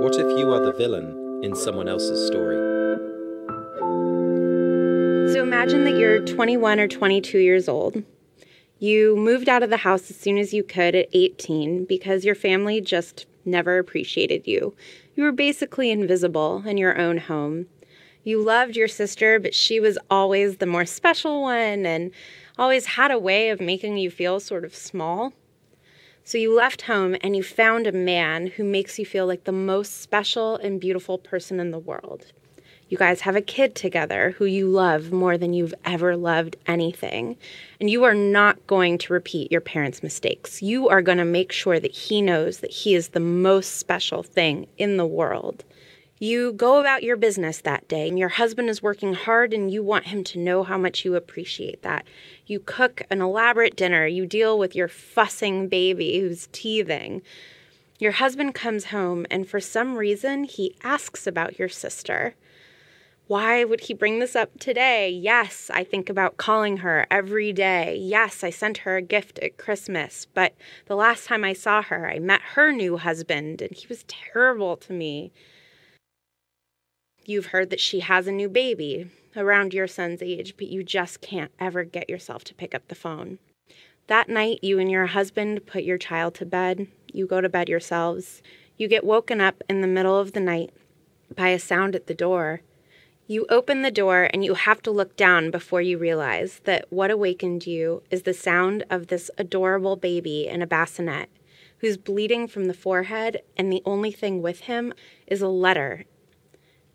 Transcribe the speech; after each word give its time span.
What 0.00 0.14
if 0.14 0.38
you 0.38 0.52
are 0.52 0.64
the 0.64 0.72
villain 0.72 1.40
in 1.42 1.56
someone 1.56 1.88
else's 1.88 2.24
story? 2.28 2.56
So 5.32 5.42
imagine 5.42 5.82
that 5.84 5.96
you're 5.98 6.24
21 6.24 6.78
or 6.78 6.86
22 6.86 7.38
years 7.38 7.68
old. 7.68 8.04
You 8.78 9.16
moved 9.16 9.48
out 9.48 9.64
of 9.64 9.70
the 9.70 9.78
house 9.78 10.08
as 10.08 10.16
soon 10.16 10.38
as 10.38 10.54
you 10.54 10.62
could 10.62 10.94
at 10.94 11.08
18 11.12 11.84
because 11.84 12.24
your 12.24 12.36
family 12.36 12.80
just 12.80 13.26
never 13.44 13.78
appreciated 13.78 14.46
you. 14.46 14.72
You 15.16 15.24
were 15.24 15.32
basically 15.32 15.90
invisible 15.90 16.62
in 16.64 16.78
your 16.78 16.96
own 16.96 17.18
home. 17.18 17.66
You 18.22 18.40
loved 18.40 18.76
your 18.76 18.86
sister, 18.86 19.40
but 19.40 19.52
she 19.52 19.80
was 19.80 19.98
always 20.08 20.58
the 20.58 20.66
more 20.66 20.86
special 20.86 21.42
one 21.42 21.84
and 21.84 22.12
always 22.56 22.86
had 22.86 23.10
a 23.10 23.18
way 23.18 23.48
of 23.50 23.60
making 23.60 23.96
you 23.96 24.12
feel 24.12 24.38
sort 24.38 24.64
of 24.64 24.76
small. 24.76 25.32
So 26.28 26.36
you 26.36 26.54
left 26.54 26.82
home 26.82 27.16
and 27.22 27.34
you 27.34 27.42
found 27.42 27.86
a 27.86 27.92
man 27.92 28.48
who 28.48 28.62
makes 28.62 28.98
you 28.98 29.06
feel 29.06 29.26
like 29.26 29.44
the 29.44 29.50
most 29.50 30.02
special 30.02 30.56
and 30.56 30.78
beautiful 30.78 31.16
person 31.16 31.58
in 31.58 31.70
the 31.70 31.78
world. 31.78 32.26
You 32.90 32.98
guys 32.98 33.22
have 33.22 33.34
a 33.34 33.40
kid 33.40 33.74
together 33.74 34.34
who 34.36 34.44
you 34.44 34.68
love 34.68 35.10
more 35.10 35.38
than 35.38 35.54
you've 35.54 35.72
ever 35.86 36.18
loved 36.18 36.58
anything. 36.66 37.38
And 37.80 37.88
you 37.88 38.04
are 38.04 38.12
not 38.12 38.66
going 38.66 38.98
to 38.98 39.14
repeat 39.14 39.50
your 39.50 39.62
parents' 39.62 40.02
mistakes. 40.02 40.60
You 40.60 40.86
are 40.90 41.00
going 41.00 41.16
to 41.16 41.24
make 41.24 41.50
sure 41.50 41.80
that 41.80 41.92
he 41.92 42.20
knows 42.20 42.58
that 42.58 42.72
he 42.72 42.94
is 42.94 43.08
the 43.08 43.20
most 43.20 43.78
special 43.78 44.22
thing 44.22 44.66
in 44.76 44.98
the 44.98 45.06
world. 45.06 45.64
You 46.20 46.52
go 46.52 46.80
about 46.80 47.04
your 47.04 47.16
business 47.16 47.60
that 47.60 47.86
day, 47.86 48.08
and 48.08 48.18
your 48.18 48.30
husband 48.30 48.68
is 48.68 48.82
working 48.82 49.14
hard, 49.14 49.54
and 49.54 49.70
you 49.70 49.84
want 49.84 50.06
him 50.06 50.24
to 50.24 50.38
know 50.38 50.64
how 50.64 50.76
much 50.76 51.04
you 51.04 51.14
appreciate 51.14 51.82
that. 51.82 52.04
You 52.44 52.58
cook 52.58 53.02
an 53.08 53.22
elaborate 53.22 53.76
dinner, 53.76 54.04
you 54.04 54.26
deal 54.26 54.58
with 54.58 54.74
your 54.74 54.88
fussing 54.88 55.68
baby 55.68 56.18
who's 56.18 56.48
teething. 56.50 57.22
Your 58.00 58.12
husband 58.12 58.56
comes 58.56 58.86
home, 58.86 59.26
and 59.30 59.48
for 59.48 59.60
some 59.60 59.96
reason, 59.96 60.42
he 60.42 60.74
asks 60.82 61.24
about 61.26 61.56
your 61.56 61.68
sister. 61.68 62.34
Why 63.28 63.62
would 63.62 63.82
he 63.82 63.94
bring 63.94 64.18
this 64.18 64.34
up 64.34 64.58
today? 64.58 65.10
Yes, 65.10 65.70
I 65.72 65.84
think 65.84 66.10
about 66.10 66.36
calling 66.36 66.78
her 66.78 67.06
every 67.12 67.52
day. 67.52 67.96
Yes, 67.96 68.42
I 68.42 68.50
sent 68.50 68.78
her 68.78 68.96
a 68.96 69.02
gift 69.02 69.38
at 69.38 69.58
Christmas, 69.58 70.26
but 70.34 70.54
the 70.86 70.96
last 70.96 71.26
time 71.26 71.44
I 71.44 71.52
saw 71.52 71.82
her, 71.82 72.10
I 72.10 72.18
met 72.18 72.40
her 72.54 72.72
new 72.72 72.96
husband, 72.96 73.62
and 73.62 73.72
he 73.72 73.86
was 73.86 74.04
terrible 74.08 74.76
to 74.78 74.92
me. 74.92 75.30
You've 77.28 77.48
heard 77.48 77.68
that 77.68 77.78
she 77.78 78.00
has 78.00 78.26
a 78.26 78.32
new 78.32 78.48
baby 78.48 79.10
around 79.36 79.74
your 79.74 79.86
son's 79.86 80.22
age, 80.22 80.54
but 80.56 80.68
you 80.68 80.82
just 80.82 81.20
can't 81.20 81.50
ever 81.60 81.84
get 81.84 82.08
yourself 82.08 82.42
to 82.44 82.54
pick 82.54 82.74
up 82.74 82.88
the 82.88 82.94
phone. 82.94 83.38
That 84.06 84.30
night, 84.30 84.60
you 84.62 84.78
and 84.78 84.90
your 84.90 85.04
husband 85.04 85.66
put 85.66 85.84
your 85.84 85.98
child 85.98 86.34
to 86.36 86.46
bed. 86.46 86.86
You 87.12 87.26
go 87.26 87.42
to 87.42 87.48
bed 87.50 87.68
yourselves. 87.68 88.40
You 88.78 88.88
get 88.88 89.04
woken 89.04 89.42
up 89.42 89.62
in 89.68 89.82
the 89.82 89.86
middle 89.86 90.18
of 90.18 90.32
the 90.32 90.40
night 90.40 90.70
by 91.36 91.48
a 91.48 91.58
sound 91.58 91.94
at 91.94 92.06
the 92.06 92.14
door. 92.14 92.62
You 93.26 93.44
open 93.50 93.82
the 93.82 93.90
door 93.90 94.30
and 94.32 94.42
you 94.42 94.54
have 94.54 94.80
to 94.84 94.90
look 94.90 95.14
down 95.14 95.50
before 95.50 95.82
you 95.82 95.98
realize 95.98 96.62
that 96.64 96.86
what 96.88 97.10
awakened 97.10 97.66
you 97.66 98.02
is 98.10 98.22
the 98.22 98.32
sound 98.32 98.84
of 98.88 99.08
this 99.08 99.30
adorable 99.36 99.96
baby 99.96 100.46
in 100.46 100.62
a 100.62 100.66
bassinet 100.66 101.28
who's 101.80 101.98
bleeding 101.98 102.48
from 102.48 102.64
the 102.64 102.74
forehead, 102.74 103.42
and 103.54 103.70
the 103.70 103.82
only 103.84 104.12
thing 104.12 104.40
with 104.40 104.60
him 104.60 104.94
is 105.26 105.42
a 105.42 105.48
letter 105.48 106.06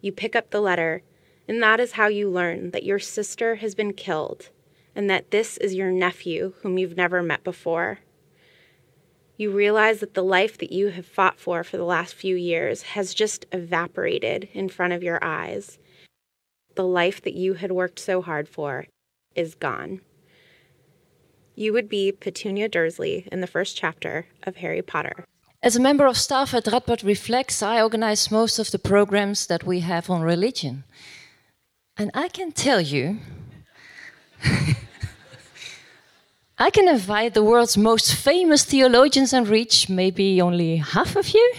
you 0.04 0.12
pick 0.12 0.36
up 0.36 0.50
the 0.50 0.60
letter, 0.60 1.02
and 1.48 1.64
that 1.64 1.80
is 1.80 1.94
how 1.94 2.08
you 2.08 2.30
learn 2.30 2.72
that 2.72 2.84
your 2.84 3.00
sister 3.00 3.56
has 3.56 3.74
been 3.74 3.94
killed 3.94 4.50
and 4.96 5.10
that 5.10 5.32
this 5.32 5.58
is 5.58 5.74
your 5.74 5.92
nephew 5.92 6.54
whom 6.62 6.78
you've 6.78 6.98
never 6.98 7.24
met 7.24 7.44
before. 7.44 8.00
You 9.38 9.50
realize 9.50 10.02
that 10.02 10.14
the 10.14 10.24
life 10.24 10.58
that 10.60 10.72
you 10.72 10.90
have 10.90 11.06
fought 11.06 11.40
for 11.40 11.64
for 11.64 11.78
the 11.78 11.86
last 11.86 12.14
few 12.14 12.36
years 12.36 12.84
has 12.84 13.14
just 13.14 13.46
evaporated 13.52 14.50
in 14.54 14.70
front 14.70 14.94
of 14.94 15.02
your 15.02 15.24
eyes. 15.24 15.80
The 16.76 16.86
life 16.86 17.22
that 17.22 17.34
you 17.34 17.54
had 17.56 17.72
worked 17.72 17.98
so 17.98 18.22
hard 18.22 18.48
for 18.48 18.86
is 19.36 19.56
gone. 19.56 20.02
You 21.56 21.72
would 21.72 21.88
be 21.88 22.12
Petunia 22.12 22.68
Dursley 22.68 23.28
in 23.32 23.42
the 23.42 23.48
first 23.48 23.78
chapter 23.78 24.28
of 24.44 24.58
Harry 24.58 24.82
Potter. 24.82 25.26
As 25.64 25.78
a 25.78 25.80
member 25.80 26.06
of 26.08 26.18
staff 26.18 26.54
at 26.54 26.66
Radboud 26.66 27.06
Reflects, 27.06 27.64
I 27.64 27.82
organize 27.82 28.30
most 28.30 28.60
of 28.60 28.70
the 28.72 28.78
programs 28.78 29.48
that 29.48 29.64
we 29.64 29.80
have 29.80 30.10
on 30.10 30.22
religion. 30.22 30.84
And 31.96 32.12
I 32.14 32.28
can 32.28 32.52
tell 32.52 32.82
you, 32.82 33.20
I 36.60 36.70
can 36.70 36.90
invite 36.90 37.34
the 37.34 37.46
world's 37.46 37.78
most 37.78 38.14
famous 38.14 38.66
theologians 38.66 39.32
and 39.32 39.48
reach 39.48 39.88
maybe 39.88 40.42
only 40.42 40.76
half 40.76 41.16
of 41.16 41.30
you. 41.30 41.54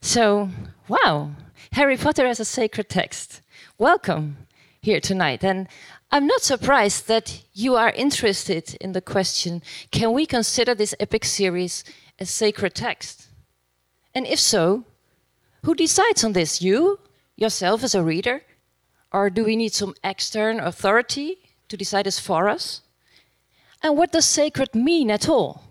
So, 0.00 0.50
wow, 0.88 1.30
Harry 1.70 1.96
Potter 1.96 2.26
as 2.26 2.40
a 2.40 2.44
sacred 2.44 2.88
text. 2.88 3.42
Welcome 3.78 4.38
here 4.82 4.98
tonight. 4.98 5.44
And 5.44 5.68
I'm 6.10 6.26
not 6.26 6.42
surprised 6.42 7.06
that 7.06 7.44
you 7.54 7.76
are 7.76 7.90
interested 7.90 8.76
in 8.80 8.90
the 8.90 9.00
question 9.00 9.62
can 9.92 10.12
we 10.12 10.26
consider 10.26 10.74
this 10.74 10.96
epic 10.98 11.24
series 11.24 11.84
a 12.20 12.26
sacred 12.26 12.74
text? 12.74 13.19
And 14.14 14.26
if 14.26 14.40
so, 14.40 14.84
who 15.64 15.74
decides 15.74 16.24
on 16.24 16.32
this? 16.32 16.62
You, 16.62 16.98
yourself 17.36 17.84
as 17.84 17.94
a 17.94 18.02
reader? 18.02 18.42
Or 19.12 19.30
do 19.30 19.44
we 19.44 19.56
need 19.56 19.72
some 19.72 19.94
external 20.04 20.66
authority 20.66 21.38
to 21.68 21.76
decide 21.76 22.06
this 22.06 22.18
for 22.18 22.48
us? 22.48 22.82
And 23.82 23.96
what 23.96 24.12
does 24.12 24.24
sacred 24.24 24.74
mean 24.74 25.10
at 25.10 25.28
all? 25.28 25.64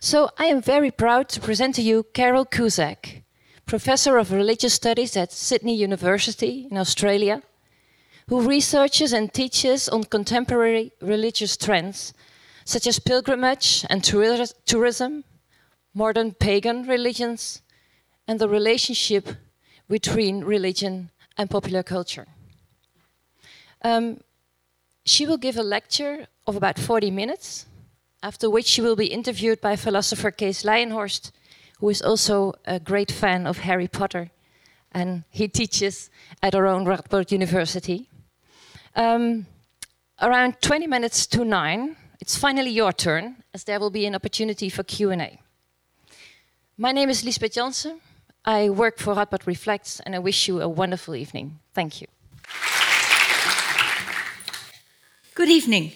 So 0.00 0.30
I 0.38 0.46
am 0.46 0.60
very 0.60 0.90
proud 0.90 1.28
to 1.30 1.40
present 1.40 1.74
to 1.76 1.82
you 1.82 2.04
Carole 2.12 2.44
Cusack, 2.44 3.22
Professor 3.66 4.18
of 4.18 4.32
Religious 4.32 4.74
Studies 4.74 5.16
at 5.16 5.32
Sydney 5.32 5.74
University 5.74 6.66
in 6.70 6.76
Australia, 6.76 7.42
who 8.28 8.46
researches 8.46 9.12
and 9.12 9.32
teaches 9.32 9.88
on 9.88 10.04
contemporary 10.04 10.92
religious 11.00 11.56
trends 11.56 12.12
such 12.64 12.86
as 12.86 12.98
pilgrimage 12.98 13.84
and 13.90 14.04
tourism, 14.04 15.24
modern 15.94 16.32
pagan 16.32 16.86
religions, 16.86 17.62
and 18.26 18.38
the 18.38 18.48
relationship 18.48 19.28
between 19.88 20.44
religion 20.44 21.10
and 21.36 21.50
popular 21.50 21.82
culture. 21.82 22.26
Um, 23.82 24.20
she 25.04 25.26
will 25.26 25.38
give 25.38 25.56
a 25.56 25.62
lecture 25.62 26.26
of 26.46 26.56
about 26.56 26.78
40 26.78 27.10
minutes, 27.10 27.66
after 28.22 28.48
which 28.48 28.66
she 28.66 28.82
will 28.82 28.96
be 28.96 29.06
interviewed 29.06 29.60
by 29.60 29.76
philosopher 29.76 30.30
Kees 30.30 30.62
Leijenhorst, 30.62 31.32
who 31.78 31.88
is 31.88 32.02
also 32.02 32.54
a 32.66 32.78
great 32.78 33.10
fan 33.10 33.46
of 33.46 33.58
Harry 33.58 33.88
Potter, 33.88 34.30
and 34.92 35.24
he 35.30 35.48
teaches 35.48 36.10
at 36.42 36.54
our 36.54 36.66
own 36.66 36.84
Radboud 36.84 37.32
University. 37.32 38.08
Um, 38.94 39.46
around 40.20 40.60
20 40.60 40.86
minutes 40.86 41.26
to 41.28 41.44
9, 41.44 41.96
it's 42.20 42.36
finally 42.36 42.70
your 42.70 42.92
turn, 42.92 43.36
as 43.54 43.64
there 43.64 43.80
will 43.80 43.90
be 43.90 44.04
an 44.06 44.14
opportunity 44.14 44.68
for 44.68 44.82
Q&A. 44.82 45.40
My 46.82 46.92
name 46.92 47.10
is 47.10 47.22
Lisbeth 47.22 47.52
Janssen. 47.52 48.00
I 48.46 48.70
work 48.70 48.96
for 48.96 49.14
Radboud 49.14 49.44
Reflects, 49.44 50.00
and 50.00 50.16
I 50.16 50.18
wish 50.18 50.48
you 50.48 50.62
a 50.62 50.66
wonderful 50.66 51.14
evening. 51.14 51.58
Thank 51.74 52.00
you. 52.00 52.06
Good 55.34 55.50
evening. 55.50 55.92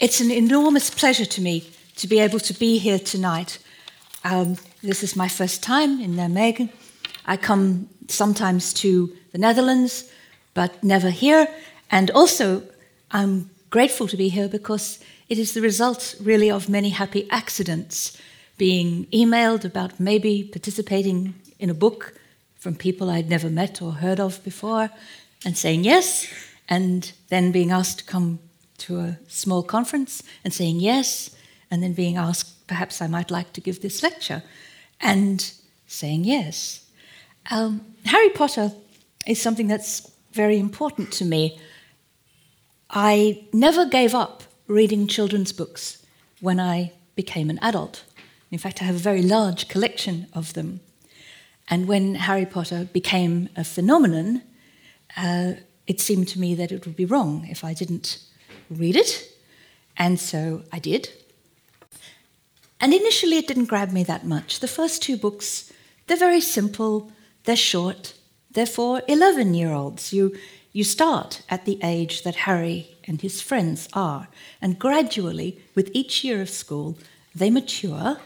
It's 0.00 0.22
an 0.22 0.30
enormous 0.30 0.88
pleasure 0.88 1.26
to 1.26 1.42
me 1.42 1.70
to 1.96 2.06
be 2.08 2.18
able 2.18 2.40
to 2.40 2.54
be 2.54 2.78
here 2.78 2.98
tonight. 2.98 3.58
Um, 4.24 4.56
this 4.82 5.02
is 5.02 5.14
my 5.14 5.28
first 5.28 5.62
time 5.62 6.00
in 6.00 6.14
Nijmegen. 6.14 6.70
I 7.26 7.36
come 7.36 7.90
sometimes 8.08 8.72
to 8.80 9.14
the 9.32 9.38
Netherlands, 9.38 10.10
but 10.54 10.82
never 10.82 11.10
here. 11.10 11.46
And 11.90 12.10
also, 12.12 12.62
I'm 13.10 13.50
grateful 13.68 14.08
to 14.08 14.16
be 14.16 14.30
here 14.30 14.48
because 14.48 14.98
it 15.28 15.38
is 15.38 15.52
the 15.52 15.60
result, 15.60 16.14
really, 16.22 16.50
of 16.50 16.70
many 16.70 16.88
happy 16.88 17.28
accidents. 17.30 18.16
Being 18.58 19.06
emailed 19.06 19.64
about 19.64 19.98
maybe 19.98 20.44
participating 20.44 21.34
in 21.58 21.70
a 21.70 21.74
book 21.74 22.14
from 22.58 22.76
people 22.76 23.10
I'd 23.10 23.28
never 23.28 23.50
met 23.50 23.82
or 23.82 23.92
heard 23.92 24.20
of 24.20 24.42
before, 24.44 24.90
and 25.44 25.56
saying 25.56 25.84
yes, 25.84 26.26
and 26.68 27.12
then 27.28 27.50
being 27.50 27.72
asked 27.72 27.98
to 27.98 28.04
come 28.04 28.38
to 28.78 29.00
a 29.00 29.18
small 29.28 29.62
conference 29.62 30.22
and 30.44 30.52
saying 30.52 30.80
yes, 30.80 31.30
and 31.70 31.82
then 31.82 31.92
being 31.92 32.16
asked, 32.16 32.66
perhaps 32.66 33.00
I 33.02 33.06
might 33.06 33.30
like 33.30 33.52
to 33.54 33.60
give 33.60 33.80
this 33.80 34.02
lecture, 34.02 34.42
and 35.00 35.52
saying 35.86 36.24
yes. 36.24 36.88
Um, 37.50 37.80
Harry 38.04 38.30
Potter 38.30 38.72
is 39.26 39.40
something 39.40 39.66
that's 39.66 40.10
very 40.32 40.58
important 40.58 41.12
to 41.12 41.24
me. 41.24 41.58
I 42.90 43.44
never 43.52 43.86
gave 43.86 44.14
up 44.14 44.44
reading 44.66 45.06
children's 45.06 45.52
books 45.52 46.04
when 46.40 46.60
I 46.60 46.92
became 47.14 47.50
an 47.50 47.58
adult. 47.62 48.04
In 48.52 48.58
fact, 48.58 48.82
I 48.82 48.84
have 48.84 48.96
a 48.96 48.98
very 49.10 49.22
large 49.22 49.66
collection 49.68 50.26
of 50.34 50.52
them. 50.52 50.80
And 51.68 51.88
when 51.88 52.16
Harry 52.16 52.44
Potter 52.44 52.86
became 52.92 53.48
a 53.56 53.64
phenomenon, 53.64 54.42
uh, 55.16 55.54
it 55.86 56.00
seemed 56.00 56.28
to 56.28 56.38
me 56.38 56.54
that 56.56 56.70
it 56.70 56.84
would 56.84 56.94
be 56.94 57.06
wrong 57.06 57.46
if 57.48 57.64
I 57.64 57.72
didn't 57.72 58.18
read 58.70 58.94
it. 58.94 59.26
And 59.96 60.20
so 60.20 60.64
I 60.70 60.78
did. 60.78 61.08
And 62.78 62.92
initially, 62.92 63.38
it 63.38 63.48
didn't 63.48 63.70
grab 63.70 63.90
me 63.90 64.04
that 64.04 64.26
much. 64.26 64.60
The 64.60 64.68
first 64.68 65.02
two 65.02 65.16
books 65.16 65.72
They're 66.06 66.16
very 66.16 66.40
simple, 66.40 67.10
they're 67.44 67.56
short, 67.56 68.14
they're 68.50 68.66
for 68.66 69.02
11 69.08 69.54
year 69.54 69.72
olds. 69.72 70.12
You, 70.12 70.36
you 70.72 70.84
start 70.84 71.42
at 71.48 71.64
the 71.64 71.78
age 71.82 72.22
that 72.24 72.44
Harry 72.44 72.96
and 73.04 73.22
his 73.22 73.40
friends 73.40 73.88
are, 73.94 74.28
and 74.60 74.78
gradually, 74.78 75.60
with 75.74 75.90
each 75.94 76.24
year 76.24 76.42
of 76.42 76.50
school, 76.50 76.98
they 77.34 77.50
mature. 77.50 78.18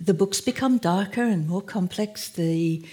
The 0.00 0.14
books 0.14 0.40
become 0.40 0.78
darker 0.78 1.22
and 1.22 1.48
more 1.48 1.62
complex, 1.62 2.28
the 2.28 2.84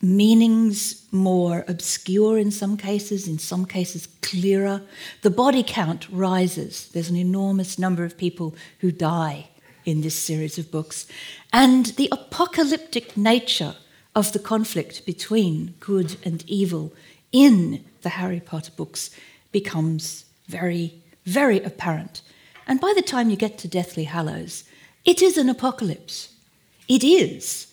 meanings 0.00 1.04
more 1.10 1.64
obscure 1.66 2.38
in 2.38 2.50
some 2.50 2.76
cases, 2.76 3.26
in 3.26 3.38
some 3.38 3.64
cases 3.64 4.08
clearer. 4.22 4.82
The 5.22 5.30
body 5.30 5.62
count 5.62 6.08
rises. 6.10 6.88
There's 6.88 7.10
an 7.10 7.16
enormous 7.16 7.78
number 7.78 8.04
of 8.04 8.18
people 8.18 8.54
who 8.80 8.92
die 8.92 9.48
in 9.84 10.00
this 10.00 10.14
series 10.14 10.58
of 10.58 10.70
books. 10.70 11.06
And 11.52 11.86
the 11.86 12.08
apocalyptic 12.12 13.16
nature 13.16 13.76
of 14.14 14.32
the 14.32 14.38
conflict 14.38 15.04
between 15.04 15.74
good 15.80 16.16
and 16.24 16.44
evil 16.46 16.92
in 17.32 17.84
the 18.02 18.10
Harry 18.10 18.40
Potter 18.40 18.72
books 18.76 19.10
becomes 19.52 20.24
very, 20.46 20.94
very 21.24 21.60
apparent. 21.60 22.22
And 22.66 22.80
by 22.80 22.92
the 22.94 23.02
time 23.02 23.30
you 23.30 23.36
get 23.36 23.58
to 23.58 23.68
Deathly 23.68 24.04
Hallows, 24.04 24.64
it 25.04 25.22
is 25.22 25.36
an 25.36 25.48
apocalypse. 25.48 26.34
It 26.88 27.04
is 27.04 27.72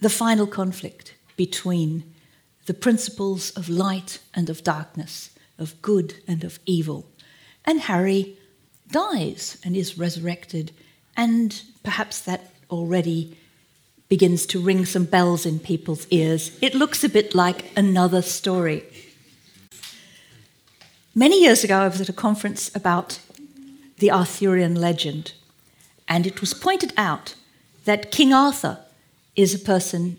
the 0.00 0.10
final 0.10 0.46
conflict 0.46 1.14
between 1.36 2.14
the 2.66 2.74
principles 2.74 3.50
of 3.50 3.68
light 3.68 4.20
and 4.34 4.48
of 4.48 4.62
darkness, 4.62 5.30
of 5.58 5.80
good 5.82 6.14
and 6.26 6.44
of 6.44 6.58
evil. 6.66 7.06
And 7.64 7.80
Harry 7.80 8.38
dies 8.90 9.58
and 9.64 9.76
is 9.76 9.98
resurrected, 9.98 10.72
and 11.16 11.62
perhaps 11.82 12.20
that 12.20 12.52
already 12.70 13.36
begins 14.08 14.44
to 14.46 14.60
ring 14.60 14.84
some 14.84 15.04
bells 15.04 15.46
in 15.46 15.58
people's 15.58 16.06
ears. 16.10 16.56
It 16.60 16.74
looks 16.74 17.04
a 17.04 17.08
bit 17.08 17.34
like 17.34 17.70
another 17.76 18.22
story. 18.22 18.84
Many 21.14 21.40
years 21.42 21.64
ago, 21.64 21.78
I 21.78 21.88
was 21.88 22.00
at 22.00 22.08
a 22.08 22.12
conference 22.12 22.74
about 22.74 23.20
the 23.98 24.10
Arthurian 24.10 24.74
legend, 24.74 25.32
and 26.10 26.26
it 26.26 26.40
was 26.40 26.52
pointed 26.52 26.92
out 26.96 27.36
that 27.84 28.10
King 28.10 28.34
Arthur 28.34 28.80
is 29.36 29.54
a 29.54 29.60
person 29.60 30.18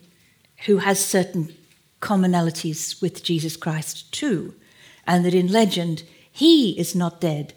who 0.65 0.77
has 0.77 1.03
certain 1.03 1.53
commonalities 1.99 3.01
with 3.01 3.23
Jesus 3.23 3.57
Christ 3.57 4.11
too, 4.13 4.55
and 5.05 5.25
that 5.25 5.33
in 5.33 5.51
legend 5.51 6.03
he 6.31 6.71
is 6.79 6.95
not 6.95 7.19
dead, 7.19 7.53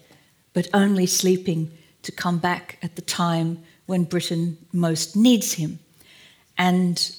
but 0.53 0.67
only 0.73 1.05
sleeping 1.05 1.71
to 2.03 2.11
come 2.11 2.37
back 2.37 2.77
at 2.83 2.97
the 2.97 3.01
time 3.01 3.63
when 3.85 4.03
Britain 4.03 4.57
most 4.73 5.15
needs 5.15 5.53
him. 5.53 5.79
And 6.57 7.15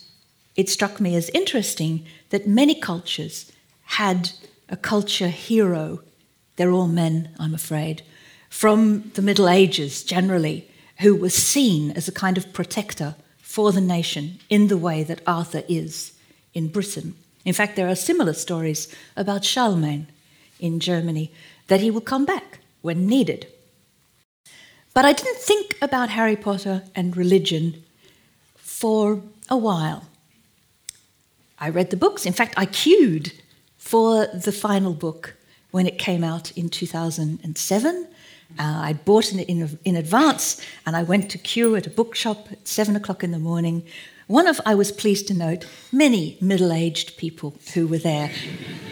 it 0.54 0.68
struck 0.68 1.00
me 1.00 1.16
as 1.16 1.30
interesting 1.30 2.04
that 2.28 2.46
many 2.46 2.74
cultures 2.74 3.50
had 3.84 4.32
a 4.68 4.76
culture 4.76 5.28
hero. 5.28 6.02
They're 6.56 6.72
all 6.72 6.88
men, 6.88 7.30
I'm 7.38 7.54
afraid, 7.54 8.02
from 8.50 9.10
the 9.14 9.22
Middle 9.22 9.48
Ages 9.48 10.02
generally, 10.02 10.68
who 11.00 11.14
was 11.14 11.34
seen 11.34 11.90
as 11.92 12.08
a 12.08 12.12
kind 12.12 12.38
of 12.38 12.52
protector 12.52 13.16
for 13.38 13.72
the 13.72 13.80
nation 13.80 14.38
in 14.48 14.68
the 14.68 14.78
way 14.78 15.02
that 15.02 15.20
Arthur 15.26 15.62
is 15.68 16.12
in 16.54 16.68
Britain. 16.68 17.14
In 17.44 17.52
fact, 17.52 17.76
there 17.76 17.88
are 17.88 17.94
similar 17.94 18.32
stories 18.32 18.94
about 19.16 19.44
Charlemagne 19.44 20.08
in 20.58 20.80
Germany 20.80 21.30
that 21.68 21.80
he 21.80 21.90
will 21.90 22.00
come 22.00 22.24
back 22.24 22.58
when 22.82 23.06
needed. 23.06 23.46
But 24.94 25.04
I 25.04 25.12
didn't 25.12 25.38
think 25.38 25.76
about 25.82 26.10
Harry 26.10 26.36
Potter 26.36 26.82
and 26.94 27.16
religion 27.16 27.82
for 28.56 29.22
a 29.48 29.56
while. 29.56 30.06
I 31.58 31.68
read 31.68 31.90
the 31.90 31.96
books. 31.96 32.26
In 32.26 32.32
fact, 32.32 32.54
I 32.56 32.66
queued 32.66 33.32
for 33.76 34.26
the 34.26 34.52
final 34.52 34.94
book 34.94 35.34
when 35.70 35.86
it 35.86 35.98
came 35.98 36.24
out 36.24 36.50
in 36.52 36.68
2007 36.68 38.08
uh, 38.58 38.80
I 38.82 38.92
bought 38.92 39.32
it 39.32 39.48
in, 39.48 39.78
in 39.84 39.96
advance 39.96 40.60
and 40.84 40.96
I 40.96 41.02
went 41.02 41.30
to 41.30 41.38
queue 41.38 41.76
at 41.76 41.86
a 41.86 41.90
bookshop 41.90 42.48
at 42.50 42.66
seven 42.66 42.96
o'clock 42.96 43.22
in 43.22 43.30
the 43.30 43.38
morning. 43.38 43.84
One 44.26 44.48
of, 44.48 44.60
I 44.66 44.74
was 44.74 44.90
pleased 44.90 45.28
to 45.28 45.34
note, 45.34 45.66
many 45.92 46.36
middle 46.40 46.72
aged 46.72 47.16
people 47.16 47.54
who 47.74 47.86
were 47.86 47.98
there, 47.98 48.30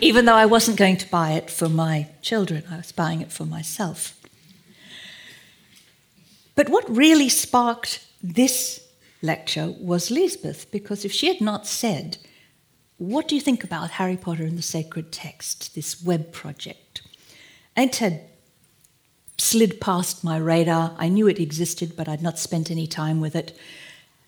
even 0.01 0.27
though 0.27 0.35
I 0.35 0.47
wasn't 0.47 0.79
going 0.79 0.97
to 0.99 1.11
buy 1.11 1.33
it 1.33 1.51
for 1.51 1.69
my 1.69 2.09
children, 2.23 2.63
I 2.71 2.77
was 2.77 2.93
buying 2.93 3.21
it 3.21 3.33
for 3.33 3.45
myself. 3.45 4.21
But 6.55 6.69
what 6.69 6.89
really 6.89 7.29
sparked 7.29 8.07
this 8.23 8.87
lecture 9.23 9.75
was 9.81 10.11
Lisbeth, 10.11 10.71
because 10.71 11.05
if 11.05 11.13
she 11.13 11.27
had 11.27 11.41
not 11.41 11.67
said, 11.67 12.19
What 12.99 13.27
do 13.27 13.35
you 13.35 13.41
think 13.41 13.65
about 13.65 13.93
Harry 13.93 14.17
Potter 14.17 14.45
and 14.45 14.57
the 14.57 14.63
Sacred 14.63 15.11
Text, 15.11 15.75
this 15.75 16.01
web 16.01 16.31
project? 16.31 17.03
It 17.77 17.97
had 17.97 18.21
slid 19.39 19.81
past 19.81 20.25
my 20.25 20.37
radar. 20.37 20.95
I 20.99 21.09
knew 21.09 21.27
it 21.29 21.41
existed, 21.41 21.97
but 21.97 22.09
I'd 22.09 22.23
not 22.23 22.39
spent 22.39 22.71
any 22.71 22.87
time 22.87 23.21
with 23.21 23.35
it. 23.35 23.57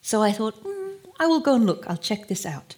So 0.03 0.23
I 0.23 0.33
thought, 0.33 0.63
mm, 0.63 0.95
I 1.19 1.27
will 1.27 1.41
go 1.41 1.55
and 1.55 1.67
look, 1.67 1.89
I'll 1.89 1.97
check 1.97 2.29
this 2.29 2.45
out. 2.45 2.77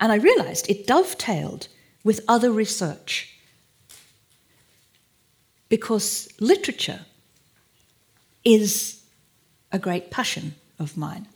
And 0.00 0.12
I 0.12 0.16
realized 0.16 0.68
it 0.70 0.86
dovetailed 0.86 1.68
with 2.04 2.20
other 2.28 2.52
research 2.52 3.34
because 5.68 6.28
literature 6.40 7.00
is 8.44 9.02
a 9.72 9.78
great 9.78 10.10
passion 10.10 10.54
of 10.78 10.96
mine. 10.96 11.26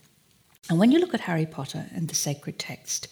And 0.70 0.78
when 0.78 0.92
you 0.92 0.98
look 0.98 1.14
at 1.14 1.20
Harry 1.20 1.46
Potter 1.46 1.86
and 1.94 2.08
the 2.08 2.14
sacred 2.14 2.58
text, 2.58 3.08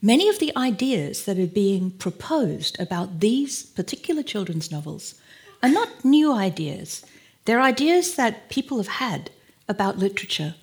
many 0.00 0.28
of 0.28 0.38
the 0.38 0.56
ideas 0.56 1.24
that 1.24 1.38
are 1.38 1.46
being 1.46 1.90
proposed 1.90 2.80
about 2.80 3.20
these 3.20 3.64
particular 3.64 4.22
children's 4.22 4.70
novels 4.70 5.14
are 5.62 5.68
not 5.68 6.04
new 6.04 6.32
ideas. 6.32 7.04
They're 7.44 7.60
ideas 7.60 8.14
that 8.16 8.48
people 8.48 8.78
have 8.78 8.88
had 8.88 9.30
about 9.68 9.98
literature 9.98 10.54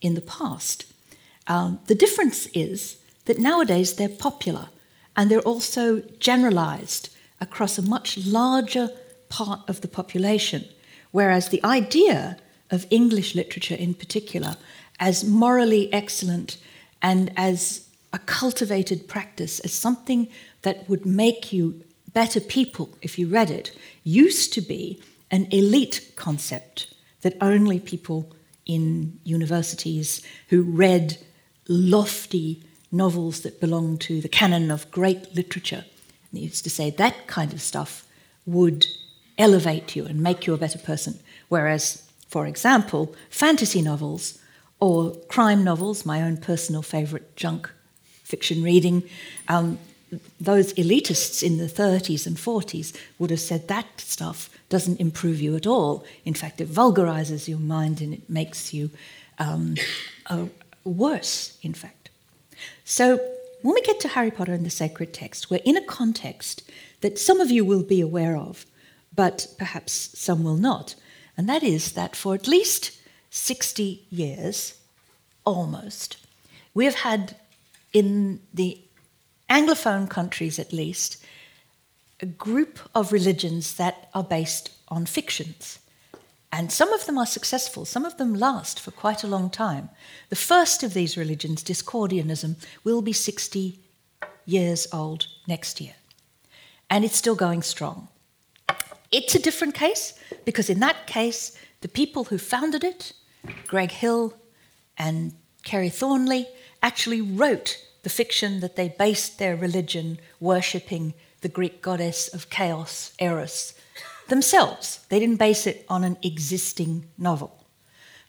in 0.00 0.14
the 0.14 0.20
past. 0.20 0.86
Um, 1.46 1.80
the 1.86 1.94
difference 1.94 2.46
is 2.48 2.96
that 3.24 3.38
nowadays 3.38 3.94
they're 3.94 4.08
popular 4.08 4.68
and 5.16 5.30
they're 5.30 5.40
also 5.40 6.00
generalized 6.18 7.10
across 7.40 7.78
a 7.78 7.82
much 7.82 8.18
larger 8.18 8.90
part 9.28 9.60
of 9.68 9.80
the 9.80 9.88
population, 9.88 10.64
whereas 11.10 11.48
the 11.48 11.64
idea 11.64 12.38
of 12.70 12.86
English 12.90 13.34
literature 13.34 13.74
in 13.74 13.94
particular 13.94 14.56
as 15.00 15.24
morally 15.24 15.92
excellent 15.92 16.56
and 17.02 17.32
as 17.36 17.88
a 18.12 18.18
cultivated 18.20 19.08
practice, 19.08 19.58
as 19.60 19.72
something 19.72 20.28
that 20.62 20.88
would 20.88 21.04
make 21.04 21.52
you 21.52 21.82
better 22.12 22.40
people, 22.40 22.90
if 23.00 23.18
you 23.18 23.26
read 23.26 23.50
it, 23.50 23.76
used 24.04 24.52
to 24.54 24.60
be 24.60 25.00
an 25.30 25.46
elite 25.50 26.12
concept 26.16 26.94
that 27.22 27.36
only 27.40 27.80
people 27.80 28.30
in 28.66 29.18
universities 29.24 30.22
who 30.48 30.62
read 30.62 31.18
lofty 31.68 32.62
novels 32.90 33.40
that 33.40 33.60
belonged 33.60 34.00
to 34.02 34.20
the 34.20 34.28
canon 34.28 34.70
of 34.70 34.90
great 34.90 35.34
literature, 35.34 35.84
used 36.32 36.64
to 36.64 36.70
say 36.70 36.90
that 36.90 37.26
kind 37.26 37.52
of 37.52 37.60
stuff 37.60 38.06
would 38.46 38.86
elevate 39.38 39.96
you 39.96 40.04
and 40.04 40.20
make 40.20 40.46
you 40.46 40.54
a 40.54 40.58
better 40.58 40.78
person. 40.78 41.18
Whereas, 41.48 42.10
for 42.28 42.46
example, 42.46 43.14
fantasy 43.30 43.82
novels 43.82 44.38
or 44.80 45.12
crime 45.28 45.64
novels, 45.64 46.04
my 46.04 46.22
own 46.22 46.36
personal 46.36 46.82
favorite 46.82 47.36
junk 47.36 47.70
fiction 48.24 48.62
reading, 48.62 49.02
um, 49.48 49.78
those 50.40 50.74
elitists 50.74 51.42
in 51.42 51.58
the 51.58 51.66
30s 51.66 52.26
and 52.26 52.36
40s 52.36 52.94
would 53.18 53.30
have 53.30 53.40
said 53.40 53.68
that 53.68 54.00
stuff 54.00 54.50
doesn't 54.68 55.00
improve 55.00 55.40
you 55.40 55.56
at 55.56 55.66
all. 55.66 56.04
In 56.24 56.34
fact, 56.34 56.60
it 56.60 56.68
vulgarizes 56.68 57.48
your 57.48 57.58
mind 57.58 58.00
and 58.00 58.14
it 58.14 58.28
makes 58.28 58.74
you 58.74 58.90
um, 59.38 59.74
uh, 60.26 60.46
worse, 60.84 61.58
in 61.62 61.74
fact. 61.74 62.10
So, 62.84 63.20
when 63.62 63.74
we 63.74 63.82
get 63.82 64.00
to 64.00 64.08
Harry 64.08 64.32
Potter 64.32 64.52
and 64.52 64.66
the 64.66 64.70
sacred 64.70 65.14
text, 65.14 65.48
we're 65.48 65.60
in 65.64 65.76
a 65.76 65.84
context 65.84 66.68
that 67.00 67.18
some 67.18 67.40
of 67.40 67.50
you 67.50 67.64
will 67.64 67.84
be 67.84 68.00
aware 68.00 68.36
of, 68.36 68.66
but 69.14 69.46
perhaps 69.56 70.18
some 70.18 70.42
will 70.42 70.56
not. 70.56 70.96
And 71.36 71.48
that 71.48 71.62
is 71.62 71.92
that 71.92 72.16
for 72.16 72.34
at 72.34 72.48
least 72.48 72.98
60 73.30 74.04
years, 74.10 74.74
almost, 75.44 76.16
we 76.74 76.84
have 76.86 76.96
had 76.96 77.36
in 77.92 78.40
the 78.52 78.80
Anglophone 79.52 80.08
countries 80.08 80.58
at 80.58 80.72
least, 80.72 81.22
a 82.20 82.26
group 82.26 82.78
of 82.94 83.12
religions 83.12 83.74
that 83.74 84.08
are 84.14 84.24
based 84.24 84.70
on 84.88 85.04
fictions. 85.04 85.78
And 86.50 86.72
some 86.72 86.90
of 86.94 87.04
them 87.04 87.18
are 87.18 87.26
successful, 87.26 87.84
some 87.84 88.06
of 88.06 88.16
them 88.16 88.34
last 88.34 88.80
for 88.80 88.92
quite 88.92 89.22
a 89.22 89.26
long 89.26 89.50
time. 89.50 89.90
The 90.30 90.36
first 90.36 90.82
of 90.82 90.94
these 90.94 91.18
religions, 91.18 91.62
Discordianism, 91.62 92.56
will 92.82 93.02
be 93.02 93.12
60 93.12 93.78
years 94.46 94.86
old 94.90 95.26
next 95.46 95.82
year. 95.82 95.96
And 96.88 97.04
it's 97.04 97.16
still 97.16 97.34
going 97.34 97.60
strong. 97.60 98.08
It's 99.10 99.34
a 99.34 99.42
different 99.42 99.74
case 99.74 100.14
because, 100.46 100.70
in 100.70 100.80
that 100.80 101.06
case, 101.06 101.58
the 101.82 101.88
people 101.88 102.24
who 102.24 102.38
founded 102.38 102.84
it, 102.84 103.12
Greg 103.66 103.90
Hill 103.90 104.32
and 104.96 105.34
Kerry 105.62 105.90
Thornley, 105.90 106.48
actually 106.82 107.20
wrote 107.20 107.76
the 108.02 108.10
fiction 108.10 108.60
that 108.60 108.76
they 108.76 108.88
based 108.88 109.38
their 109.38 109.56
religion 109.56 110.18
worshipping 110.40 111.14
the 111.40 111.48
Greek 111.48 111.82
goddess 111.82 112.28
of 112.28 112.50
chaos, 112.50 113.12
Eris, 113.18 113.74
themselves. 114.28 115.00
They 115.08 115.18
didn't 115.18 115.36
base 115.36 115.66
it 115.66 115.84
on 115.88 116.04
an 116.04 116.16
existing 116.22 117.06
novel. 117.18 117.64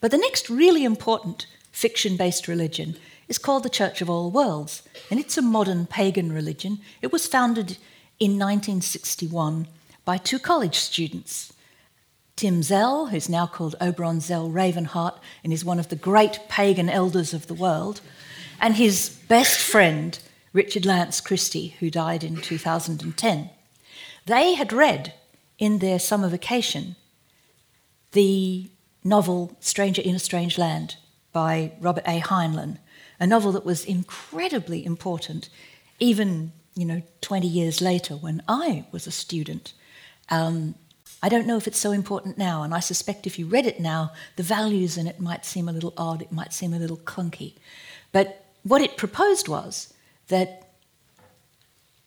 But 0.02 0.12
the 0.12 0.18
next 0.18 0.50
really 0.50 0.84
important 0.84 1.48
fiction 1.72 2.18
based 2.18 2.48
religion 2.48 2.98
is 3.28 3.38
called 3.38 3.64
the 3.64 3.70
Church 3.70 4.02
of 4.02 4.10
All 4.10 4.30
Worlds, 4.30 4.84
and 5.10 5.20
it's 5.20 5.38
a 5.38 5.42
modern 5.42 5.86
pagan 5.86 6.32
religion. 6.32 6.80
It 7.02 7.12
was 7.12 7.26
founded 7.26 7.78
in 8.20 8.32
1961 8.32 9.68
by 10.06 10.18
two 10.18 10.40
college 10.40 10.76
students. 10.76 11.54
Tim 12.36 12.64
Zell, 12.64 13.08
who's 13.08 13.30
now 13.30 13.48
called 13.48 13.76
Oberon 13.80 14.20
Zell 14.20 14.50
Ravenheart 14.50 15.18
and 15.44 15.54
is 15.54 15.64
one 15.64 15.80
of 15.80 15.90
the 15.90 15.96
great 15.96 16.40
pagan 16.50 16.90
elders 16.90 17.34
of 17.34 17.48
the 17.48 17.54
world, 17.54 18.02
and 18.64 18.78
his 18.78 19.10
best 19.28 19.60
friend, 19.60 20.18
Richard 20.54 20.86
Lance 20.86 21.20
Christie, 21.20 21.76
who 21.82 21.92
died 21.92 22.24
in 22.24 22.38
2010. 22.38 23.50
They 24.26 24.54
had 24.54 24.72
read 24.72 25.14
in 25.60 25.80
their 25.80 26.00
summer 26.00 26.30
vacation 26.30 26.96
the 28.14 28.70
novel 29.04 29.58
Stranger 29.60 30.02
in 30.02 30.16
a 30.16 30.20
Strange 30.20 30.58
Land 30.58 30.96
by 31.34 31.74
Robert 31.82 32.06
A. 32.08 32.22
Heinlein, 32.22 32.78
a 33.20 33.28
novel 33.28 33.52
that 33.52 33.66
was 33.66 33.84
incredibly 33.84 34.86
important, 34.86 35.50
even 36.00 36.54
you 36.74 36.86
know 36.86 37.02
20 37.20 37.46
years 37.46 37.82
later 37.82 38.14
when 38.14 38.42
I 38.48 38.86
was 38.94 39.08
a 39.08 39.12
student. 39.12 39.74
Um, 40.30 40.76
I 41.22 41.28
don't 41.28 41.48
know 41.48 41.58
if 41.58 41.68
it's 41.68 41.78
so 41.78 41.92
important 41.92 42.38
now, 42.38 42.64
and 42.64 42.74
I 42.74 42.80
suspect 42.80 43.28
if 43.28 43.38
you 43.38 43.46
read 43.46 43.66
it 43.66 43.82
now, 43.82 44.14
the 44.38 44.44
values 44.44 44.98
in 44.98 45.06
it 45.06 45.20
might 45.20 45.46
seem 45.46 45.68
a 45.68 45.74
little 45.74 45.94
odd, 45.98 46.22
it 46.22 46.32
might 46.32 46.54
seem 46.54 46.74
a 46.74 46.80
little 46.80 46.98
clunky. 46.98 47.56
But 48.14 48.43
what 48.64 48.82
it 48.82 48.98
proposed 48.98 49.48
was 49.48 49.94
that 50.28 50.64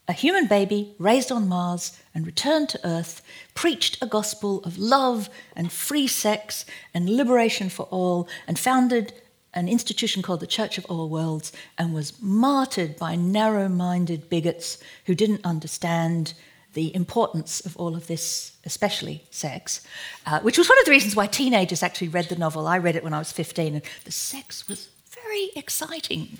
a 0.09 0.13
human 0.13 0.47
baby 0.47 0.95
raised 0.99 1.33
on 1.33 1.49
Mars 1.49 1.99
and 2.15 2.27
returned 2.27 2.69
to 2.71 2.87
Earth 2.87 3.23
preached 3.55 4.01
a 4.01 4.07
gospel 4.07 4.61
of 4.65 4.79
love 4.79 5.29
and 5.55 5.73
free 5.73 6.07
sex 6.07 6.65
and 6.95 7.11
liberation 7.11 7.69
for 7.69 7.85
all 7.91 8.29
and 8.47 8.59
founded 8.59 9.13
an 9.53 9.69
institution 9.69 10.23
called 10.23 10.41
the 10.41 10.47
Church 10.47 10.79
of 10.79 10.85
All 10.87 11.09
Worlds 11.09 11.51
and 11.77 11.93
was 11.93 12.21
martyred 12.23 12.97
by 12.97 13.17
narrow 13.17 13.69
minded 13.69 14.29
bigots 14.29 14.79
who 15.07 15.15
didn't 15.15 15.45
understand 15.45 16.35
the 16.75 16.95
importance 16.95 17.65
of 17.65 17.75
all 17.79 17.97
of 17.97 18.07
this, 18.07 18.53
especially 18.67 19.25
sex, 19.31 19.81
uh, 20.27 20.41
which 20.41 20.59
was 20.59 20.69
one 20.69 20.79
of 20.79 20.85
the 20.85 20.91
reasons 20.91 21.17
why 21.17 21.27
teenagers 21.27 21.83
actually 21.83 22.09
read 22.09 22.29
the 22.29 22.37
novel. 22.37 22.67
I 22.69 22.77
read 22.77 22.97
it 22.97 23.03
when 23.03 23.15
I 23.15 23.19
was 23.19 23.33
15, 23.33 23.75
and 23.75 23.83
the 24.05 24.13
sex 24.13 24.69
was 24.69 24.91
very 25.27 25.51
exciting. 25.57 26.39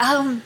Um, 0.00 0.42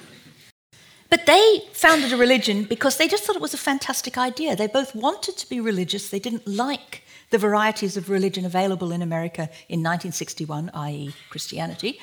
but 1.09 1.27
they 1.27 1.63
founded 1.73 2.13
a 2.13 2.17
religion 2.17 2.65
because 2.65 2.97
they 2.97 3.09
just 3.09 3.25
thought 3.25 3.37
it 3.37 3.43
was 3.43 3.55
a 3.55 3.59
fantastic 3.59 4.19
idea. 4.19 4.57
They 4.57 4.67
both 4.67 4.95
wanted 4.95 5.37
to 5.37 5.49
be 5.49 5.61
religious, 5.61 6.11
they 6.11 6.19
didn't 6.19 6.47
like 6.47 7.03
the 7.31 7.39
varieties 7.39 7.97
of 7.97 8.09
religion 8.09 8.45
available 8.45 8.93
in 8.93 9.03
America 9.03 9.43
in 9.69 9.81
1961, 9.81 10.71
i.e., 10.75 11.15
Christianity, 11.29 11.99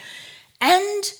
and 0.60 1.14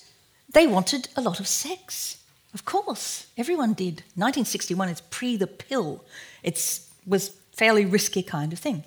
they 0.52 0.66
wanted 0.66 1.08
a 1.16 1.22
lot 1.22 1.40
of 1.40 1.46
sex. 1.46 2.18
Of 2.52 2.64
course, 2.64 3.26
everyone 3.36 3.72
did. 3.72 4.02
1961 4.14 4.88
is 4.90 5.00
pre 5.02 5.36
the 5.36 5.46
pill. 5.46 6.04
It 6.42 6.80
was 7.06 7.30
fairly 7.52 7.84
risky 7.84 8.22
kind 8.22 8.52
of 8.52 8.58
thing. 8.58 8.84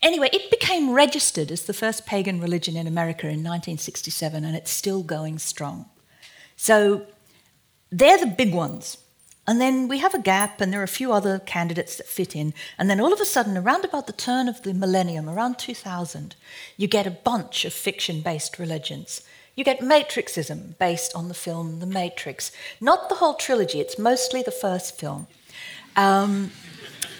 Anyway, 0.00 0.30
it 0.32 0.50
became 0.50 0.92
registered 0.92 1.50
as 1.50 1.64
the 1.64 1.72
first 1.72 2.06
pagan 2.06 2.40
religion 2.40 2.76
in 2.76 2.86
America 2.86 3.26
in 3.26 3.42
1967, 3.42 4.44
and 4.44 4.56
it's 4.56 4.70
still 4.70 5.02
going 5.02 5.38
strong. 5.38 5.86
So 6.56 7.06
they're 7.90 8.18
the 8.18 8.26
big 8.26 8.54
ones. 8.54 8.98
And 9.46 9.60
then 9.60 9.88
we 9.88 9.98
have 9.98 10.14
a 10.14 10.20
gap, 10.20 10.60
and 10.60 10.72
there 10.72 10.80
are 10.80 10.84
a 10.84 10.88
few 10.88 11.12
other 11.12 11.40
candidates 11.40 11.96
that 11.96 12.06
fit 12.06 12.36
in. 12.36 12.54
And 12.76 12.88
then 12.88 13.00
all 13.00 13.12
of 13.12 13.20
a 13.20 13.24
sudden, 13.24 13.56
around 13.56 13.84
about 13.84 14.06
the 14.06 14.12
turn 14.12 14.46
of 14.46 14.62
the 14.62 14.74
millennium, 14.74 15.28
around 15.28 15.58
2000, 15.58 16.36
you 16.76 16.86
get 16.86 17.06
a 17.06 17.10
bunch 17.10 17.64
of 17.64 17.72
fiction 17.72 18.20
based 18.20 18.58
religions. 18.58 19.22
You 19.56 19.64
get 19.64 19.80
Matrixism 19.80 20.78
based 20.78 21.16
on 21.16 21.26
the 21.26 21.34
film 21.34 21.80
The 21.80 21.86
Matrix. 21.86 22.52
Not 22.80 23.08
the 23.08 23.16
whole 23.16 23.34
trilogy, 23.34 23.80
it's 23.80 23.98
mostly 23.98 24.42
the 24.42 24.52
first 24.52 25.00
film. 25.00 25.26
Um, 25.96 26.52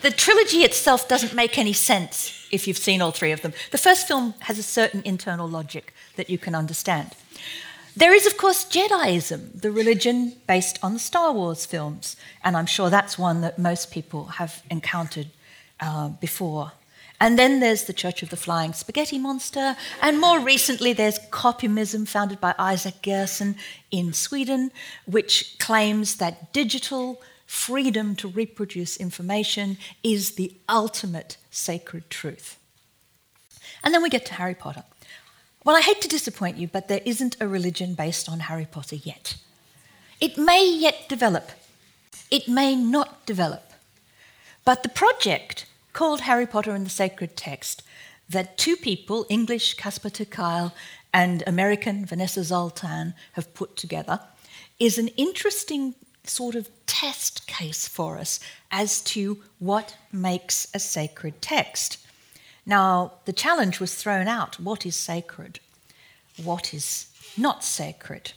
the 0.02 0.10
trilogy 0.12 0.58
itself 0.58 1.08
doesn't 1.08 1.34
make 1.34 1.58
any 1.58 1.72
sense 1.72 2.37
if 2.50 2.66
you've 2.66 2.78
seen 2.78 3.02
all 3.02 3.10
three 3.10 3.32
of 3.32 3.42
them. 3.42 3.52
The 3.70 3.78
first 3.78 4.06
film 4.06 4.34
has 4.40 4.58
a 4.58 4.62
certain 4.62 5.02
internal 5.04 5.48
logic 5.48 5.94
that 6.16 6.30
you 6.30 6.38
can 6.38 6.54
understand. 6.54 7.12
There 7.96 8.14
is, 8.14 8.26
of 8.26 8.36
course, 8.36 8.64
Jediism, 8.64 9.60
the 9.60 9.72
religion 9.72 10.34
based 10.46 10.78
on 10.82 10.92
the 10.92 11.00
Star 11.00 11.32
Wars 11.32 11.66
films, 11.66 12.16
and 12.44 12.56
I'm 12.56 12.66
sure 12.66 12.90
that's 12.90 13.18
one 13.18 13.40
that 13.40 13.58
most 13.58 13.90
people 13.90 14.26
have 14.26 14.62
encountered 14.70 15.28
uh, 15.80 16.08
before. 16.08 16.72
And 17.20 17.36
then 17.36 17.58
there's 17.58 17.84
the 17.84 17.92
Church 17.92 18.22
of 18.22 18.30
the 18.30 18.36
Flying 18.36 18.72
Spaghetti 18.72 19.18
Monster, 19.18 19.76
and 20.00 20.20
more 20.20 20.38
recently 20.38 20.92
there's 20.92 21.18
Copimism, 21.30 22.06
founded 22.06 22.40
by 22.40 22.54
Isak 22.72 23.02
Gerson 23.02 23.56
in 23.90 24.12
Sweden, 24.12 24.70
which 25.04 25.56
claims 25.58 26.16
that 26.16 26.52
digital 26.52 27.20
freedom 27.46 28.14
to 28.14 28.28
reproduce 28.28 28.96
information 28.98 29.78
is 30.04 30.36
the 30.36 30.52
ultimate 30.68 31.36
sacred 31.50 32.10
truth. 32.10 32.58
And 33.82 33.94
then 33.94 34.02
we 34.02 34.08
get 34.08 34.26
to 34.26 34.34
Harry 34.34 34.54
Potter. 34.54 34.84
Well, 35.64 35.76
I 35.76 35.80
hate 35.80 36.00
to 36.02 36.08
disappoint 36.08 36.56
you, 36.56 36.68
but 36.68 36.88
there 36.88 37.02
isn't 37.04 37.36
a 37.40 37.48
religion 37.48 37.94
based 37.94 38.28
on 38.28 38.40
Harry 38.40 38.66
Potter 38.70 38.96
yet. 38.96 39.36
It 40.20 40.38
may 40.38 40.68
yet 40.68 41.08
develop, 41.08 41.50
it 42.30 42.48
may 42.48 42.74
not 42.74 43.24
develop. 43.26 43.72
But 44.64 44.82
the 44.82 44.88
project 44.88 45.66
called 45.92 46.22
Harry 46.22 46.46
Potter 46.46 46.72
and 46.72 46.84
the 46.86 46.90
Sacred 46.90 47.36
Text, 47.36 47.82
that 48.28 48.58
two 48.58 48.76
people, 48.76 49.26
English 49.28 49.74
Casper 49.74 50.10
ter 50.10 50.72
and 51.14 51.42
American 51.46 52.04
Vanessa 52.04 52.44
Zoltan, 52.44 53.14
have 53.32 53.54
put 53.54 53.76
together, 53.76 54.20
is 54.78 54.98
an 54.98 55.08
interesting 55.16 55.94
sort 56.28 56.54
of 56.54 56.68
test 56.86 57.46
case 57.46 57.88
for 57.88 58.18
us 58.18 58.40
as 58.70 59.00
to 59.00 59.38
what 59.58 59.96
makes 60.12 60.66
a 60.74 60.78
sacred 60.78 61.40
text. 61.40 61.98
Now, 62.66 63.12
the 63.24 63.32
challenge 63.32 63.80
was 63.80 63.94
thrown 63.94 64.28
out 64.28 64.60
what 64.60 64.84
is 64.84 64.96
sacred? 64.96 65.60
What 66.42 66.74
is 66.74 67.06
not 67.36 67.64
sacred? 67.64 68.32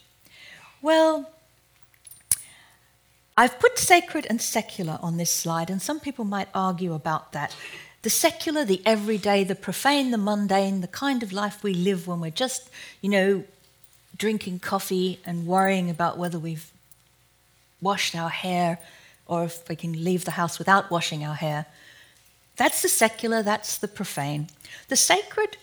Well, 0.81 1.29
I've 3.37 3.59
put 3.59 3.77
sacred 3.77 4.25
and 4.29 4.41
secular 4.41 4.99
on 5.01 5.17
this 5.17 5.31
slide, 5.31 5.69
and 5.69 5.81
some 5.81 5.99
people 5.99 6.25
might 6.25 6.47
argue 6.53 6.93
about 6.93 7.33
that. 7.33 7.55
The 8.01 8.09
secular, 8.09 8.65
the 8.65 8.81
everyday, 8.85 9.43
the 9.43 9.55
profane, 9.55 10.11
the 10.11 10.17
mundane, 10.17 10.81
the 10.81 10.87
kind 10.87 11.23
of 11.23 11.31
life 11.31 11.63
we 11.63 11.73
live 11.73 12.07
when 12.07 12.19
we're 12.19 12.31
just, 12.31 12.69
you 13.01 13.09
know, 13.09 13.43
drinking 14.17 14.59
coffee 14.59 15.19
and 15.25 15.45
worrying 15.45 15.89
about 15.89 16.17
whether 16.17 16.39
we've 16.39 16.70
washed 17.81 18.15
our 18.15 18.29
hair 18.29 18.79
or 19.25 19.45
if 19.45 19.67
we 19.69 19.75
can 19.75 20.03
leave 20.03 20.25
the 20.25 20.31
house 20.31 20.59
without 20.59 20.91
washing 20.91 21.23
our 21.23 21.35
hair. 21.35 21.65
That's 22.57 22.81
the 22.81 22.89
secular, 22.89 23.41
that's 23.43 23.77
the 23.77 23.87
profane. 23.87 24.47
The 24.89 24.95
sacred, 24.95 25.57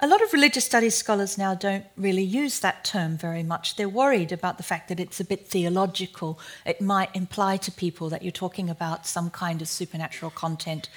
a 0.00 0.06
lot 0.08 0.20
of 0.20 0.32
religious 0.32 0.64
studies 0.64 0.96
scholars 0.96 1.38
now 1.38 1.54
don't 1.54 1.84
really 1.96 2.24
use 2.24 2.58
that 2.58 2.84
term 2.84 3.16
very 3.16 3.44
much. 3.44 3.76
They're 3.76 3.88
worried 3.88 4.32
about 4.32 4.56
the 4.56 4.64
fact 4.64 4.88
that 4.88 4.98
it's 4.98 5.20
a 5.20 5.24
bit 5.24 5.46
theological. 5.46 6.40
It 6.66 6.80
might 6.80 7.14
imply 7.14 7.58
to 7.58 7.70
people 7.70 8.08
that 8.08 8.22
you're 8.22 8.32
talking 8.32 8.68
about 8.68 9.06
some 9.06 9.30
kind 9.30 9.62
of 9.62 9.68
supernatural 9.68 10.32
content. 10.32 10.88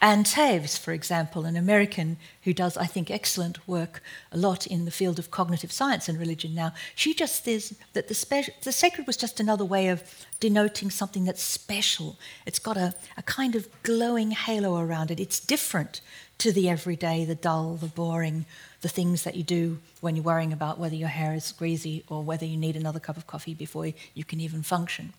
Ann 0.00 0.24
Taves, 0.24 0.78
for 0.78 0.92
example, 0.92 1.46
an 1.46 1.56
American 1.56 2.18
who 2.42 2.52
does, 2.52 2.76
I 2.76 2.84
think, 2.84 3.10
excellent 3.10 3.66
work 3.66 4.02
a 4.30 4.36
lot 4.36 4.66
in 4.66 4.84
the 4.84 4.90
field 4.90 5.18
of 5.18 5.30
cognitive 5.30 5.72
science 5.72 6.06
and 6.06 6.18
religion 6.18 6.54
now, 6.54 6.74
she 6.94 7.14
just 7.14 7.44
says 7.44 7.74
that 7.94 8.08
the, 8.08 8.14
spe- 8.14 8.62
the 8.62 8.72
sacred 8.72 9.06
was 9.06 9.16
just 9.16 9.40
another 9.40 9.64
way 9.64 9.88
of 9.88 10.02
denoting 10.38 10.90
something 10.90 11.24
that's 11.24 11.42
special. 11.42 12.16
It's 12.44 12.58
got 12.58 12.76
a, 12.76 12.94
a 13.16 13.22
kind 13.22 13.54
of 13.54 13.68
glowing 13.82 14.32
halo 14.32 14.78
around 14.78 15.10
it. 15.10 15.18
It's 15.18 15.40
different 15.40 16.02
to 16.38 16.52
the 16.52 16.68
everyday, 16.68 17.24
the 17.24 17.34
dull, 17.34 17.76
the 17.76 17.86
boring, 17.86 18.44
the 18.82 18.90
things 18.90 19.22
that 19.22 19.34
you 19.34 19.42
do 19.42 19.78
when 20.02 20.14
you're 20.14 20.24
worrying 20.24 20.52
about 20.52 20.78
whether 20.78 20.94
your 20.94 21.08
hair 21.08 21.32
is 21.32 21.52
greasy 21.52 22.04
or 22.08 22.22
whether 22.22 22.44
you 22.44 22.58
need 22.58 22.76
another 22.76 23.00
cup 23.00 23.16
of 23.16 23.26
coffee 23.26 23.54
before 23.54 23.86
you 24.14 24.24
can 24.24 24.40
even 24.40 24.62
function. 24.62 25.14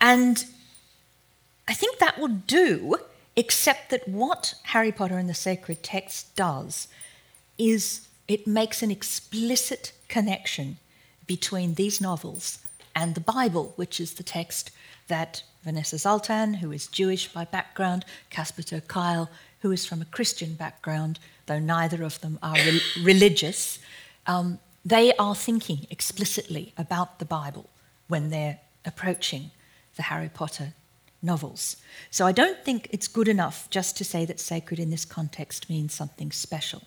And 0.00 0.44
I 1.68 1.74
think 1.74 1.98
that 1.98 2.18
will 2.18 2.28
do 2.28 2.98
except 3.36 3.90
that 3.90 4.08
what 4.08 4.54
Harry 4.64 4.92
Potter 4.92 5.18
and 5.18 5.28
the 5.28 5.34
Sacred 5.34 5.82
Text 5.82 6.34
does 6.34 6.88
is 7.56 8.08
it 8.26 8.46
makes 8.46 8.82
an 8.82 8.90
explicit 8.90 9.92
connection 10.08 10.78
between 11.26 11.74
these 11.74 12.00
novels 12.00 12.58
and 12.94 13.14
the 13.14 13.20
Bible, 13.20 13.72
which 13.76 14.00
is 14.00 14.14
the 14.14 14.22
text 14.22 14.70
that 15.08 15.42
Vanessa 15.62 15.98
Zoltan, 15.98 16.54
who 16.54 16.72
is 16.72 16.86
Jewish 16.86 17.32
by 17.32 17.44
background, 17.44 18.04
Casper 18.30 18.62
Kuile, 18.62 19.28
who 19.60 19.70
is 19.70 19.86
from 19.86 20.00
a 20.00 20.06
Christian 20.06 20.54
background, 20.54 21.18
though 21.46 21.58
neither 21.58 22.02
of 22.02 22.20
them 22.20 22.38
are 22.42 22.54
re- 22.54 22.80
religious, 23.02 23.78
um, 24.26 24.58
they 24.84 25.14
are 25.16 25.34
thinking 25.34 25.86
explicitly 25.90 26.72
about 26.76 27.18
the 27.18 27.24
Bible 27.24 27.68
when 28.08 28.30
they're 28.30 28.58
approaching 28.84 29.50
the 29.96 30.02
Harry 30.02 30.30
Potter 30.32 30.72
novels. 31.22 31.76
So 32.10 32.26
I 32.26 32.32
don't 32.32 32.64
think 32.64 32.88
it's 32.90 33.08
good 33.08 33.28
enough 33.28 33.68
just 33.70 33.96
to 33.98 34.04
say 34.04 34.24
that 34.24 34.40
sacred 34.40 34.78
in 34.78 34.90
this 34.90 35.04
context 35.04 35.68
means 35.68 35.92
something 35.94 36.30
special. 36.32 36.82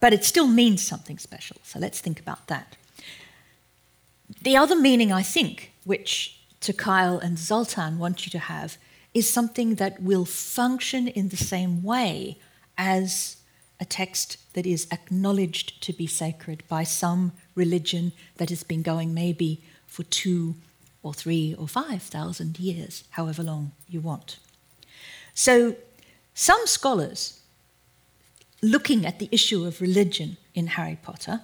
But 0.00 0.12
it 0.12 0.24
still 0.24 0.46
means 0.46 0.86
something 0.86 1.18
special, 1.18 1.56
so 1.62 1.78
let's 1.78 2.00
think 2.00 2.20
about 2.20 2.46
that. 2.48 2.76
The 4.42 4.56
other 4.56 4.76
meaning, 4.76 5.12
I 5.12 5.22
think, 5.22 5.72
which 5.84 6.40
ter 6.60 6.72
Kuile 6.72 7.22
and 7.22 7.38
Zoltan 7.38 7.98
want 7.98 8.26
you 8.26 8.30
to 8.30 8.38
have, 8.38 8.76
is 9.14 9.30
something 9.30 9.76
that 9.76 10.02
will 10.02 10.24
function 10.24 11.08
in 11.08 11.28
the 11.28 11.36
same 11.36 11.82
way 11.82 12.36
as 12.76 13.36
a 13.80 13.84
text 13.84 14.36
that 14.54 14.66
is 14.66 14.86
acknowledged 14.90 15.82
to 15.82 15.92
be 15.92 16.06
sacred 16.06 16.62
by 16.68 16.84
some 16.84 17.32
religion 17.54 18.12
that 18.36 18.50
has 18.50 18.62
been 18.62 18.82
going 18.82 19.14
maybe 19.14 19.62
for 19.86 20.02
two 20.04 20.54
or 21.04 21.14
three 21.14 21.54
or 21.56 21.68
five 21.68 22.02
thousand 22.02 22.58
years, 22.58 23.04
however 23.10 23.44
long 23.44 23.70
you 23.88 24.00
want. 24.00 24.38
So, 25.34 25.76
some 26.34 26.66
scholars 26.66 27.40
looking 28.62 29.06
at 29.06 29.18
the 29.20 29.28
issue 29.30 29.64
of 29.64 29.80
religion 29.80 30.38
in 30.54 30.68
Harry 30.68 30.98
Potter 31.00 31.42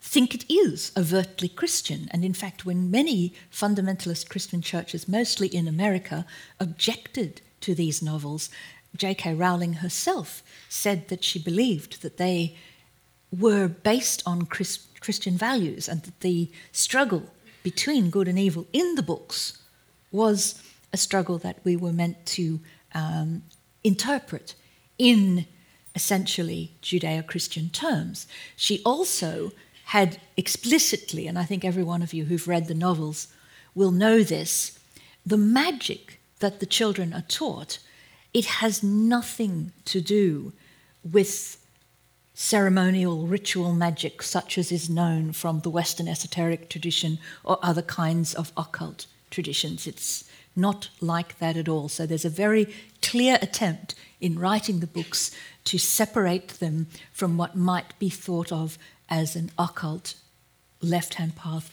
think 0.00 0.34
it 0.34 0.44
is 0.48 0.92
overtly 0.96 1.48
Christian. 1.48 2.08
And 2.12 2.24
in 2.24 2.32
fact, 2.32 2.64
when 2.64 2.90
many 2.90 3.34
fundamentalist 3.52 4.28
Christian 4.28 4.62
churches, 4.62 5.08
mostly 5.08 5.48
in 5.48 5.66
America, 5.66 6.24
objected 6.60 7.40
to 7.62 7.74
these 7.74 8.00
novels, 8.00 8.48
J.K. 8.96 9.34
Rowling 9.34 9.74
herself 9.74 10.42
said 10.68 11.08
that 11.08 11.24
she 11.24 11.38
believed 11.38 12.02
that 12.02 12.16
they 12.16 12.54
were 13.36 13.68
based 13.68 14.22
on 14.24 14.46
Chris, 14.46 14.86
Christian 15.00 15.36
values 15.36 15.88
and 15.88 16.02
that 16.04 16.20
the 16.20 16.50
struggle 16.72 17.24
between 17.66 18.10
good 18.10 18.28
and 18.28 18.38
evil 18.38 18.64
in 18.72 18.94
the 18.94 19.02
books 19.02 19.58
was 20.12 20.62
a 20.92 20.96
struggle 20.96 21.36
that 21.36 21.58
we 21.64 21.74
were 21.74 21.92
meant 21.92 22.24
to 22.24 22.60
um, 22.94 23.42
interpret 23.82 24.54
in 24.98 25.44
essentially 25.96 26.70
Judeo 26.80 27.26
Christian 27.26 27.68
terms. 27.68 28.28
She 28.54 28.80
also 28.84 29.50
had 29.86 30.20
explicitly, 30.36 31.26
and 31.26 31.36
I 31.36 31.42
think 31.42 31.64
every 31.64 31.82
one 31.82 32.02
of 32.02 32.14
you 32.14 32.26
who've 32.26 32.46
read 32.46 32.68
the 32.68 32.82
novels 32.88 33.26
will 33.74 33.90
know 33.90 34.22
this, 34.22 34.78
the 35.26 35.36
magic 35.36 36.20
that 36.38 36.60
the 36.60 36.66
children 36.66 37.12
are 37.12 37.26
taught, 37.26 37.80
it 38.32 38.44
has 38.62 38.80
nothing 38.84 39.72
to 39.86 40.00
do 40.00 40.52
with 41.02 41.58
ceremonial 42.38 43.26
ritual 43.26 43.72
magic 43.72 44.22
such 44.22 44.58
as 44.58 44.70
is 44.70 44.90
known 44.90 45.32
from 45.32 45.60
the 45.60 45.70
Western 45.70 46.06
esoteric 46.06 46.68
tradition 46.68 47.18
or 47.42 47.58
other 47.62 47.80
kinds 47.80 48.34
of 48.34 48.52
occult 48.58 49.06
traditions. 49.30 49.86
It's 49.86 50.22
not 50.54 50.90
like 51.00 51.38
that 51.38 51.56
at 51.56 51.66
all. 51.66 51.88
So 51.88 52.04
there's 52.04 52.26
a 52.26 52.30
very 52.30 52.68
clear 53.00 53.38
attempt 53.40 53.94
in 54.20 54.38
writing 54.38 54.80
the 54.80 54.86
books 54.86 55.34
to 55.64 55.78
separate 55.78 56.48
them 56.60 56.88
from 57.10 57.38
what 57.38 57.56
might 57.56 57.98
be 57.98 58.10
thought 58.10 58.52
of 58.52 58.76
as 59.08 59.34
an 59.34 59.50
occult, 59.58 60.14
left 60.82 61.14
hand 61.14 61.36
path, 61.36 61.72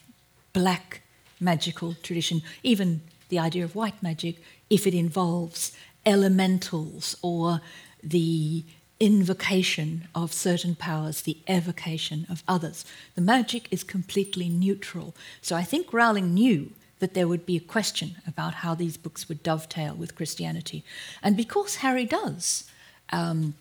black 0.54 1.02
magical 1.42 1.96
tradition, 2.02 2.42
even 2.64 3.02
the 3.28 3.38
idea 3.38 3.66
of 3.66 3.76
white 3.76 4.02
magic, 4.02 4.38
if 4.70 4.88
it 4.88 4.94
involves 4.94 5.74
elementals 6.06 7.18
or 7.22 7.60
the 8.02 8.64
invocation 9.06 10.08
of 10.16 10.32
certain 10.32 10.76
powers, 10.76 11.22
the 11.22 11.38
evocation 11.48 12.26
of 12.30 12.44
others. 12.48 12.86
The 13.16 13.22
magic 13.22 13.68
is 13.70 13.84
completely 13.84 14.48
neutral. 14.48 15.14
So 15.42 15.56
I 15.56 15.64
think 15.64 15.92
Rowling 15.92 16.34
knew 16.34 16.72
that 17.00 17.14
there 17.14 17.28
would 17.28 17.46
be 17.46 17.58
a 17.58 17.72
question 17.76 18.16
about 18.26 18.54
how 18.56 18.74
these 18.76 18.96
books 18.96 19.28
would 19.28 19.44
dovetail 19.44 19.94
with 19.94 20.16
Christianity. 20.16 20.86
And 21.22 21.36
because 21.36 21.78
Harry 21.78 22.06
does 22.06 22.64
um, 23.12 23.56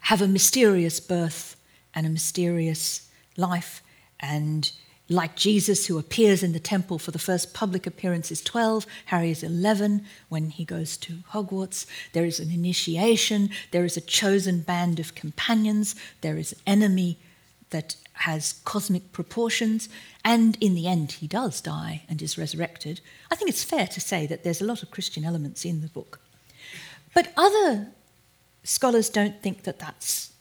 have 0.00 0.20
a 0.20 0.26
mysterious 0.26 0.98
birth 0.98 1.54
and 1.94 2.06
a 2.06 2.10
mysterious 2.10 3.08
life. 3.36 3.82
And 4.18 4.72
like 5.08 5.36
Jesus, 5.36 5.86
who 5.86 5.98
appears 5.98 6.42
in 6.42 6.52
the 6.52 6.60
temple 6.60 6.98
for 6.98 7.10
the 7.10 7.18
first 7.18 7.54
public 7.54 7.86
appearance, 7.86 8.30
is 8.30 8.42
12, 8.42 8.86
Harry 9.06 9.30
is 9.30 9.42
11 9.42 10.04
when 10.28 10.50
he 10.50 10.64
goes 10.64 10.96
to 10.98 11.18
Hogwarts. 11.30 11.86
There 12.12 12.26
is 12.26 12.38
an 12.40 12.50
initiation, 12.50 13.50
there 13.70 13.84
is 13.84 13.96
a 13.96 14.02
chosen 14.02 14.60
band 14.60 15.00
of 15.00 15.14
companions, 15.14 15.94
there 16.20 16.36
is 16.36 16.52
an 16.52 16.58
enemy 16.66 17.18
that 17.70 17.96
has 18.12 18.60
cosmic 18.64 19.12
proportions, 19.12 19.88
and 20.24 20.58
in 20.60 20.74
the 20.74 20.86
end, 20.86 21.12
he 21.12 21.26
does 21.26 21.60
die 21.60 22.02
and 22.08 22.20
is 22.20 22.36
resurrected. 22.36 23.00
I 23.30 23.34
think 23.34 23.48
it's 23.48 23.64
fair 23.64 23.86
to 23.86 24.00
say 24.00 24.26
that 24.26 24.44
there's 24.44 24.60
a 24.60 24.66
lot 24.66 24.82
of 24.82 24.90
Christian 24.90 25.24
elements 25.24 25.64
in 25.64 25.80
the 25.80 25.88
book. 25.88 26.20
But 27.14 27.32
other 27.36 27.88
scholars 28.64 29.08
don't 29.08 29.40
think 29.42 29.62
that 29.62 29.78
that's 29.78 30.32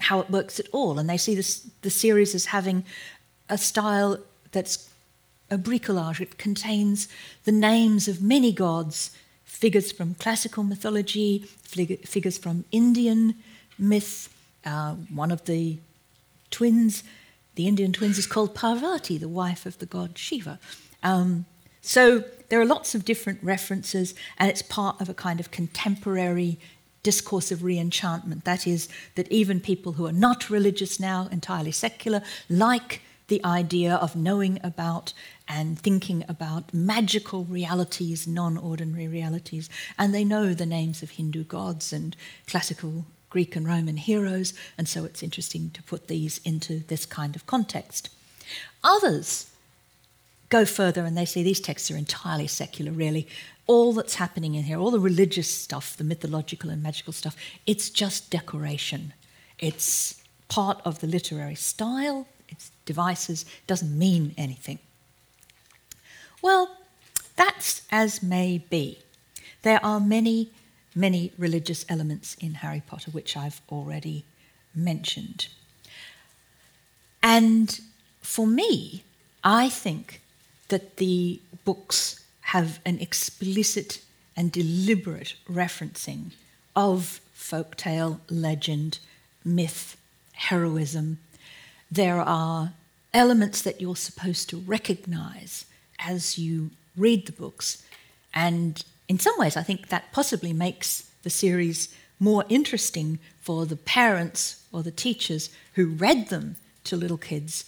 how 0.00 0.20
it 0.20 0.30
works 0.30 0.58
at 0.58 0.66
all. 0.72 0.98
And 0.98 1.08
they 1.08 1.16
see 1.16 1.34
this, 1.34 1.68
the 1.82 1.90
series 1.90 2.34
as 2.34 2.46
having 2.46 2.84
a 3.50 3.58
style 3.58 4.18
that's 4.52 4.88
a 5.50 5.58
bricolage. 5.58 6.20
It 6.20 6.38
contains 6.38 7.08
the 7.44 7.52
names 7.52 8.08
of 8.08 8.22
many 8.22 8.52
gods, 8.52 9.10
figures 9.44 9.92
from 9.92 10.14
classical 10.14 10.62
mythology, 10.62 11.40
figures 11.40 12.38
from 12.38 12.64
Indian 12.70 13.34
myth. 13.78 14.34
Uh, 14.64 14.94
one 15.12 15.30
of 15.30 15.44
the 15.44 15.78
twins, 16.50 17.02
the 17.56 17.66
Indian 17.66 17.92
twins, 17.92 18.18
is 18.18 18.26
called 18.26 18.54
Parvati, 18.54 19.18
the 19.18 19.28
wife 19.28 19.66
of 19.66 19.78
the 19.78 19.86
god 19.86 20.16
Shiva. 20.16 20.58
Um, 21.02 21.46
so 21.80 22.24
there 22.48 22.60
are 22.60 22.66
lots 22.66 22.94
of 22.94 23.04
different 23.04 23.42
references, 23.42 24.14
and 24.38 24.50
it's 24.50 24.62
part 24.62 25.00
of 25.00 25.08
a 25.08 25.14
kind 25.14 25.40
of 25.40 25.50
contemporary 25.50 26.58
discourse 27.02 27.50
of 27.50 27.60
reenchantment. 27.60 28.44
That 28.44 28.66
is, 28.66 28.88
that 29.14 29.30
even 29.32 29.60
people 29.60 29.92
who 29.92 30.06
are 30.06 30.12
not 30.12 30.50
religious 30.50 31.00
now, 31.00 31.28
entirely 31.32 31.72
secular, 31.72 32.22
like 32.48 33.00
the 33.30 33.42
idea 33.44 33.94
of 33.94 34.14
knowing 34.14 34.58
about 34.62 35.14
and 35.48 35.78
thinking 35.78 36.24
about 36.28 36.74
magical 36.74 37.44
realities, 37.44 38.26
non 38.26 38.58
ordinary 38.58 39.08
realities, 39.08 39.70
and 39.98 40.12
they 40.12 40.24
know 40.24 40.52
the 40.52 40.66
names 40.66 41.02
of 41.02 41.12
Hindu 41.12 41.44
gods 41.44 41.92
and 41.92 42.14
classical 42.46 43.06
Greek 43.30 43.56
and 43.56 43.66
Roman 43.66 43.96
heroes, 43.96 44.52
and 44.76 44.86
so 44.88 45.04
it's 45.04 45.22
interesting 45.22 45.70
to 45.70 45.82
put 45.84 46.08
these 46.08 46.38
into 46.44 46.80
this 46.80 47.06
kind 47.06 47.36
of 47.36 47.46
context. 47.46 48.10
Others 48.84 49.46
go 50.48 50.64
further 50.64 51.04
and 51.04 51.16
they 51.16 51.24
say 51.24 51.44
these 51.44 51.60
texts 51.60 51.90
are 51.90 51.96
entirely 51.96 52.48
secular, 52.48 52.90
really 52.90 53.28
all 53.68 53.92
that's 53.92 54.16
happening 54.16 54.56
in 54.56 54.64
here, 54.64 54.80
all 54.80 54.90
the 54.90 54.98
religious 54.98 55.48
stuff, 55.48 55.96
the 55.96 56.02
mythological 56.02 56.70
and 56.70 56.82
magical 56.82 57.12
stuff, 57.12 57.36
it's 57.66 57.88
just 57.88 58.28
decoration. 58.28 59.12
It's 59.60 60.20
part 60.48 60.82
of 60.84 60.98
the 60.98 61.06
literary 61.06 61.54
style, 61.54 62.26
devices, 62.94 63.38
doesn't 63.66 63.94
mean 64.06 64.34
anything. 64.36 64.78
Well, 66.42 66.64
that's 67.36 67.82
as 67.90 68.22
may 68.22 68.50
be. 68.58 68.98
There 69.62 69.80
are 69.84 70.00
many, 70.00 70.38
many 70.94 71.32
religious 71.38 71.84
elements 71.88 72.36
in 72.46 72.54
Harry 72.62 72.82
Potter, 72.90 73.10
which 73.10 73.36
I've 73.36 73.60
already 73.70 74.24
mentioned. 74.74 75.48
And 77.22 77.68
for 78.22 78.46
me, 78.46 79.04
I 79.44 79.68
think 79.68 80.20
that 80.68 80.96
the 80.96 81.40
books 81.64 82.00
have 82.54 82.80
an 82.84 82.98
explicit 82.98 84.02
and 84.36 84.50
deliberate 84.50 85.34
referencing 85.48 86.32
of 86.74 87.20
folktale, 87.36 88.20
legend, 88.28 88.98
myth, 89.44 89.96
heroism. 90.32 91.18
There 91.90 92.20
are 92.20 92.72
elements 93.12 93.62
that 93.62 93.80
you're 93.80 93.96
supposed 93.96 94.48
to 94.50 94.58
recognize 94.58 95.66
as 95.98 96.38
you 96.38 96.70
read 96.96 97.26
the 97.26 97.32
books. 97.32 97.82
And 98.34 98.82
in 99.08 99.18
some 99.18 99.34
ways, 99.38 99.56
I 99.56 99.62
think 99.62 99.88
that 99.88 100.12
possibly 100.12 100.52
makes 100.52 101.10
the 101.22 101.30
series 101.30 101.94
more 102.18 102.44
interesting 102.48 103.18
for 103.40 103.66
the 103.66 103.76
parents 103.76 104.62
or 104.72 104.82
the 104.82 104.90
teachers 104.90 105.50
who 105.74 105.86
read 105.86 106.28
them 106.28 106.56
to 106.84 106.96
little 106.96 107.18
kids 107.18 107.64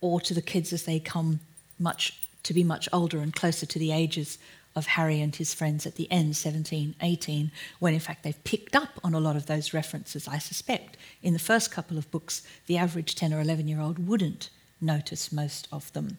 or 0.00 0.20
to 0.20 0.34
the 0.34 0.42
kids 0.42 0.72
as 0.72 0.84
they 0.84 0.98
come 0.98 1.40
much 1.78 2.18
to 2.42 2.52
be 2.52 2.64
much 2.64 2.88
older 2.92 3.20
and 3.20 3.34
closer 3.34 3.64
to 3.66 3.78
the 3.78 3.92
ages 3.92 4.38
of 4.76 4.86
Harry 4.86 5.20
and 5.20 5.36
his 5.36 5.54
friends 5.54 5.86
at 5.86 5.94
the 5.94 6.10
end, 6.10 6.36
17, 6.36 6.96
18, 7.00 7.50
when 7.78 7.94
in 7.94 8.00
fact 8.00 8.22
they've 8.22 8.44
picked 8.44 8.74
up 8.74 9.00
on 9.02 9.14
a 9.14 9.20
lot 9.20 9.36
of 9.36 9.46
those 9.46 9.72
references. 9.72 10.26
I 10.28 10.38
suspect 10.38 10.96
in 11.22 11.32
the 11.32 11.38
first 11.38 11.70
couple 11.70 11.96
of 11.96 12.10
books, 12.10 12.42
the 12.66 12.76
average 12.76 13.14
10 13.14 13.32
or 13.32 13.40
11 13.40 13.68
year 13.68 13.80
old 13.80 14.06
wouldn't 14.06 14.50
notice 14.84 15.32
most 15.32 15.68
of 15.72 15.92
them. 15.92 16.18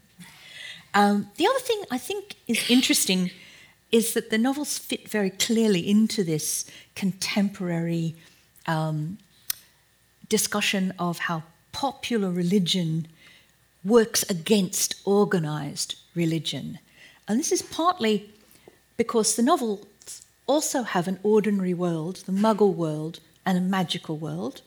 Um, 0.93 1.29
the 1.37 1.47
other 1.47 1.59
thing 1.59 1.83
I 1.91 1.97
think 1.97 2.35
is 2.47 2.69
interesting 2.69 3.31
is 3.91 4.13
that 4.13 4.29
the 4.29 4.37
novels 4.37 4.77
fit 4.77 5.09
very 5.09 5.29
clearly 5.29 5.87
into 5.87 6.23
this 6.23 6.65
contemporary 6.95 8.15
um, 8.67 9.17
discussion 10.29 10.93
of 10.97 11.19
how 11.19 11.43
popular 11.71 12.31
religion 12.31 13.07
works 13.83 14.23
against 14.29 14.95
organized 15.05 15.95
religion. 16.15 16.79
And 17.27 17.39
this 17.39 17.51
is 17.51 17.61
partly 17.61 18.29
because 18.97 19.35
the 19.35 19.43
novels 19.43 19.85
also 20.47 20.83
have 20.83 21.07
an 21.07 21.19
ordinary 21.23 21.73
world, 21.73 22.17
the 22.25 22.31
muggle 22.31 22.73
world, 22.73 23.19
and 23.45 23.57
a 23.57 23.61
magical 23.61 24.17
world, 24.17 24.61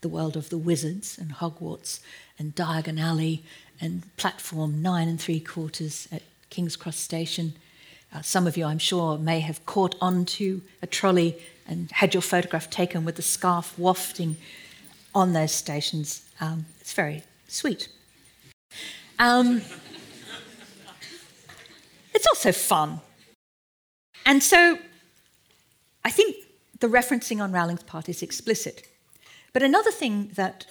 the 0.00 0.08
world 0.08 0.36
of 0.36 0.50
the 0.50 0.58
wizards 0.58 1.18
and 1.18 1.32
Hogwarts 1.32 2.00
and 2.38 2.54
Diagon 2.54 3.00
Alley 3.00 3.44
and 3.80 4.02
platform 4.16 4.80
nine 4.82 5.08
and 5.08 5.20
three 5.20 5.40
quarters 5.40 6.08
at 6.12 6.22
King's 6.50 6.76
Cross 6.76 6.96
Station. 6.96 7.54
Uh, 8.14 8.22
some 8.22 8.46
of 8.46 8.56
you, 8.56 8.64
I'm 8.64 8.78
sure, 8.78 9.18
may 9.18 9.40
have 9.40 9.64
caught 9.66 9.94
onto 10.00 10.62
a 10.82 10.86
trolley 10.86 11.36
and 11.66 11.90
had 11.90 12.14
your 12.14 12.22
photograph 12.22 12.70
taken 12.70 13.04
with 13.04 13.16
the 13.16 13.22
scarf 13.22 13.78
wafting 13.78 14.36
on 15.14 15.32
those 15.32 15.52
stations. 15.52 16.22
Um, 16.40 16.66
it's 16.80 16.94
very 16.94 17.22
sweet. 17.48 17.88
Um, 19.18 19.62
it's 22.14 22.26
also 22.34 22.52
fun. 22.52 23.00
And 24.24 24.42
so 24.42 24.78
I 26.04 26.10
think 26.10 26.36
the 26.80 26.86
referencing 26.86 27.42
on 27.42 27.52
Rowling's 27.52 27.82
part 27.82 28.08
is 28.08 28.22
explicit. 28.22 28.86
But 29.52 29.62
another 29.62 29.90
thing 29.90 30.30
that 30.34 30.66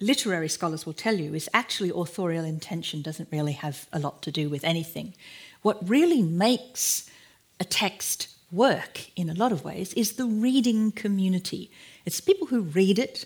literary 0.00 0.48
scholars 0.48 0.86
will 0.86 0.92
tell 0.92 1.16
you 1.16 1.34
is 1.34 1.50
actually 1.52 1.90
authorial 1.90 2.44
intention 2.44 3.02
doesn't 3.02 3.28
really 3.32 3.52
have 3.52 3.86
a 3.92 3.98
lot 3.98 4.22
to 4.22 4.30
do 4.30 4.48
with 4.48 4.64
anything. 4.64 5.14
What 5.62 5.88
really 5.88 6.22
makes 6.22 7.10
a 7.58 7.64
text 7.64 8.28
work 8.50 9.10
in 9.16 9.28
a 9.28 9.34
lot 9.34 9.52
of 9.52 9.64
ways 9.64 9.92
is 9.94 10.12
the 10.12 10.26
reading 10.26 10.92
community. 10.92 11.70
It's 12.04 12.20
people 12.20 12.46
who 12.46 12.62
read 12.62 12.98
it 12.98 13.24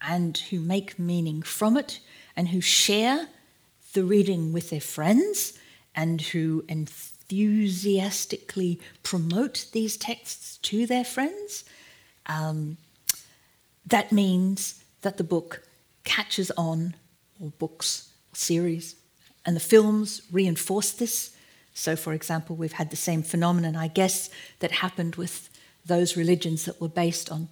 and 0.00 0.36
who 0.50 0.60
make 0.60 0.98
meaning 0.98 1.42
from 1.42 1.76
it 1.76 2.00
and 2.36 2.48
who 2.48 2.60
share 2.60 3.28
the 3.92 4.04
reading 4.04 4.52
with 4.52 4.70
their 4.70 4.80
friends 4.80 5.58
and 5.94 6.20
who 6.20 6.64
enthusiastically 6.68 8.80
promote 9.02 9.66
these 9.72 9.96
texts 9.96 10.58
to 10.58 10.86
their 10.86 11.04
friends. 11.04 11.64
Um, 12.26 12.76
that 13.86 14.12
means 14.12 14.82
that 15.02 15.16
the 15.16 15.24
book 15.24 15.62
catches 16.04 16.50
on, 16.52 16.94
or 17.40 17.50
books, 17.50 18.12
or 18.32 18.36
series, 18.36 18.96
and 19.44 19.54
the 19.54 19.60
films 19.60 20.22
reinforce 20.30 20.92
this. 20.92 21.36
So, 21.74 21.96
for 21.96 22.12
example, 22.12 22.56
we've 22.56 22.72
had 22.72 22.90
the 22.90 22.96
same 22.96 23.22
phenomenon, 23.22 23.76
I 23.76 23.88
guess, 23.88 24.30
that 24.60 24.70
happened 24.70 25.16
with 25.16 25.50
those 25.84 26.16
religions 26.16 26.64
that 26.64 26.80
were 26.80 26.88
based 26.88 27.30
on 27.30 27.48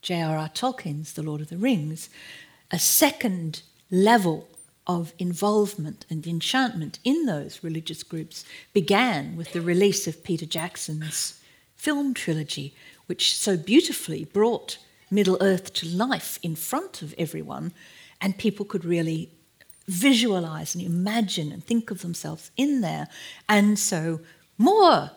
J.R.R. 0.00 0.48
Tolkien's 0.50 1.14
The 1.14 1.22
Lord 1.22 1.40
of 1.40 1.48
the 1.48 1.56
Rings. 1.56 2.08
A 2.70 2.78
second 2.78 3.62
level 3.90 4.48
of 4.86 5.12
involvement 5.18 6.04
and 6.10 6.26
enchantment 6.26 6.98
in 7.04 7.26
those 7.26 7.64
religious 7.64 8.02
groups 8.02 8.44
began 8.72 9.36
with 9.36 9.52
the 9.52 9.60
release 9.60 10.06
of 10.06 10.22
Peter 10.22 10.46
Jackson's 10.46 11.40
film 11.74 12.14
trilogy, 12.14 12.74
which 13.06 13.36
so 13.36 13.56
beautifully 13.56 14.24
brought 14.24 14.78
Middle 15.14 15.38
Earth 15.40 15.72
to 15.74 15.86
life 15.86 16.38
in 16.42 16.56
front 16.56 17.02
of 17.02 17.14
everyone, 17.16 17.72
and 18.20 18.36
people 18.36 18.64
could 18.64 18.84
really 18.84 19.30
visualize 19.86 20.74
and 20.74 20.84
imagine 20.84 21.52
and 21.52 21.64
think 21.64 21.90
of 21.90 22.00
themselves 22.00 22.50
in 22.56 22.80
there. 22.80 23.06
And 23.48 23.78
so 23.78 24.20
more 24.58 25.10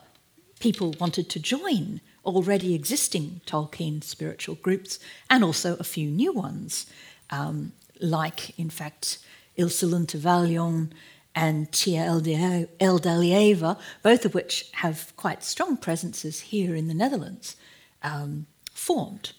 people 0.60 0.94
wanted 1.00 1.28
to 1.30 1.40
join 1.40 2.00
already 2.24 2.74
existing 2.74 3.40
Tolkien 3.46 4.04
spiritual 4.04 4.56
groups 4.56 4.98
and 5.30 5.42
also 5.42 5.76
a 5.76 5.84
few 5.84 6.10
new 6.10 6.32
ones, 6.32 6.86
um, 7.30 7.72
like, 8.00 8.58
in 8.58 8.70
fact, 8.70 9.18
Ilsaluntë 9.56 10.18
Valion 10.18 10.90
and 11.34 11.70
Tië 11.72 12.66
eldaliéva, 12.80 13.78
both 14.02 14.24
of 14.24 14.34
which 14.34 14.70
have 14.72 15.12
quite 15.16 15.42
strong 15.42 15.76
presences 15.76 16.40
here 16.40 16.74
in 16.74 16.88
the 16.88 16.94
Netherlands, 16.94 17.56
um, 18.02 18.46
formed. 18.72 19.32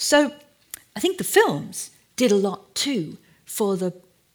So 0.00 0.32
I 0.94 1.00
think 1.00 1.18
the 1.18 1.24
films 1.24 1.90
did 2.14 2.30
a 2.30 2.36
lot 2.36 2.74
too 2.76 3.18
for 3.44 3.76
the 3.76 3.92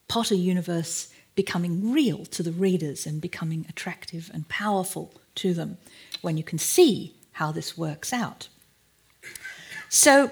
Potter 0.09 0.35
universe 0.35 1.07
becoming 1.35 1.91
real 1.91 2.25
to 2.25 2.43
the 2.43 2.51
readers 2.51 3.07
and 3.07 3.21
becoming 3.21 3.65
attractive 3.69 4.29
and 4.33 4.47
powerful 4.49 5.13
to 5.35 5.53
them 5.53 5.77
when 6.21 6.37
you 6.37 6.43
can 6.43 6.59
see 6.59 7.15
how 7.31 7.53
this 7.53 7.77
works 7.77 8.11
out. 8.11 8.49
So, 9.87 10.31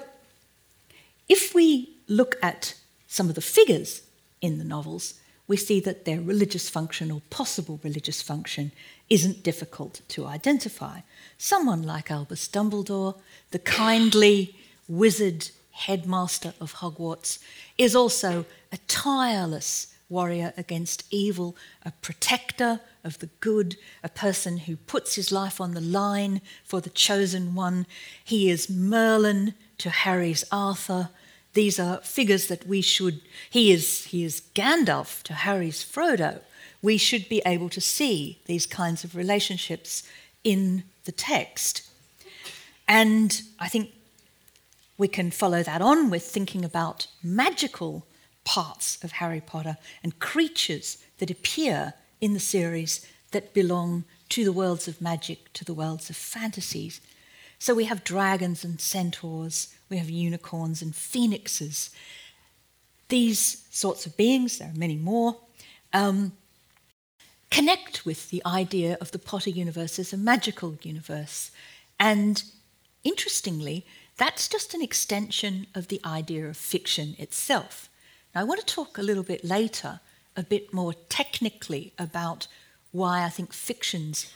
if 1.28 1.54
we 1.54 1.96
look 2.06 2.36
at 2.42 2.74
some 3.08 3.30
of 3.30 3.34
the 3.34 3.40
figures 3.40 4.02
in 4.42 4.58
the 4.58 4.64
novels, 4.64 5.14
we 5.48 5.56
see 5.56 5.80
that 5.80 6.04
their 6.04 6.20
religious 6.20 6.68
function 6.68 7.10
or 7.10 7.22
possible 7.30 7.80
religious 7.82 8.20
function 8.20 8.70
isn't 9.08 9.42
difficult 9.42 10.02
to 10.08 10.26
identify. 10.26 11.00
Someone 11.38 11.82
like 11.82 12.10
Albus 12.10 12.48
Dumbledore, 12.48 13.18
the 13.50 13.58
kindly, 13.58 14.54
wizard 14.88 15.50
headmaster 15.70 16.54
of 16.60 16.74
Hogwarts, 16.74 17.38
is 17.78 17.96
also 17.96 18.44
a 18.70 18.78
tireless 18.88 19.88
warrior 20.08 20.52
against 20.56 21.04
evil, 21.10 21.56
a 21.84 21.92
protector 22.02 22.80
of 23.02 23.18
the 23.18 23.30
good, 23.40 23.76
a 24.04 24.08
person 24.08 24.58
who 24.58 24.76
puts 24.76 25.14
his 25.14 25.32
life 25.32 25.60
on 25.60 25.72
the 25.72 25.80
line 25.80 26.40
for 26.62 26.80
the 26.80 26.90
chosen 26.90 27.54
one. 27.54 27.86
He 28.22 28.50
is 28.50 28.68
Merlin 28.68 29.54
to 29.78 29.90
Harry's 29.90 30.44
Arthur. 30.52 31.08
These 31.54 31.80
are 31.80 31.98
figures 32.02 32.46
that 32.46 32.66
we 32.66 32.82
should, 32.82 33.20
he 33.50 33.72
is, 33.72 34.04
he 34.04 34.22
is 34.22 34.42
Gandalf 34.54 35.22
to 35.24 35.32
Harry's 35.32 35.82
Frodo. 35.82 36.40
We 36.82 36.98
should 36.98 37.28
be 37.28 37.42
able 37.46 37.70
to 37.70 37.80
see 37.80 38.38
these 38.46 38.66
kinds 38.66 39.04
of 39.04 39.16
relationships 39.16 40.02
in 40.44 40.84
the 41.04 41.12
text. 41.12 41.88
And 42.86 43.40
I 43.58 43.68
think 43.68 43.90
we 45.02 45.08
can 45.08 45.32
follow 45.32 45.64
that 45.64 45.82
on 45.82 46.10
with 46.10 46.22
thinking 46.22 46.64
about 46.64 47.08
magical 47.24 48.06
parts 48.44 49.02
of 49.02 49.10
Harry 49.10 49.40
Potter 49.40 49.76
and 50.00 50.20
creatures 50.20 50.98
that 51.18 51.28
appear 51.28 51.94
in 52.20 52.34
the 52.34 52.38
series 52.38 53.04
that 53.32 53.52
belong 53.52 54.04
to 54.28 54.44
the 54.44 54.52
worlds 54.52 54.86
of 54.86 55.00
magic, 55.00 55.52
to 55.54 55.64
the 55.64 55.74
worlds 55.74 56.08
of 56.08 56.14
fantasies. 56.14 57.00
So 57.58 57.74
we 57.74 57.86
have 57.86 58.04
dragons 58.04 58.62
and 58.62 58.80
centaurs, 58.80 59.74
we 59.90 59.96
have 59.96 60.08
unicorns 60.08 60.82
and 60.82 60.94
phoenixes. 60.94 61.90
These 63.08 63.66
sorts 63.72 64.06
of 64.06 64.16
beings, 64.16 64.58
there 64.58 64.68
are 64.68 64.78
many 64.78 64.94
more, 64.94 65.36
um, 65.92 66.30
connect 67.50 68.06
with 68.06 68.30
the 68.30 68.40
idea 68.46 68.96
of 69.00 69.10
the 69.10 69.18
Potter 69.18 69.50
universe 69.50 69.98
as 69.98 70.12
a 70.12 70.16
magical 70.16 70.78
universe. 70.80 71.50
And 71.98 72.44
interestingly, 73.02 73.84
that's 74.16 74.48
just 74.48 74.74
an 74.74 74.82
extension 74.82 75.66
of 75.74 75.88
the 75.88 76.00
idea 76.04 76.46
of 76.46 76.56
fiction 76.56 77.16
itself. 77.18 77.88
Now, 78.34 78.42
I 78.42 78.44
want 78.44 78.60
to 78.60 78.74
talk 78.74 78.98
a 78.98 79.02
little 79.02 79.22
bit 79.22 79.44
later, 79.44 80.00
a 80.36 80.42
bit 80.42 80.72
more 80.72 80.94
technically, 81.08 81.92
about 81.98 82.46
why 82.90 83.24
I 83.24 83.28
think 83.28 83.52
fictions 83.52 84.32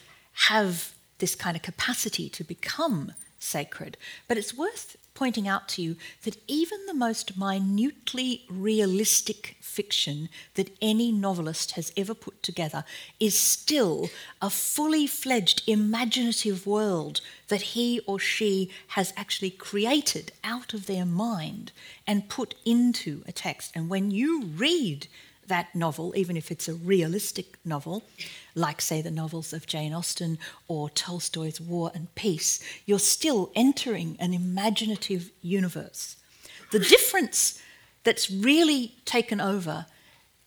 have 0.49 0.93
this 1.19 1.35
kind 1.35 1.55
of 1.55 1.63
capacity 1.63 2.29
to 2.29 2.43
become 2.43 3.13
sacred. 3.39 3.97
But 4.27 4.37
it's 4.37 4.53
worth 4.53 4.97
pointing 5.17 5.47
out 5.47 5.67
to 5.67 5.81
you 5.81 5.95
that 6.25 6.37
even 6.47 6.85
the 6.85 6.93
most 6.93 7.35
minutely 7.35 8.45
realistic 8.47 9.57
fiction 9.59 10.29
that 10.53 10.69
any 10.79 11.11
novelist 11.11 11.71
has 11.71 11.91
ever 11.97 12.13
put 12.13 12.43
together 12.43 12.83
is 13.19 13.35
still 13.35 14.11
a 14.43 14.49
fully 14.51 15.07
fledged 15.07 15.63
imaginative 15.65 16.67
world 16.67 17.19
that 17.47 17.73
he 17.73 17.99
or 18.05 18.19
she 18.19 18.69
has 18.89 19.11
actually 19.17 19.49
created 19.49 20.31
out 20.43 20.75
of 20.75 20.85
their 20.85 21.05
mind 21.05 21.71
and 22.05 22.29
put 22.29 22.53
into 22.63 23.23
a 23.27 23.31
text. 23.31 23.71
And 23.73 23.89
when 23.89 24.11
you 24.11 24.43
read 24.43 25.07
that 25.47 25.73
novel, 25.75 26.13
even 26.15 26.37
if 26.37 26.51
it's 26.51 26.67
a 26.67 26.73
realistic 26.73 27.57
novel, 27.65 28.03
like, 28.55 28.81
say, 28.81 29.01
the 29.01 29.11
novels 29.11 29.53
of 29.53 29.67
Jane 29.67 29.93
Austen 29.93 30.37
or 30.67 30.89
Tolstoy's 30.89 31.59
War 31.59 31.91
and 31.93 32.13
Peace, 32.15 32.59
you're 32.85 32.99
still 32.99 33.51
entering 33.55 34.17
an 34.19 34.33
imaginative 34.33 35.31
universe. 35.41 36.15
The 36.71 36.79
difference 36.79 37.61
that's 38.03 38.29
really 38.29 38.95
taken 39.05 39.41
over 39.41 39.85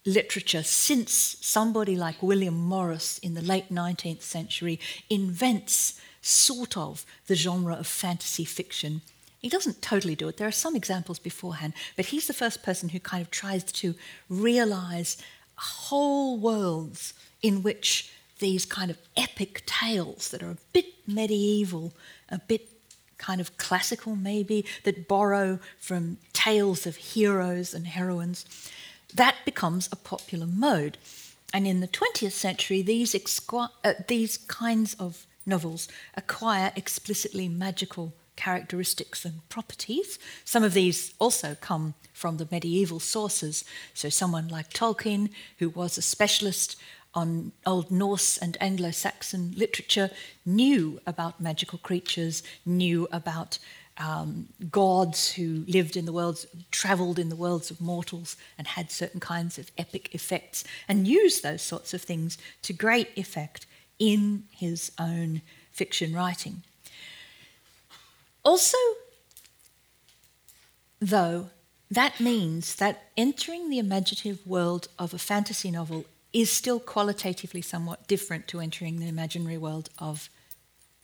literature 0.06 0.62
since 0.62 1.36
somebody 1.40 1.96
like 1.96 2.22
William 2.22 2.54
Morris 2.54 3.18
in 3.18 3.34
the 3.34 3.42
late 3.42 3.70
19th 3.70 4.22
century 4.22 4.80
invents 5.08 6.00
sort 6.22 6.76
of 6.76 7.04
the 7.26 7.34
genre 7.34 7.74
of 7.74 7.86
fantasy 7.86 8.44
fiction 8.44 9.02
he 9.40 9.48
doesn't 9.48 9.80
totally 9.80 10.14
do 10.14 10.28
it. 10.28 10.36
There 10.36 10.46
are 10.46 10.52
some 10.52 10.76
examples 10.76 11.18
beforehand, 11.18 11.72
but 11.96 12.06
he's 12.06 12.26
the 12.26 12.34
first 12.34 12.62
person 12.62 12.90
who 12.90 13.00
kind 13.00 13.22
of 13.22 13.30
tries 13.30 13.64
to 13.64 13.94
realize 14.28 15.16
whole 15.56 16.38
worlds 16.38 17.14
in 17.42 17.62
which 17.62 18.12
these 18.38 18.66
kind 18.66 18.90
of 18.90 18.98
epic 19.16 19.62
tales 19.66 20.28
that 20.28 20.42
are 20.42 20.50
a 20.50 20.58
bit 20.72 20.86
medieval, 21.06 21.92
a 22.28 22.38
bit 22.38 22.68
kind 23.16 23.40
of 23.40 23.56
classical, 23.56 24.14
maybe, 24.14 24.64
that 24.84 25.08
borrow 25.08 25.58
from 25.78 26.18
tales 26.32 26.86
of 26.86 26.96
heroes 26.96 27.72
and 27.74 27.86
heroines, 27.86 28.44
that 29.14 29.36
becomes 29.44 29.88
a 29.90 29.96
popular 29.96 30.46
mode. 30.46 30.98
And 31.52 31.66
in 31.66 31.80
the 31.80 31.88
20th 31.88 32.32
century, 32.32 32.82
these, 32.82 33.14
uh, 33.52 33.94
these 34.06 34.36
kinds 34.36 34.94
of 34.94 35.26
novels 35.46 35.88
acquire 36.14 36.72
explicitly 36.76 37.48
magical 37.48 38.12
characteristics 38.40 39.26
and 39.26 39.46
properties. 39.50 40.18
Some 40.46 40.64
of 40.64 40.72
these 40.72 41.12
also 41.18 41.56
come 41.60 41.92
from 42.14 42.38
the 42.38 42.48
medieval 42.50 42.98
sources. 42.98 43.64
So, 43.92 44.08
someone 44.08 44.48
like 44.48 44.72
Tolkien, 44.72 45.28
who 45.58 45.68
was 45.68 45.98
a 45.98 46.02
specialist 46.02 46.76
on 47.12 47.52
Old 47.66 47.90
Norse 47.90 48.38
and 48.38 48.56
Anglo 48.58 48.92
Saxon 48.92 49.52
literature, 49.56 50.10
knew 50.46 51.00
about 51.06 51.38
magical 51.40 51.78
creatures, 51.78 52.42
knew 52.64 53.06
about 53.12 53.58
um, 53.98 54.48
gods 54.70 55.32
who 55.32 55.64
lived 55.68 55.94
in 55.94 56.06
the 56.06 56.12
worlds, 56.12 56.46
traveled 56.70 57.18
in 57.18 57.28
the 57.28 57.36
worlds 57.44 57.70
of 57.70 57.78
mortals, 57.78 58.38
and 58.56 58.66
had 58.66 58.90
certain 58.90 59.20
kinds 59.20 59.58
of 59.58 59.70
epic 59.76 60.14
effects, 60.14 60.64
and 60.88 61.06
used 61.06 61.42
those 61.42 61.60
sorts 61.60 61.92
of 61.92 62.00
things 62.00 62.38
to 62.62 62.72
great 62.72 63.10
effect 63.16 63.66
in 63.98 64.44
his 64.50 64.92
own 64.98 65.42
fiction 65.72 66.14
writing. 66.14 66.62
Also, 68.42 68.78
though, 71.00 71.50
that 71.90 72.20
means 72.20 72.76
that 72.76 73.10
entering 73.16 73.68
the 73.68 73.78
imaginative 73.78 74.46
world 74.46 74.88
of 74.98 75.12
a 75.12 75.18
fantasy 75.18 75.70
novel 75.70 76.04
is 76.32 76.50
still 76.50 76.78
qualitatively 76.78 77.60
somewhat 77.60 78.06
different 78.06 78.46
to 78.48 78.60
entering 78.60 78.98
the 78.98 79.08
imaginary 79.08 79.58
world 79.58 79.90
of 79.98 80.30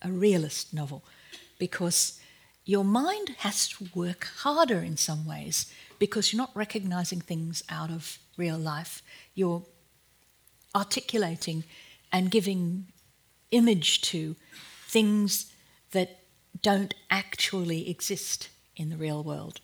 a 0.01 0.09
realist 0.09 0.73
novel 0.73 1.03
because 1.59 2.19
your 2.65 2.83
mind 2.83 3.29
has 3.39 3.67
to 3.67 3.89
work 3.93 4.27
harder 4.37 4.79
in 4.79 4.97
some 4.97 5.25
ways 5.25 5.71
because 5.99 6.31
you're 6.31 6.37
not 6.37 6.55
recognizing 6.55 7.19
things 7.19 7.63
out 7.69 7.89
of 7.89 8.19
real 8.37 8.57
life. 8.57 9.01
You're 9.33 9.63
articulating 10.75 11.63
and 12.11 12.31
giving 12.31 12.87
image 13.51 14.01
to 14.01 14.35
things 14.87 15.51
that 15.91 16.19
don't 16.61 16.93
actually 17.09 17.89
exist 17.89 18.49
in 18.75 18.89
the 18.89 18.97
real 18.97 19.23
world. 19.23 19.59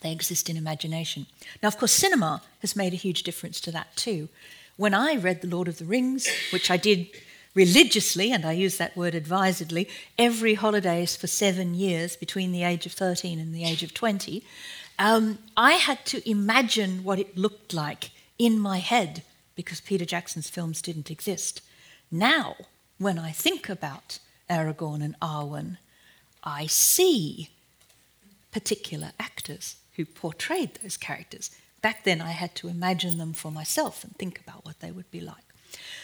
They 0.00 0.12
exist 0.12 0.50
in 0.50 0.56
imagination. 0.56 1.26
Now, 1.62 1.68
of 1.68 1.78
course, 1.78 1.92
cinema 1.92 2.42
has 2.60 2.76
made 2.76 2.92
a 2.92 2.96
huge 2.96 3.22
difference 3.22 3.60
to 3.62 3.70
that 3.72 3.94
too. 3.96 4.28
When 4.76 4.94
I 4.94 5.16
read 5.16 5.40
The 5.40 5.48
Lord 5.48 5.68
of 5.68 5.78
the 5.78 5.84
Rings, 5.84 6.26
which 6.52 6.70
I 6.70 6.76
did 6.76 7.08
religiously, 7.54 8.32
and 8.32 8.44
I 8.44 8.52
use 8.52 8.78
that 8.78 8.96
word 8.96 9.14
advisedly, 9.14 9.88
every 10.18 10.54
holidays 10.54 11.14
for 11.14 11.26
seven 11.26 11.74
years 11.74 12.16
between 12.16 12.50
the 12.50 12.64
age 12.64 12.86
of 12.86 12.92
13 12.92 13.38
and 13.38 13.54
the 13.54 13.64
age 13.64 13.82
of 13.82 13.94
20, 13.94 14.44
um, 14.98 15.38
I 15.56 15.74
had 15.74 16.04
to 16.06 16.28
imagine 16.28 17.04
what 17.04 17.18
it 17.18 17.36
looked 17.36 17.72
like 17.72 18.10
in 18.38 18.58
my 18.58 18.78
head 18.78 19.22
because 19.54 19.80
Peter 19.80 20.04
Jackson's 20.04 20.50
films 20.50 20.82
didn't 20.82 21.10
exist. 21.10 21.60
Now, 22.10 22.56
when 22.98 23.18
I 23.18 23.30
think 23.30 23.68
about 23.68 24.18
Aragorn 24.48 25.02
and 25.02 25.18
Arwen, 25.20 25.78
I 26.42 26.66
see 26.66 27.50
particular 28.50 29.12
actors 29.18 29.76
who 29.96 30.04
portrayed 30.04 30.74
those 30.82 30.96
characters. 30.96 31.50
Back 31.80 32.04
then, 32.04 32.20
I 32.20 32.30
had 32.30 32.54
to 32.56 32.68
imagine 32.68 33.18
them 33.18 33.32
for 33.32 33.50
myself 33.50 34.04
and 34.04 34.14
think 34.16 34.40
about 34.40 34.64
what 34.64 34.80
they 34.80 34.90
would 34.90 35.10
be 35.10 35.20
like. 35.20 35.44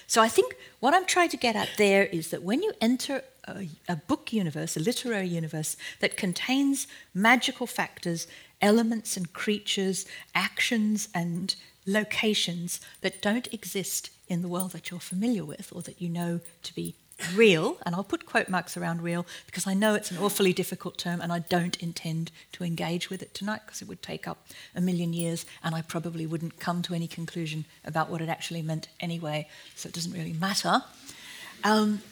So 0.07 0.23
I 0.23 0.29
think 0.29 0.57
what 0.81 0.95
I'm 0.95 1.05
trying 1.05 1.29
to 1.31 1.37
get 1.37 1.55
at 1.55 1.69
there 1.77 2.07
is 2.07 2.31
that 2.31 2.43
when 2.43 2.63
you 2.63 2.73
enter 2.81 3.23
a, 3.47 3.69
a, 3.89 3.97
book 3.97 4.33
universe, 4.33 4.77
a 4.77 4.81
literary 4.81 5.29
universe 5.29 5.77
that 6.01 6.17
contains 6.17 6.87
magical 7.15 7.67
factors, 7.67 8.27
elements 8.63 9.17
and 9.17 9.33
creatures, 9.33 10.07
actions 10.35 11.09
and 11.15 11.55
locations 11.87 12.81
that 13.03 13.23
don't 13.23 13.53
exist 13.53 14.11
in 14.29 14.43
the 14.43 14.49
world 14.49 14.73
that 14.73 14.91
you're 14.91 15.01
familiar 15.01 15.45
with 15.45 15.73
or 15.75 15.83
that 15.83 16.01
you 16.01 16.09
know 16.09 16.41
to 16.63 16.75
be 16.75 16.95
real, 17.35 17.79
and 17.85 17.95
I'll 17.95 18.05
put 18.05 18.27
quote 18.27 18.49
marks 18.49 18.77
around 18.77 19.03
real 19.03 19.27
because 19.47 19.67
I 19.67 19.75
know 19.75 19.95
it's 19.95 20.11
an 20.11 20.19
awfully 20.19 20.53
difficult 20.53 20.99
term 20.99 21.21
and 21.21 21.33
I 21.33 21.41
don't 21.41 21.77
intend 21.83 22.31
to 22.53 22.65
engage 22.65 23.11
with 23.11 23.23
it 23.23 23.35
tonight 23.35 23.63
because 23.67 23.83
it 23.83 23.89
would 23.89 24.03
take 24.03 24.29
up 24.29 24.47
a 24.75 24.81
million 24.81 25.13
years 25.13 25.45
and 25.63 25.75
I 25.75 25.83
probably 25.83 26.27
wouldn't 26.27 26.61
come 26.61 26.83
to 26.83 26.95
any 26.95 27.09
conclusion 27.09 27.65
about 27.85 28.11
what 28.11 28.21
it 28.21 28.29
actually 28.29 28.63
meant 28.63 28.89
anyway, 29.01 29.49
so 29.75 29.89
it 29.89 29.95
doesn't 29.95 30.13
really 30.13 30.33
matter. 30.33 30.83
Um, 31.65 32.03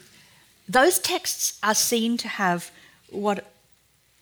those 0.69 0.99
texts 0.99 1.59
are 1.62 1.75
seen 1.75 2.16
to 2.19 2.29
have 2.29 2.71
what 3.11 3.53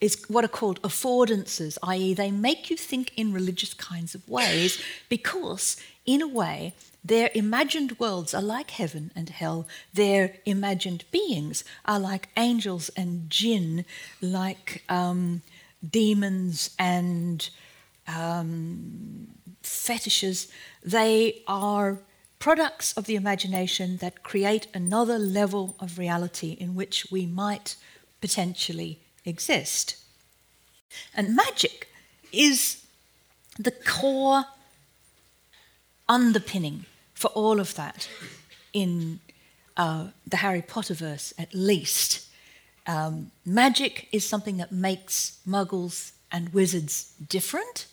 is 0.00 0.22
what 0.28 0.44
are 0.44 0.48
called 0.48 0.82
affordances, 0.82 1.78
i.e., 1.84 2.12
they 2.12 2.30
make 2.30 2.68
you 2.68 2.76
think 2.76 3.12
in 3.16 3.32
religious 3.32 3.72
kinds 3.72 4.14
of 4.14 4.28
ways 4.28 4.82
because, 5.08 5.78
in 6.04 6.20
a 6.20 6.28
way, 6.28 6.74
their 7.04 7.30
imagined 7.34 7.98
worlds 7.98 8.32
are 8.32 8.42
like 8.42 8.70
heaven 8.70 9.10
and 9.14 9.28
hell. 9.28 9.68
Their 9.92 10.36
imagined 10.46 11.04
beings 11.10 11.62
are 11.84 12.00
like 12.00 12.30
angels 12.36 12.88
and 12.96 13.28
jinn, 13.28 13.84
like 14.22 14.82
um, 14.88 15.42
demons 15.88 16.70
and 16.78 17.48
um, 18.08 19.28
fetishes. 19.62 20.48
They 20.82 21.42
are 21.46 21.98
products 22.38 22.94
of 22.94 23.04
the 23.04 23.16
imagination 23.16 23.98
that 23.98 24.22
create 24.22 24.66
another 24.72 25.18
level 25.18 25.76
of 25.78 25.98
reality 25.98 26.56
in 26.58 26.74
which 26.74 27.06
we 27.10 27.26
might 27.26 27.76
potentially 28.22 28.98
exist. 29.26 29.96
And 31.14 31.36
magic 31.36 31.88
is 32.32 32.82
the 33.58 33.72
core 33.72 34.46
underpinning 36.08 36.86
for 37.24 37.28
all 37.28 37.58
of 37.58 37.74
that 37.74 38.06
in 38.74 39.18
uh, 39.78 40.08
the 40.26 40.36
Harry 40.36 40.60
Potter 40.60 40.92
verse, 40.92 41.32
at 41.38 41.54
least. 41.54 42.28
Um, 42.86 43.30
magic 43.46 44.08
is 44.12 44.28
something 44.28 44.58
that 44.58 44.70
makes 44.70 45.38
muggles 45.48 46.12
and 46.30 46.52
wizards 46.52 47.14
different. 47.26 47.86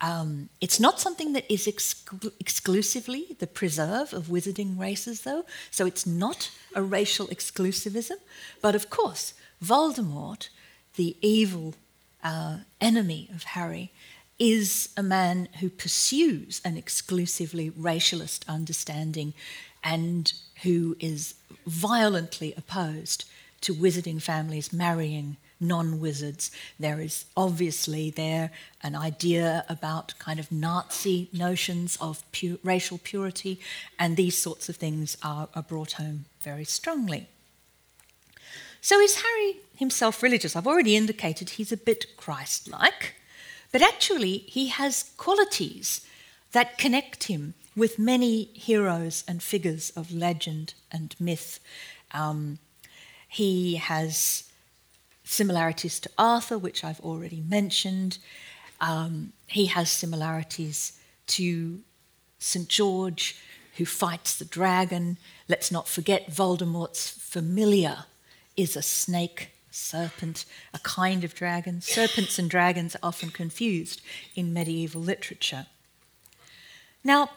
Um, 0.00 0.48
it's 0.60 0.80
not 0.80 0.98
something 0.98 1.32
that 1.34 1.44
is 1.48 1.68
exclu- 1.68 2.32
exclusively 2.40 3.36
the 3.38 3.46
preserve 3.46 4.12
of 4.12 4.24
wizarding 4.26 4.76
races, 4.76 5.20
though, 5.20 5.44
so 5.70 5.86
it's 5.86 6.04
not 6.04 6.50
a 6.74 6.82
racial 6.82 7.28
exclusivism. 7.28 8.18
But 8.60 8.74
of 8.74 8.90
course, 8.90 9.32
Voldemort, 9.64 10.48
the 10.96 11.16
evil 11.22 11.74
uh, 12.24 12.56
enemy 12.80 13.30
of 13.32 13.44
Harry, 13.44 13.92
is 14.38 14.90
a 14.96 15.02
man 15.02 15.48
who 15.60 15.70
pursues 15.70 16.60
an 16.64 16.76
exclusively 16.76 17.70
racialist 17.70 18.46
understanding 18.48 19.32
and 19.82 20.32
who 20.62 20.96
is 21.00 21.34
violently 21.66 22.52
opposed 22.56 23.24
to 23.62 23.74
wizarding 23.74 24.20
families 24.20 24.72
marrying 24.72 25.36
non 25.58 26.00
wizards. 26.00 26.50
There 26.78 27.00
is 27.00 27.24
obviously 27.36 28.10
there 28.10 28.50
an 28.82 28.94
idea 28.94 29.64
about 29.68 30.14
kind 30.18 30.38
of 30.38 30.52
Nazi 30.52 31.28
notions 31.32 31.96
of 32.00 32.22
pu- 32.32 32.58
racial 32.62 32.98
purity, 32.98 33.60
and 33.98 34.16
these 34.16 34.36
sorts 34.36 34.68
of 34.68 34.76
things 34.76 35.16
are, 35.22 35.48
are 35.54 35.62
brought 35.62 35.92
home 35.92 36.26
very 36.42 36.64
strongly. 36.64 37.28
So, 38.80 39.00
is 39.00 39.22
Harry 39.22 39.56
himself 39.76 40.22
religious? 40.22 40.54
I've 40.54 40.66
already 40.66 40.94
indicated 40.94 41.50
he's 41.50 41.72
a 41.72 41.76
bit 41.76 42.16
Christ 42.16 42.68
like. 42.68 43.14
But 43.72 43.82
actually, 43.82 44.38
he 44.38 44.68
has 44.68 45.10
qualities 45.16 46.00
that 46.52 46.78
connect 46.78 47.24
him 47.24 47.54
with 47.76 47.98
many 47.98 48.44
heroes 48.54 49.24
and 49.28 49.42
figures 49.42 49.90
of 49.90 50.12
legend 50.12 50.74
and 50.90 51.14
myth. 51.20 51.60
Um, 52.12 52.58
he 53.28 53.76
has 53.76 54.44
similarities 55.24 56.00
to 56.00 56.10
Arthur, 56.16 56.56
which 56.56 56.82
I've 56.84 57.00
already 57.00 57.42
mentioned. 57.46 58.18
Um, 58.80 59.32
he 59.46 59.66
has 59.66 59.90
similarities 59.90 60.98
to 61.28 61.80
St. 62.38 62.68
George, 62.68 63.36
who 63.76 63.84
fights 63.84 64.38
the 64.38 64.44
dragon. 64.44 65.18
Let's 65.48 65.70
not 65.70 65.88
forget 65.88 66.30
Voldemort's 66.30 67.10
familiar 67.10 68.04
is 68.56 68.76
a 68.76 68.82
snake 68.82 69.50
serpent, 69.76 70.44
a 70.72 70.78
kind 70.80 71.22
of 71.24 71.34
dragon. 71.34 71.80
Serpents 71.80 72.38
and 72.38 72.50
dragons 72.50 72.94
are 72.96 73.00
often 73.02 73.30
confused 73.30 74.00
in 74.34 74.52
medieval 74.52 75.00
literature. 75.00 75.66
Now, 77.04 77.30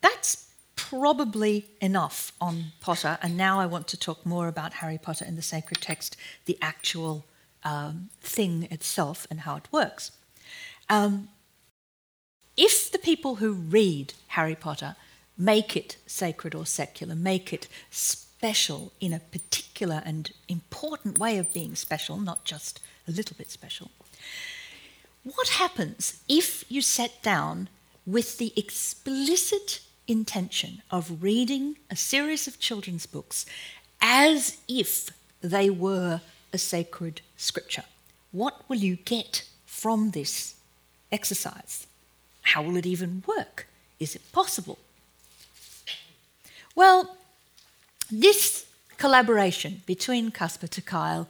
that's 0.00 0.48
probably 0.76 1.66
enough 1.80 2.32
on 2.40 2.72
Potter, 2.80 3.18
and 3.22 3.36
now 3.36 3.60
I 3.60 3.66
want 3.66 3.86
to 3.88 3.96
talk 3.96 4.26
more 4.26 4.48
about 4.48 4.74
Harry 4.74 4.98
Potter 4.98 5.24
and 5.26 5.38
the 5.38 5.42
sacred 5.42 5.80
text, 5.80 6.16
the 6.46 6.58
actual 6.60 7.24
um, 7.64 8.10
thing 8.20 8.66
itself, 8.70 9.26
and 9.30 9.40
how 9.40 9.56
it 9.56 9.68
works. 9.70 10.12
Um, 10.88 11.28
if 12.56 12.90
the 12.90 12.98
people 12.98 13.36
who 13.36 13.52
read 13.52 14.14
Harry 14.28 14.54
Potter 14.54 14.96
make 15.38 15.76
it 15.76 15.96
sacred 16.06 16.54
or 16.54 16.66
secular, 16.66 17.14
make 17.14 17.52
it 17.52 17.68
special 18.40 18.90
in 19.02 19.12
a 19.12 19.20
particular 19.20 20.00
and 20.02 20.32
important 20.48 21.18
way 21.18 21.36
of 21.36 21.52
being 21.52 21.74
special, 21.74 22.16
not 22.16 22.42
just 22.42 22.80
a 23.06 23.10
little 23.10 23.36
bit 23.36 23.50
special. 23.50 23.90
What 25.24 25.48
happens 25.48 26.22
if 26.26 26.64
you 26.70 26.80
sat 26.80 27.22
down 27.22 27.68
with 28.06 28.38
the 28.38 28.54
explicit 28.56 29.82
intention 30.08 30.80
of 30.90 31.22
reading 31.22 31.76
a 31.90 31.96
series 31.96 32.48
of 32.48 32.58
children's 32.58 33.04
books 33.04 33.44
as 34.00 34.56
if 34.66 35.10
they 35.42 35.68
were 35.68 36.22
a 36.50 36.56
sacred 36.56 37.20
scripture? 37.36 37.84
What 38.32 38.66
will 38.70 38.78
you 38.78 38.96
get 38.96 39.44
from 39.66 40.12
this 40.12 40.54
exercise? 41.12 41.86
How 42.40 42.62
will 42.62 42.78
it 42.78 42.86
even 42.86 43.22
work? 43.26 43.66
Is 43.98 44.16
it 44.16 44.22
possible? 44.32 44.78
Well, 46.74 47.18
this 48.10 48.66
collaboration 48.96 49.82
between 49.86 50.30
Casper 50.30 50.66
ter 50.66 50.82
Kuile 50.82 51.26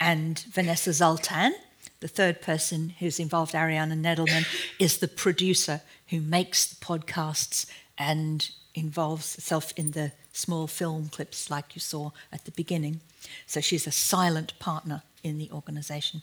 and 0.00 0.40
Vanessa 0.50 0.92
Zoltan, 0.92 1.54
the 2.00 2.08
third 2.08 2.42
person 2.42 2.94
who's 2.98 3.18
involved, 3.18 3.54
Ariana 3.54 3.98
Nedelman, 3.98 4.46
is 4.78 4.98
the 4.98 5.08
producer 5.08 5.80
who 6.08 6.20
makes 6.20 6.66
the 6.66 6.84
podcasts 6.84 7.66
and 7.96 8.50
involves 8.74 9.36
herself 9.36 9.72
in 9.76 9.92
the 9.92 10.12
small 10.32 10.66
film 10.66 11.08
clips 11.08 11.50
like 11.50 11.74
you 11.74 11.80
saw 11.80 12.10
at 12.32 12.44
the 12.44 12.50
beginning. 12.50 13.00
So 13.46 13.60
she's 13.60 13.86
a 13.86 13.92
silent 13.92 14.58
partner 14.58 15.02
in 15.22 15.38
the 15.38 15.50
organization. 15.52 16.22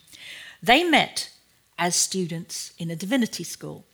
They 0.61 0.83
met 0.83 1.31
as 1.79 1.95
students 1.95 2.73
in 2.77 2.91
a 2.91 2.95
divinity 2.95 3.43
school. 3.43 3.85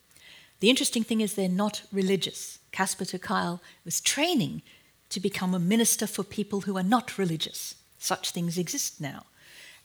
The 0.60 0.70
interesting 0.70 1.04
thing 1.04 1.22
is 1.22 1.36
they're 1.36 1.48
not 1.48 1.84
religious. 1.94 2.60
Casper 2.72 3.06
Kuile 3.06 3.60
was 3.86 4.02
training 4.02 4.64
to 5.10 5.20
become 5.20 5.54
a 5.54 5.60
minister 5.60 6.08
for 6.08 6.24
people 6.24 6.62
who 6.62 6.78
are 6.78 6.84
not 6.84 7.18
religious. 7.18 7.76
Such 7.98 8.32
things 8.32 8.58
exist 8.58 9.02
now. 9.02 9.26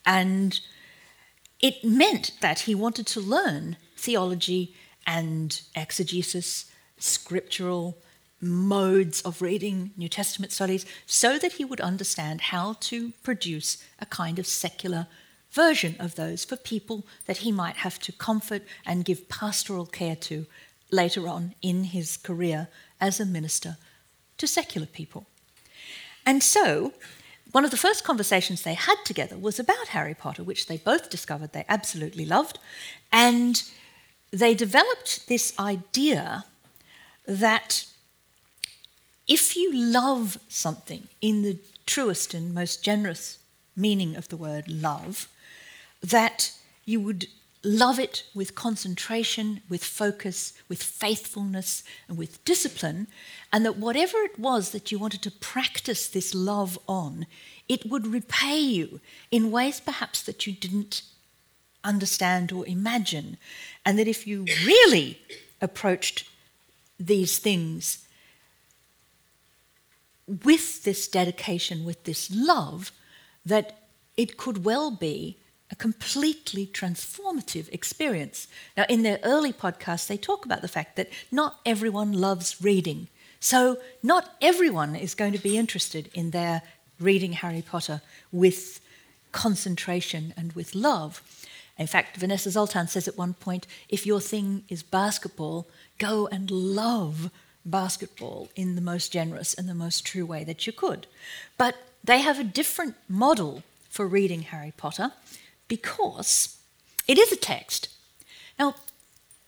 And 0.04 0.60
it 1.60 1.84
meant 1.84 2.32
that 2.40 2.60
he 2.60 2.74
wanted 2.74 3.06
to 3.08 3.20
learn 3.20 3.76
theology 3.96 4.74
and 5.06 5.60
exegesis, 5.76 6.70
scriptural 6.98 7.98
modes 8.40 9.22
of 9.22 9.40
reading 9.40 9.92
New 9.96 10.08
Testament 10.08 10.52
studies, 10.52 10.84
so 11.06 11.38
that 11.38 11.52
he 11.52 11.64
would 11.64 11.80
understand 11.80 12.40
how 12.40 12.74
to 12.80 13.12
produce 13.22 13.82
a 14.00 14.06
kind 14.06 14.38
of 14.38 14.46
secular 14.46 15.06
version 15.52 15.94
of 16.00 16.16
those 16.16 16.44
for 16.44 16.56
people 16.56 17.06
that 17.26 17.38
he 17.38 17.52
might 17.52 17.76
have 17.76 17.98
to 18.00 18.12
comfort 18.12 18.62
and 18.84 19.04
give 19.04 19.28
pastoral 19.28 19.86
care 19.86 20.16
to 20.16 20.46
later 20.90 21.28
on 21.28 21.54
in 21.62 21.84
his 21.84 22.16
career 22.16 22.68
as 23.00 23.20
a 23.20 23.26
minister 23.26 23.76
to 24.42 24.48
secular 24.48 24.88
people. 24.88 25.24
And 26.26 26.42
so, 26.42 26.92
one 27.52 27.64
of 27.64 27.70
the 27.70 27.76
first 27.76 28.02
conversations 28.02 28.62
they 28.62 28.74
had 28.74 28.96
together 29.04 29.38
was 29.38 29.60
about 29.60 29.88
Harry 29.88 30.14
Potter, 30.14 30.42
which 30.42 30.66
they 30.66 30.78
both 30.78 31.10
discovered 31.10 31.52
they 31.52 31.64
absolutely 31.68 32.24
loved. 32.24 32.58
And 33.12 33.62
they 34.32 34.52
developed 34.54 35.28
this 35.28 35.56
idea 35.60 36.44
that 37.24 37.86
if 39.28 39.54
you 39.56 39.72
love 39.72 40.38
something 40.48 41.06
in 41.20 41.42
the 41.42 41.58
truest 41.86 42.34
and 42.34 42.52
most 42.52 42.82
generous 42.82 43.38
meaning 43.76 44.16
of 44.16 44.26
the 44.28 44.36
word 44.36 44.66
love, 44.68 45.28
that 46.02 46.50
you 46.84 46.98
would 47.00 47.28
love 47.64 47.98
it 47.98 48.24
with 48.34 48.54
concentration, 48.54 49.60
with 49.68 49.84
focus, 49.84 50.52
with 50.68 50.82
faithfulness, 50.82 51.84
and 52.08 52.18
with 52.18 52.44
discipline, 52.44 53.06
and 53.52 53.64
that 53.64 53.76
whatever 53.76 54.18
it 54.18 54.38
was 54.38 54.70
that 54.70 54.90
you 54.90 54.98
wanted 54.98 55.22
to 55.22 55.30
practice 55.30 56.08
this 56.08 56.34
love 56.34 56.78
on, 56.88 57.26
it 57.68 57.86
would 57.86 58.06
repay 58.06 58.58
you 58.58 59.00
in 59.30 59.50
ways 59.50 59.80
perhaps 59.80 60.22
that 60.22 60.46
you 60.46 60.52
didn't 60.52 61.02
understand 61.84 62.52
or 62.52 62.66
imagine, 62.66 63.36
and 63.84 63.98
that 63.98 64.08
if 64.08 64.26
you 64.26 64.44
really 64.64 65.18
approached 65.60 66.28
these 66.98 67.38
things 67.38 68.06
with 70.26 70.84
this 70.84 71.08
dedication, 71.08 71.84
with 71.84 72.04
this 72.04 72.30
love, 72.32 72.92
that 73.44 73.78
it 74.16 74.36
could 74.36 74.64
well 74.64 74.90
be 74.90 75.36
a 75.72 75.76
completely 75.76 76.66
transformative 76.66 77.72
experience. 77.72 78.46
Now, 78.76 78.84
in 78.88 79.02
their 79.02 79.18
early 79.24 79.52
podcasts, 79.52 80.06
they 80.06 80.18
talk 80.18 80.44
about 80.44 80.60
the 80.60 80.68
fact 80.68 80.96
that 80.96 81.08
not 81.32 81.60
everyone 81.64 82.12
loves 82.12 82.62
reading. 82.62 83.08
So, 83.40 83.78
not 84.02 84.36
everyone 84.40 84.94
is 84.94 85.14
going 85.14 85.32
to 85.32 85.38
be 85.38 85.56
interested 85.56 86.10
in 86.14 86.30
their 86.30 86.62
reading 87.00 87.32
Harry 87.32 87.62
Potter 87.62 88.02
with 88.30 88.80
concentration 89.32 90.34
and 90.36 90.52
with 90.52 90.74
love. 90.74 91.22
In 91.78 91.86
fact, 91.86 92.18
Vanessa 92.18 92.50
Zoltan 92.50 92.86
says 92.86 93.08
at 93.08 93.16
one 93.16 93.32
point 93.34 93.66
if 93.88 94.06
your 94.06 94.20
thing 94.20 94.64
is 94.68 94.82
basketball, 94.82 95.66
go 95.98 96.28
and 96.28 96.50
love 96.50 97.30
basketball 97.64 98.50
in 98.54 98.74
the 98.74 98.82
most 98.82 99.10
generous 99.10 99.54
and 99.54 99.68
the 99.68 99.74
most 99.74 100.04
true 100.04 100.26
way 100.26 100.44
that 100.44 100.66
you 100.66 100.72
could. 100.72 101.06
But 101.56 101.76
they 102.04 102.20
have 102.20 102.38
a 102.38 102.44
different 102.44 102.94
model 103.08 103.62
for 103.88 104.06
reading 104.06 104.42
Harry 104.42 104.74
Potter 104.76 105.12
because 105.76 106.58
it 107.08 107.16
is 107.16 107.32
a 107.32 107.36
text. 107.52 107.88
Now, 108.58 108.74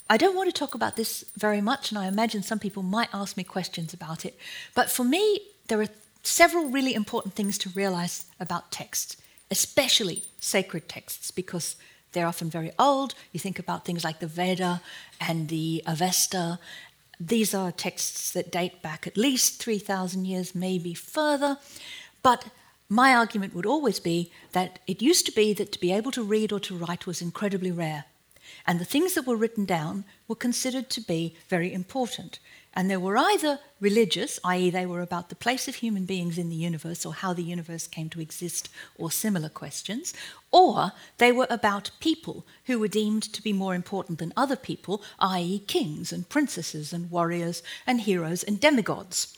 I 0.09 0.17
don't 0.17 0.35
want 0.35 0.49
to 0.49 0.59
talk 0.59 0.75
about 0.75 0.97
this 0.97 1.23
very 1.37 1.61
much, 1.61 1.91
and 1.91 1.99
I 1.99 2.07
imagine 2.07 2.43
some 2.43 2.59
people 2.59 2.83
might 2.83 3.11
ask 3.13 3.37
me 3.37 3.45
questions 3.45 3.93
about 3.93 4.25
it. 4.25 4.35
But 4.75 4.91
for 4.91 5.05
me, 5.05 5.41
there 5.69 5.83
are 5.83 5.89
several 6.23 6.71
really 6.71 6.95
important 6.95 7.35
things 7.35 7.59
to 7.59 7.69
realize 7.69 8.25
about 8.41 8.73
texts, 8.73 9.19
especially 9.51 10.25
sacred 10.41 10.89
texts, 10.89 11.31
because 11.31 11.77
they're 12.13 12.27
often 12.27 12.49
very 12.49 12.73
old. 12.79 13.15
You 13.33 13.39
think 13.39 13.59
about 13.59 13.85
things 13.85 14.03
like 14.03 14.21
the 14.21 14.27
Veda 14.27 14.81
and 15.21 15.49
the 15.51 15.83
Avesta. 15.87 16.59
These 17.21 17.53
are 17.53 17.71
texts 17.71 18.33
that 18.33 18.51
date 18.51 18.81
back 18.81 19.07
at 19.07 19.19
least 19.19 19.63
3,000 19.63 20.25
years, 20.25 20.55
maybe 20.55 20.95
further. 20.95 21.59
But 22.23 22.47
my 22.95 23.13
argument 23.13 23.55
would 23.55 23.67
always 23.67 23.99
be 23.99 24.31
that 24.53 24.79
it 24.87 25.03
used 25.03 25.27
to 25.27 25.33
be 25.33 25.53
that 25.53 25.73
to 25.73 25.81
be 25.81 25.93
able 25.93 26.13
to 26.13 26.23
read 26.23 26.53
or 26.53 26.61
to 26.61 26.77
write 26.77 27.07
was 27.07 27.21
incredibly 27.21 27.73
rare. 27.73 28.05
And 28.67 28.79
the 28.79 28.85
things 28.85 29.15
that 29.15 29.27
were 29.27 29.37
written 29.37 29.65
down 29.65 30.05
were 30.29 30.37
considered 30.37 30.91
to 30.91 31.01
be 31.01 31.35
very 31.49 31.73
important. 31.73 32.39
And 32.73 32.89
they 32.89 32.97
were 32.97 33.17
either 33.19 33.59
religious, 33.81 34.39
i.e., 34.45 34.71
they 34.71 34.87
were 34.87 35.01
about 35.01 35.29
the 35.29 35.35
place 35.35 35.67
of 35.67 35.77
human 35.77 36.05
beings 36.05 36.39
in 36.39 36.51
the 36.51 36.55
universe 36.57 37.05
or 37.05 37.15
how 37.15 37.33
the 37.33 37.43
universe 37.43 37.89
came 37.89 38.09
to 38.11 38.21
exist 38.21 38.69
or 38.97 39.11
similar 39.11 39.49
questions, 39.49 40.15
or 40.53 40.93
they 41.19 41.33
were 41.33 41.49
about 41.51 41.91
people 41.99 42.47
who 42.67 42.79
were 42.79 42.89
deemed 42.89 43.25
to 43.25 43.43
be 43.43 43.53
more 43.53 43.75
important 43.75 44.21
than 44.21 44.33
other 44.37 44.57
people, 44.57 45.03
i.e., 45.19 45.59
kings 45.67 46.13
and 46.13 46.29
princesses 46.29 46.93
and 46.93 47.11
warriors 47.11 47.61
and 47.89 48.03
heroes 48.03 48.45
and 48.45 48.61
demigods. 48.61 49.37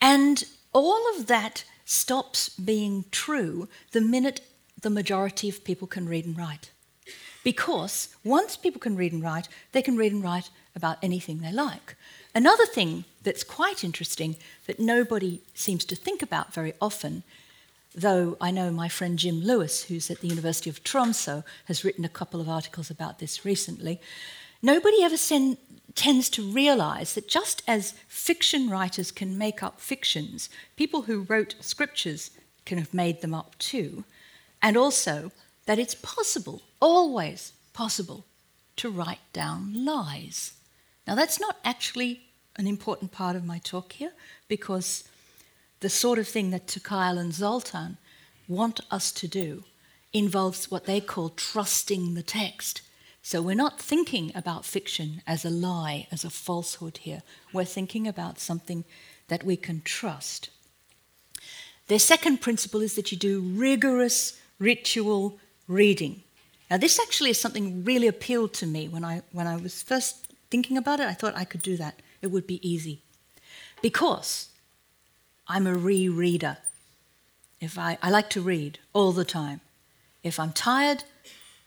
And 0.00 0.44
all 0.72 1.02
of 1.14 1.26
that 1.26 1.64
stops 1.86 2.50
being 2.50 3.06
true 3.10 3.68
the 3.92 4.00
minute 4.02 4.42
the 4.82 4.90
majority 4.90 5.48
of 5.48 5.64
people 5.64 5.88
can 5.88 6.06
read 6.06 6.26
and 6.26 6.36
write. 6.36 6.70
Because 7.42 8.08
once 8.24 8.56
people 8.56 8.80
can 8.80 8.96
read 8.96 9.12
and 9.12 9.22
write, 9.22 9.48
they 9.72 9.80
can 9.80 9.96
read 9.96 10.12
and 10.12 10.22
write 10.22 10.50
about 10.74 10.98
anything 11.00 11.38
they 11.38 11.52
like. 11.52 11.96
Another 12.34 12.66
thing 12.66 13.04
that's 13.22 13.44
quite 13.44 13.84
interesting 13.84 14.36
that 14.66 14.80
nobody 14.80 15.40
seems 15.54 15.84
to 15.86 15.96
think 15.96 16.22
about 16.22 16.52
very 16.52 16.74
often, 16.80 17.22
though 17.94 18.36
I 18.40 18.50
know 18.50 18.70
my 18.70 18.88
friend 18.88 19.18
Jim 19.18 19.40
Lewis, 19.40 19.84
who's 19.84 20.10
at 20.10 20.20
the 20.20 20.28
University 20.28 20.68
of 20.68 20.82
Tromsø, 20.82 21.44
has 21.66 21.84
written 21.84 22.04
a 22.04 22.10
couple 22.10 22.40
of 22.40 22.48
articles 22.48 22.90
about 22.90 23.20
this 23.20 23.44
recently, 23.44 24.00
nobody 24.60 25.02
ever 25.02 25.16
send, 25.16 25.56
tends 25.96 26.28
to 26.30 26.52
realize 26.52 27.14
that 27.14 27.28
just 27.28 27.62
as 27.66 27.94
fiction 28.06 28.70
writers 28.70 29.10
can 29.10 29.36
make 29.36 29.62
up 29.62 29.80
fictions, 29.80 30.48
people 30.76 31.02
who 31.02 31.22
wrote 31.22 31.56
scriptures 31.60 32.30
can 32.64 32.78
have 32.78 32.94
made 32.94 33.22
them 33.22 33.34
up 33.34 33.58
too, 33.58 34.04
and 34.62 34.76
also 34.76 35.32
that 35.64 35.78
it's 35.78 35.94
possible, 35.94 36.62
always 36.80 37.52
possible, 37.72 38.24
to 38.76 38.90
write 38.90 39.20
down 39.32 39.84
lies. 39.84 40.52
Now, 41.06 41.14
that's 41.14 41.40
not 41.40 41.56
actually 41.64 42.20
an 42.56 42.66
important 42.66 43.12
part 43.12 43.36
of 43.36 43.44
my 43.44 43.58
talk 43.58 43.92
here 43.92 44.12
because 44.48 45.04
the 45.80 45.88
sort 45.88 46.18
of 46.18 46.28
thing 46.28 46.50
that 46.50 46.66
ter 46.66 46.80
Kuile 46.80 47.18
and 47.18 47.32
Zoltan 47.32 47.96
want 48.48 48.80
us 48.90 49.12
to 49.12 49.28
do 49.28 49.64
involves 50.12 50.70
what 50.70 50.84
they 50.84 51.00
call 51.00 51.30
trusting 51.30 52.14
the 52.14 52.22
text. 52.22 52.80
So 53.26 53.42
we're 53.42 53.56
not 53.56 53.80
thinking 53.80 54.30
about 54.36 54.64
fiction 54.64 55.20
as 55.26 55.44
a 55.44 55.50
lie, 55.50 56.06
as 56.12 56.22
a 56.22 56.30
falsehood 56.30 56.98
here. 56.98 57.24
We're 57.52 57.64
thinking 57.64 58.06
about 58.06 58.38
something 58.38 58.84
that 59.26 59.42
we 59.42 59.56
can 59.56 59.80
trust. 59.80 60.48
Their 61.88 61.98
second 61.98 62.40
principle 62.40 62.80
is 62.82 62.94
that 62.94 63.10
you 63.10 63.18
do 63.18 63.40
rigorous 63.40 64.40
ritual 64.60 65.40
reading. 65.66 66.22
Now, 66.70 66.76
this 66.76 67.00
actually 67.00 67.30
is 67.30 67.40
something 67.40 67.82
really 67.84 68.06
appealed 68.06 68.52
to 68.54 68.66
me 68.66 68.86
when 68.86 69.04
I, 69.04 69.22
when 69.32 69.48
I 69.48 69.56
was 69.56 69.82
first 69.82 70.32
thinking 70.48 70.76
about 70.76 71.00
it. 71.00 71.08
I 71.08 71.12
thought 71.12 71.34
I 71.34 71.44
could 71.44 71.62
do 71.62 71.76
that, 71.78 72.02
it 72.22 72.28
would 72.28 72.46
be 72.46 72.60
easy. 72.62 73.02
Because 73.82 74.50
I'm 75.48 75.66
a 75.66 75.74
rereader. 75.74 76.58
If 77.60 77.76
I, 77.76 77.98
I 78.00 78.08
like 78.08 78.30
to 78.30 78.40
read 78.40 78.78
all 78.92 79.10
the 79.10 79.24
time. 79.24 79.62
If 80.22 80.38
I'm 80.38 80.52
tired, 80.52 81.02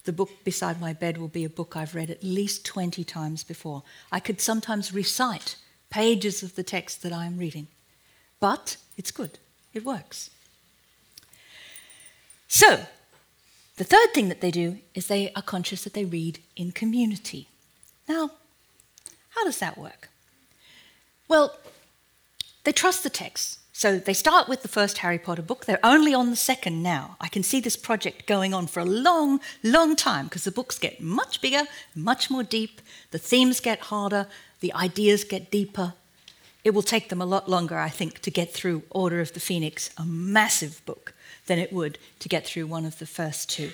the 0.09 0.13
book 0.13 0.43
beside 0.43 0.81
my 0.81 0.91
bed 0.91 1.19
will 1.19 1.27
be 1.27 1.45
a 1.45 1.49
book 1.49 1.77
I've 1.77 1.93
read 1.93 2.09
at 2.09 2.23
least 2.23 2.65
20 2.65 3.03
times 3.03 3.43
before. 3.43 3.83
I 4.11 4.19
could 4.19 4.41
sometimes 4.41 4.91
recite 4.91 5.55
pages 5.91 6.41
of 6.41 6.55
the 6.55 6.63
text 6.63 7.03
that 7.03 7.13
I'm 7.13 7.37
reading. 7.37 7.67
But 8.39 8.77
it's 8.97 9.11
good, 9.11 9.37
it 9.71 9.85
works. 9.85 10.31
So, 12.47 12.87
the 13.77 13.83
third 13.83 14.11
thing 14.15 14.29
that 14.29 14.41
they 14.41 14.49
do 14.49 14.79
is 14.95 15.05
they 15.05 15.31
are 15.35 15.43
conscious 15.43 15.83
that 15.83 15.93
they 15.93 16.05
read 16.05 16.39
in 16.55 16.71
community. 16.71 17.47
Now, 18.07 18.31
how 19.35 19.43
does 19.43 19.59
that 19.59 19.77
work? 19.77 20.09
Well, 21.27 21.55
they 22.63 22.71
trust 22.71 23.03
the 23.03 23.11
text. 23.11 23.59
So 23.79 23.97
they 23.97 24.13
start 24.13 24.49
with 24.49 24.61
the 24.61 24.67
first 24.67 24.97
Harry 24.97 25.17
Potter 25.17 25.41
book. 25.41 25.63
They're 25.63 25.79
only 25.85 26.13
on 26.13 26.31
the 26.31 26.35
second 26.35 26.83
now. 26.83 27.15
I 27.21 27.29
can 27.29 27.43
see 27.43 27.61
this 27.61 27.77
project 27.77 28.25
going 28.25 28.53
on 28.53 28.67
for 28.67 28.81
a 28.81 28.85
long, 28.85 29.39
long 29.63 29.95
time 29.95 30.25
because 30.25 30.43
the 30.43 30.51
books 30.51 30.77
get 30.77 30.99
much 30.99 31.39
bigger, 31.39 31.63
much 31.95 32.29
more 32.29 32.43
deep, 32.43 32.81
the 33.11 33.17
themes 33.17 33.61
get 33.61 33.79
harder, 33.79 34.27
the 34.59 34.73
ideas 34.73 35.23
get 35.23 35.49
deeper. 35.49 35.93
It 36.65 36.71
will 36.71 36.81
take 36.81 37.07
them 37.07 37.21
a 37.21 37.25
lot 37.25 37.47
longer, 37.47 37.77
I 37.79 37.87
think, 37.87 38.19
to 38.23 38.29
get 38.29 38.53
through 38.53 38.83
Order 38.89 39.21
of 39.21 39.31
the 39.31 39.39
Phoenix, 39.39 39.91
a 39.97 40.03
massive 40.03 40.85
book, 40.85 41.13
than 41.45 41.57
it 41.57 41.71
would 41.71 41.97
to 42.19 42.27
get 42.27 42.45
through 42.45 42.67
one 42.67 42.83
of 42.83 42.99
the 42.99 43.07
first 43.07 43.49
two. 43.49 43.71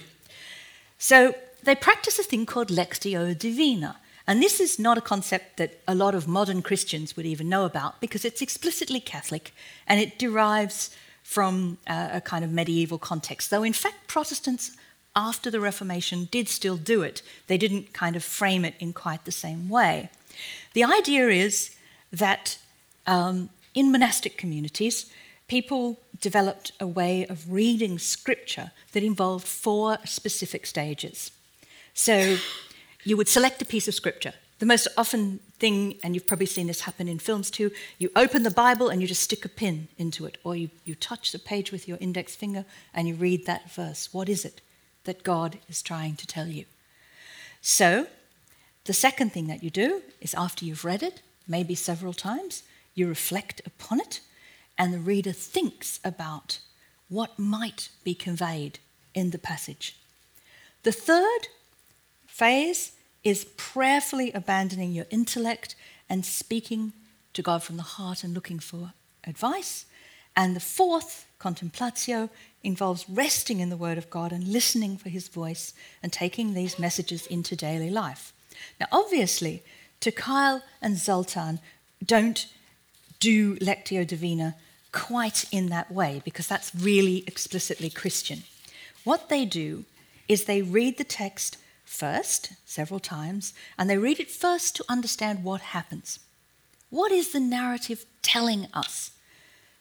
So 1.00 1.34
they 1.64 1.74
practice 1.74 2.20
a 2.20 2.24
thing 2.24 2.46
called 2.46 2.68
Lectio 2.68 3.36
Divina. 3.36 3.98
And 4.28 4.42
this 4.42 4.60
is 4.60 4.80
not 4.80 4.98
a 4.98 5.02
concept 5.02 5.58
that 5.58 5.80
a 5.88 5.94
lot 5.94 6.16
of 6.16 6.28
modern 6.28 6.62
Christians 6.62 7.16
would 7.16 7.26
even 7.26 7.48
know 7.48 7.66
about 7.66 8.02
because 8.02 8.26
it's 8.26 8.42
explicitly 8.42 9.00
Catholic 9.00 9.54
and 9.88 10.00
it 10.00 10.18
derives 10.18 10.96
from 11.24 11.78
uh, 11.88 12.10
a 12.14 12.22
kind 12.22 12.44
of 12.44 12.52
medieval 12.52 12.98
context. 12.98 13.50
Though, 13.50 13.64
in 13.64 13.74
fact, 13.74 14.08
Protestants 14.08 14.72
after 15.16 15.50
the 15.50 15.60
Reformation 15.60 16.28
did 16.32 16.50
still 16.50 16.78
do 16.78 17.02
it, 17.02 17.22
they 17.48 17.58
didn't 17.58 17.94
kind 17.94 18.16
of 18.16 18.24
frame 18.24 18.66
it 18.66 18.76
in 18.80 18.94
quite 18.94 19.26
the 19.26 19.32
same 19.32 19.70
way. 19.70 20.10
The 20.74 20.84
idea 20.84 21.30
is 21.30 21.76
that 22.12 22.58
um, 23.08 23.50
in 23.74 23.92
monastic 23.92 24.38
communities, 24.38 25.12
people 25.48 26.00
developed 26.20 26.72
a 26.80 26.88
way 26.88 27.26
of 27.28 27.52
reading 27.52 28.00
scripture 28.00 28.72
that 28.92 29.04
involved 29.04 29.48
four 29.48 29.98
specific 30.04 30.66
stages. 30.66 31.32
So, 31.94 32.38
you 33.06 33.16
would 33.16 33.30
select 33.30 33.62
a 33.62 33.66
piece 33.66 33.88
of 33.88 33.94
scripture. 33.94 34.34
The 34.60 34.66
most 34.66 34.88
often 34.98 35.40
thing, 35.60 36.00
and 36.04 36.16
you've 36.16 36.28
probably 36.28 36.46
seen 36.46 36.68
this 36.68 36.82
happen 36.82 37.08
in 37.08 37.20
films 37.20 37.52
too, 37.52 37.72
you 38.00 38.10
open 38.16 38.44
the 38.44 38.52
Bible 38.52 38.90
and 38.90 39.02
you 39.02 39.08
just 39.08 39.22
stick 39.22 39.46
a 39.46 39.50
pin 39.50 39.88
into 39.98 40.26
it, 40.26 40.38
or 40.44 40.56
you, 40.56 40.70
you 40.86 40.96
touch 40.96 41.32
the 41.32 41.40
page 41.40 41.72
with 41.72 41.88
your 41.88 41.98
index 42.00 42.36
finger 42.36 42.66
and 42.94 43.08
you 43.08 43.14
read 43.14 43.46
that 43.46 43.72
verse. 43.72 44.14
What 44.14 44.28
is 44.28 44.44
it 44.44 44.62
that 45.04 45.24
God 45.24 45.60
is 45.70 45.82
trying 45.82 46.16
to 46.16 46.28
tell 46.28 46.48
you? 46.48 46.66
So, 47.62 48.08
the 48.86 48.94
second 48.94 49.34
thing 49.34 49.48
that 49.48 49.64
you 49.64 49.70
do 49.70 50.02
is 50.22 50.34
after 50.34 50.66
you've 50.66 50.86
read 50.86 51.04
it, 51.04 51.22
maybe 51.48 51.76
several 51.76 52.14
times, 52.14 52.64
you 52.94 53.08
reflect 53.08 53.62
upon 53.66 54.00
it, 54.00 54.22
and 54.78 54.94
the 54.94 55.00
reader 55.00 55.32
thinks 55.32 56.00
about 56.04 56.60
what 57.10 57.38
might 57.38 57.90
be 58.04 58.14
conveyed 58.14 58.80
in 59.14 59.32
the 59.32 59.38
passage. 59.38 59.98
The 60.84 60.92
third 60.92 61.48
phase 62.28 62.92
is 63.26 63.46
prayerfully 63.58 64.32
abandoning 64.32 64.94
your 64.94 65.08
intellect 65.10 65.76
and 66.08 66.24
speaking 66.26 66.94
to 67.34 67.42
God 67.42 67.64
from 67.64 67.76
the 67.76 67.84
heart 67.84 68.24
and 68.24 68.34
looking 68.34 68.60
for 68.60 68.94
advice. 69.26 69.86
And 70.38 70.56
the 70.56 70.62
fourth, 70.62 71.26
contemplatio, 71.40 72.30
involves 72.64 73.10
resting 73.10 73.60
in 73.60 73.70
the 73.70 73.78
Word 73.78 73.98
of 73.98 74.10
God 74.10 74.32
and 74.32 74.48
listening 74.48 74.96
for 74.96 75.10
His 75.10 75.28
voice 75.28 75.74
and 76.04 76.14
taking 76.14 76.54
these 76.54 76.80
messages 76.80 77.26
into 77.28 77.56
daily 77.56 77.90
life. 77.90 78.32
Now, 78.80 78.88
obviously, 78.92 79.64
Kuile 80.02 80.62
and 80.82 80.98
Zoltan 80.98 81.60
don't 82.06 82.48
do 83.20 83.56
Lectio 83.56 84.06
Divina 84.06 84.56
quite 84.92 85.46
in 85.52 85.70
that 85.70 85.92
way 85.92 86.22
because 86.24 86.48
that's 86.48 86.76
really 86.76 87.24
explicitly 87.26 87.90
Christian. 87.90 88.44
What 89.04 89.30
they 89.30 89.46
do 89.46 89.86
is 90.28 90.46
they 90.46 90.62
read 90.62 90.98
the 90.98 91.04
text 91.04 91.58
first, 91.86 92.54
several 92.66 93.00
times, 93.00 93.54
and 93.78 93.90
they 93.90 93.98
read 93.98 94.20
it 94.20 94.30
first 94.30 94.76
to 94.76 94.86
understand 94.90 95.44
what 95.44 95.62
happens. 95.62 96.20
What 96.90 97.12
is 97.12 97.32
the 97.32 97.40
narrative 97.40 98.06
telling 98.22 98.68
us? 98.74 99.12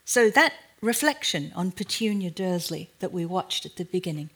So, 0.04 0.30
that 0.30 0.52
reflection 0.80 1.50
on 1.56 1.72
Petunia 1.72 2.30
Dursley 2.30 2.90
that 3.00 3.12
we 3.12 3.24
watched 3.24 3.64
at 3.64 3.76
the 3.76 3.84
beginning, 3.84 4.30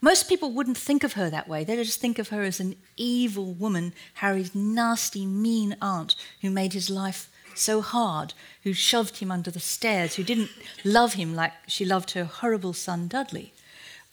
most 0.00 0.28
people 0.28 0.50
wouldn't 0.50 0.76
think 0.76 1.02
of 1.02 1.14
her 1.14 1.30
that 1.30 1.48
way. 1.48 1.64
They'd 1.64 1.82
just 1.82 2.00
think 2.00 2.18
of 2.18 2.28
her 2.28 2.42
as 2.42 2.60
an 2.60 2.76
evil 2.96 3.52
woman, 3.52 3.92
Harry's 4.14 4.54
nasty, 4.54 5.24
mean 5.24 5.76
aunt 5.80 6.14
who 6.42 6.50
made 6.50 6.72
his 6.72 6.90
life 6.90 7.30
so 7.54 7.80
hard, 7.80 8.34
who 8.64 8.72
shoved 8.72 9.18
him 9.18 9.30
under 9.30 9.50
the 9.50 9.60
stairs, 9.60 10.16
who 10.16 10.22
didn't 10.22 10.50
love 10.84 11.14
him 11.14 11.34
like 11.34 11.52
she 11.66 11.84
loved 11.84 12.10
her 12.10 12.24
horrible 12.24 12.72
son 12.72 13.08
Dudley. 13.08 13.52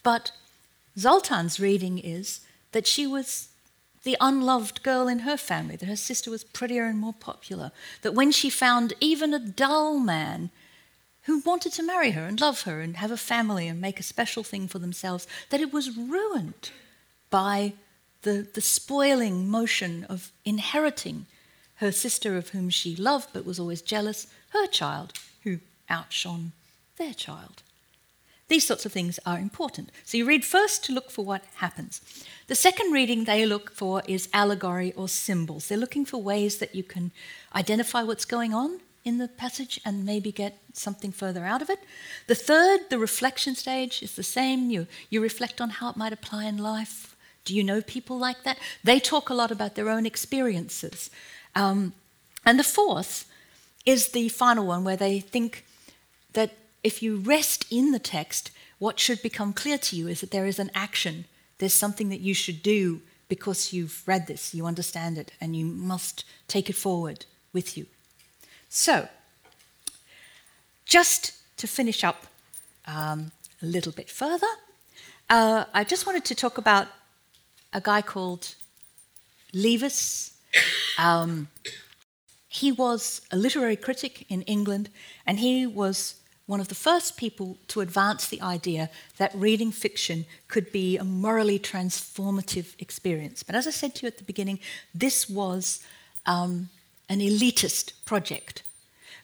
But 0.02 0.32
Zoltan's 0.98 1.60
reading 1.60 1.98
is 1.98 2.40
that 2.72 2.86
she 2.86 3.06
was 3.06 3.48
the 4.04 4.16
unloved 4.20 4.82
girl 4.82 5.06
in 5.06 5.20
her 5.20 5.36
family, 5.36 5.76
that 5.76 5.88
her 5.88 5.96
sister 5.96 6.30
was 6.30 6.44
prettier 6.44 6.84
and 6.84 6.98
more 6.98 7.12
popular, 7.12 7.70
that 8.02 8.14
when 8.14 8.32
she 8.32 8.50
found 8.50 8.94
even 9.00 9.32
a 9.32 9.38
dull 9.38 9.98
man 9.98 10.50
who 11.22 11.38
wanted 11.40 11.72
to 11.72 11.84
marry 11.84 12.10
her 12.10 12.26
and 12.26 12.40
love 12.40 12.62
her 12.62 12.80
and 12.80 12.96
have 12.96 13.12
a 13.12 13.16
family 13.16 13.68
and 13.68 13.80
make 13.80 14.00
a 14.00 14.04
special 14.04 14.42
thing 14.42 14.66
for 14.66 14.80
themselves, 14.80 15.26
that 15.50 15.60
it 15.60 15.72
was 15.72 15.96
ruined 15.96 16.70
by 17.30 17.74
the, 18.22 18.46
the 18.54 18.60
spoiling 18.60 19.48
motion 19.48 20.04
of 20.08 20.32
inheriting 20.44 21.26
her 21.76 21.92
sister, 21.92 22.36
of 22.36 22.50
whom 22.50 22.70
she 22.70 22.96
loved 22.96 23.28
but 23.32 23.44
was 23.44 23.58
always 23.60 23.82
jealous, 23.82 24.26
her 24.50 24.66
child, 24.66 25.12
who 25.44 25.58
outshone 25.88 26.52
their 26.96 27.14
child. 27.14 27.62
These 28.48 28.66
sorts 28.66 28.84
of 28.84 28.92
things 28.92 29.18
are 29.24 29.38
important. 29.38 29.90
So 30.04 30.18
you 30.18 30.26
read 30.26 30.44
first 30.44 30.84
to 30.84 30.92
look 30.92 31.10
for 31.10 31.24
what 31.24 31.44
happens. 31.56 32.00
The 32.52 32.56
second 32.56 32.92
reading 32.92 33.24
they 33.24 33.46
look 33.46 33.70
for 33.70 34.02
is 34.06 34.28
allegory 34.34 34.92
or 34.92 35.08
symbols. 35.08 35.68
They're 35.68 35.78
looking 35.78 36.04
for 36.04 36.22
ways 36.22 36.58
that 36.58 36.74
you 36.74 36.82
can 36.82 37.10
identify 37.54 38.02
what's 38.02 38.26
going 38.26 38.52
on 38.52 38.80
in 39.06 39.16
the 39.16 39.28
passage 39.28 39.80
and 39.86 40.04
maybe 40.04 40.30
get 40.30 40.58
something 40.74 41.12
further 41.12 41.46
out 41.46 41.62
of 41.62 41.70
it. 41.70 41.78
The 42.26 42.34
third, 42.34 42.90
the 42.90 42.98
reflection 42.98 43.54
stage, 43.54 44.02
is 44.02 44.16
the 44.16 44.22
same. 44.22 44.68
You, 44.68 44.86
you 45.08 45.22
reflect 45.22 45.62
on 45.62 45.70
how 45.70 45.88
it 45.88 45.96
might 45.96 46.12
apply 46.12 46.44
in 46.44 46.58
life. 46.58 47.16
Do 47.46 47.56
you 47.56 47.64
know 47.64 47.80
people 47.80 48.18
like 48.18 48.42
that? 48.42 48.58
They 48.84 49.00
talk 49.00 49.30
a 49.30 49.34
lot 49.34 49.50
about 49.50 49.74
their 49.74 49.88
own 49.88 50.04
experiences. 50.04 51.08
Um, 51.54 51.94
and 52.44 52.58
the 52.58 52.64
fourth 52.64 53.24
is 53.86 54.08
the 54.08 54.28
final 54.28 54.66
one 54.66 54.84
where 54.84 54.98
they 54.98 55.20
think 55.20 55.64
that 56.34 56.50
if 56.84 57.02
you 57.02 57.16
rest 57.16 57.64
in 57.70 57.92
the 57.92 57.98
text, 57.98 58.50
what 58.78 59.00
should 59.00 59.22
become 59.22 59.54
clear 59.54 59.78
to 59.78 59.96
you 59.96 60.06
is 60.06 60.20
that 60.20 60.32
there 60.32 60.44
is 60.44 60.58
an 60.58 60.70
action. 60.74 61.24
There's 61.62 61.72
something 61.72 62.08
that 62.08 62.18
you 62.18 62.34
should 62.34 62.60
do 62.60 63.02
because 63.28 63.72
you've 63.72 64.02
read 64.04 64.26
this, 64.26 64.52
you 64.52 64.66
understand 64.66 65.16
it, 65.16 65.30
and 65.40 65.54
you 65.54 65.64
must 65.64 66.24
take 66.48 66.68
it 66.68 66.74
forward 66.74 67.24
with 67.52 67.78
you. 67.78 67.86
So, 68.68 69.06
just 70.84 71.34
to 71.58 71.68
finish 71.68 72.02
up 72.02 72.26
um, 72.84 73.30
a 73.62 73.66
little 73.66 73.92
bit 73.92 74.10
further, 74.10 74.52
uh, 75.30 75.66
I 75.72 75.84
just 75.84 76.04
wanted 76.04 76.24
to 76.24 76.34
talk 76.34 76.58
about 76.58 76.88
a 77.72 77.80
guy 77.80 78.02
called 78.02 78.56
Leavis. 79.54 80.32
Um, 80.98 81.46
he 82.48 82.72
was 82.72 83.20
a 83.30 83.36
literary 83.36 83.76
critic 83.76 84.26
in 84.28 84.42
England, 84.42 84.90
and 85.24 85.38
he 85.38 85.64
was 85.64 86.16
one 86.46 86.60
of 86.60 86.68
the 86.68 86.74
first 86.74 87.16
people 87.16 87.56
to 87.68 87.80
advance 87.80 88.28
the 88.28 88.40
idea 88.42 88.90
that 89.16 89.34
reading 89.34 89.72
fiction 89.72 90.26
could 90.48 90.72
be 90.72 90.96
a 90.96 91.04
morally 91.04 91.58
transformative 91.58 92.74
experience. 92.78 93.42
But 93.42 93.54
as 93.54 93.66
I 93.66 93.70
said 93.70 93.94
to 93.94 94.02
you 94.02 94.08
at 94.08 94.18
the 94.18 94.24
beginning, 94.24 94.58
this 94.94 95.28
was 95.30 95.84
um, 96.26 96.68
an 97.08 97.20
elitist 97.20 97.92
project. 98.04 98.62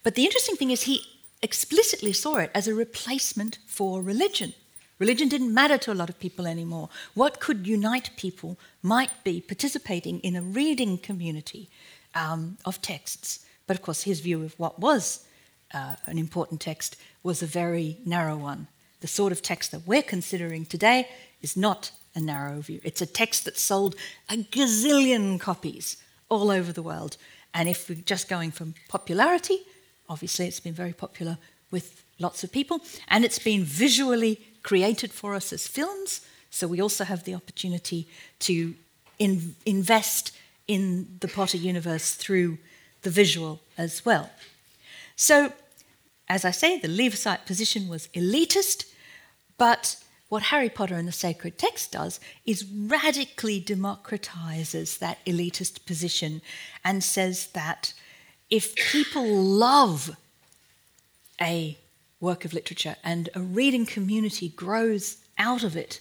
But 0.03 0.15
the 0.15 0.25
interesting 0.25 0.57
thing 0.57 0.71
is, 0.71 0.83
he 0.83 1.03
explicitly 1.43 2.13
saw 2.13 2.37
it 2.37 2.51
as 2.55 2.69
a 2.69 2.75
replacement 2.75 3.59
for 3.67 4.03
religion. 4.03 4.55
Religion 4.99 5.29
didn't 5.29 5.55
matter 5.55 5.79
to 5.79 5.93
a 5.93 5.95
lot 5.95 6.09
of 6.09 6.19
people 6.19 6.47
anymore. 6.47 6.89
What 7.15 7.41
could 7.41 7.67
unite 7.67 8.11
people 8.17 8.57
might 8.83 9.23
be 9.23 9.41
participating 9.41 10.19
in 10.21 10.35
a 10.35 10.43
reading 10.43 10.99
community 10.99 11.69
um, 12.15 12.59
of 12.65 12.83
texts. 12.83 13.45
But 13.67 13.77
of 13.77 13.83
course, 13.83 14.03
his 14.03 14.21
view 14.21 14.45
of 14.45 14.59
what 14.59 14.79
was 14.79 15.25
uh, 15.73 15.97
an 16.07 16.19
important 16.19 16.61
text 16.61 16.97
was 17.23 17.43
a 17.43 17.47
very 17.47 17.99
narrow 18.05 18.37
one. 18.37 18.69
The 19.01 19.07
sort 19.07 19.33
of 19.33 19.43
text 19.43 19.71
that 19.71 19.87
we're 19.87 20.03
considering 20.03 20.65
today 20.65 21.09
is 21.43 21.57
not 21.57 21.93
a 22.15 22.21
narrow 22.21 22.61
view. 22.61 22.81
It's 22.83 23.03
a 23.03 23.07
text 23.07 23.45
that 23.45 23.57
sold 23.57 23.95
a 24.29 24.37
gazillion 24.37 25.39
copies 25.39 25.97
all 26.29 26.51
over 26.51 26.73
the 26.73 26.83
world. 26.83 27.17
And 27.55 27.69
if 27.69 27.89
we're 27.89 27.97
just 28.05 28.29
going 28.29 28.51
from 28.51 28.75
popularity, 28.89 29.59
obviously 30.09 30.47
it's 30.47 30.61
been 30.61 30.75
very 30.75 30.93
popular 30.93 31.39
with 31.71 32.03
lots 32.19 32.43
of 32.43 32.51
people, 32.51 32.81
and 33.09 33.25
it's 33.25 33.39
been 33.39 33.63
visually 33.63 34.41
created 34.63 35.13
for 35.13 35.35
us 35.35 35.53
as 35.53 35.67
films. 35.67 36.27
So 36.51 36.67
we 36.67 36.81
also 36.81 37.05
have 37.05 37.25
the 37.25 37.35
opportunity 37.35 38.09
to 38.41 38.75
in, 39.19 39.55
invest 39.65 40.33
in 40.67 41.19
the 41.21 41.29
Potter 41.29 41.57
universe 41.57 42.15
through 42.15 42.59
the 43.03 43.11
visual 43.11 43.61
as 43.77 44.05
well. 44.05 44.31
So, 45.21 45.53
as 46.29 46.45
I 46.45 46.53
say, 46.53 46.79
the 46.79 46.87
Leavisite 46.87 47.45
position 47.45 47.89
was 47.89 48.07
elitist, 48.15 48.85
but 49.59 49.97
what 50.29 50.45
Harry 50.45 50.69
Potter 50.69 50.95
and 50.95 51.09
the 51.09 51.13
Sacred 51.13 51.59
Text 51.59 51.91
does 51.91 52.21
is 52.47 52.65
radically 52.65 53.61
democratizes 53.61 55.01
that 55.01 55.19
elitist 55.27 55.85
position 55.87 56.41
and 56.85 57.03
says 57.03 57.49
that 57.49 57.95
if 58.49 58.77
people 58.77 59.27
love 59.27 60.17
a 61.41 61.77
work 62.21 62.45
of 62.45 62.53
literature 62.53 62.95
and 63.03 63.29
a 63.35 63.41
reading 63.41 63.87
community 63.87 64.51
grows 64.51 65.17
out 65.37 65.65
of 65.65 65.77
it, 65.77 66.01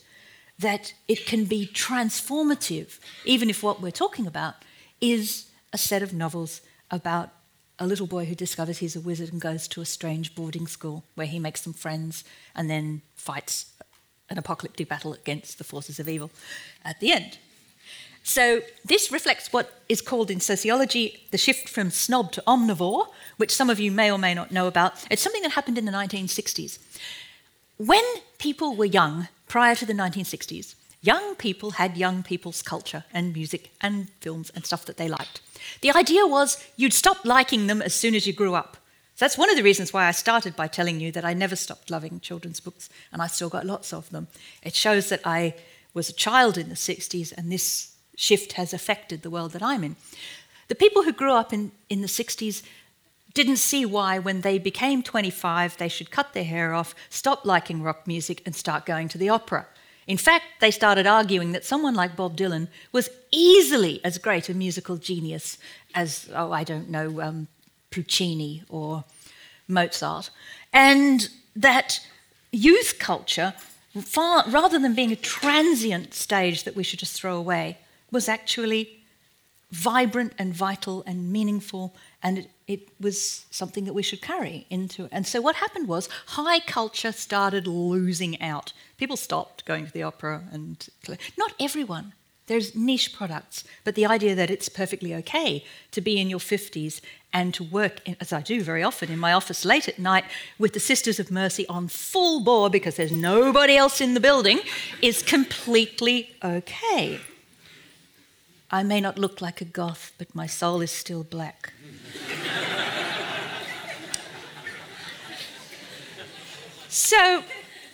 that 0.60 0.94
it 1.08 1.26
can 1.26 1.46
be 1.46 1.68
transformative, 1.74 3.00
even 3.26 3.50
if 3.50 3.64
what 3.64 3.82
we're 3.82 3.90
talking 3.90 4.28
about 4.28 4.54
is 5.02 5.48
a 5.74 5.78
set 5.78 6.04
of 6.04 6.14
novels 6.14 6.62
about 6.92 7.32
a 7.80 7.88
little 7.88 8.08
boy 8.08 8.26
who 8.26 8.36
discovers 8.36 8.80
he's 8.80 8.96
a 8.96 9.02
wizard 9.02 9.32
and 9.32 9.42
goes 9.42 9.68
to 9.70 9.82
a 9.82 9.86
strange 9.86 10.36
boarding 10.36 10.68
school 10.68 11.04
where 11.16 11.28
he 11.28 11.40
makes 11.40 11.62
some 11.62 11.74
friends 11.74 12.24
and 12.56 12.70
then 12.70 13.02
fights 13.16 13.72
an 14.30 14.38
apocalyptic 14.38 14.90
battle 14.90 15.14
against 15.14 15.58
the 15.58 15.64
forces 15.64 16.00
of 16.00 16.10
evil 16.10 16.32
at 16.84 17.00
the 17.00 17.12
end. 17.12 17.38
So, 18.24 18.60
this 18.84 19.10
reflects 19.10 19.54
what 19.54 19.72
is 19.88 20.02
called 20.02 20.30
in 20.30 20.42
sociology 20.42 21.24
the 21.32 21.38
shift 21.38 21.70
from 21.70 21.92
snob 21.92 22.34
to 22.34 22.44
omnivore, 22.46 23.08
which 23.38 23.56
some 23.56 23.70
of 23.70 23.80
you 23.80 23.90
may 23.90 24.12
or 24.12 24.18
may 24.18 24.34
not 24.34 24.52
know 24.52 24.68
about. 24.68 25.06
It's 25.10 25.22
something 25.22 25.44
that 25.44 25.52
happened 25.54 25.78
in 25.78 25.86
the 25.86 25.94
1960s. 25.94 26.78
When 27.78 28.04
people 28.38 28.76
were 28.76 28.86
young, 28.86 29.30
prior 29.48 29.76
to 29.76 29.86
the 29.86 29.94
1960s, 29.94 30.76
young 31.02 31.36
people 31.36 31.72
had 31.72 31.96
young 31.96 32.22
people's 32.22 32.62
culture 32.62 33.06
and 33.14 33.34
music 33.34 33.70
and 33.80 34.10
films 34.20 34.52
and 34.54 34.66
stuff 34.66 34.84
that 34.86 34.98
they 34.98 35.08
liked. 35.08 35.40
The 35.82 35.92
idea 35.92 36.26
was 36.26 36.64
you'd 36.76 36.94
stop 36.94 37.26
liking 37.26 37.68
them 37.68 37.82
as 37.82 37.94
soon 37.94 38.16
as 38.16 38.26
you 38.26 38.34
grew 38.34 38.56
up. 38.56 38.78
So 39.16 39.26
that's 39.26 39.38
one 39.38 39.50
of 39.50 39.56
the 39.56 39.64
reasons 39.64 39.92
why 39.92 40.06
I 40.06 40.12
started 40.12 40.56
by 40.56 40.68
telling 40.68 41.00
you 41.00 41.12
that 41.12 41.26
I 41.26 41.34
never 41.34 41.56
stopped 41.56 41.90
loving 41.90 42.20
children's 42.20 42.60
books 42.60 42.90
and 43.12 43.22
I 43.22 43.28
still 43.28 43.50
got 43.50 43.66
lots 43.66 43.92
of 43.92 44.10
them. 44.12 44.28
It 44.62 44.76
shows 44.76 45.10
that 45.10 45.22
I 45.26 45.56
was 45.94 46.10
a 46.10 46.14
child 46.14 46.58
in 46.58 46.70
the 46.70 46.76
60s 46.76 47.34
and 47.36 47.52
this 47.52 47.96
shift 48.16 48.54
has 48.54 48.74
affected 48.74 49.22
the 49.22 49.30
world 49.30 49.54
that 49.54 49.64
I'm 49.64 49.84
in. 49.84 49.96
The 50.68 50.76
people 50.76 51.04
who 51.04 51.14
grew 51.14 51.34
up 51.34 51.52
in, 51.52 51.72
in 51.90 52.02
the 52.02 52.08
60s 52.08 52.62
didn't 53.34 53.58
see 53.58 53.86
why, 53.86 54.20
when 54.20 54.42
they 54.42 54.58
became 54.58 55.04
25, 55.04 55.78
they 55.78 55.88
should 55.88 56.12
cut 56.12 56.34
their 56.34 56.44
hair 56.44 56.74
off, 56.74 56.96
stop 57.10 57.46
liking 57.46 57.84
rock 57.84 58.08
music, 58.08 58.42
and 58.46 58.56
start 58.56 58.86
going 58.86 59.08
to 59.10 59.18
the 59.18 59.30
opera. 59.30 59.68
In 60.08 60.18
fact, 60.18 60.46
they 60.62 60.72
started 60.72 61.06
arguing 61.06 61.52
that 61.52 61.66
someone 61.66 61.94
like 61.94 62.16
Bob 62.16 62.38
Dylan 62.38 62.70
was 62.94 63.10
easily 63.32 64.00
as 64.06 64.18
great 64.18 64.48
a 64.48 64.54
musical 64.54 64.96
genius 64.96 65.58
as, 65.94 66.30
oh, 66.34 66.54
I 66.54 66.64
don't 66.64 66.90
know, 66.90 67.22
um, 67.22 67.48
Puccini 67.92 68.64
or 68.70 69.04
Mozart, 69.68 70.30
and 70.72 71.28
that 71.56 72.00
youth 72.52 72.96
culture, 73.00 73.54
far, 74.02 74.46
rather 74.50 74.80
than 74.80 74.96
being 74.96 75.12
a 75.12 75.18
transient 75.18 76.14
stage 76.14 76.64
that 76.64 76.76
we 76.76 76.84
should 76.84 77.00
just 77.00 77.20
throw 77.20 77.36
away, 77.36 77.78
was 78.10 78.30
actually 78.30 78.97
vibrant 79.72 80.34
and 80.38 80.54
vital 80.54 81.04
and 81.06 81.32
meaningful, 81.32 81.96
and 82.24 82.38
it, 82.40 82.50
it, 82.68 82.90
was 83.00 83.46
something 83.52 83.86
that 83.86 83.94
we 83.94 84.04
should 84.04 84.22
carry 84.22 84.66
into. 84.70 85.10
And 85.12 85.28
so, 85.28 85.42
what 85.42 85.56
happened 85.56 85.88
was 85.88 86.10
high 86.28 86.60
culture 86.60 87.12
started 87.12 87.68
losing 87.68 88.42
out. 88.42 88.74
People 88.98 89.18
stopped 89.18 89.66
going 89.66 89.86
to 89.86 89.92
the 89.92 90.04
opera, 90.04 90.44
and 90.52 90.88
not 91.38 91.54
everyone. 91.60 92.14
There's 92.48 92.76
niche 92.76 93.14
products, 93.14 93.66
but 93.84 93.96
the 93.96 94.06
idea 94.06 94.34
that 94.34 94.50
it's 94.50 94.70
perfectly 94.70 95.14
okay 95.16 95.66
to 95.92 96.00
be 96.00 96.18
in 96.18 96.30
your 96.30 96.40
50s 96.40 97.02
and 97.34 97.54
to 97.54 97.64
work, 97.64 98.00
in, 98.08 98.16
as 98.22 98.32
I 98.32 98.42
do 98.42 98.62
very 98.62 98.84
often, 98.84 99.12
in 99.12 99.20
my 99.20 99.34
office 99.34 99.66
late 99.66 99.90
at 99.90 100.00
night 100.00 100.24
with 100.58 100.72
the 100.72 100.80
Sisters 100.80 101.20
of 101.20 101.30
Mercy 101.30 101.68
on 101.68 101.90
full 101.90 102.40
bore 102.40 102.70
because 102.70 102.96
there's 102.96 103.12
nobody 103.12 103.76
else 103.76 104.00
in 104.00 104.14
the 104.14 104.22
building 104.22 104.62
is 105.02 105.22
completely 105.22 106.36
okay. 106.42 107.20
I 108.70 108.84
may 108.84 109.00
not 109.00 109.18
look 109.18 109.40
like 109.42 109.62
a 109.62 109.66
goth, 109.66 110.12
but 110.18 110.36
my 110.36 110.46
soul 110.46 110.82
is 110.82 110.92
still 110.92 111.24
black. 111.24 111.72
so, 116.90 117.44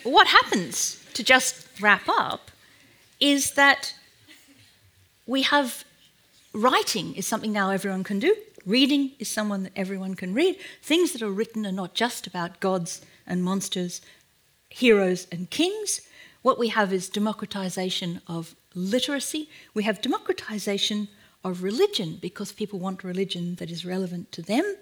what 0.03 0.27
happens, 0.27 1.03
to 1.13 1.23
just 1.23 1.67
wrap 1.79 2.09
up, 2.09 2.49
is 3.19 3.51
that 3.51 3.93
we 5.27 5.43
have 5.43 5.85
writing 6.53 7.15
is 7.15 7.27
something 7.27 7.51
now 7.51 7.69
everyone 7.69 8.03
can 8.03 8.19
do. 8.19 8.35
Reading 8.65 9.11
is 9.19 9.27
someone 9.27 9.63
that 9.63 9.73
everyone 9.75 10.15
can 10.15 10.33
read. 10.33 10.57
Things 10.81 11.11
that 11.11 11.21
are 11.21 11.31
written 11.31 11.65
are 11.65 11.71
not 11.71 11.93
just 11.93 12.27
about 12.27 12.59
gods 12.59 13.01
and 13.27 13.43
monsters, 13.43 14.01
heroes 14.69 15.27
and 15.31 15.49
kings. 15.49 16.01
What 16.41 16.59
we 16.59 16.69
have 16.69 16.91
is 16.93 17.09
democratization 17.09 18.21
of 18.27 18.55
literacy. 18.75 19.49
We 19.73 19.83
have 19.83 20.01
democratization 20.01 21.07
of 21.43 21.63
religion 21.63 22.17
because 22.21 22.51
people 22.51 22.79
want 22.79 23.03
religion 23.03 23.55
that 23.55 23.69
is 23.69 23.85
relevant 23.85 24.31
to 24.31 24.41
them. 24.41 24.75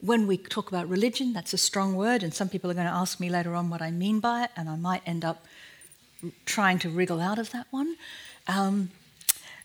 When 0.00 0.26
we 0.26 0.36
talk 0.36 0.68
about 0.68 0.88
religion, 0.88 1.32
that's 1.32 1.54
a 1.54 1.58
strong 1.58 1.94
word, 1.94 2.22
and 2.22 2.34
some 2.34 2.48
people 2.48 2.70
are 2.70 2.74
going 2.74 2.86
to 2.86 2.92
ask 2.92 3.20
me 3.20 3.30
later 3.30 3.54
on 3.54 3.70
what 3.70 3.80
I 3.80 3.90
mean 3.90 4.20
by 4.20 4.44
it, 4.44 4.50
and 4.56 4.68
I 4.68 4.76
might 4.76 5.02
end 5.06 5.24
up 5.24 5.44
trying 6.44 6.78
to 6.80 6.90
wriggle 6.90 7.20
out 7.20 7.38
of 7.38 7.50
that 7.52 7.66
one. 7.70 7.96
Um, 8.48 8.90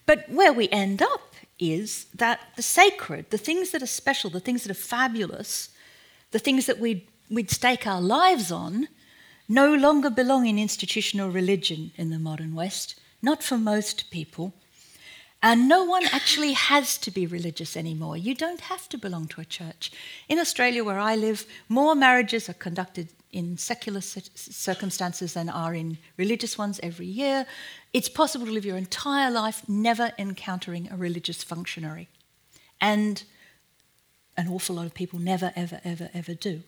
but 0.05 0.29
where 0.29 0.53
we 0.53 0.69
end 0.69 1.01
up 1.01 1.33
is 1.57 2.05
that 2.15 2.39
the 2.55 2.61
sacred, 2.61 3.29
the 3.31 3.37
things 3.37 3.71
that 3.71 3.83
are 3.83 3.87
special, 3.87 4.29
the 4.29 4.39
things 4.39 4.63
that 4.63 4.71
are 4.71 4.79
fabulous, 4.79 5.69
the 6.31 6.39
things 6.39 6.67
that 6.67 6.79
we'd, 6.79 7.05
we'd 7.29 7.51
stake 7.51 7.85
our 7.85 8.01
lives 8.01 8.51
on, 8.51 8.87
no 9.47 9.73
longer 9.73 10.09
belong 10.09 10.45
in 10.45 10.59
institutional 10.59 11.29
religion 11.29 11.91
in 11.95 12.11
the 12.11 12.19
modern 12.19 12.53
West 12.53 12.99
not 13.21 13.43
for 13.43 13.57
most 13.57 14.11
people. 14.11 14.53
And 15.41 15.69
no 15.69 15.85
one 15.85 16.05
actually 16.11 16.51
has 16.53 16.97
to 16.97 17.11
be 17.11 17.25
religious 17.25 17.77
anymore. 17.77 18.17
You 18.17 18.35
don't 18.35 18.59
have 18.61 18.89
to 18.89 18.97
belong 18.97 19.27
to 19.29 19.41
a 19.41 19.45
church. 19.45 19.91
In 20.27 20.37
Australia, 20.37 20.83
where 20.83 20.99
I 20.99 21.15
live, 21.15 21.45
more 21.69 21.95
marriages 21.95 22.49
are 22.49 22.53
conducted 22.53 23.07
in 23.31 23.57
secular 23.57 24.01
circumstances 24.01 25.33
than 25.33 25.49
are 25.49 25.73
in 25.73 25.97
religious 26.17 26.57
ones 26.57 26.79
every 26.83 27.05
year. 27.05 27.45
It's 27.93 28.09
possible 28.09 28.47
to 28.47 28.51
live 28.51 28.65
your 28.65 28.75
entire 28.75 29.31
life 29.31 29.63
never 29.69 30.11
encountering 30.17 30.89
a 30.91 30.97
religious 30.97 31.41
functionary. 31.41 32.09
And 32.81 33.23
an 34.35 34.47
awful 34.47 34.75
lot 34.75 34.85
of 34.85 34.93
people 34.93 35.19
never, 35.19 35.53
ever, 35.55 35.79
ever, 35.83 36.09
ever 36.13 36.33
do. 36.33 36.63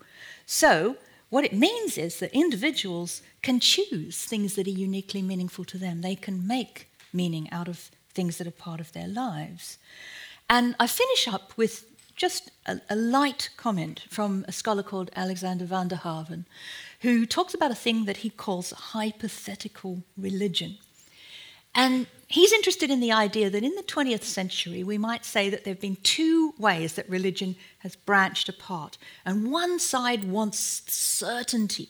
So, 0.46 0.98
what 1.32 1.46
it 1.46 1.54
means 1.54 1.98
is 1.98 2.20
that 2.20 2.34
individuals 2.34 3.22
can 3.42 3.62
choose 3.62 4.26
things 4.26 4.56
that 4.56 4.68
are 4.68 4.70
uniquely 4.88 5.22
meaningful 5.22 5.64
to 5.66 5.78
them. 5.78 6.02
They 6.02 6.16
can 6.16 6.46
make 6.46 6.90
meaning 7.14 7.50
out 7.52 7.70
of 7.70 7.90
things 8.14 8.38
that 8.38 8.48
are 8.48 8.52
part 8.52 8.82
of 8.82 8.92
their 8.92 9.08
lives. 9.08 9.78
And 10.50 10.76
I 10.78 10.88
finish 10.88 11.30
up 11.30 11.54
with 11.56 11.86
just 12.18 12.52
a, 12.66 12.82
a 12.90 12.98
light 12.98 13.50
comment 13.56 14.02
from 14.10 14.44
a 14.50 14.52
scholar 14.52 14.84
called 14.84 15.10
Alexander 15.16 15.64
van 15.64 15.88
der 15.88 15.96
Haven, 15.96 16.46
who 17.00 17.26
talks 17.26 17.54
about 17.54 17.72
a 17.72 17.76
thing 17.76 18.04
that 18.06 18.18
he 18.18 18.30
calls 18.30 18.72
hypothetical 18.72 20.04
religion. 20.18 20.78
And 21.74 22.08
he's 22.28 22.52
interested 22.52 22.90
in 22.90 23.00
the 23.00 23.12
idea 23.12 23.50
that 23.50 23.64
in 23.64 23.76
the 23.76 23.84
20th 23.84 24.24
century, 24.24 24.84
we 24.84 24.98
might 24.98 25.26
say 25.26 25.50
that 25.50 25.64
there 25.64 25.74
have 25.74 25.82
been 25.82 25.98
two 26.04 26.54
ways 26.58 26.94
that 26.94 27.10
religion 27.10 27.56
has 27.80 27.96
branched 27.96 28.50
apart. 28.50 28.98
And 29.26 29.52
one 29.52 29.80
side 29.80 30.26
wants 30.26 30.84
certainty. 30.88 31.90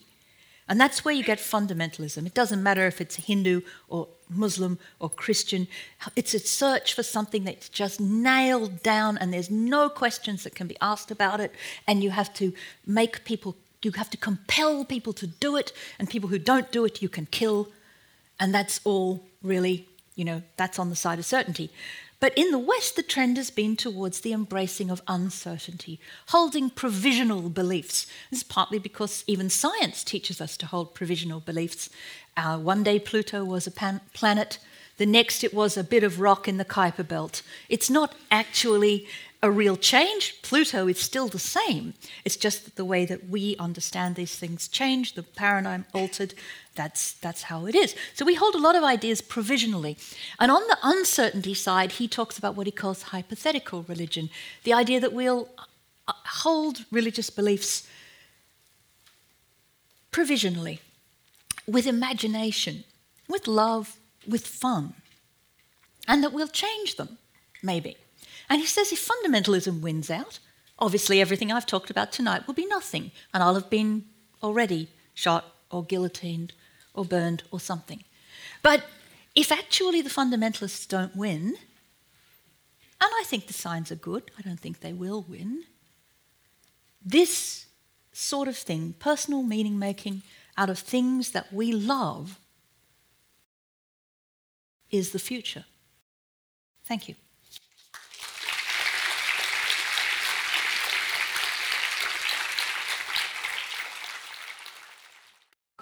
And 0.67 0.79
that's 0.79 1.03
where 1.03 1.13
you 1.13 1.23
get 1.23 1.39
fundamentalism. 1.39 2.25
It 2.25 2.33
doesn't 2.33 2.63
matter 2.63 2.87
if 2.87 3.01
it's 3.01 3.15
Hindu 3.15 3.61
or 3.89 4.07
Muslim 4.29 4.79
or 4.99 5.09
Christian, 5.09 5.67
it's 6.15 6.33
a 6.33 6.39
search 6.39 6.93
for 6.93 7.03
something 7.03 7.43
that's 7.43 7.67
just 7.67 7.99
nailed 7.99 8.81
down 8.81 9.17
and 9.17 9.33
there's 9.33 9.51
no 9.51 9.89
questions 9.89 10.43
that 10.43 10.55
can 10.55 10.67
be 10.67 10.77
asked 10.79 11.11
about 11.11 11.41
it. 11.41 11.53
And 11.87 12.01
you 12.01 12.11
have 12.11 12.33
to 12.35 12.53
make 12.85 13.25
people, 13.25 13.57
you 13.81 13.91
have 13.91 14.09
to 14.11 14.17
compel 14.17 14.85
people 14.85 15.11
to 15.13 15.27
do 15.27 15.57
it. 15.57 15.73
And 15.99 16.09
people 16.09 16.29
who 16.29 16.39
don't 16.39 16.71
do 16.71 16.85
it, 16.85 17.01
you 17.01 17.09
can 17.09 17.25
kill. 17.25 17.67
And 18.39 18.53
that's 18.53 18.79
all 18.85 19.25
really, 19.43 19.87
you 20.15 20.25
know, 20.25 20.41
that's 20.57 20.79
on 20.79 20.89
the 20.89 20.95
side 20.95 21.19
of 21.19 21.25
certainty. 21.25 21.69
But 22.19 22.37
in 22.37 22.51
the 22.51 22.59
West, 22.59 22.95
the 22.95 23.01
trend 23.01 23.37
has 23.37 23.49
been 23.49 23.75
towards 23.75 24.19
the 24.19 24.31
embracing 24.31 24.91
of 24.91 25.01
uncertainty, 25.07 25.99
holding 26.27 26.69
provisional 26.69 27.49
beliefs. 27.49 28.05
This 28.29 28.41
is 28.41 28.43
partly 28.43 28.77
because 28.77 29.23
even 29.25 29.49
science 29.49 30.03
teaches 30.03 30.39
us 30.39 30.55
to 30.57 30.67
hold 30.67 30.93
provisional 30.93 31.39
beliefs. 31.39 31.89
Uh, 32.37 32.59
one 32.59 32.83
day 32.83 32.99
Pluto 32.99 33.43
was 33.43 33.65
a 33.65 33.71
pan- 33.71 34.01
planet, 34.13 34.59
The 34.97 35.07
next, 35.07 35.43
it 35.43 35.51
was 35.51 35.77
a 35.77 35.83
bit 35.83 36.03
of 36.03 36.19
rock 36.19 36.47
in 36.47 36.57
the 36.57 36.65
Kuiper 36.65 37.07
Belt. 37.07 37.41
It's 37.69 37.89
not 37.89 38.13
actually 38.29 39.07
a 39.41 39.49
real 39.49 39.75
change. 39.75 40.39
Pluto 40.43 40.87
is 40.87 40.99
still 40.99 41.27
the 41.27 41.39
same. 41.39 41.95
It's 42.23 42.35
just 42.35 42.65
that 42.65 42.75
the 42.75 42.85
way 42.85 43.05
that 43.05 43.27
we 43.27 43.55
understand 43.57 44.15
these 44.15 44.35
things 44.35 44.67
changed, 44.67 45.15
the 45.15 45.23
paradigm 45.23 45.85
altered. 45.93 46.35
That's, 46.75 47.13
that's 47.13 47.43
how 47.43 47.65
it 47.65 47.75
is. 47.75 47.95
So 48.13 48.25
we 48.25 48.35
hold 48.35 48.55
a 48.55 48.59
lot 48.59 48.75
of 48.75 48.83
ideas 48.83 49.21
provisionally. 49.21 49.97
And 50.39 50.49
on 50.49 50.61
the 50.67 50.77
uncertainty 50.81 51.53
side, 51.53 51.93
he 51.93 52.07
talks 52.07 52.37
about 52.37 52.55
what 52.55 52.65
he 52.65 52.71
calls 52.71 53.03
hypothetical 53.03 53.83
religion 53.83 54.29
the 54.63 54.73
idea 54.73 54.99
that 54.99 55.13
we'll 55.13 55.49
uh, 56.07 56.13
hold 56.25 56.85
religious 56.89 57.29
beliefs 57.29 57.87
provisionally, 60.11 60.81
with 61.65 61.87
imagination, 61.87 62.83
with 63.29 63.47
love, 63.47 63.97
with 64.27 64.45
fun, 64.45 64.93
and 66.07 66.23
that 66.23 66.33
we'll 66.33 66.47
change 66.47 66.95
them, 66.95 67.17
maybe. 67.63 67.95
And 68.49 68.59
he 68.59 68.67
says 68.67 68.91
if 68.91 69.07
fundamentalism 69.07 69.79
wins 69.79 70.09
out, 70.09 70.39
obviously 70.77 71.21
everything 71.21 71.51
I've 71.51 71.65
talked 71.65 71.89
about 71.89 72.11
tonight 72.11 72.45
will 72.45 72.53
be 72.53 72.65
nothing, 72.65 73.11
and 73.33 73.41
I'll 73.41 73.55
have 73.55 73.69
been 73.69 74.03
already 74.43 74.89
shot 75.13 75.45
or 75.69 75.83
guillotined 75.85 76.53
or 76.93 77.05
burned 77.05 77.43
or 77.51 77.59
something. 77.59 78.03
But 78.61 78.83
if 79.35 79.51
actually 79.51 80.01
the 80.01 80.09
fundamentalists 80.09 80.87
don't 80.87 81.15
win, 81.15 81.55
and 83.01 83.09
I 83.19 83.23
think 83.25 83.47
the 83.47 83.53
signs 83.53 83.91
are 83.91 83.95
good, 83.95 84.29
I 84.37 84.41
don't 84.41 84.59
think 84.59 84.79
they 84.79 84.93
will 84.93 85.25
win, 85.27 85.63
this 87.03 87.65
sort 88.11 88.47
of 88.47 88.57
thing, 88.57 88.93
personal 88.99 89.41
meaning 89.41 89.79
making 89.79 90.21
out 90.57 90.69
of 90.69 90.77
things 90.77 91.31
that 91.31 91.51
we 91.51 91.71
love, 91.71 92.39
is 94.91 95.11
the 95.11 95.19
future. 95.19 95.65
Thank 96.83 97.07
you. 97.07 97.15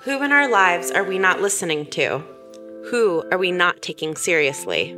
Who 0.04 0.24
in 0.24 0.32
our 0.32 0.47
lives 0.47 0.91
are 0.91 1.04
we 1.04 1.20
not 1.20 1.41
listening 1.41 1.86
to? 1.88 2.20
Who 2.89 3.22
are 3.34 3.38
we 3.38 3.52
not 3.52 3.82
taking 3.82 4.16
seriously? 4.16 4.91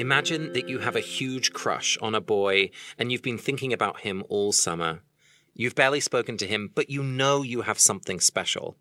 Imagine 0.00 0.52
that 0.54 0.68
you 0.68 0.80
have 0.80 0.96
a 0.96 1.00
huge 1.00 1.52
crush 1.52 1.96
on 2.02 2.16
a 2.16 2.20
boy 2.20 2.70
and 2.98 3.12
you've 3.12 3.22
been 3.22 3.38
thinking 3.38 3.72
about 3.72 4.00
him 4.00 4.24
all 4.28 4.50
summer. 4.50 5.02
You've 5.54 5.76
barely 5.76 6.00
spoken 6.00 6.36
to 6.38 6.48
him, 6.48 6.68
but 6.74 6.90
you 6.90 7.04
know 7.04 7.42
you 7.42 7.62
have 7.62 7.78
something 7.78 8.18
special. 8.18 8.76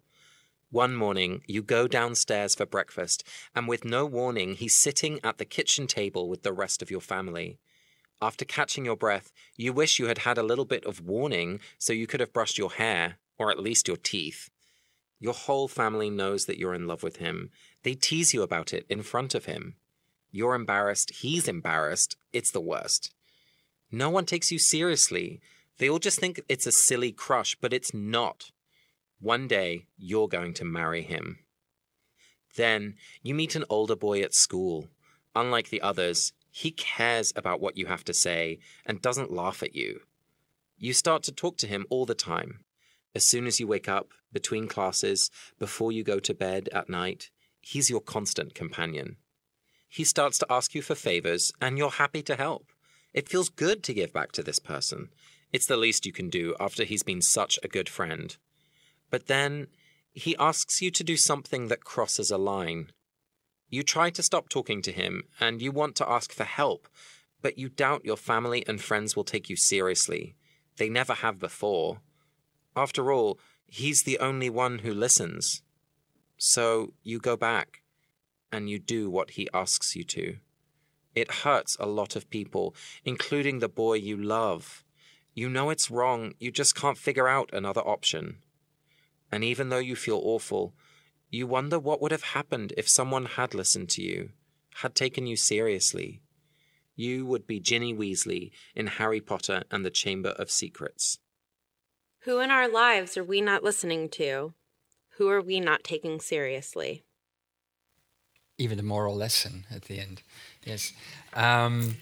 One 0.72 0.96
morning, 0.96 1.44
you 1.46 1.62
go 1.62 1.88
downstairs 1.88 2.56
for 2.56 2.66
breakfast, 2.66 3.24
and 3.56 3.68
with 3.68 3.86
no 3.86 4.08
warning, 4.08 4.56
he's 4.56 4.76
sitting 4.76 5.20
at 5.24 5.38
the 5.38 5.46
kitchen 5.46 5.86
table 5.86 6.30
with 6.30 6.42
the 6.42 6.52
rest 6.52 6.82
of 6.82 6.90
your 6.90 7.00
family. 7.00 7.60
After 8.24 8.44
catching 8.44 8.86
your 8.86 8.98
breath, 8.98 9.32
you 9.56 9.72
wish 9.72 10.00
you 10.00 10.08
had 10.08 10.20
had 10.20 10.40
a 10.40 10.44
little 10.44 10.66
bit 10.66 10.84
of 10.84 11.00
warning 11.00 11.60
so 11.78 11.94
you 11.94 12.08
could 12.08 12.22
have 12.22 12.34
brushed 12.34 12.58
your 12.58 12.72
hair, 12.72 13.20
or 13.38 13.52
at 13.52 13.60
least 13.60 13.88
your 13.88 13.98
teeth. 13.98 14.50
Your 15.20 15.34
whole 15.34 15.68
family 15.68 16.10
knows 16.10 16.46
that 16.46 16.58
you're 16.58 16.74
in 16.74 16.88
love 16.88 17.04
with 17.04 17.18
him. 17.18 17.50
They 17.84 17.96
tease 17.96 18.34
you 18.34 18.44
about 18.44 18.74
it 18.74 18.86
in 18.90 19.02
front 19.02 19.34
of 19.34 19.46
him. 19.46 19.76
You're 20.32 20.56
embarrassed, 20.56 21.12
he's 21.12 21.48
embarrassed. 21.48 22.18
It's 22.34 22.52
the 22.52 22.62
worst. 22.62 23.14
No 23.92 24.10
one 24.10 24.26
takes 24.26 24.52
you 24.52 24.60
seriously. 24.60 25.42
They 25.78 25.90
all 25.90 26.00
just 26.00 26.20
think 26.20 26.42
it's 26.50 26.68
a 26.68 26.72
silly 26.72 27.12
crush, 27.12 27.56
but 27.60 27.74
it's 27.74 27.94
not. 27.94 28.52
One 29.20 29.48
day, 29.48 29.86
you're 29.98 30.28
going 30.28 30.54
to 30.56 30.66
marry 30.66 31.02
him. 31.02 31.40
Then, 32.56 32.96
you 33.24 33.34
meet 33.34 33.56
an 33.56 33.66
older 33.70 33.96
boy 33.96 34.22
at 34.22 34.34
school. 34.34 34.88
Unlike 35.36 35.70
the 35.70 35.82
others, 35.82 36.34
he 36.52 36.72
cares 36.72 37.32
about 37.36 37.62
what 37.62 37.78
you 37.78 37.86
have 37.86 38.04
to 38.06 38.14
say 38.14 38.60
and 38.86 39.02
doesn't 39.02 39.32
laugh 39.32 39.64
at 39.64 39.76
you. 39.76 40.02
You 40.78 40.94
start 40.94 41.24
to 41.24 41.32
talk 41.32 41.58
to 41.58 41.68
him 41.68 41.86
all 41.90 42.06
the 42.06 42.16
time. 42.16 42.60
As 43.16 43.26
soon 43.26 43.48
as 43.48 43.60
you 43.60 43.68
wake 43.68 43.90
up, 43.90 44.12
between 44.32 44.68
classes, 44.68 45.32
before 45.58 45.92
you 45.92 46.04
go 46.04 46.20
to 46.20 46.34
bed 46.34 46.70
at 46.74 46.90
night, 46.90 47.30
he's 47.62 47.90
your 47.90 48.02
constant 48.02 48.54
companion. 48.54 49.18
He 49.90 50.04
starts 50.04 50.38
to 50.40 50.48
ask 50.50 50.76
you 50.76 50.82
for 50.82 50.96
favors, 50.96 51.52
and 51.62 51.78
you're 51.78 51.90
happy 51.90 52.22
to 52.24 52.36
help. 52.36 52.68
It 53.14 53.30
feels 53.30 53.50
good 53.50 53.84
to 53.84 53.94
give 53.94 54.14
back 54.14 54.32
to 54.34 54.44
this 54.44 54.60
person. 54.60 55.10
It's 55.54 55.66
the 55.66 55.78
least 55.78 56.06
you 56.06 56.12
can 56.12 56.30
do 56.30 56.56
after 56.60 56.84
he's 56.84 57.04
been 57.04 57.22
such 57.22 57.58
a 57.64 57.68
good 57.68 57.90
friend. 57.90 58.36
But 59.10 59.28
then 59.28 59.68
he 60.12 60.36
asks 60.38 60.82
you 60.82 60.92
to 60.92 61.04
do 61.04 61.16
something 61.16 61.68
that 61.68 61.84
crosses 61.84 62.32
a 62.32 62.38
line. 62.38 62.92
You 63.70 63.84
try 63.84 64.10
to 64.12 64.24
stop 64.24 64.50
talking 64.50 64.82
to 64.84 64.92
him, 64.92 65.24
and 65.40 65.62
you 65.62 65.72
want 65.72 65.96
to 65.98 66.10
ask 66.10 66.32
for 66.32 66.44
help, 66.44 66.88
but 67.42 67.58
you 67.58 67.70
doubt 67.70 68.06
your 68.06 68.18
family 68.18 68.66
and 68.68 68.82
friends 68.82 69.16
will 69.16 69.24
take 69.24 69.50
you 69.50 69.56
seriously. 69.56 70.36
They 70.78 70.90
never 70.90 71.14
have 71.14 71.40
before. 71.40 72.02
After 72.78 73.12
all, 73.12 73.40
he's 73.66 74.04
the 74.04 74.20
only 74.20 74.52
one 74.52 74.80
who 74.80 74.94
listens. 74.94 75.64
So 76.38 76.94
you 77.02 77.18
go 77.18 77.36
back 77.36 77.82
and 78.52 78.70
you 78.70 78.78
do 78.78 79.10
what 79.10 79.32
he 79.32 79.50
asks 79.52 79.96
you 79.96 80.04
to. 80.04 80.38
It 81.16 81.42
hurts 81.44 81.76
a 81.80 81.88
lot 81.88 82.16
of 82.16 82.30
people, 82.30 82.76
including 83.04 83.58
the 83.58 83.68
boy 83.68 83.96
you 83.96 84.16
love. 84.16 84.84
You 85.34 85.50
know 85.50 85.72
it's 85.72 85.90
wrong, 85.90 86.36
you 86.40 86.52
just 86.52 86.76
can't 86.76 87.00
figure 87.00 87.28
out 87.28 87.50
another 87.52 87.82
option. 87.82 88.38
And 89.32 89.44
even 89.44 89.70
though 89.70 89.80
you 89.80 89.96
feel 89.96 90.22
awful, 90.24 90.76
you 91.32 91.48
wonder 91.48 91.80
what 91.80 92.00
would 92.00 92.12
have 92.12 92.36
happened 92.38 92.74
if 92.78 92.88
someone 92.88 93.26
had 93.26 93.56
listened 93.56 93.90
to 93.90 94.04
you, 94.04 94.30
had 94.76 94.94
taken 94.94 95.26
you 95.26 95.36
seriously. 95.36 96.22
You 96.96 97.26
would 97.26 97.48
be 97.48 97.60
Ginny 97.60 97.94
Weasley 97.94 98.52
in 98.76 98.86
Harry 98.86 99.20
Potter 99.20 99.64
and 99.72 99.84
the 99.84 99.90
Chamber 99.90 100.30
of 100.30 100.52
Secrets. 100.52 101.18
Who 102.22 102.40
in 102.40 102.52
our 102.52 102.68
lives 102.68 103.18
are 103.18 103.24
we 103.24 103.42
not 103.42 103.64
listening 103.64 104.10
to? 104.10 104.54
Who 105.18 105.30
are 105.30 105.42
we 105.42 105.60
not 105.60 105.84
taking 105.84 106.20
seriously? 106.20 107.04
Even 108.58 108.78
the 108.78 108.84
moral 108.84 109.16
lesson 109.16 109.66
at 109.74 109.84
the 109.84 110.00
end. 110.00 110.22
Yes. 110.64 110.94
Um, 111.34 111.96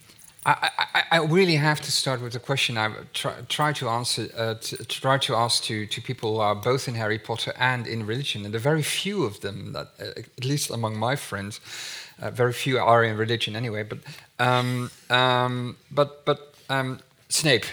I, 0.46 0.70
I, 0.78 1.04
I, 1.12 1.18
really 1.26 1.56
have 1.56 1.82
to 1.82 1.92
start 1.92 2.22
with 2.22 2.36
a 2.36 2.40
question 2.40 2.78
I 2.78 2.92
try, 3.14 3.34
try 3.50 3.74
to 3.74 3.90
answer, 3.90 4.28
uh, 4.38 4.54
to, 4.54 4.86
try 4.86 5.18
to 5.18 5.36
ask 5.36 5.64
to, 5.64 5.88
to 5.88 6.02
people 6.02 6.36
who 6.36 6.40
are 6.40 6.54
both 6.54 6.88
in 6.88 6.94
Harry 6.94 7.18
Potter 7.18 7.52
and 7.58 7.88
in 7.88 8.06
religion, 8.06 8.46
and 8.46 8.54
there 8.54 8.60
are 8.60 8.72
very 8.76 8.84
few 8.84 9.24
of 9.24 9.42
them, 9.42 9.74
that, 9.74 9.88
uh, 10.00 10.20
at 10.38 10.46
least 10.46 10.70
among 10.70 10.98
my 10.98 11.16
friends, 11.16 11.60
uh, 12.22 12.30
very 12.30 12.54
few 12.54 12.78
are 12.78 13.04
in 13.04 13.18
religion 13.18 13.56
anyway. 13.56 13.84
But 13.84 14.00
um, 14.38 14.92
um, 15.10 15.78
but 15.90 16.26
but 16.26 16.54
um, 16.70 17.00
Snape, 17.28 17.66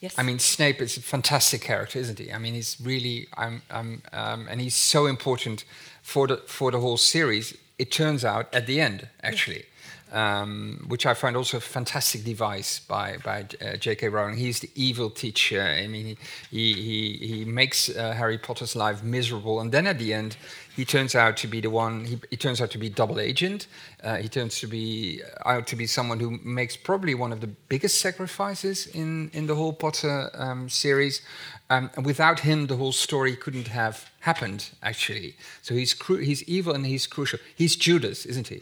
Yes. 0.00 0.14
I 0.16 0.22
mean, 0.22 0.38
Snape 0.38 0.80
is 0.80 0.96
a 0.96 1.02
fantastic 1.02 1.60
character, 1.60 1.98
isn't 1.98 2.18
he? 2.18 2.32
I 2.32 2.38
mean, 2.38 2.54
he's 2.54 2.76
really, 2.80 3.26
I'm, 3.36 3.62
I'm, 3.70 4.02
um, 4.12 4.46
and 4.48 4.60
he's 4.60 4.74
so 4.74 5.06
important 5.06 5.64
for 6.02 6.26
the 6.26 6.36
for 6.46 6.70
the 6.70 6.78
whole 6.78 6.96
series. 6.96 7.56
It 7.78 7.90
turns 7.90 8.24
out 8.24 8.52
at 8.54 8.66
the 8.66 8.80
end, 8.80 9.08
actually, 9.22 9.64
um, 10.12 10.84
which 10.88 11.04
I 11.04 11.14
find 11.14 11.36
also 11.36 11.56
a 11.56 11.60
fantastic 11.60 12.24
device 12.24 12.78
by 12.78 13.16
by 13.24 13.46
uh, 13.60 13.76
J.K. 13.76 14.08
Rowling. 14.08 14.36
He's 14.36 14.60
the 14.60 14.70
evil 14.74 15.10
teacher. 15.10 15.62
I 15.62 15.88
mean, 15.88 16.16
he 16.50 16.72
he 16.74 17.26
he, 17.26 17.44
makes 17.44 17.88
uh, 17.88 18.12
Harry 18.12 18.38
Potter's 18.38 18.76
life 18.76 19.02
miserable, 19.02 19.60
and 19.60 19.72
then 19.72 19.86
at 19.88 19.98
the 19.98 20.14
end, 20.14 20.36
he 20.78 20.84
turns 20.84 21.14
out 21.16 21.36
to 21.38 21.48
be 21.48 21.60
the 21.60 21.70
one. 21.70 22.04
He, 22.04 22.20
he 22.30 22.36
turns 22.36 22.60
out 22.60 22.70
to 22.70 22.78
be 22.78 22.88
double 22.88 23.18
agent. 23.18 23.66
Uh, 24.04 24.16
he 24.16 24.28
turns 24.28 24.60
to 24.60 24.68
be 24.68 25.20
out 25.44 25.66
to 25.66 25.76
be 25.76 25.86
someone 25.88 26.20
who 26.20 26.38
makes 26.44 26.76
probably 26.76 27.14
one 27.16 27.32
of 27.32 27.40
the 27.40 27.48
biggest 27.68 28.00
sacrifices 28.00 28.86
in 28.86 29.28
in 29.32 29.46
the 29.48 29.54
whole 29.56 29.72
Potter 29.72 30.30
um, 30.34 30.68
series. 30.68 31.20
Um, 31.68 31.90
and 31.96 32.06
without 32.06 32.40
him, 32.40 32.66
the 32.68 32.76
whole 32.76 32.92
story 32.92 33.34
couldn't 33.36 33.68
have 33.68 33.96
happened. 34.20 34.70
Actually, 34.82 35.34
so 35.62 35.74
he's 35.74 35.92
he's 36.28 36.42
evil 36.44 36.72
and 36.76 36.86
he's 36.86 37.06
crucial. 37.08 37.40
He's 37.56 37.74
Judas, 37.76 38.24
isn't 38.26 38.46
he? 38.48 38.60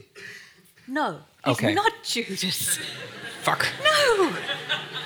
No, 0.89 1.19
he's 1.45 1.53
Okay. 1.59 1.75
not 1.75 1.93
Judas. 2.03 2.79
Fuck. 3.43 3.67
No. 3.85 4.31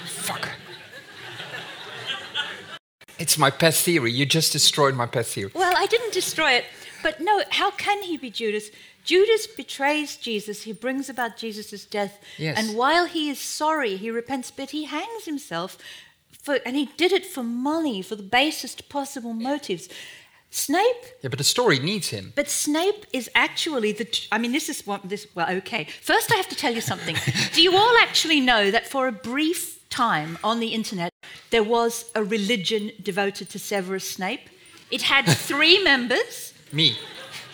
Fuck. 0.07 0.49
It's 3.21 3.37
my 3.37 3.51
pet 3.51 3.75
theory. 3.75 4.11
You 4.11 4.25
just 4.25 4.53
destroyed 4.53 4.95
my 4.95 5.07
pet 5.07 5.27
theory. 5.27 5.53
Well, 5.55 5.75
I 5.77 5.87
didn't 5.87 6.13
destroy 6.13 6.53
it, 6.53 6.65
but 7.03 7.21
no, 7.21 7.43
how 7.51 7.71
can 7.71 8.03
he 8.03 8.17
be 8.17 8.31
Judas? 8.31 8.71
Judas 9.05 9.47
betrays 9.47 10.17
Jesus. 10.17 10.63
He 10.63 10.73
brings 10.73 11.09
about 11.09 11.37
Jesus' 11.37 11.85
death. 11.85 12.19
Yes. 12.39 12.59
And 12.59 12.77
while 12.77 13.07
he 13.07 13.29
is 13.29 13.39
sorry, 13.39 13.97
he 13.97 14.11
repents, 14.11 14.51
but 14.51 14.71
he 14.71 14.85
hangs 14.85 15.25
himself. 15.27 15.77
For, 16.43 16.59
and 16.65 16.77
he 16.77 16.87
did 16.97 17.13
it 17.13 17.27
for 17.27 17.43
money, 17.43 18.01
for 18.01 18.17
the 18.17 18.23
basest 18.23 18.89
possible 18.89 19.35
motives. 19.35 19.89
Snape 20.51 21.05
Yeah, 21.23 21.29
but 21.29 21.39
the 21.39 21.45
story 21.45 21.79
needs 21.79 22.09
him. 22.09 22.33
But 22.35 22.49
Snape 22.49 23.07
is 23.13 23.31
actually 23.35 23.93
the. 23.93 24.09
I 24.33 24.39
mean, 24.39 24.53
this 24.53 24.69
is 24.69 24.85
what 24.87 25.09
this. 25.09 25.27
Well, 25.35 25.49
okay. 25.59 25.87
First, 26.03 26.33
I 26.33 26.37
have 26.37 26.49
to 26.49 26.57
tell 26.57 26.75
you 26.75 26.81
something. 26.81 27.17
Do 27.53 27.63
you 27.63 27.77
all 27.77 27.97
actually 27.99 28.41
know 28.41 28.71
that 28.71 28.89
for 28.89 29.07
a 29.07 29.13
brief 29.13 29.80
time 29.91 30.39
on 30.43 30.61
the 30.61 30.69
internet, 30.69 31.13
there 31.51 31.63
was 31.65 32.11
a 32.15 32.23
religion 32.25 32.93
devoted 33.03 33.51
to 33.51 33.59
Severus 33.59 34.09
Snape? 34.09 34.49
It 34.91 35.03
had 35.03 35.25
three 35.51 35.83
members. 35.83 36.55
Me. 36.73 36.97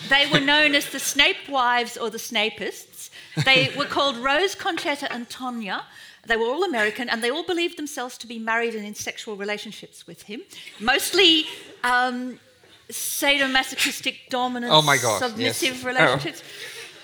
they 0.08 0.26
were 0.30 0.40
known 0.52 0.74
as 0.74 0.90
the 0.90 0.98
Snape 1.00 1.48
wives 1.48 1.96
or 1.96 2.10
the 2.10 2.18
Snapists. 2.18 3.10
They 3.44 3.70
were 3.76 3.84
called 3.84 4.16
Rose, 4.18 4.54
Conchetta, 4.54 5.08
and 5.10 5.28
Tonya. 5.28 5.82
They 6.26 6.36
were 6.36 6.46
all 6.46 6.64
American, 6.64 7.08
and 7.08 7.22
they 7.22 7.30
all 7.30 7.44
believed 7.44 7.76
themselves 7.78 8.18
to 8.18 8.26
be 8.26 8.38
married 8.38 8.74
and 8.74 8.84
in 8.84 8.94
sexual 8.94 9.36
relationships 9.36 10.06
with 10.06 10.22
him. 10.22 10.40
Mostly 10.80 11.46
um, 11.84 12.38
sadomasochistic, 12.90 14.28
dominant, 14.30 14.72
Oh 14.72 14.82
my 14.82 14.96
God, 14.98 15.20
submissive 15.22 15.76
yes. 15.76 15.84
relationships. 15.84 16.42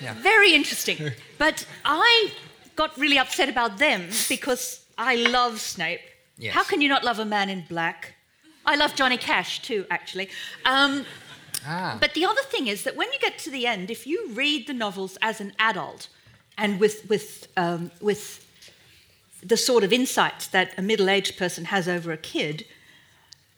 Yeah. 0.00 0.14
Very 0.14 0.54
interesting. 0.54 1.12
But 1.38 1.66
I 1.84 2.32
got 2.74 2.96
really 2.98 3.18
upset 3.18 3.48
about 3.48 3.78
them 3.78 4.08
because 4.28 4.81
I 4.98 5.16
love 5.16 5.60
Snape. 5.60 6.00
Yes. 6.38 6.54
How 6.54 6.64
can 6.64 6.80
you 6.80 6.88
not 6.88 7.04
love 7.04 7.18
a 7.18 7.24
man 7.24 7.48
in 7.50 7.64
black? 7.68 8.14
I 8.64 8.76
love 8.76 8.94
Johnny 8.94 9.16
Cash 9.16 9.62
too, 9.62 9.86
actually. 9.90 10.28
Um, 10.64 11.04
Ah. 11.64 11.96
but 12.00 12.14
the 12.14 12.24
other 12.24 12.42
thing 12.42 12.66
is 12.66 12.82
that 12.82 12.96
when 12.96 13.12
you 13.12 13.18
get 13.20 13.38
to 13.38 13.50
the 13.50 13.66
end, 13.68 13.88
if 13.90 14.04
you 14.06 14.28
read 14.30 14.66
the 14.66 14.72
novels 14.72 15.16
as 15.22 15.40
an 15.40 15.52
adult 15.60 16.08
and 16.58 16.80
with, 16.80 17.08
with, 17.08 17.46
um, 17.56 17.92
with 18.00 18.44
the 19.44 19.56
sort 19.56 19.84
of 19.84 19.92
insights 19.92 20.48
that 20.48 20.72
a 20.76 20.82
middle 20.82 21.08
aged 21.08 21.36
person 21.36 21.66
has 21.66 21.86
over 21.88 22.10
a 22.10 22.16
kid, 22.16 22.64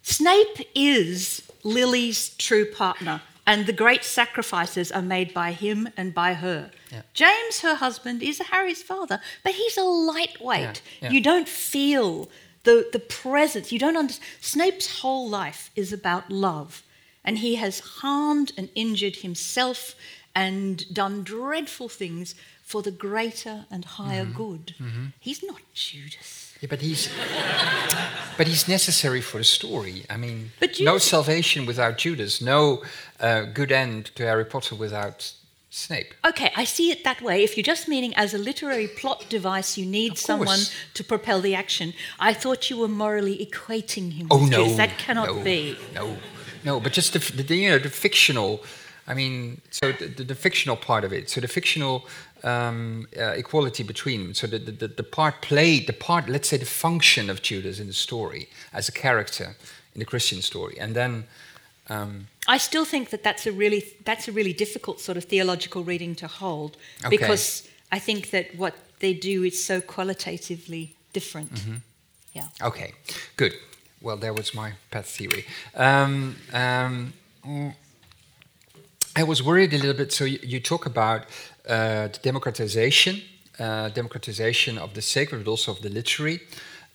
Snape 0.02 0.68
is 0.74 1.42
Lily's 1.62 2.30
true 2.36 2.66
partner, 2.70 3.22
and 3.46 3.66
the 3.66 3.72
great 3.72 4.04
sacrifices 4.04 4.90
are 4.92 5.02
made 5.02 5.34
by 5.34 5.52
him 5.52 5.88
and 5.96 6.14
by 6.14 6.34
her. 6.34 6.70
Yeah. 6.90 7.02
James, 7.12 7.60
her 7.60 7.74
husband, 7.74 8.22
is 8.22 8.38
Harry's 8.38 8.82
father, 8.82 9.20
but 9.42 9.52
he's 9.54 9.76
a 9.76 9.82
lightweight. 9.84 10.80
Yeah, 11.00 11.08
yeah. 11.08 11.10
You 11.10 11.20
don't 11.20 11.48
feel 11.48 12.28
the, 12.64 12.88
the 12.92 12.98
presence, 13.00 13.70
you 13.72 13.78
don't 13.78 13.96
understand. 13.96 14.26
Snape's 14.40 15.00
whole 15.00 15.28
life 15.28 15.70
is 15.76 15.92
about 15.92 16.30
love, 16.30 16.82
and 17.24 17.38
he 17.38 17.56
has 17.56 17.80
harmed 17.80 18.52
and 18.56 18.68
injured 18.74 19.16
himself 19.16 19.94
and 20.34 20.84
done 20.92 21.22
dreadful 21.22 21.88
things 21.88 22.34
for 22.62 22.80
the 22.82 22.90
greater 22.90 23.66
and 23.70 23.84
higher 23.84 24.24
Mm-hmm. 24.24 24.32
good. 24.36 24.74
He's 25.20 25.42
not 25.42 25.60
Judas. 25.74 26.54
Yeah, 26.60 26.68
but 26.70 26.80
he's 26.80 27.10
but 28.36 28.46
he's 28.48 28.66
necessary 28.68 29.20
for 29.20 29.38
the 29.38 29.44
story. 29.44 30.04
I 30.08 30.16
mean, 30.16 30.50
But 30.60 30.80
no 30.80 30.98
salvation 30.98 31.66
without 31.66 31.98
Judas, 31.98 32.40
no 32.40 32.82
uh, 33.20 33.42
good 33.42 33.72
end 33.72 34.06
to 34.16 34.24
Harry 34.24 34.44
Potter 34.44 34.74
without 34.74 35.32
Snape. 35.70 36.14
Okay, 36.24 36.52
I 36.54 36.62
see 36.64 36.92
it 36.92 37.02
that 37.02 37.20
way. 37.20 37.42
If 37.42 37.56
you're 37.56 37.64
just 37.64 37.88
meaning 37.88 38.14
as 38.14 38.32
a 38.32 38.38
literary 38.38 38.86
plot 38.86 39.26
device, 39.28 39.76
you 39.76 39.84
need 39.84 40.16
someone 40.18 40.60
to 40.94 41.02
propel 41.02 41.40
the 41.40 41.56
action. 41.56 41.94
I 42.20 42.32
thought 42.32 42.70
you 42.70 42.76
were 42.76 42.86
morally 42.86 43.44
equating 43.44 44.12
him 44.12 44.28
Oh 44.30 44.46
no, 44.46 44.58
Judas. 44.58 44.76
That 44.76 44.98
cannot 44.98 45.34
no, 45.34 45.42
be. 45.42 45.76
No, 45.92 46.16
no, 46.64 46.78
but 46.78 46.92
just 46.92 47.12
the, 47.12 47.42
the 47.42 47.56
you 47.56 47.70
know 47.70 47.78
the 47.80 47.90
fictional. 47.90 48.62
I 49.08 49.14
mean, 49.14 49.60
so 49.70 49.90
the, 49.90 50.06
the, 50.06 50.24
the 50.24 50.34
fictional 50.36 50.76
part 50.76 51.02
of 51.04 51.12
it. 51.12 51.28
So 51.28 51.40
the 51.40 51.48
fictional 51.48 52.06
um, 52.44 53.08
uh, 53.18 53.32
equality 53.42 53.82
between. 53.82 54.32
So 54.32 54.46
the, 54.46 54.58
the, 54.60 54.70
the- 54.72 54.88
the 54.88 55.02
part 55.02 55.42
played, 55.42 55.88
the 55.88 55.92
part, 55.92 56.28
let's 56.28 56.48
say, 56.48 56.56
the 56.56 56.66
function 56.66 57.28
of 57.28 57.42
Judas 57.42 57.80
in 57.80 57.88
the 57.88 57.92
story 57.92 58.48
as 58.72 58.88
a 58.88 58.92
character 58.92 59.56
in 59.92 59.98
the 59.98 60.06
Christian 60.06 60.40
story, 60.40 60.78
and 60.78 60.94
then. 60.94 61.24
Um, 61.90 62.28
I 62.46 62.58
still 62.58 62.84
think 62.84 63.08
that 63.10 63.22
that's 63.22 63.46
a 63.46 63.52
really 63.52 63.82
that's 64.04 64.28
a 64.28 64.32
really 64.32 64.52
difficult 64.52 65.00
sort 65.00 65.16
of 65.16 65.24
theological 65.24 65.84
reading 65.84 66.14
to 66.16 66.26
hold 66.26 66.76
Okay. 67.00 67.16
because 67.16 67.68
I 67.92 67.98
think 68.00 68.30
that 68.30 68.54
what 68.56 68.74
they 68.98 69.14
do 69.14 69.44
is 69.44 69.64
so 69.64 69.80
qualitatively 69.80 70.94
different. 71.12 71.54
Mm-hmm. 71.54 71.76
Yeah. 72.32 72.48
Okay, 72.68 72.92
good. 73.36 73.52
Well, 74.00 74.16
that 74.18 74.34
was 74.34 74.54
my 74.54 74.72
pet 74.90 75.06
theory. 75.06 75.44
Um, 75.74 76.36
um, 76.52 77.12
mm, 77.46 77.74
I 79.16 79.22
was 79.22 79.42
worried 79.42 79.72
a 79.72 79.76
little 79.78 79.94
bit. 79.94 80.12
So 80.12 80.24
you, 80.24 80.38
you 80.42 80.60
talk 80.60 80.86
about 80.86 81.22
uh, 81.68 82.08
the 82.08 82.18
democratization, 82.22 83.22
uh, 83.58 83.88
democratization 83.90 84.78
of 84.78 84.92
the 84.94 85.02
sacred, 85.02 85.44
but 85.44 85.50
also 85.50 85.72
of 85.72 85.80
the 85.80 85.88
literary, 85.88 86.40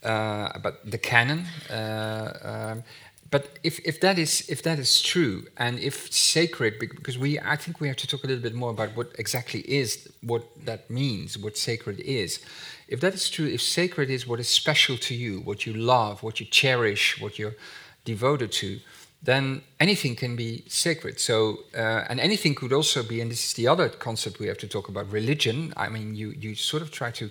uh, 0.04 0.50
about 0.54 0.90
the 0.92 0.98
canon. 0.98 1.46
Uh, 1.70 2.74
um, 2.74 2.84
but 3.32 3.60
if, 3.64 3.80
if 3.86 4.00
that 4.02 4.18
is 4.18 4.50
if 4.50 4.64
that 4.64 4.80
is 4.80 5.02
true, 5.02 5.46
and 5.58 5.80
if 5.80 6.12
sacred, 6.12 6.80
because 6.80 7.18
we 7.18 7.40
I 7.40 7.56
think 7.56 7.80
we 7.80 7.88
have 7.88 7.98
to 7.98 8.08
talk 8.08 8.24
a 8.24 8.28
little 8.28 8.42
bit 8.42 8.56
more 8.56 8.72
about 8.72 8.96
what 8.96 9.12
exactly 9.20 9.62
is 9.62 10.10
what 10.22 10.44
that 10.66 10.90
means, 10.90 11.38
what 11.38 11.58
sacred 11.58 12.00
is. 12.00 12.40
If 12.88 13.02
that 13.02 13.14
is 13.14 13.30
true, 13.30 13.46
if 13.46 13.62
sacred 13.62 14.10
is 14.10 14.26
what 14.26 14.40
is 14.40 14.50
special 14.50 14.98
to 14.98 15.14
you, 15.14 15.42
what 15.42 15.66
you 15.66 15.74
love, 15.74 16.24
what 16.24 16.40
you 16.40 16.48
cherish, 16.48 17.22
what 17.22 17.38
you're 17.38 17.56
devoted 18.04 18.52
to, 18.54 18.80
then 19.22 19.62
anything 19.80 20.16
can 20.16 20.36
be 20.36 20.64
sacred. 20.68 21.20
So, 21.20 21.60
uh, 21.76 22.06
and 22.10 22.20
anything 22.20 22.56
could 22.56 22.74
also 22.74 23.04
be, 23.04 23.22
and 23.22 23.30
this 23.30 23.46
is 23.46 23.54
the 23.54 23.68
other 23.68 23.90
concept 23.90 24.40
we 24.40 24.48
have 24.48 24.58
to 24.60 24.68
talk 24.68 24.88
about, 24.90 25.12
religion. 25.12 25.74
I 25.78 25.90
mean, 25.90 26.16
you 26.16 26.30
you 26.32 26.56
sort 26.56 26.82
of 26.82 26.90
try 26.90 27.12
to 27.12 27.30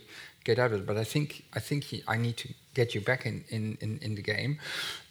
get 0.49 0.59
out 0.59 0.73
of 0.73 0.81
it, 0.81 0.87
but 0.87 0.97
I 1.05 1.07
think 1.13 1.29
I 1.59 1.61
think 1.69 1.81
I 2.15 2.17
need 2.17 2.37
to 2.43 2.49
get 2.75 2.89
you 2.95 3.01
back 3.11 3.23
in 3.31 3.37
in, 3.57 3.63
in, 3.85 3.91
in 4.07 4.13
the 4.19 4.25
game. 4.35 4.53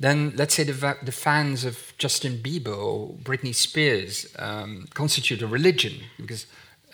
Then 0.05 0.17
let's 0.39 0.53
say 0.57 0.63
the 0.71 0.77
the 1.09 1.17
fans 1.27 1.59
of 1.69 1.75
Justin 2.03 2.33
Bieber 2.45 2.77
or 2.87 2.97
Britney 3.29 3.53
Spears 3.65 4.13
um, 4.47 4.71
constitute 5.01 5.41
a 5.47 5.49
religion 5.59 5.95
because 6.21 6.43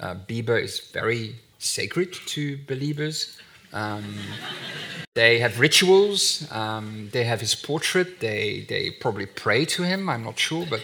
uh, 0.04 0.16
Bieber 0.30 0.58
is 0.68 0.74
very 1.00 1.36
sacred 1.60 2.10
to 2.34 2.42
believers. 2.74 3.18
Um, 3.82 4.06
they 5.22 5.34
have 5.40 5.54
rituals. 5.68 6.22
Um, 6.52 6.88
they 7.16 7.24
have 7.32 7.42
his 7.48 7.56
portrait. 7.70 8.10
They 8.20 8.66
they 8.72 8.84
probably 9.04 9.30
pray 9.46 9.66
to 9.76 9.82
him. 9.92 10.02
I'm 10.10 10.24
not 10.30 10.38
sure, 10.48 10.66
but 10.70 10.82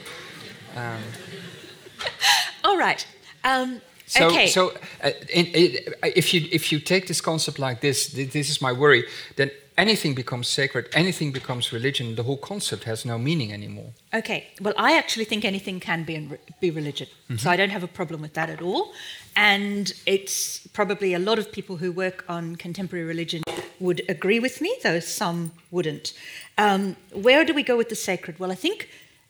All 2.64 2.78
right. 2.78 3.01
Um, 3.43 3.82
so 4.10 4.28
okay. 4.28 4.47
so 4.47 4.74
uh, 5.03 5.12
in, 5.32 5.45
in, 5.47 5.78
if 6.03 6.34
you 6.34 6.47
if 6.51 6.72
you 6.72 6.80
take 6.80 7.05
this 7.07 7.22
concept 7.22 7.60
like 7.60 7.80
this, 7.82 8.12
th- 8.12 8.32
this 8.32 8.49
is 8.49 8.60
my 8.62 8.72
worry. 8.72 9.03
Then 9.36 9.51
anything 9.78 10.16
becomes 10.16 10.47
sacred. 10.47 10.89
Anything 10.93 11.32
becomes 11.32 11.72
religion. 11.72 12.16
The 12.16 12.24
whole 12.24 12.38
concept 12.38 12.84
has 12.84 13.05
no 13.05 13.18
meaning 13.18 13.53
anymore. 13.53 13.91
Okay, 14.14 14.47
well, 14.60 14.74
I 14.78 14.97
actually 14.97 15.26
think 15.26 15.45
anything 15.45 15.80
can 15.80 16.03
be, 16.03 16.16
in, 16.16 16.38
be 16.60 16.72
religion. 16.72 17.07
So 17.38 17.49
I 17.49 17.55
don't 17.55 17.70
have 17.70 17.84
a 17.84 17.88
problem 17.88 18.22
with 18.22 18.34
that 18.34 18.49
at 18.49 18.62
all. 18.62 18.93
And 19.36 19.93
it's 20.05 20.68
probably 20.74 21.14
a 21.14 21.20
lot 21.20 21.39
of 21.39 21.51
people 21.51 21.78
who 21.78 21.91
work 21.91 22.26
on 22.28 22.55
contemporary 22.55 23.05
religion 23.05 23.43
would 23.80 24.01
agree 24.10 24.39
with 24.39 24.60
me, 24.60 24.76
though 24.84 24.99
some 24.99 25.51
wouldn't. 25.72 26.14
Um, 26.57 26.95
where 27.14 27.45
do 27.45 27.53
we 27.53 27.64
go 27.64 27.78
with 27.78 27.89
the 27.89 27.95
sacred? 27.95 28.39
Well, 28.39 28.51
I 28.51 28.55
think 28.55 28.89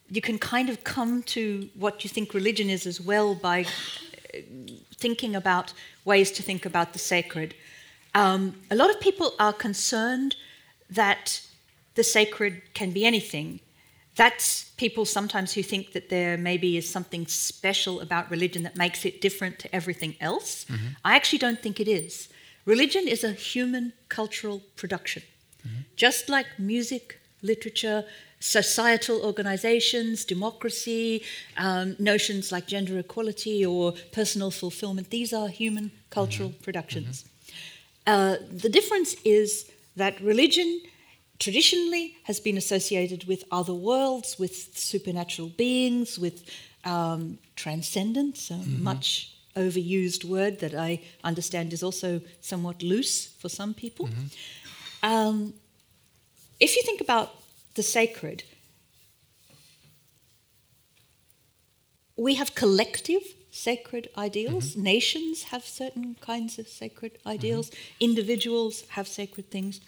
you 0.09 0.21
can 0.21 0.39
kind 0.39 0.69
of 0.69 0.83
come 0.83 1.21
to 1.23 1.69
what 1.75 2.03
you 2.03 2.09
think 2.09 2.33
religion 2.33 2.69
is 2.69 2.87
as 2.87 2.99
well 2.99 3.35
by 3.35 3.65
thinking 4.95 5.35
about 5.35 5.73
ways 6.05 6.31
to 6.31 6.43
think 6.43 6.65
about 6.65 6.93
the 6.93 6.99
sacred. 6.99 7.53
Um, 8.15 8.55
a 8.71 8.75
lot 8.75 8.89
of 8.89 8.99
people 8.99 9.33
are 9.39 9.53
concerned 9.53 10.35
that 10.89 11.41
the 11.95 12.03
sacred 12.03 12.61
can 12.73 12.91
be 12.91 13.05
anything. 13.05 13.59
That's 14.15 14.65
people 14.77 15.05
sometimes 15.05 15.53
who 15.53 15.63
think 15.63 15.93
that 15.93 16.09
there 16.09 16.37
maybe 16.37 16.75
is 16.75 16.89
something 16.89 17.25
special 17.27 18.01
about 18.01 18.29
religion 18.29 18.63
that 18.63 18.75
makes 18.75 19.05
it 19.05 19.21
different 19.21 19.59
to 19.59 19.73
everything 19.73 20.15
else. 20.19 20.65
I 21.05 21.15
actually 21.15 21.39
don't 21.39 21.61
think 21.61 21.79
it 21.79 21.87
is. 21.87 22.27
Religion 22.65 23.07
is 23.07 23.23
a 23.23 23.31
human 23.31 23.93
cultural 24.09 24.61
production. 24.75 25.23
Just 25.95 26.29
like 26.29 26.47
music, 26.57 27.19
literature, 27.41 28.05
societal 28.39 29.21
organizations, 29.25 30.23
democracy, 30.25 31.23
um, 31.57 31.95
notions 31.99 32.51
like 32.51 32.67
gender 32.67 32.97
equality 32.97 33.65
or 33.65 33.93
personal 34.11 34.51
fulfillment, 34.51 35.09
these 35.09 35.33
are 35.33 35.49
human 35.49 35.91
cultural 36.09 36.53
productions. 36.63 37.25
Uh, 38.07 38.37
the 38.51 38.69
difference 38.69 39.15
is 39.25 39.69
that 39.95 40.19
religion 40.21 40.81
traditionally 41.37 42.15
has 42.23 42.39
been 42.39 42.57
associated 42.57 43.25
with 43.25 43.43
other 43.51 43.73
worlds, 43.73 44.39
with 44.39 44.75
supernatural 44.77 45.49
beings, 45.49 46.17
with 46.17 46.43
um, 46.85 47.37
transcendence, 47.55 48.49
a 48.51 48.57
much 48.81 49.33
overused 49.55 50.23
word 50.23 50.59
that 50.59 50.73
I 50.73 51.01
understand 51.23 51.73
is 51.73 51.83
also 51.83 52.21
somewhat 52.41 52.81
loose 52.81 53.27
for 53.27 53.49
some 53.49 53.73
people. 53.73 54.09
Um, 55.03 55.53
if 56.59 56.75
you 56.75 56.83
think 56.83 57.01
about 57.01 57.33
the 57.79 57.83
sacred, 57.83 58.43
we 62.17 62.35
have 62.35 62.53
collective 62.53 63.23
sacred 63.51 64.09
ideals. 64.17 64.75
Nations 64.75 65.43
have 65.43 65.63
certain 65.63 66.17
kinds 66.19 66.59
of 66.59 66.67
sacred 66.67 67.13
ideals. 67.25 67.71
Individuals 68.01 68.83
have 68.89 69.07
sacred 69.07 69.49
things. 69.49 69.79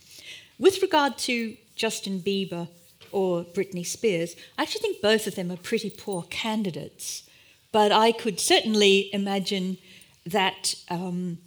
With 0.58 0.82
regard 0.82 1.18
to 1.28 1.58
Justin 1.76 2.22
Bieber 2.22 2.70
or 3.12 3.44
Britney 3.44 3.86
Spears, 3.86 4.38
I 4.58 4.62
actually 4.62 4.84
think 4.84 5.02
both 5.02 5.28
of 5.28 5.36
them 5.36 5.52
are 5.52 5.58
pretty 5.58 5.90
poor 5.90 6.24
candidates. 6.30 7.30
But 7.74 7.92
I 7.92 8.14
could 8.14 8.40
certainly 8.40 9.10
imagine 9.14 9.80
that 10.26 10.76
um, 10.90 11.40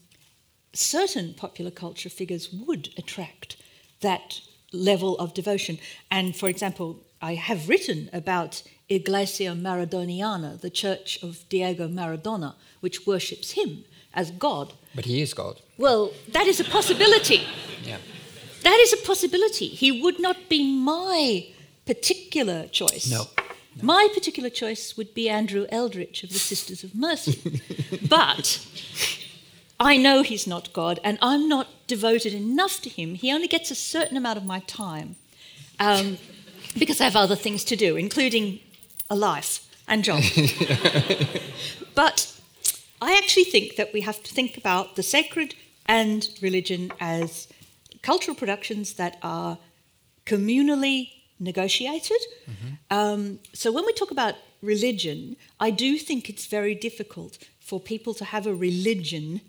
certain 0.75 1.33
popular 1.33 1.71
culture 1.71 2.11
figures 2.11 2.53
would 2.53 2.91
attract 2.99 3.57
that 4.03 4.43
level 4.75 5.17
of 5.19 5.35
devotion. 5.35 5.79
And 6.11 6.37
for 6.37 6.49
example, 6.49 6.99
I 7.23 7.35
have 7.35 7.69
written 7.69 8.11
about 8.13 8.63
Iglesia 8.89 9.53
Maradoniana, 9.55 10.61
the 10.61 10.71
church 10.71 11.19
of 11.23 11.49
Diego 11.49 11.89
Maradona, 11.89 12.55
which 12.81 13.07
worships 13.07 13.53
him 13.53 13.85
as 14.13 14.31
God. 14.31 14.75
But 14.95 15.07
he 15.07 15.23
is 15.23 15.33
God. 15.35 15.61
Well, 15.79 16.13
that 16.33 16.47
is 16.47 16.61
a 16.61 16.65
possibility. 16.65 17.43
Yeah. 17.85 17.99
That 18.63 18.79
is 18.81 18.95
a 18.95 19.07
possibility. 19.07 19.69
He 19.69 20.01
would 20.01 20.19
not 20.19 20.49
be 20.49 20.65
my 20.65 21.49
particular 21.85 22.67
choice. 22.69 23.11
No. 23.11 23.27
My 23.83 24.09
particular 24.15 24.49
choice 24.49 24.97
would 24.97 25.13
be 25.13 25.29
Andrew 25.29 25.67
Eldritch 25.69 26.25
of 26.25 26.31
the 26.31 26.39
Sisters 26.39 26.83
of 26.83 26.95
Mercy. 26.95 27.61
but 28.09 28.67
I 29.85 29.99
know 29.99 30.23
he's 30.23 30.47
not 30.47 30.73
God, 30.73 30.99
and 31.05 31.19
I'm 31.21 31.47
not 31.47 31.69
devoted 31.87 32.33
enough 32.33 32.81
to 32.81 32.89
him. 32.89 33.17
He 33.17 33.31
only 33.31 33.47
gets 33.47 33.71
a 33.71 33.75
certain 33.75 34.17
amount 34.17 34.39
of 34.39 34.45
my 34.47 34.61
time 34.61 35.17
um, 35.79 36.17
because 36.79 37.03
I 37.03 37.05
have 37.05 37.17
other 37.17 37.37
things 37.37 37.65
to 37.65 37.77
do, 37.77 37.95
including 37.95 38.61
a 39.11 39.15
life 39.15 39.69
and 39.87 40.03
job. 40.03 40.23
but 41.95 42.33
I 43.03 43.19
actually 43.19 43.45
think 43.45 43.77
that 43.77 43.93
we 43.93 44.01
have 44.01 44.23
to 44.23 44.33
think 44.33 44.57
about 44.57 44.97
the 44.97 45.03
sacred 45.03 45.55
and 45.85 46.31
religion 46.41 46.91
as 46.99 47.47
cultural 48.01 48.35
productions 48.35 48.95
that 48.95 49.19
are 49.23 49.59
communally 50.25 51.11
negotiated. 51.39 52.21
Mm-hmm. 52.49 52.75
Um, 52.91 53.39
so 53.53 53.71
when 53.71 53.85
we 53.85 53.93
talk 53.93 54.11
about 54.11 54.37
religion, 54.63 55.37
I 55.61 55.71
do 55.71 55.99
think 55.99 56.31
it's 56.31 56.47
very 56.47 56.75
difficult 56.75 57.37
for 57.61 57.79
people 57.79 58.15
to 58.15 58.25
have 58.25 58.47
a 58.47 58.55
religion 58.55 59.43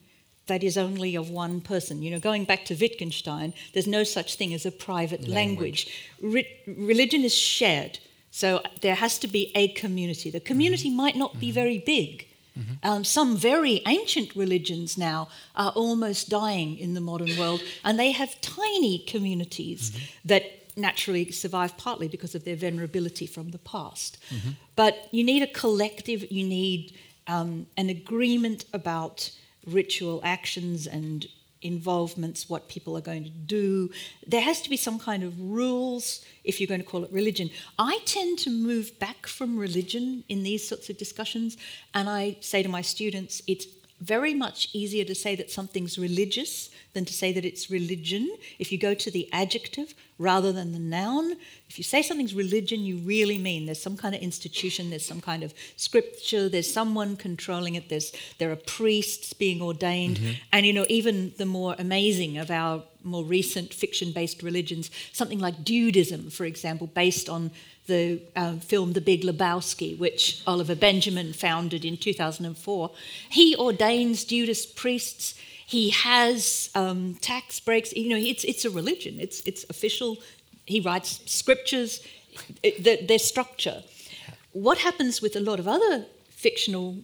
that 0.47 0.63
is 0.63 0.77
only 0.77 1.15
of 1.15 1.29
one 1.29 1.61
person. 1.61 2.01
You 2.01 2.11
know, 2.11 2.19
going 2.19 2.45
back 2.45 2.65
to 2.65 2.75
Wittgenstein, 2.75 3.53
there's 3.73 3.87
no 3.87 4.03
such 4.03 4.35
thing 4.35 4.53
as 4.53 4.65
a 4.65 4.71
private 4.71 5.27
language. 5.27 5.87
language. 6.21 6.47
Re- 6.65 6.75
religion 6.75 7.23
is 7.23 7.33
shared. 7.33 7.99
So 8.31 8.61
there 8.81 8.95
has 8.95 9.17
to 9.19 9.27
be 9.27 9.51
a 9.55 9.69
community. 9.69 10.29
The 10.29 10.39
community 10.39 10.89
mm-hmm. 10.89 10.97
might 10.97 11.15
not 11.15 11.31
mm-hmm. 11.31 11.39
be 11.39 11.51
very 11.51 11.79
big. 11.79 12.27
Mm-hmm. 12.57 12.87
Um, 12.87 13.03
some 13.03 13.35
very 13.35 13.81
ancient 13.87 14.35
religions 14.35 14.97
now 14.97 15.29
are 15.55 15.71
almost 15.71 16.29
dying 16.29 16.77
in 16.77 16.93
the 16.93 17.01
modern 17.01 17.37
world, 17.37 17.61
and 17.83 17.99
they 17.99 18.11
have 18.11 18.39
tiny 18.41 18.99
communities 18.99 19.91
mm-hmm. 19.91 20.05
that 20.25 20.43
naturally 20.77 21.31
survive 21.31 21.77
partly 21.77 22.07
because 22.07 22.35
of 22.35 22.43
their 22.43 22.55
venerability 22.55 23.29
from 23.29 23.51
the 23.51 23.57
past. 23.59 24.17
Mm-hmm. 24.29 24.51
But 24.75 25.07
you 25.11 25.23
need 25.23 25.41
a 25.41 25.47
collective, 25.47 26.31
you 26.31 26.45
need 26.45 26.93
um, 27.27 27.67
an 27.77 27.89
agreement 27.89 28.65
about 28.73 29.31
ritual 29.67 30.21
actions 30.23 30.87
and 30.87 31.27
involvements, 31.61 32.47
what 32.47 32.69
people 32.69 32.95
are 32.95 33.01
going 33.01 33.23
to 33.23 33.29
do. 33.29 33.89
There 34.27 34.41
has 34.41 34.61
to 34.61 34.69
be 34.69 34.77
some 34.77 34.99
kind 34.99 35.23
of 35.23 35.39
rules 35.39 36.23
if 36.43 36.59
you're 36.59 36.67
going 36.67 36.81
to 36.81 36.85
call 36.85 37.03
it 37.03 37.11
religion. 37.11 37.49
I 37.79 37.99
tend 38.05 38.37
to 38.39 38.49
move 38.51 38.97
back 38.99 39.25
from 39.25 39.57
religion 39.57 40.23
in 40.29 40.43
these 40.43 40.67
sorts 40.67 40.89
of 40.89 40.97
discussions, 40.97 41.57
and 41.93 42.07
I 42.07 42.37
say 42.39 42.61
to 42.61 42.69
my 42.69 42.81
students, 42.81 43.41
it's 43.47 43.65
very 43.99 44.33
much 44.33 44.69
easier 44.73 45.05
to 45.05 45.15
say 45.15 45.35
that 45.35 45.49
something's 45.49 45.97
religious 45.97 46.69
than 46.95 47.05
to 47.05 47.13
say 47.13 47.31
that 47.31 47.45
it's 47.45 47.69
religion. 47.69 48.35
If 48.57 48.71
you 48.71 48.79
go 48.79 48.95
to 48.95 49.11
the 49.11 49.29
adjective 49.31 49.93
rather 50.17 50.51
than 50.51 50.71
the 50.71 50.79
noun, 50.79 51.35
if 51.69 51.77
you 51.77 51.83
say 51.83 52.01
something's 52.01 52.33
religion, 52.33 52.79
you 52.79 52.97
really 52.97 53.37
mean 53.37 53.67
there's 53.67 53.81
some 53.81 53.97
kind 53.97 54.15
of 54.15 54.21
institution, 54.21 54.89
there's 54.89 55.05
some 55.05 55.21
kind 55.21 55.43
of 55.43 55.53
scripture, 55.75 56.49
there's 56.49 56.71
someone 56.71 57.17
controlling 57.17 57.75
it, 57.75 57.89
there's, 57.89 58.11
there 58.39 58.51
are 58.51 58.55
priests 58.55 59.33
being 59.33 59.61
ordained. 59.61 60.17
Mm-hmm. 60.17 60.31
And, 60.53 60.65
you 60.65 60.73
know, 60.73 60.85
even 60.89 61.33
the 61.37 61.45
more 61.45 61.75
amazing 61.77 62.37
of 62.39 62.49
our 62.49 62.81
more 63.03 63.23
recent 63.23 63.73
fiction 63.73 64.11
based 64.11 64.41
religions, 64.41 64.89
something 65.13 65.39
like 65.39 65.63
Dudism, 65.63 66.31
for 66.31 66.45
example, 66.45 66.87
based 66.87 67.29
on 67.29 67.51
the 67.87 68.21
uh, 68.35 68.55
film 68.55 68.93
The 68.93 69.01
Big 69.01 69.21
Lebowski, 69.21 69.97
which 69.97 70.41
Oliver 70.47 70.75
Benjamin 70.75 71.33
founded 71.33 71.85
in 71.85 71.97
2004. 71.97 72.91
He 73.29 73.55
ordains 73.55 74.23
Dudist 74.23 74.75
priests. 74.75 75.35
He 75.65 75.89
has 75.89 76.69
um, 76.75 77.15
tax 77.21 77.59
breaks. 77.59 77.93
You 77.93 78.09
know, 78.09 78.17
it's, 78.17 78.43
it's 78.43 78.65
a 78.65 78.69
religion. 78.69 79.19
It's, 79.19 79.41
it's 79.41 79.65
official. 79.69 80.17
He 80.65 80.79
writes 80.79 81.21
scriptures. 81.25 82.01
It, 82.63 83.07
their 83.07 83.19
structure. 83.19 83.83
What 84.51 84.79
happens 84.79 85.21
with 85.21 85.35
a 85.35 85.39
lot 85.39 85.59
of 85.59 85.67
other 85.67 86.05
fictional 86.29 86.97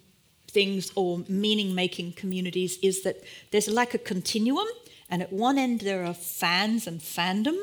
things 0.49 0.91
or 0.95 1.23
meaning 1.27 1.73
making 1.73 2.13
communities 2.13 2.77
is 2.83 3.03
that 3.03 3.23
there's 3.51 3.67
like 3.67 3.93
a 3.93 3.97
continuum, 3.97 4.67
and 5.09 5.21
at 5.21 5.31
one 5.31 5.57
end 5.57 5.81
there 5.81 6.05
are 6.05 6.13
fans 6.13 6.87
and 6.87 6.99
fandom, 6.99 7.57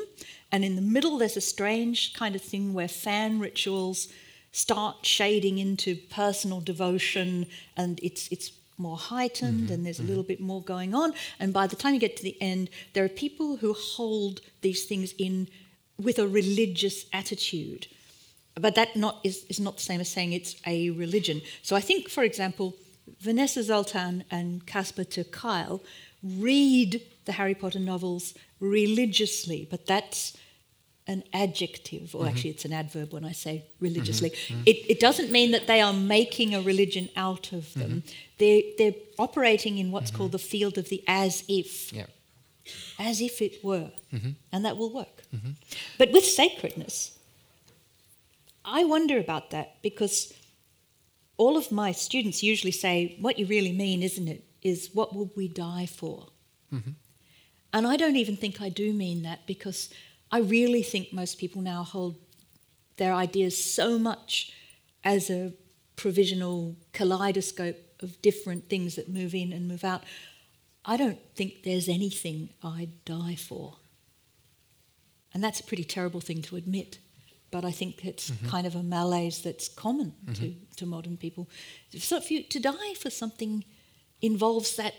and 0.51 0.65
in 0.65 0.75
the 0.75 0.81
middle, 0.81 1.17
there's 1.17 1.37
a 1.37 1.41
strange 1.41 2.13
kind 2.13 2.35
of 2.35 2.41
thing 2.41 2.73
where 2.73 2.87
fan 2.87 3.39
rituals 3.39 4.07
start 4.51 5.05
shading 5.05 5.59
into 5.59 5.95
personal 5.95 6.59
devotion, 6.59 7.45
and 7.77 7.99
it's 8.01 8.27
it's 8.29 8.51
more 8.79 8.97
heightened, 8.97 9.63
mm-hmm, 9.63 9.73
and 9.73 9.85
there's 9.85 9.97
mm-hmm. 9.97 10.05
a 10.05 10.09
little 10.09 10.23
bit 10.23 10.39
more 10.39 10.61
going 10.61 10.95
on. 10.95 11.13
And 11.39 11.53
by 11.53 11.67
the 11.67 11.75
time 11.75 11.93
you 11.93 11.99
get 11.99 12.17
to 12.17 12.23
the 12.23 12.37
end, 12.41 12.69
there 12.93 13.03
are 13.03 13.09
people 13.09 13.57
who 13.57 13.73
hold 13.73 14.41
these 14.61 14.85
things 14.85 15.13
in 15.17 15.47
with 15.97 16.17
a 16.19 16.27
religious 16.27 17.05
attitude. 17.11 17.87
But 18.55 18.75
that 18.75 18.95
not 18.95 19.19
is, 19.23 19.45
is 19.49 19.59
not 19.59 19.77
the 19.77 19.83
same 19.83 20.01
as 20.01 20.09
saying 20.09 20.33
it's 20.33 20.55
a 20.65 20.89
religion. 20.91 21.41
So 21.61 21.75
I 21.75 21.81
think, 21.81 22.09
for 22.09 22.23
example, 22.23 22.75
Vanessa 23.19 23.63
Zoltan 23.63 24.23
and 24.31 24.65
Casper 24.65 25.03
ter 25.03 25.23
Kuile 25.23 25.81
read 26.23 27.01
the 27.25 27.33
Harry 27.33 27.55
Potter 27.55 27.79
novels 27.79 28.33
religiously, 28.59 29.67
but 29.69 29.85
that's 29.85 30.35
an 31.09 31.23
adjective, 31.33 32.13
or 32.13 32.19
mm-hmm. 32.19 32.29
actually 32.29 32.51
it's 32.51 32.65
an 32.65 32.71
adverb 32.71 33.11
when 33.11 33.25
I 33.25 33.31
say 33.31 33.65
religiously. 33.79 34.29
Mm-hmm. 34.29 34.53
mm-hmm. 34.53 34.63
It, 34.67 34.77
it, 34.91 34.99
doesn't 34.99 35.31
mean 35.31 35.51
that 35.51 35.65
they 35.65 35.81
are 35.81 35.91
making 35.91 36.53
a 36.53 36.61
religion 36.61 37.09
out 37.15 37.51
of 37.51 37.73
them. 37.73 38.03
Mm-hmm. 38.03 38.09
They're, 38.37 38.61
they're 38.77 39.01
operating 39.17 39.79
in 39.79 39.91
what's 39.91 40.11
called 40.11 40.29
mm-hmm. 40.29 40.49
the 40.49 40.53
field 40.53 40.77
of 40.77 40.89
the 40.89 41.03
as 41.07 41.43
if. 41.49 41.91
Yeah. 41.91 42.05
As 42.99 43.21
if 43.21 43.41
it 43.41 43.63
were. 43.63 43.91
Mm-hmm. 44.13 44.31
And 44.51 44.65
that 44.65 44.77
will 44.77 44.93
work. 44.93 45.23
But 45.97 46.11
with 46.11 46.25
sacredness, 46.25 47.17
I 48.63 48.83
wonder 48.83 49.17
about 49.17 49.49
that 49.49 49.81
because 49.81 50.33
all 51.37 51.57
of 51.57 51.71
my 51.71 51.91
students 51.91 52.43
usually 52.43 52.71
say, 52.71 53.15
What 53.19 53.39
you 53.39 53.45
really 53.45 53.71
mean, 53.71 54.03
isn't 54.03 54.27
it, 54.27 54.43
is 54.61 54.89
what 54.93 55.15
would 55.15 55.31
we 55.35 55.47
die 55.47 55.85
for? 55.85 56.27
And 57.71 57.85
I 57.85 57.97
don't 57.97 58.15
even 58.15 58.35
think 58.35 58.61
I 58.61 58.69
do 58.69 58.93
mean 58.93 59.23
that 59.23 59.45
because 59.45 59.89
I 60.31 60.39
really 60.39 60.83
think 60.83 61.11
most 61.11 61.37
people 61.37 61.61
now 61.61 61.83
hold 61.83 62.17
their 62.97 63.13
ideas 63.13 63.61
so 63.61 63.97
much 63.97 64.53
as 65.03 65.29
a 65.29 65.53
provisional 65.95 66.75
kaleidoscope 66.93 67.77
of 68.01 68.21
different 68.21 68.69
things 68.69 68.95
that 68.95 69.09
move 69.09 69.33
in 69.33 69.51
and 69.51 69.67
move 69.67 69.83
out. 69.83 70.03
I 70.85 70.97
don't 70.97 71.19
think 71.35 71.63
there's 71.63 71.89
anything 71.89 72.49
I'd 72.63 73.03
die 73.05 73.35
for. 73.35 73.77
And 75.33 75.43
that's 75.43 75.59
a 75.59 75.63
pretty 75.63 75.83
terrible 75.83 76.21
thing 76.21 76.41
to 76.43 76.55
admit. 76.55 76.99
But 77.51 77.65
I 77.65 77.71
think 77.71 78.05
it's 78.05 78.29
mm-hmm. 78.29 78.47
kind 78.47 78.67
of 78.67 78.75
a 78.75 78.83
malaise 78.83 79.41
that's 79.41 79.67
common 79.67 80.13
mm-hmm. 80.23 80.33
to, 80.33 80.55
to 80.77 80.85
modern 80.85 81.17
people. 81.17 81.49
So 81.97 82.17
if 82.17 82.29
you, 82.29 82.43
to 82.43 82.59
die 82.59 82.93
for 82.93 83.09
something 83.09 83.63
involves 84.21 84.75
that 84.75 84.93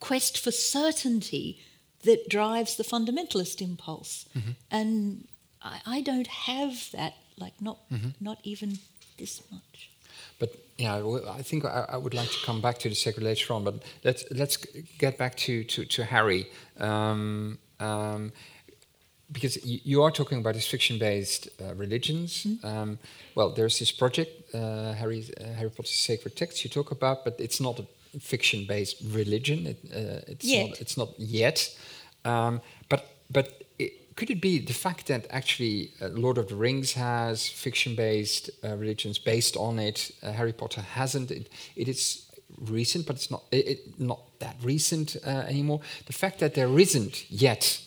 quest 0.00 0.38
for 0.38 0.50
certainty 0.50 1.60
that 2.06 2.28
drives 2.28 2.76
the 2.76 2.84
fundamentalist 2.84 3.60
impulse. 3.60 4.26
Mm-hmm. 4.36 4.50
And 4.70 5.28
I, 5.62 5.80
I, 5.86 6.00
don't 6.00 6.26
have 6.26 6.90
that, 6.92 7.14
like 7.38 7.60
not 7.60 7.78
mm-hmm. 7.90 8.10
not 8.20 8.38
even 8.42 8.78
this 9.18 9.42
much. 9.50 9.90
But 10.38 10.50
yeah, 10.78 10.94
I 11.40 11.42
think 11.42 11.64
I, 11.64 11.86
I, 11.94 11.96
would 11.96 12.14
like 12.14 12.30
to 12.30 12.38
come 12.44 12.60
back 12.60 12.78
to 12.78 12.88
the 12.88 12.94
sacred 12.94 13.24
later 13.24 13.52
on. 13.54 13.64
But 13.64 13.74
let's 14.04 14.24
let's 14.30 14.56
get 14.98 15.18
back 15.18 15.36
to 15.44 15.64
to, 15.64 15.84
to 15.84 16.04
Harry. 16.04 16.46
Um, 16.78 17.58
um, 17.80 18.32
because 19.32 19.58
you 19.64 20.02
are 20.02 20.10
talking 20.12 20.38
about 20.38 20.54
these 20.54 20.68
fiction-based 20.68 21.48
uh, 21.60 21.74
religions. 21.74 22.44
Mm-hmm. 22.44 22.66
Um, 22.66 22.98
well, 23.34 23.50
there's 23.50 23.78
this 23.78 23.90
project, 23.90 24.54
uh, 24.54 24.92
Harry 24.92 25.24
uh, 25.40 25.52
Harry 25.58 25.70
Potter's 25.70 25.90
Sacred 25.90 26.36
Texts, 26.36 26.64
you 26.64 26.70
talk 26.70 26.92
about, 26.92 27.24
but 27.24 27.34
it's 27.40 27.60
not 27.60 27.80
a 27.80 27.86
fiction-based 28.20 28.96
religion. 29.10 29.66
It, 29.66 29.78
uh, 29.92 30.32
it's 30.32 30.44
yet. 30.44 30.68
not. 30.68 30.80
It's 30.80 30.96
not 30.96 31.08
yet. 31.18 31.76
Um, 32.26 32.60
but 32.88 33.06
but 33.30 33.62
it, 33.78 34.16
could 34.16 34.30
it 34.30 34.40
be 34.40 34.58
the 34.58 34.72
fact 34.72 35.06
that 35.06 35.26
actually 35.30 35.92
uh, 36.00 36.08
Lord 36.08 36.38
of 36.38 36.48
the 36.48 36.56
Rings 36.56 36.92
has 36.92 37.48
fiction-based 37.48 38.50
uh, 38.64 38.76
religions 38.76 39.18
based 39.18 39.56
on 39.56 39.78
it? 39.78 40.10
Uh, 40.22 40.32
Harry 40.32 40.52
Potter 40.52 40.80
hasn't. 40.80 41.30
It, 41.30 41.48
it 41.76 41.88
is 41.88 42.26
recent, 42.58 43.06
but 43.06 43.16
it's 43.16 43.30
not 43.30 43.44
it, 43.52 43.98
not 43.98 44.20
that 44.40 44.56
recent 44.62 45.16
uh, 45.24 45.44
anymore. 45.48 45.80
The 46.06 46.12
fact 46.12 46.40
that 46.40 46.54
there 46.54 46.78
isn't 46.78 47.30
yet 47.30 47.80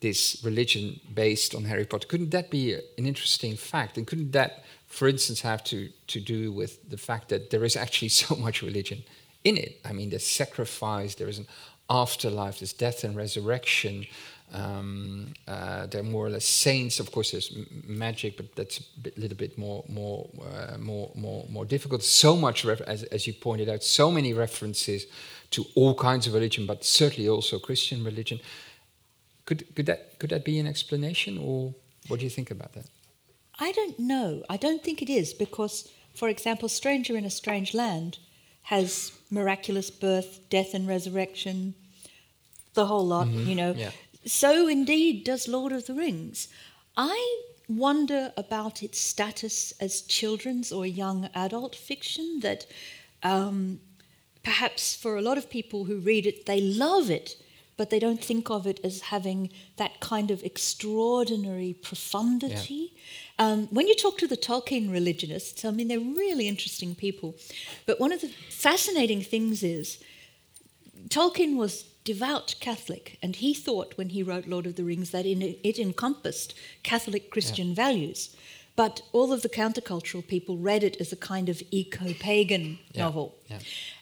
this 0.00 0.40
religion 0.44 1.00
based 1.14 1.54
on 1.54 1.64
Harry 1.64 1.86
Potter 1.86 2.06
couldn't 2.06 2.30
that 2.30 2.50
be 2.50 2.74
an 2.74 3.06
interesting 3.06 3.56
fact? 3.56 3.96
And 3.96 4.06
couldn't 4.06 4.32
that, 4.32 4.64
for 4.86 5.08
instance, 5.08 5.40
have 5.42 5.62
to 5.64 5.88
to 6.08 6.20
do 6.20 6.52
with 6.52 6.90
the 6.90 6.98
fact 6.98 7.28
that 7.28 7.50
there 7.50 7.64
is 7.64 7.76
actually 7.76 8.08
so 8.22 8.34
much 8.34 8.62
religion 8.62 9.04
in 9.44 9.56
it? 9.56 9.80
I 9.84 9.92
mean, 9.92 10.10
there's 10.10 10.26
sacrifice. 10.26 11.14
There 11.14 11.28
is 11.28 11.38
an 11.38 11.46
afterlife, 11.88 12.60
there's 12.60 12.72
death 12.72 13.04
and 13.04 13.14
resurrection. 13.16 14.06
Um, 14.52 15.34
uh, 15.48 15.86
they're 15.86 16.02
more 16.02 16.26
or 16.26 16.30
less 16.30 16.44
saints. 16.44 17.00
Of 17.00 17.10
course, 17.10 17.32
there's 17.32 17.52
magic, 17.86 18.36
but 18.36 18.54
that's 18.54 18.78
a 18.78 19.00
bit, 19.02 19.18
little 19.18 19.36
bit 19.36 19.58
more, 19.58 19.84
more, 19.88 20.28
uh, 20.40 20.78
more, 20.78 21.10
more, 21.14 21.44
more 21.50 21.64
difficult. 21.64 22.02
So 22.02 22.36
much, 22.36 22.64
as, 22.64 23.02
as 23.04 23.26
you 23.26 23.32
pointed 23.32 23.68
out, 23.68 23.82
so 23.82 24.10
many 24.10 24.32
references 24.32 25.06
to 25.50 25.64
all 25.74 25.94
kinds 25.94 26.26
of 26.26 26.34
religion, 26.34 26.66
but 26.66 26.84
certainly 26.84 27.28
also 27.28 27.58
Christian 27.58 28.04
religion. 28.04 28.38
Could, 29.44 29.74
could 29.74 29.86
that 29.86 30.18
could 30.18 30.30
that 30.30 30.44
be 30.44 30.58
an 30.58 30.66
explanation, 30.66 31.36
or 31.36 31.74
what 32.08 32.18
do 32.20 32.24
you 32.24 32.30
think 32.30 32.50
about 32.50 32.72
that? 32.72 32.86
I 33.58 33.72
don't 33.72 33.98
know. 33.98 34.42
I 34.48 34.56
don't 34.56 34.82
think 34.82 35.02
it 35.02 35.10
is 35.10 35.34
because, 35.34 35.88
for 36.14 36.28
example, 36.28 36.68
Stranger 36.68 37.16
in 37.16 37.24
a 37.24 37.30
Strange 37.30 37.74
Land 37.74 38.18
has 38.62 39.12
miraculous 39.34 39.90
birth, 39.90 40.40
death, 40.48 40.74
and 40.74 40.86
resurrection, 40.88 41.74
the 42.74 42.86
whole 42.86 43.06
lot, 43.06 43.28
you 43.28 43.54
know. 43.54 43.72
yeah. 43.72 43.90
So 44.26 44.68
indeed 44.68 45.24
does 45.24 45.48
Lord 45.48 45.72
of 45.72 45.86
the 45.86 45.94
Rings. 45.94 46.48
I 46.96 47.18
wonder 47.68 48.32
about 48.36 48.82
its 48.82 49.00
status 49.00 49.72
as 49.80 50.02
children's 50.02 50.72
or 50.72 50.86
young 50.86 51.28
adult 51.34 51.74
fiction, 51.74 52.40
that 52.40 52.66
um, 53.22 53.80
perhaps 54.42 54.94
for 54.94 55.16
a 55.16 55.22
lot 55.22 55.38
of 55.38 55.50
people 55.50 55.84
who 55.84 55.98
read 55.98 56.26
it, 56.26 56.46
they 56.46 56.60
love 56.60 57.10
it, 57.10 57.36
but 57.76 57.90
they 57.90 57.98
don't 57.98 58.22
think 58.24 58.50
of 58.50 58.66
it 58.66 58.78
as 58.84 59.00
having 59.02 59.50
that 59.76 60.00
kind 60.00 60.30
of 60.30 60.42
extraordinary 60.42 61.72
profundity. 61.72 62.92
Um, 63.38 63.66
when 63.68 63.88
you 63.88 63.94
talk 63.96 64.18
to 64.18 64.26
the 64.28 64.36
Tolkien 64.36 64.92
religionists, 64.92 65.64
I 65.64 65.70
mean, 65.70 65.88
they're 65.88 65.98
really 65.98 66.46
interesting 66.48 66.94
people. 66.94 67.34
But 67.86 67.98
one 67.98 68.12
of 68.12 68.20
the 68.20 68.28
fascinating 68.50 69.22
things 69.22 69.62
is 69.62 69.98
Tolkien 71.08 71.56
was 71.56 71.82
devout 72.04 72.54
Catholic, 72.60 73.18
and 73.22 73.36
he 73.36 73.54
thought 73.54 73.96
when 73.96 74.10
he 74.10 74.22
wrote 74.22 74.46
Lord 74.46 74.66
of 74.66 74.76
the 74.76 74.84
Rings 74.84 75.10
that 75.10 75.26
it 75.26 75.78
encompassed 75.78 76.54
Catholic 76.82 77.30
Christian 77.30 77.74
values. 77.74 78.36
But 78.76 79.02
all 79.12 79.32
of 79.32 79.42
the 79.42 79.48
countercultural 79.48 80.26
people 80.26 80.56
read 80.58 80.82
it 80.82 80.96
as 81.00 81.12
a 81.12 81.16
kind 81.16 81.48
of 81.48 81.62
eco 81.70 82.12
pagan 82.14 82.78
Yeah, 82.92 83.04
novel. 83.04 83.36
yeah. 83.48 83.60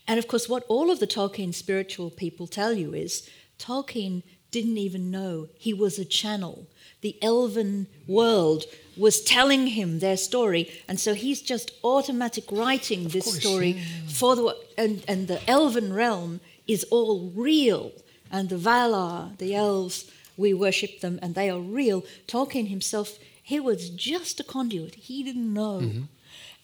And 0.08 0.18
of 0.18 0.26
course, 0.28 0.48
what 0.48 0.64
all 0.66 0.90
of 0.90 0.98
the 0.98 1.06
Tolkien 1.06 1.52
spiritual 1.54 2.10
people 2.10 2.46
tell 2.46 2.72
you 2.72 2.94
is 2.94 3.28
Tolkien 3.62 4.22
didn't 4.50 4.76
even 4.76 5.10
know 5.10 5.48
he 5.56 5.72
was 5.72 5.98
a 5.98 6.04
channel. 6.04 6.66
The 7.00 7.16
elven 7.22 7.86
world 8.06 8.64
was 8.96 9.22
telling 9.22 9.68
him 9.68 9.98
their 9.98 10.16
story, 10.16 10.70
and 10.88 11.00
so 11.00 11.14
he's 11.14 11.40
just 11.40 11.70
automatic 11.82 12.44
writing 12.50 13.08
this 13.08 13.24
course, 13.24 13.40
story 13.40 13.82
for 14.08 14.36
the 14.36 14.56
and, 14.76 15.02
and 15.08 15.28
the 15.28 15.40
elven 15.48 15.92
realm 15.92 16.40
is 16.66 16.84
all 16.90 17.32
real, 17.34 17.92
and 18.30 18.48
the 18.48 18.56
Valar, 18.56 19.36
the 19.38 19.54
elves, 19.54 20.10
we 20.36 20.52
worship 20.52 21.00
them, 21.00 21.18
and 21.22 21.34
they 21.34 21.48
are 21.48 21.60
real. 21.60 22.04
Tolkien 22.26 22.68
himself, 22.68 23.18
he 23.42 23.58
was 23.58 23.90
just 23.90 24.40
a 24.40 24.44
conduit. 24.44 24.94
He 24.94 25.22
didn't 25.22 25.52
know. 25.52 25.80
Mm-hmm. 25.80 26.02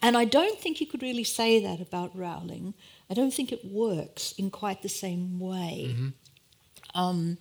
And 0.00 0.16
I 0.16 0.24
don't 0.24 0.60
think 0.60 0.80
you 0.80 0.86
could 0.86 1.02
really 1.02 1.24
say 1.24 1.60
that 1.60 1.80
about 1.80 2.16
Rowling. 2.16 2.74
I 3.10 3.14
don't 3.14 3.34
think 3.34 3.50
it 3.50 3.64
works 3.64 4.32
in 4.38 4.50
quite 4.50 4.82
the 4.82 4.88
same 4.88 5.40
way. 5.40 5.88
Mm-hmm. 5.90 6.08
Um, 6.98 7.38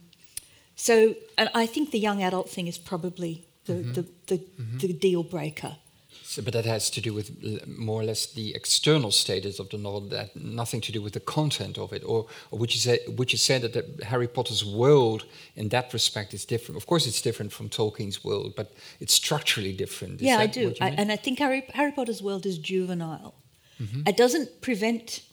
so, 0.75 1.15
and 1.37 1.49
I 1.55 1.65
think 1.65 1.91
the 1.91 1.99
young 1.99 2.21
adult 2.21 2.49
thing 2.49 2.67
is 2.67 2.77
probably 2.77 3.45
the, 3.65 3.73
mm-hmm. 3.73 3.93
the, 3.93 4.01
the, 4.27 4.37
mm-hmm. 4.37 4.77
the 4.77 4.93
deal 4.93 5.23
breaker. 5.23 5.77
So, 6.23 6.41
but 6.41 6.53
that 6.53 6.65
has 6.65 6.89
to 6.91 7.01
do 7.01 7.13
with 7.13 7.27
more 7.67 8.01
or 8.01 8.03
less 8.03 8.25
the 8.33 8.53
external 8.53 9.11
status 9.11 9.59
of 9.59 9.69
the 9.69 9.77
novel, 9.77 10.01
that 10.09 10.35
nothing 10.35 10.81
to 10.81 10.91
do 10.91 11.01
with 11.01 11.13
the 11.13 11.21
content 11.21 11.77
of 11.77 11.93
it. 11.93 12.03
Or, 12.05 12.27
or 12.51 12.59
would 12.59 12.73
you 12.75 12.81
say, 12.81 12.99
would 13.17 13.31
you 13.31 13.37
say 13.37 13.57
that 13.59 13.73
the 13.73 14.05
Harry 14.05 14.27
Potter's 14.27 14.63
world, 14.63 15.25
in 15.55 15.69
that 15.69 15.93
respect, 15.93 16.33
is 16.33 16.45
different? 16.45 16.77
Of 16.77 16.85
course, 16.85 17.07
it's 17.07 17.21
different 17.21 17.51
from 17.53 17.69
Tolkien's 17.69 18.23
world, 18.23 18.53
but 18.55 18.73
it's 18.99 19.13
structurally 19.13 19.73
different. 19.73 20.15
Is 20.21 20.27
yeah, 20.27 20.37
I 20.37 20.47
do. 20.47 20.75
I, 20.81 20.89
and 20.89 21.11
I 21.11 21.15
think 21.15 21.39
Harry, 21.39 21.63
Harry 21.73 21.93
Potter's 21.93 22.21
world 22.21 22.45
is 22.45 22.57
juvenile. 22.57 23.33
Mm-hmm. 23.81 24.07
It 24.07 24.17
doesn't 24.17 24.61
prevent 24.61 25.23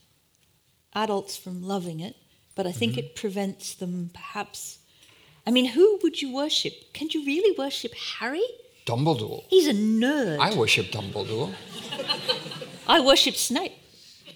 adults 0.94 1.36
from 1.36 1.62
loving 1.62 2.00
it, 2.00 2.14
but 2.54 2.66
I 2.66 2.72
think 2.72 2.96
it 2.96 3.14
prevents 3.14 3.74
them 3.74 4.10
perhaps. 4.12 4.78
I 5.46 5.50
mean, 5.50 5.66
who 5.66 5.98
would 6.02 6.22
you 6.22 6.32
worship? 6.32 6.92
Can 6.92 7.08
you 7.10 7.24
really 7.24 7.54
worship 7.58 7.92
Harry? 8.18 8.44
Dumbledore. 8.86 9.44
He's 9.48 9.66
a 9.66 9.72
nerd. 9.72 10.38
I 10.38 10.54
worship 10.56 10.86
Dumbledore. 10.86 11.54
I 12.86 13.00
worship 13.00 13.34
Snape. 13.34 13.72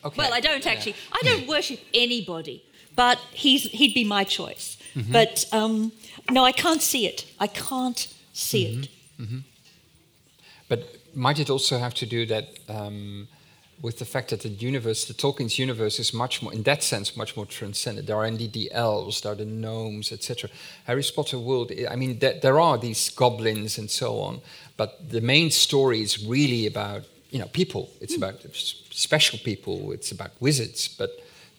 Okay. 0.04 0.14
Well, 0.16 0.32
I 0.32 0.40
don't 0.40 0.66
actually. 0.66 0.96
I 1.12 1.20
don't 1.22 1.46
worship 1.54 1.80
anybody, 1.92 2.64
but 2.94 3.18
he's 3.32 3.64
he'd 3.64 3.94
be 3.94 4.04
my 4.04 4.24
choice. 4.24 4.76
Mm-hmm. 4.94 5.12
But 5.12 5.46
um, 5.52 5.92
no, 6.30 6.44
I 6.44 6.52
can't 6.52 6.82
see 6.82 7.06
it. 7.06 7.26
I 7.38 7.46
can't 7.46 8.12
see 8.32 8.66
it. 8.66 8.88
Mm-hmm. 9.20 9.38
But 10.68 10.96
might 11.14 11.38
it 11.38 11.50
also 11.50 11.78
have 11.78 11.94
to 11.94 12.06
do 12.06 12.26
that 12.26 12.48
um, 12.68 13.28
with 13.80 13.98
the 13.98 14.04
fact 14.04 14.30
that 14.30 14.40
the 14.40 14.48
universe, 14.48 15.04
the 15.04 15.14
Tolkien's 15.14 15.58
universe, 15.58 15.98
is 16.00 16.12
much 16.12 16.42
more, 16.42 16.52
in 16.52 16.62
that 16.64 16.82
sense, 16.82 17.16
much 17.16 17.36
more 17.36 17.46
transcendent. 17.46 18.06
There 18.06 18.16
are 18.16 18.26
indeed 18.26 18.52
the 18.52 18.70
elves, 18.72 19.20
there 19.20 19.32
are 19.32 19.36
the 19.36 19.44
gnomes, 19.44 20.10
etc. 20.12 20.50
Harry 20.84 21.04
Potter 21.14 21.38
world. 21.38 21.70
I 21.88 21.94
mean, 21.96 22.18
there, 22.18 22.38
there 22.40 22.58
are 22.58 22.76
these 22.78 23.10
goblins 23.10 23.78
and 23.78 23.88
so 23.90 24.18
on, 24.20 24.40
but 24.76 25.10
the 25.10 25.20
main 25.20 25.50
story 25.50 26.00
is 26.02 26.24
really 26.26 26.66
about 26.66 27.02
you 27.30 27.38
know 27.38 27.48
people. 27.52 27.90
It's 28.00 28.14
Hmm. 28.14 28.22
about 28.22 28.40
special 28.90 29.38
people. 29.38 29.92
It's 29.92 30.10
about 30.10 30.30
wizards. 30.40 30.88
But 30.88 31.10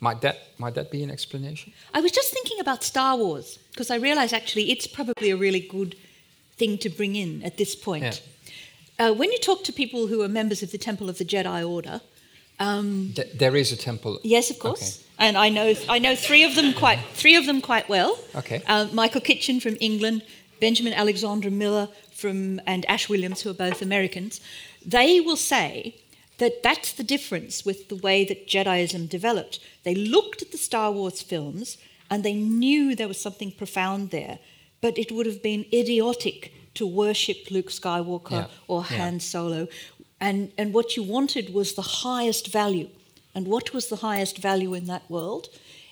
might 0.02 0.20
that 0.22 0.38
might 0.58 0.74
that 0.76 0.90
be 0.92 1.04
an 1.04 1.12
explanation? 1.12 1.72
I 1.94 2.02
was 2.02 2.12
just 2.12 2.34
thinking 2.34 2.60
about 2.60 2.84
Star 2.84 3.16
Wars 3.18 3.60
because 3.72 3.90
I 3.92 3.98
realise 3.98 4.34
actually 4.34 4.72
it's 4.72 4.88
probably 4.88 5.30
a 5.30 5.38
really 5.38 5.60
good 5.62 5.96
thing 6.58 6.78
to 6.80 6.90
bring 6.90 7.16
in 7.16 7.44
at 7.44 7.56
this 7.58 7.76
point. 7.76 8.22
Uh, 9.00 9.14
when 9.14 9.32
you 9.32 9.40
talk 9.40 9.64
to 9.64 9.72
people 9.74 10.08
who 10.08 10.22
are 10.22 10.28
members 10.28 10.62
of 10.62 10.72
the 10.72 10.78
Temple 10.78 11.10
of 11.10 11.18
the 11.18 11.26
Jedi 11.26 11.68
Order, 11.68 12.02
um, 12.60 13.14
Th- 13.16 13.32
there 13.34 13.56
is 13.56 13.72
a 13.72 13.78
temple. 13.78 14.20
yes, 14.24 14.50
of 14.50 14.60
course, 14.60 15.02
and 15.18 15.38
I 15.38 15.48
know 15.48 15.74
I 15.88 15.98
know 16.00 16.16
three 16.16 16.44
of 16.44 16.56
them 16.56 16.74
quite 16.74 17.00
three 17.14 17.36
of 17.38 17.46
them 17.46 17.62
quite 17.62 17.88
well. 17.88 18.20
Okay. 18.36 18.62
Uh, 18.68 18.88
Michael 18.92 19.22
Kitchen 19.22 19.62
from 19.62 19.78
England, 19.80 20.24
Benjamin 20.60 20.92
Alexander 20.94 21.50
Miller 21.50 21.88
from, 22.12 22.60
and 22.68 22.86
Ash 22.90 23.08
Williams, 23.08 23.42
who 23.42 23.50
are 23.50 23.54
both 23.54 23.82
Americans. 23.82 24.42
They 24.86 25.22
will 25.22 25.38
say 25.38 25.96
that 26.40 26.62
that's 26.64 26.92
the 26.92 27.04
difference 27.04 27.66
with 27.66 27.88
the 27.88 27.96
way 27.96 28.26
that 28.26 28.48
Jediism 28.48 29.08
developed. 29.08 29.60
They 29.84 29.96
looked 29.96 30.42
at 30.42 30.52
the 30.52 30.58
Star 30.58 30.92
Wars 30.92 31.22
films 31.22 31.78
and 32.12 32.24
they 32.24 32.34
knew 32.34 32.94
there 32.96 33.08
was 33.08 33.22
something 33.22 33.52
profound 33.52 34.10
there, 34.10 34.40
but 34.82 34.98
it 34.98 35.12
would 35.14 35.26
have 35.26 35.42
been 35.42 35.66
idiotic 35.72 36.52
to 36.76 36.88
worship 36.88 37.50
Luke 37.50 37.70
Skywalker 37.70 38.32
Yeah, 38.32 38.48
or 38.68 38.86
yeah. 38.90 38.98
Han 38.98 39.20
Solo. 39.20 39.68
And, 40.22 40.52
and 40.58 40.74
what 40.74 40.98
you 40.98 41.04
wanted 41.04 41.54
was 41.54 41.74
the 41.74 41.82
highest 41.82 42.48
value. 42.52 42.90
And 43.34 43.48
what 43.48 43.74
was 43.74 43.88
the 43.88 43.98
highest 43.98 44.38
value 44.38 44.74
in 44.74 44.86
that 44.86 45.10
world? 45.10 45.48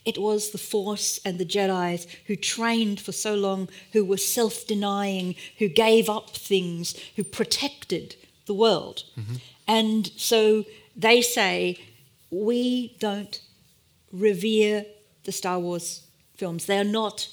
It 0.06 0.18
was 0.18 0.52
the 0.52 0.58
Force 0.58 1.20
and 1.26 1.38
the 1.38 1.46
Jedi's 1.46 2.08
who 2.28 2.36
trained 2.36 3.00
for 3.00 3.12
so 3.12 3.36
long, 3.36 3.68
who 3.92 4.06
were 4.06 4.18
self 4.18 4.66
denying, 4.66 5.36
who 5.60 5.68
gave 5.68 6.10
up 6.10 6.30
things, 6.32 6.96
who 7.16 7.24
protected 7.24 8.16
the 8.46 8.54
world. 8.54 9.04
Mm-hmm. 9.20 9.36
And 9.68 10.12
so 10.16 10.64
they 10.96 11.22
say, 11.22 11.80
we 12.32 12.96
don't 13.00 13.42
revere 14.12 14.86
the 15.26 15.32
Star 15.32 15.60
Wars 15.60 16.04
films. 16.36 16.66
They 16.66 16.80
are 16.80 16.84
not 16.84 17.28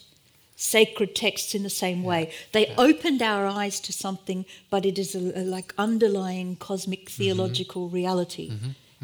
sacred 0.56 1.14
texts 1.14 1.54
in 1.54 1.62
the 1.62 1.70
same 1.70 2.02
way. 2.04 2.30
They 2.52 2.72
opened 2.78 3.22
our 3.22 3.46
eyes 3.46 3.80
to 3.80 3.92
something, 3.92 4.44
but 4.70 4.86
it 4.86 4.98
is 4.98 5.14
a, 5.14 5.40
a 5.40 5.42
like 5.42 5.74
underlying 5.78 6.56
cosmic 6.56 7.10
theological 7.10 7.88
reality. 7.88 8.52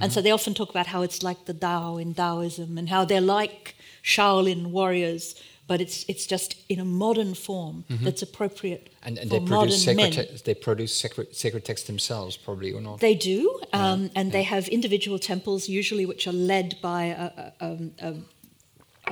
And 0.03 0.13
so 0.13 0.23
they 0.23 0.31
often 0.31 0.55
talk 0.55 0.71
about 0.71 0.87
how 0.87 1.03
it's 1.03 1.23
like 1.23 1.45
the 1.45 1.53
Tao 1.55 1.99
in 1.99 2.15
Taoism 2.15 2.79
and 2.79 2.89
how 2.89 3.05
they're 3.05 3.21
like 3.21 3.75
Shaolin 4.03 4.71
warriors, 4.71 5.35
but 5.67 5.81
it's 5.81 6.05
it's 6.09 6.27
just 6.27 6.57
in 6.69 6.81
a 6.81 6.85
modern 6.85 7.35
form 7.35 7.85
that's 7.89 8.23
appropriate 8.23 8.89
And, 9.03 9.19
and 9.19 9.29
for 9.29 9.39
they 9.39 9.41
modern 9.41 9.69
produce 9.69 9.87
men. 9.87 10.13
sacred, 10.13 10.29
te- 10.39 10.43
they 10.45 10.55
produce 10.55 10.95
sacred, 10.95 11.37
sacred 11.37 11.65
texts 11.65 11.87
themselves, 11.87 12.37
probably 12.39 12.73
or 12.73 12.81
not. 12.81 13.01
They 13.01 13.15
do, 13.15 13.61
um, 13.73 14.11
and 14.15 14.33
they 14.33 14.43
have 14.45 14.69
individual 14.69 15.19
temples, 15.19 15.69
usually 15.69 16.07
which 16.07 16.27
are 16.27 16.33
led 16.33 16.77
by 16.81 17.03
a, 17.05 17.27
a, 17.27 17.53
um, 17.61 17.93
a, 18.01 18.15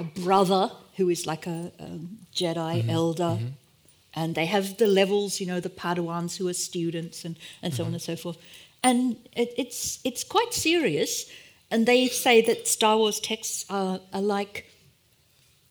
a 0.01 0.05
brother 0.05 0.71
who 0.99 1.09
is 1.09 1.27
like 1.27 1.47
a, 1.47 1.73
a 1.79 1.87
Jedi 2.35 2.55
mm-hmm. 2.55 2.91
elder. 2.91 3.39
Mm-hmm. 3.39 3.47
And 4.15 4.35
they 4.35 4.47
have 4.47 4.79
the 4.79 4.89
levels, 4.89 5.41
you 5.41 5.47
know, 5.47 5.61
the 5.61 5.71
Padawans 5.71 6.37
who 6.37 6.49
are 6.49 6.55
students 6.55 7.25
and, 7.25 7.37
and 7.63 7.73
so 7.73 7.85
on 7.85 7.93
and 7.93 8.03
mm-hmm. 8.03 8.13
so 8.13 8.17
forth. 8.17 8.39
And 8.83 9.17
it, 9.33 9.55
it's, 9.57 10.01
it's 10.05 10.25
quite 10.25 10.53
serious. 10.53 11.31
And 11.71 11.87
they 11.87 12.09
say 12.09 12.41
that 12.43 12.67
Star 12.67 12.97
Wars 12.97 13.21
texts 13.21 13.65
are, 13.71 14.01
are 14.13 14.21
like, 14.21 14.67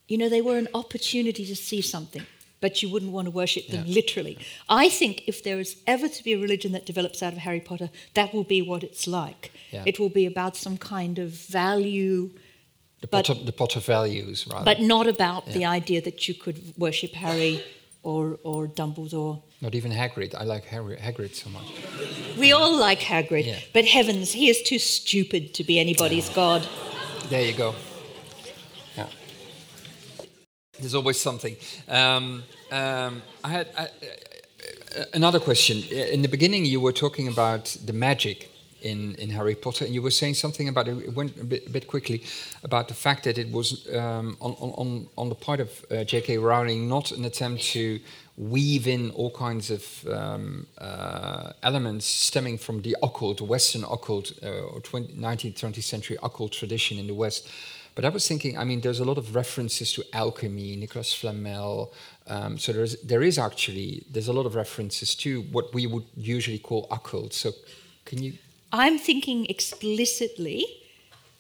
you 0.07 0.17
know, 0.17 0.30
they 0.30 0.41
were 0.41 0.57
an 0.57 0.69
opportunity 0.73 1.45
to 1.45 1.55
see 1.55 1.82
something, 1.82 2.25
but 2.61 2.82
you 2.82 2.89
wouldn't 2.89 3.11
want 3.11 3.25
to 3.25 3.32
worship 3.32 3.67
them 3.67 3.84
Yeah. 3.86 3.93
literally. 3.93 4.38
I 4.69 4.88
think 4.88 5.23
if 5.28 5.43
there 5.43 5.59
is 5.59 5.75
ever 5.86 6.07
to 6.07 6.23
be 6.23 6.32
a 6.34 6.39
religion 6.39 6.71
that 6.71 6.86
develops 6.86 7.21
out 7.21 7.34
of 7.34 7.39
Harry 7.39 7.59
Potter, 7.59 7.89
that 8.13 8.34
will 8.34 8.45
be 8.45 8.61
what 8.61 8.82
it's 8.82 9.07
like. 9.07 9.51
Yeah. 9.71 9.84
It 9.86 9.99
will 9.99 10.13
be 10.21 10.25
about 10.25 10.55
some 10.55 10.78
kind 10.78 11.19
of 11.19 11.32
value, 11.32 12.30
The 13.02 13.08
but- 13.08 13.28
Potter, 13.28 13.43
the 13.45 13.52
Potter 13.52 13.80
values, 13.80 14.48
rather. 14.52 14.66
but 14.66 14.82
not 14.82 15.08
about 15.08 15.45
the 15.48 15.66
idea 15.66 16.02
that 16.02 16.28
you 16.28 16.34
could 16.34 16.58
worship 16.78 17.14
Harry 17.14 17.64
or, 18.04 18.39
or 18.43 18.68
Dumbledore. 18.68 19.41
Not 19.62 19.76
even 19.76 19.91
Hagrid. 19.91 20.34
I 20.36 20.43
like 20.43 20.66
Harry, 20.66 20.95
Hagrid 20.98 21.36
so 21.36 21.50
much. 21.50 21.66
We 22.39 22.52
all 22.54 22.76
like 22.78 23.00
Hagrid, 23.00 23.45
Yeah. 23.45 23.60
but 23.74 23.86
heavens, 23.86 24.32
he 24.32 24.50
is 24.50 24.62
too 24.64 24.80
stupid 24.80 25.54
to 25.56 25.64
be 25.64 25.80
anybody's 25.80 26.30
god. 26.30 26.68
There 27.30 27.43
you 27.45 27.54
go. 27.54 27.76
Yeah. 28.98 29.08
There's 30.80 30.95
always 30.95 31.20
something. 31.20 31.56
Um, 31.88 32.43
um, 32.72 33.22
I 33.43 33.50
had 33.50 33.68
I, 33.78 33.84
uh, 33.86 35.04
another 35.14 35.39
question. 35.39 35.84
In 35.91 36.22
the 36.22 36.28
beginning, 36.30 36.66
you 36.66 36.80
were 36.80 36.93
talking 36.93 37.28
about 37.28 37.76
the 37.86 37.93
magic 37.93 38.50
in, 38.88 39.16
in 39.16 39.30
Harry 39.30 39.56
Potter, 39.56 39.86
and 39.86 39.94
you 39.94 40.02
were 40.02 40.12
saying 40.12 40.36
something 40.36 40.68
about 40.70 40.88
it. 40.88 41.14
Went 41.14 41.38
a 41.38 41.44
bit, 41.44 41.68
a 41.68 41.70
bit 41.70 41.88
quickly 41.88 42.24
about 42.64 42.88
the 42.88 42.94
fact 42.94 43.24
that 43.26 43.38
it 43.38 43.52
was 43.52 43.88
um, 43.96 44.38
on, 44.40 44.54
on- 44.54 45.08
on 45.18 45.30
the 45.30 45.36
part 45.36 45.60
of 45.60 45.70
uh, 45.92 46.04
J.K. 46.04 46.38
Rowling 46.38 46.88
not 46.88 47.12
an 47.12 47.26
attempt 47.26 47.64
to 47.74 48.00
weave 48.38 48.88
in 48.88 49.10
all 49.12 49.32
kinds 49.32 49.72
of 49.72 50.08
um, 50.08 50.68
uh, 50.78 51.52
elements 51.64 52.06
stemming 52.06 52.58
from 52.58 52.82
the 52.82 52.96
occult, 53.02 53.42
Western 53.42 53.84
occult, 53.84 54.32
uh, 54.44 54.74
or 54.74 54.80
20, 54.80 55.14
19th, 55.14 55.60
20th 55.60 55.84
century 55.84 56.18
occult 56.22 56.52
tradition 56.52 57.00
in 57.00 57.08
the 57.08 57.14
West. 57.16 57.50
But 57.96 58.06
I 58.06 58.10
was 58.10 58.28
thinking, 58.28 58.60
I 58.60 58.64
mean, 58.64 58.82
there's 58.82 59.00
a 59.00 59.06
lot 59.06 59.18
of 59.18 59.34
references 59.34 59.92
to 59.94 60.04
alchemy, 60.14 60.76
Nicholas 60.76 61.12
Flamel. 61.16 61.92
Um, 62.28 62.60
so 62.60 62.72
there's, 62.72 62.96
there 63.02 63.24
is 63.24 63.40
actually, 63.40 64.04
there's 64.12 64.28
a 64.28 64.34
lot 64.34 64.46
of 64.46 64.54
references 64.54 65.16
to 65.16 65.42
what 65.52 65.74
we 65.74 65.88
would 65.88 66.06
usually 66.16 66.60
call 66.60 66.88
occult. 66.92 67.34
So 67.34 67.54
can 68.06 68.22
you, 68.22 68.34
I'm 68.72 68.97
thinking 68.99 69.45
explicitly 69.47 70.65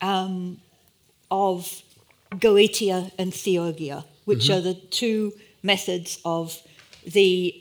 um, 0.01 0.59
of 1.29 1.81
Goetia 2.31 3.11
and 3.17 3.33
Theurgia, 3.33 4.05
which 4.25 4.49
are 4.49 4.61
the 4.61 4.73
two 4.73 5.33
methods 5.63 6.19
of 6.23 6.57
the 7.05 7.53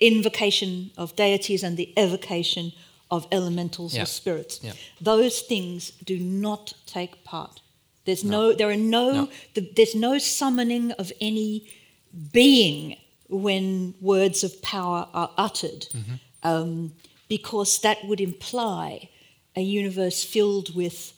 invocation 0.00 0.90
of 0.96 1.14
deities 1.16 1.62
and 1.62 1.76
the 1.76 1.92
evocation 1.96 2.72
of 3.10 3.26
elementals 3.30 3.94
Yeah. 3.94 4.02
or 4.02 4.06
spirits. 4.06 4.60
Yeah. 4.62 4.72
Those 5.00 5.40
things 5.40 5.92
do 6.04 6.18
not 6.18 6.72
take 6.86 7.22
part. 7.24 7.60
There's 8.04 8.24
no, 8.24 8.52
there 8.52 8.68
are 8.70 8.76
no, 8.76 9.12
No. 9.12 9.28
The, 9.54 9.70
there's 9.76 9.94
no 9.94 10.18
summoning 10.18 10.92
of 10.92 11.12
any 11.20 11.68
being 12.32 12.96
when 13.28 13.94
words 14.00 14.44
of 14.44 14.60
power 14.62 15.08
are 15.14 15.30
uttered, 15.38 15.86
um, 16.42 16.92
because 17.28 17.78
that 17.80 17.98
would 18.06 18.20
imply 18.20 19.08
a 19.56 19.60
universe 19.60 20.24
filled 20.24 20.74
with 20.74 21.12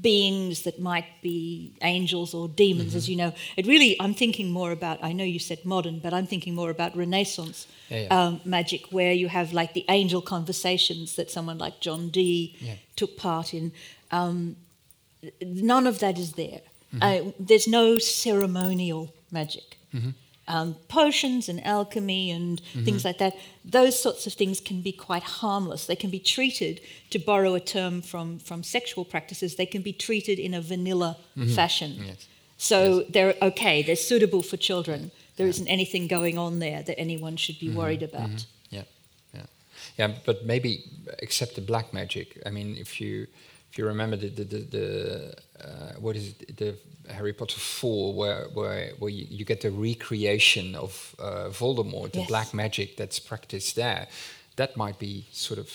beings 0.00 0.62
that 0.62 0.78
might 0.78 1.06
be 1.22 1.72
angels 1.82 2.34
or 2.34 2.46
demons, 2.48 2.94
as 2.94 3.08
you 3.08 3.16
know. 3.16 3.32
It 3.56 3.66
really, 3.66 3.96
I'm 3.98 4.12
thinking 4.12 4.50
more 4.50 4.70
about, 4.70 4.98
I 5.02 5.12
know 5.12 5.24
you 5.24 5.38
said 5.38 5.64
modern, 5.64 5.98
but 5.98 6.12
I'm 6.12 6.26
thinking 6.26 6.54
more 6.54 6.70
about 6.70 6.94
Renaissance 6.94 7.66
Yeah, 7.88 8.00
yeah. 8.00 8.18
Um, 8.24 8.40
magic, 8.44 8.82
where 8.92 9.12
you 9.12 9.28
have 9.28 9.52
like 9.54 9.72
the 9.72 9.84
angel 9.88 10.20
conversations 10.20 11.16
that 11.16 11.30
someone 11.30 11.56
like 11.58 11.80
John 11.80 12.10
Dee 12.10 12.54
Yeah. 12.60 12.74
took 12.96 13.16
part 13.16 13.54
in. 13.54 13.72
Um, 14.10 14.56
none 15.42 15.86
of 15.86 15.98
that 16.00 16.18
is 16.18 16.32
there. 16.32 16.60
Uh, 17.00 17.32
there's 17.40 17.66
no 17.66 17.98
ceremonial 17.98 19.12
magic. 19.30 19.78
Um, 20.46 20.76
potions 20.88 21.48
and 21.48 21.64
alchemy 21.66 22.30
and 22.30 22.60
mm-hmm. 22.60 22.84
things 22.84 23.02
like 23.02 23.16
that, 23.16 23.34
those 23.64 23.98
sorts 23.98 24.26
of 24.26 24.34
things 24.34 24.60
can 24.60 24.82
be 24.82 24.92
quite 24.92 25.22
harmless. 25.22 25.86
They 25.86 25.96
can 25.96 26.10
be 26.10 26.18
treated, 26.18 26.82
to 27.10 27.18
borrow 27.18 27.54
a 27.54 27.60
term 27.60 28.02
from, 28.02 28.38
from 28.38 28.62
sexual 28.62 29.04
practices, 29.06 29.54
they 29.54 29.64
can 29.64 29.80
be 29.80 29.92
treated 29.92 30.38
in 30.38 30.52
a 30.52 30.60
vanilla 30.60 31.16
mm-hmm. 31.36 31.54
fashion. 31.54 31.92
Yes. 32.04 32.28
So 32.58 33.04
they're 33.08 33.34
okay, 33.42 33.82
they're 33.82 33.96
suitable 33.96 34.42
for 34.42 34.56
children. 34.56 35.10
There 35.36 35.46
isn't 35.46 35.66
anything 35.66 36.06
going 36.06 36.38
on 36.38 36.60
there 36.60 36.82
that 36.82 36.98
anyone 36.98 37.36
should 37.36 37.58
be 37.58 37.68
mm-hmm. 37.68 37.78
worried 37.78 38.02
about. 38.02 38.46
yeah, 38.70 38.82
yeah, 39.34 39.46
yeah, 39.98 40.12
but 40.24 40.44
maybe 40.44 40.84
except 41.18 41.54
the 41.56 41.60
black 41.60 41.92
magic. 41.92 42.40
I 42.46 42.50
mean, 42.50 42.76
if 42.76 43.00
you, 43.00 43.26
if 43.74 43.78
you 43.78 43.86
remember 43.88 44.14
the, 44.16 44.28
the, 44.28 44.44
the, 44.44 44.58
the 44.76 45.34
uh, 45.60 45.92
what 45.98 46.14
is 46.14 46.28
it, 46.28 46.56
the 46.56 46.76
Harry 47.12 47.32
Potter 47.32 47.58
4, 47.58 48.14
where, 48.14 48.44
where, 48.54 48.92
where 49.00 49.10
you, 49.10 49.26
you 49.28 49.44
get 49.44 49.62
the 49.62 49.70
recreation 49.72 50.76
of 50.76 51.16
uh, 51.18 51.48
Voldemort, 51.50 52.12
the 52.12 52.20
Yes. 52.20 52.28
black 52.28 52.54
magic 52.54 52.96
that's 52.96 53.18
practiced 53.18 53.74
there, 53.74 54.06
that 54.54 54.76
might 54.76 55.00
be 55.00 55.26
sort 55.32 55.58
of 55.58 55.68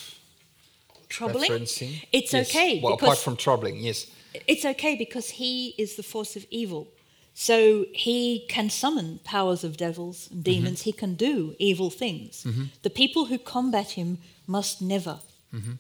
Troubling? 1.09 1.51
referencing. 1.51 2.05
It's 2.13 2.31
Yes. 2.31 2.49
okay. 2.49 2.79
Well, 2.81 2.93
apart 2.93 3.17
from 3.17 3.35
troubling, 3.35 3.75
yes. 3.81 4.07
It's 4.47 4.63
okay 4.63 4.95
because 4.95 5.31
he 5.31 5.75
is 5.77 5.95
the 5.97 6.03
force 6.03 6.37
of 6.37 6.45
evil. 6.49 6.87
So 7.33 7.85
he 7.93 8.45
can 8.47 8.69
summon 8.69 9.19
powers 9.25 9.65
of 9.65 9.75
devils 9.75 10.29
and 10.31 10.41
demons. 10.41 10.83
He 10.83 10.93
can 10.93 11.15
do 11.15 11.53
evil 11.59 11.89
things. 11.89 12.45
The 12.83 12.89
people 12.89 13.25
who 13.25 13.37
combat 13.37 13.91
him 13.91 14.19
must 14.47 14.81
never 14.81 15.19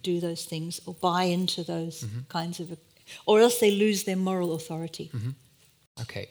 do 0.03 0.19
those 0.19 0.45
things 0.45 0.81
or 0.85 0.93
buy 0.93 1.23
into 1.23 1.63
those 1.63 2.05
kinds 2.27 2.59
of, 2.59 2.77
or 3.25 3.39
else 3.39 3.59
they 3.59 3.71
lose 3.71 4.03
their 4.03 4.17
moral 4.17 4.53
authority. 4.53 5.11
Okay. 6.01 6.29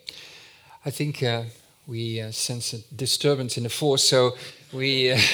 I 0.85 0.91
think 0.91 1.23
uh, 1.23 1.43
we 1.87 2.21
uh, 2.21 2.31
sense 2.31 2.73
a 2.73 2.79
disturbance 2.95 3.57
in 3.57 3.65
the 3.65 3.71
force, 3.71 4.05
so 4.05 4.37
we. 4.73 5.13
Uh, 5.13 5.19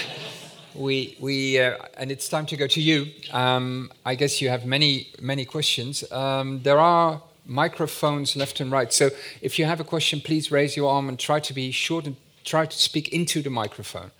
We, 0.77 1.17
we, 1.21 1.61
uh, 1.61 1.77
and 1.97 2.11
it's 2.11 2.29
time 2.29 2.47
to 2.47 2.57
go 2.57 2.67
to 2.67 2.81
you. 2.81 3.07
Um, 3.33 3.93
I 4.05 4.17
guess 4.17 4.43
you 4.43 4.49
have 4.49 4.67
many, 4.67 5.13
many 5.21 5.45
questions. 5.45 6.03
Um, 6.11 6.63
there 6.63 6.81
are 6.81 7.23
microphones 7.47 8.35
left 8.35 8.61
and 8.61 8.73
right. 8.73 8.93
So 8.93 9.11
if 9.41 9.59
you 9.59 9.67
have 9.67 9.79
a 9.79 9.85
question, 9.85 10.21
please 10.21 10.51
raise 10.51 10.77
your 10.77 10.91
arm 10.91 11.09
and 11.09 11.19
try 11.19 11.39
to 11.41 11.55
be 11.55 11.71
short 11.71 12.07
and 12.07 12.17
try 12.45 12.67
to 12.67 12.77
speak 12.77 13.09
into 13.13 13.41
the 13.41 13.51
microphone. 13.51 14.11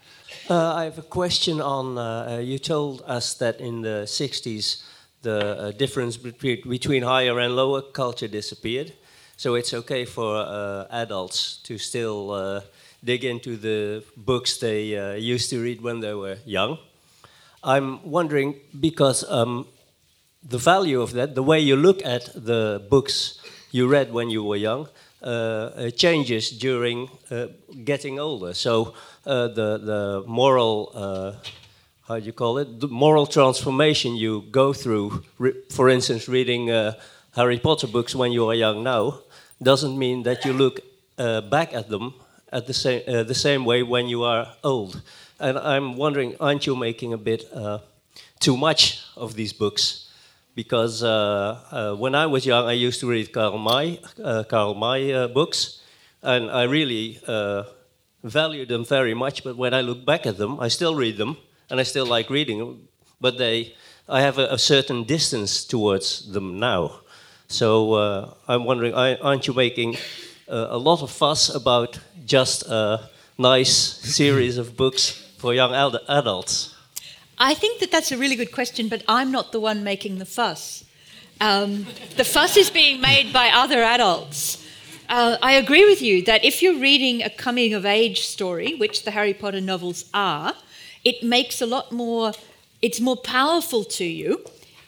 Uh, 0.51 0.75
I 0.75 0.85
have 0.85 0.99
a 0.99 1.03
question 1.03 1.63
on. 1.63 1.97
Uh, 1.97 2.03
uh, 2.03 2.39
you 2.39 2.59
told 2.59 3.03
us 3.07 3.33
that 3.35 3.61
in 3.61 3.81
the 3.81 4.05
60s 4.05 4.83
the 5.23 5.39
uh, 5.41 5.71
difference 5.71 6.19
between, 6.19 7.03
higher 7.03 7.39
and 7.39 7.57
lower 7.57 7.81
culture 7.81 8.29
disappeared. 8.29 8.93
So 9.39 9.55
it's 9.55 9.73
okay 9.73 10.05
for 10.05 10.37
uh, 10.37 10.87
adults 10.91 11.61
to 11.63 11.79
still 11.79 12.63
dig 13.03 13.25
into 13.25 13.57
the 13.57 14.05
books 14.19 14.59
they 14.59 15.17
used 15.19 15.49
to 15.49 15.63
read 15.63 15.81
when 15.81 16.01
they 16.01 16.13
were 16.13 16.37
young. 16.45 16.77
I'm 17.63 18.03
wondering 18.05 18.57
because 18.79 19.25
um, 19.31 19.67
the 20.47 20.59
value 20.59 21.01
of 21.01 21.13
that, 21.13 21.35
the 21.35 21.43
way 21.43 21.59
you 21.61 21.77
look 21.77 22.05
at 22.05 22.29
the 22.35 22.87
books 22.91 23.41
you 23.71 23.89
read 23.89 24.13
when 24.13 24.29
you 24.29 24.45
were 24.45 24.57
young, 24.57 24.89
uh, 25.25 25.91
changes 25.97 26.51
during 26.51 27.09
uh, 27.31 27.47
getting 27.85 28.21
older. 28.21 28.53
So 28.53 28.93
uh, 29.27 29.49
the 29.49 29.79
the 29.79 30.25
moral, 30.27 30.93
uh, 30.95 31.33
how 32.07 32.19
do 32.19 32.27
you 32.27 32.33
call 32.33 32.59
it, 32.59 32.81
the 32.81 32.89
moral 32.89 33.27
transformation 33.27 34.17
you 34.17 34.45
go 34.51 34.73
through, 34.75 35.23
re- 35.39 35.55
for 35.71 35.89
instance, 35.89 36.29
reading 36.29 36.71
uh, 36.71 36.93
Harry 37.35 37.59
Potter 37.59 37.87
books 37.87 38.15
when 38.15 38.33
you 38.33 38.47
are 38.49 38.55
young 38.55 38.83
now, 38.83 39.21
doesn't 39.63 39.99
mean 39.99 40.25
that 40.25 40.45
you 40.45 40.53
look 40.53 40.81
uh, 41.17 41.41
back 41.41 41.73
at 41.73 41.89
them 41.89 42.15
at 42.53 42.67
the 42.67 42.75
same 42.75 43.03
uh, 43.09 43.23
the 43.23 43.35
same 43.35 43.65
way 43.65 43.83
when 43.83 44.09
you 44.09 44.25
are 44.25 44.47
old. 44.63 45.01
And 45.41 45.59
I'm 45.59 45.97
wondering, 45.97 46.37
aren't 46.39 46.67
you 46.67 46.77
making 46.77 47.13
a 47.13 47.19
bit 47.19 47.51
too 48.41 48.57
much 48.57 49.01
of 49.17 49.35
these 49.35 49.53
books? 49.53 50.01
because 50.57 51.03
when 51.03 52.15
I 52.15 52.27
was 52.27 52.47
young, 52.47 52.69
I 52.69 52.75
used 52.75 53.01
to 53.01 53.09
read 53.11 53.33
Karl 53.33 53.59
May, 53.59 54.01
Karl 54.49 54.75
May 54.75 55.27
books, 55.27 55.83
and 56.23 56.49
I 56.49 56.63
really 56.63 57.19
value 58.25 58.67
them 58.67 58.85
very 58.85 59.15
much. 59.15 59.45
But 59.45 59.57
when 59.57 59.73
I 59.73 59.83
look 59.83 60.05
back 60.05 60.27
at 60.27 60.39
them, 60.39 60.59
I 60.59 60.69
still 60.69 60.97
read 60.97 61.17
them, 61.17 61.37
and 61.71 61.79
I 61.79 61.85
still 61.85 62.07
like 62.07 62.31
reading 62.31 62.59
them. 62.59 62.89
But 63.21 63.39
they, 63.39 63.75
I 64.09 64.23
have 64.23 64.39
a, 64.39 64.47
a 64.55 64.59
certain 64.59 65.05
distance 65.05 65.65
towards 65.65 66.33
them 66.33 66.59
now. 66.59 67.01
So 67.47 67.93
uh, 67.93 68.35
I'm 68.49 68.65
wondering, 68.65 68.95
aren't 68.95 69.47
you 69.47 69.55
making 69.55 69.97
uh, 70.49 70.67
a 70.71 70.79
lot 70.79 71.03
of 71.03 71.11
fuss 71.11 71.55
about 71.55 72.01
just 72.25 72.63
a 72.67 73.09
nice 73.39 73.77
series 73.77 74.59
of 74.59 74.77
books 74.77 75.11
for 75.39 75.55
young 75.55 75.75
ad- 75.75 76.01
adults? 76.09 76.75
I 77.39 77.55
think 77.55 77.81
that 77.81 77.91
that's 77.91 78.13
a 78.13 78.17
really 78.17 78.37
good 78.37 78.53
question, 78.53 78.89
but 78.89 79.03
I'm 79.07 79.31
not 79.31 79.53
the 79.53 79.61
one 79.61 79.85
making 79.85 80.19
the 80.19 80.25
fuss. 80.25 80.85
Um, 81.41 81.87
the 82.17 82.25
fuss 82.25 82.57
is 82.57 82.71
being 82.71 83.01
made 83.01 83.33
by 83.33 83.51
other 83.53 83.83
adults. 83.83 84.64
Uh, 85.09 85.37
I 85.43 85.53
agree 85.53 85.85
with 85.85 86.01
you 86.01 86.23
that 86.25 86.45
if 86.45 86.63
you're 86.63 86.79
reading 86.79 87.23
a 87.23 87.31
coming 87.31 87.75
of 87.75 87.85
age 87.85 88.27
story, 88.27 88.75
which 88.75 89.05
the 89.05 89.11
Harry 89.11 89.35
Potter 89.35 89.61
novels 89.61 90.07
are, 90.15 90.55
it 91.05 91.23
makes 91.23 91.61
a 91.61 91.67
lot 91.67 91.93
more, 91.93 92.33
it's 92.81 93.01
more 93.01 93.17
powerful 93.17 93.85
to 93.85 94.05
you 94.05 94.45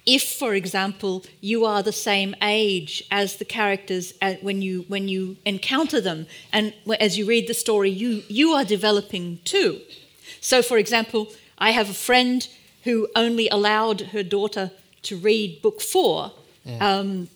if, 0.06 0.22
for 0.22 0.54
example, 0.54 1.24
you 1.40 1.64
are 1.64 1.82
the 1.82 1.92
same 1.92 2.34
age 2.40 3.04
as 3.10 3.36
the 3.36 3.44
characters 3.44 4.14
at, 4.22 4.42
when, 4.42 4.62
you, 4.62 4.84
when 4.88 5.08
you 5.08 5.36
encounter 5.44 6.00
them. 6.00 6.26
And 6.52 6.72
as 7.00 7.18
you 7.18 7.26
read 7.26 7.48
the 7.48 7.54
story, 7.54 7.90
you, 7.90 8.22
you 8.28 8.52
are 8.52 8.64
developing 8.64 9.40
too. 9.44 9.80
So, 10.40 10.62
for 10.62 10.78
example, 10.78 11.28
I 11.58 11.72
have 11.72 11.90
a 11.90 11.94
friend 11.94 12.46
who 12.84 13.08
only 13.16 13.48
allowed 13.48 14.00
her 14.12 14.22
daughter 14.22 14.70
to 15.02 15.16
read 15.16 15.60
book 15.60 15.80
four, 15.80 16.32
um, 16.80 17.28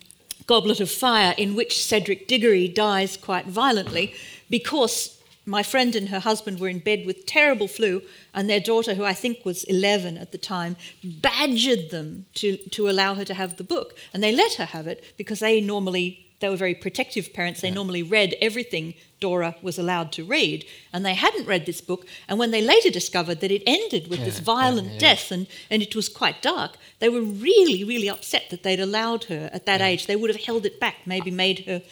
Goblet 0.50 0.80
of 0.80 0.90
Fire, 0.90 1.32
in 1.38 1.54
which 1.54 1.80
Cedric 1.80 2.26
Diggory 2.26 2.66
dies 2.66 3.16
quite 3.16 3.46
violently, 3.46 4.12
because 4.50 5.22
my 5.46 5.62
friend 5.62 5.94
and 5.94 6.08
her 6.08 6.18
husband 6.18 6.58
were 6.58 6.66
in 6.68 6.80
bed 6.80 7.06
with 7.06 7.24
terrible 7.24 7.68
flu, 7.68 8.02
and 8.34 8.50
their 8.50 8.58
daughter, 8.58 8.94
who 8.94 9.04
I 9.04 9.12
think 9.12 9.44
was 9.44 9.62
11 9.62 10.18
at 10.18 10.32
the 10.32 10.38
time, 10.38 10.74
badgered 11.04 11.90
them 11.90 12.26
to, 12.34 12.56
to 12.56 12.90
allow 12.90 13.14
her 13.14 13.24
to 13.26 13.34
have 13.34 13.58
the 13.58 13.62
book. 13.62 13.96
And 14.12 14.24
they 14.24 14.34
let 14.34 14.54
her 14.54 14.64
have 14.64 14.88
it 14.88 15.04
because 15.16 15.38
they 15.38 15.60
normally, 15.60 16.26
they 16.40 16.48
were 16.48 16.56
very 16.56 16.74
protective 16.74 17.32
parents. 17.32 17.60
They 17.60 17.68
yeah. 17.68 17.74
normally 17.74 18.02
read 18.02 18.34
everything 18.40 18.94
Dora 19.20 19.54
was 19.62 19.78
allowed 19.78 20.10
to 20.12 20.24
read. 20.24 20.64
And 20.92 21.04
they 21.04 21.14
hadn't 21.14 21.46
read 21.46 21.66
this 21.66 21.80
book. 21.80 22.06
And 22.26 22.38
when 22.38 22.50
they 22.50 22.62
later 22.62 22.90
discovered 22.90 23.40
that 23.40 23.50
it 23.50 23.62
ended 23.66 24.08
with 24.08 24.20
yeah, 24.20 24.24
this 24.24 24.38
violent 24.40 24.92
yeah, 24.92 24.98
death 24.98 25.30
and, 25.30 25.46
and 25.70 25.82
it 25.82 25.94
was 25.94 26.08
quite 26.08 26.42
dark, 26.42 26.76
they 26.98 27.08
were 27.08 27.20
really, 27.20 27.84
really 27.84 28.08
upset 28.08 28.44
that 28.50 28.62
they'd 28.62 28.80
allowed 28.80 29.24
her 29.24 29.50
at 29.52 29.66
that 29.66 29.80
age. 29.80 30.06
They 30.06 30.16
would 30.16 30.30
have 30.30 30.42
held 30.42 30.66
it 30.66 30.80
back, 30.80 30.96
maybe 31.06 31.30
made 31.30 31.60
her, 31.66 31.82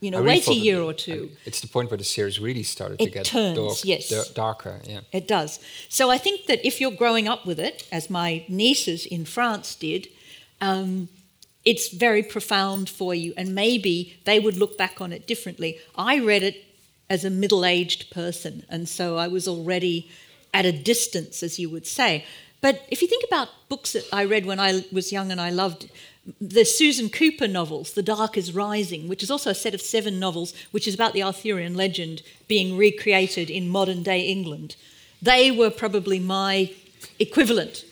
you 0.00 0.10
know, 0.10 0.22
wait 0.22 0.46
a 0.46 0.54
year 0.54 0.80
or 0.80 0.92
two. 0.92 1.30
It's 1.46 1.60
the 1.60 1.68
point 1.68 1.90
where 1.90 1.98
the 1.98 2.04
series 2.04 2.38
really 2.38 2.62
started 2.62 3.00
it 3.00 3.04
to 3.06 3.10
get 3.10 3.24
turns, 3.24 3.56
dark, 3.56 3.78
yes. 3.84 4.30
darker. 4.30 4.80
Yeah. 4.84 5.00
It 5.12 5.26
does. 5.26 5.58
So 5.88 6.10
I 6.10 6.18
think 6.18 6.46
that 6.46 6.64
if 6.64 6.80
you're 6.80 6.92
growing 6.92 7.26
up 7.26 7.46
with 7.46 7.58
it, 7.58 7.88
as 7.90 8.10
my 8.10 8.44
nieces 8.48 9.06
in 9.06 9.24
France 9.24 9.74
did, 9.74 10.08
um, 10.60 11.08
it's 11.64 11.88
very 11.88 12.22
profound 12.22 12.88
for 12.88 13.14
you, 13.14 13.32
and 13.36 13.54
maybe 13.54 14.16
they 14.24 14.38
would 14.38 14.56
look 14.56 14.76
back 14.76 15.00
on 15.00 15.12
it 15.12 15.26
differently. 15.26 15.78
I 15.96 16.18
read 16.18 16.42
it 16.42 16.64
as 17.08 17.24
a 17.24 17.30
middle 17.30 17.64
aged 17.64 18.10
person. 18.10 18.64
And 18.68 18.88
so 18.88 19.16
I 19.16 19.28
was 19.28 19.46
already 19.46 20.10
at 20.52 20.64
a 20.64 20.72
distance, 20.72 21.42
as 21.42 21.58
you 21.58 21.68
would 21.70 21.86
say. 21.86 22.24
But 22.60 22.82
if 22.88 23.02
you 23.02 23.08
think 23.08 23.24
about 23.26 23.48
books 23.68 23.92
that 23.92 24.06
I 24.12 24.24
read 24.24 24.46
when 24.46 24.58
I 24.58 24.84
was 24.90 25.12
young 25.12 25.30
and 25.30 25.40
I 25.40 25.50
loved 25.50 25.90
the 26.40 26.64
Susan 26.64 27.10
Cooper 27.10 27.46
novels, 27.46 27.92
The 27.92 28.02
Dark 28.02 28.38
is 28.38 28.54
Rising, 28.54 29.08
which 29.08 29.22
is 29.22 29.30
also 29.30 29.50
a 29.50 29.54
set 29.54 29.74
of 29.74 29.82
seven 29.82 30.18
novels, 30.18 30.54
which 30.70 30.88
is 30.88 30.94
about 30.94 31.12
the 31.12 31.22
Arthurian 31.22 31.74
legend 31.74 32.22
being 32.48 32.76
recreated 32.76 33.50
in 33.50 33.68
modern 33.68 34.02
day 34.02 34.20
England. 34.26 34.76
They 35.20 35.50
were 35.50 35.70
probably 35.70 36.18
my 36.18 36.72
equivalent. 37.18 37.84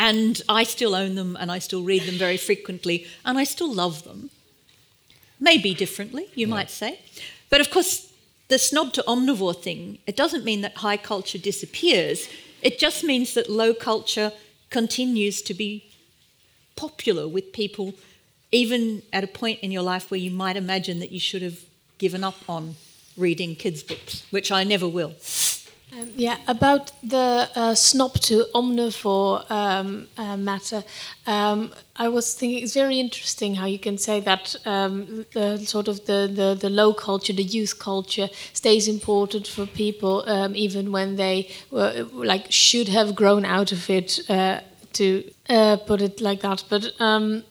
And 0.00 0.40
I 0.48 0.62
still 0.62 0.94
own 0.94 1.14
them 1.14 1.36
and 1.38 1.52
I 1.52 1.58
still 1.58 1.82
read 1.82 2.04
them 2.04 2.14
very 2.14 2.38
frequently 2.38 3.06
and 3.22 3.36
I 3.36 3.44
still 3.44 3.70
love 3.70 4.02
them. 4.04 4.30
Maybe 5.38 5.74
differently, 5.74 6.28
you 6.34 6.46
yeah. 6.46 6.54
might 6.54 6.70
say. 6.70 7.00
But 7.50 7.60
of 7.60 7.70
course, 7.70 8.10
the 8.48 8.58
snob 8.58 8.94
to 8.94 9.04
omnivore 9.06 9.62
thing, 9.62 9.98
it 10.06 10.16
doesn't 10.16 10.42
mean 10.42 10.62
that 10.62 10.78
high 10.78 10.96
culture 10.96 11.36
disappears. 11.36 12.30
It 12.62 12.78
just 12.78 13.04
means 13.04 13.34
that 13.34 13.50
low 13.50 13.74
culture 13.74 14.32
continues 14.70 15.42
to 15.42 15.52
be 15.52 15.84
popular 16.76 17.28
with 17.28 17.52
people, 17.52 17.92
even 18.50 19.02
at 19.12 19.22
a 19.22 19.26
point 19.26 19.60
in 19.60 19.70
your 19.70 19.82
life 19.82 20.10
where 20.10 20.20
you 20.20 20.30
might 20.30 20.56
imagine 20.56 20.98
that 21.00 21.12
you 21.12 21.20
should 21.20 21.42
have 21.42 21.60
given 21.98 22.24
up 22.24 22.38
on 22.48 22.76
reading 23.18 23.54
kids' 23.54 23.82
books, 23.82 24.24
which 24.30 24.50
I 24.50 24.64
never 24.64 24.88
will. 24.88 25.14
Um, 25.92 26.08
yeah, 26.14 26.36
about 26.46 26.92
the 27.02 27.48
uh, 27.56 27.74
snob 27.74 28.14
to 28.20 28.46
omnivore 28.54 29.50
um, 29.50 30.06
uh, 30.16 30.36
matter, 30.36 30.84
um, 31.26 31.72
I 31.96 32.06
was 32.08 32.32
thinking 32.34 32.62
it's 32.62 32.74
very 32.74 33.00
interesting 33.00 33.56
how 33.56 33.66
you 33.66 33.78
can 33.80 33.98
say 33.98 34.20
that 34.20 34.54
um, 34.66 35.26
the 35.32 35.58
sort 35.58 35.88
of 35.88 36.06
the, 36.06 36.30
the, 36.32 36.56
the, 36.60 36.70
low 36.70 36.94
culture, 36.94 37.32
the 37.32 37.42
youth 37.42 37.80
culture, 37.80 38.28
stays 38.52 38.86
important 38.86 39.48
for 39.48 39.66
people 39.66 40.22
um, 40.28 40.54
even 40.54 40.92
when 40.92 41.16
they 41.16 41.50
were, 41.72 42.06
like 42.12 42.46
should 42.52 42.86
have 42.88 43.16
grown 43.16 43.44
out 43.44 43.72
of 43.72 43.90
it. 43.90 44.20
Uh, 44.28 44.60
to 44.92 45.22
uh, 45.48 45.76
put 45.76 46.02
it 46.02 46.20
like 46.20 46.40
that, 46.40 46.64
but 46.68 46.92
um, 46.98 47.44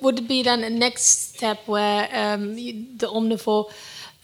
would 0.00 0.18
it 0.18 0.26
be 0.26 0.42
then 0.42 0.64
a 0.64 0.70
next 0.70 1.34
step 1.36 1.60
where 1.68 2.08
the 2.08 3.06
omnivore 3.06 3.70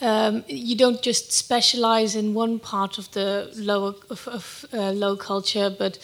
um, 0.00 0.44
you 0.48 0.76
don't 0.76 1.00
just 1.02 1.32
specialize 1.32 2.16
in 2.16 2.34
one 2.34 2.58
part 2.58 2.98
of 2.98 3.10
the 3.12 3.50
lower 3.56 3.94
of, 4.10 4.28
of 4.28 4.64
uh, 4.72 4.90
low 4.90 5.16
culture, 5.16 5.70
but 5.70 5.98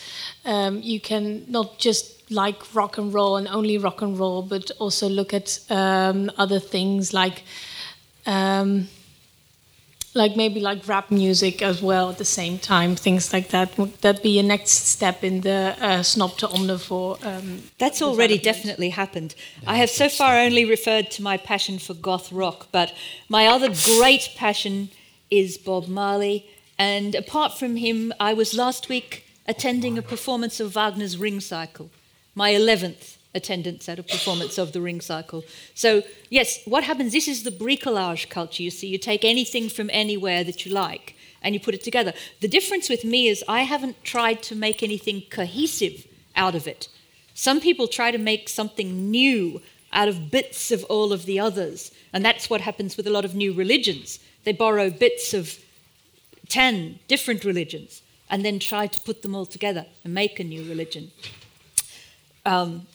um, 0.44 0.80
you 0.82 1.00
can 1.00 1.44
not 1.48 1.78
just 1.78 2.30
like 2.30 2.74
rock 2.74 2.98
and 2.98 3.12
roll 3.12 3.36
and 3.36 3.48
only 3.48 3.76
rock 3.78 4.02
and 4.02 4.18
roll, 4.18 4.42
but 4.42 4.70
also 4.78 5.08
look 5.08 5.34
at 5.34 5.58
um, 5.68 6.30
other 6.38 6.60
things 6.60 7.12
like 7.12 7.42
um, 8.26 8.88
like 10.14 10.36
maybe 10.36 10.58
like 10.60 10.86
rap 10.88 11.10
music 11.10 11.62
as 11.62 11.80
well 11.80 12.10
at 12.10 12.18
the 12.18 12.24
same 12.24 12.58
time, 12.58 12.96
things 12.96 13.32
like 13.32 13.48
that. 13.50 13.76
Would 13.78 14.00
that 14.00 14.22
be 14.22 14.38
a 14.38 14.42
next 14.42 14.88
step 14.88 15.22
in 15.22 15.42
the 15.42 15.76
uh, 15.80 16.02
snob 16.02 16.36
to 16.38 16.48
omnivore? 16.48 17.24
Um, 17.24 17.62
That's 17.78 18.02
already 18.02 18.38
definitely 18.38 18.90
happened. 18.90 19.34
I 19.66 19.76
have 19.76 19.90
so 19.90 20.08
far 20.08 20.36
only 20.36 20.64
referred 20.64 21.10
to 21.12 21.22
my 21.22 21.36
passion 21.36 21.78
for 21.78 21.94
goth 21.94 22.32
rock, 22.32 22.68
but 22.72 22.92
my 23.28 23.46
other 23.46 23.68
great 23.68 24.30
passion 24.36 24.90
is 25.30 25.56
Bob 25.56 25.86
Marley. 25.86 26.46
And 26.76 27.14
apart 27.14 27.56
from 27.56 27.76
him, 27.76 28.12
I 28.18 28.34
was 28.34 28.54
last 28.54 28.88
week 28.88 29.26
attending 29.46 29.96
a 29.96 30.02
performance 30.02 30.58
of 30.60 30.74
Wagner's 30.74 31.18
Ring 31.18 31.40
Cycle, 31.40 31.90
my 32.34 32.52
11th 32.52 33.16
attendance 33.34 33.88
at 33.88 33.98
a 33.98 34.02
performance 34.02 34.58
of 34.58 34.72
the 34.72 34.80
ring 34.80 35.00
cycle. 35.00 35.44
So, 35.74 36.02
yes, 36.30 36.60
what 36.64 36.84
happens? 36.84 37.12
This 37.12 37.28
is 37.28 37.42
the 37.42 37.50
bricolage 37.50 38.28
culture. 38.28 38.62
You 38.62 38.70
see, 38.70 38.88
you 38.88 38.98
take 38.98 39.24
anything 39.24 39.68
from 39.68 39.88
anywhere 39.92 40.42
that 40.44 40.66
you 40.66 40.72
like 40.72 41.14
and 41.42 41.54
you 41.54 41.60
put 41.60 41.74
it 41.74 41.84
together. 41.84 42.12
The 42.40 42.48
difference 42.48 42.88
with 42.88 43.04
me 43.04 43.28
is 43.28 43.44
I 43.48 43.62
haven't 43.62 44.02
tried 44.04 44.42
to 44.44 44.54
make 44.54 44.82
anything 44.82 45.22
cohesive 45.30 46.06
out 46.36 46.54
of 46.54 46.66
it. 46.66 46.88
Some 47.34 47.60
people 47.60 47.88
try 47.88 48.10
to 48.10 48.18
make 48.18 48.48
something 48.48 49.10
new 49.10 49.62
out 49.92 50.08
of 50.08 50.30
bits 50.30 50.70
of 50.70 50.84
all 50.84 51.12
of 51.12 51.24
the 51.26 51.40
others, 51.40 51.90
and 52.12 52.24
that's 52.24 52.50
what 52.50 52.60
happens 52.60 52.96
with 52.96 53.06
a 53.06 53.10
lot 53.10 53.24
of 53.24 53.34
new 53.34 53.52
religions. 53.52 54.20
They 54.44 54.52
borrow 54.52 54.90
bits 54.90 55.34
of 55.34 55.58
10 56.48 56.98
different 57.08 57.44
religions 57.44 58.02
and 58.28 58.44
then 58.44 58.58
try 58.58 58.86
to 58.86 59.00
put 59.00 59.22
them 59.22 59.34
all 59.34 59.46
together 59.46 59.86
and 60.04 60.14
make 60.14 60.38
a 60.38 60.44
new 60.44 60.68
religion. 60.68 61.10
Um, 62.46 62.86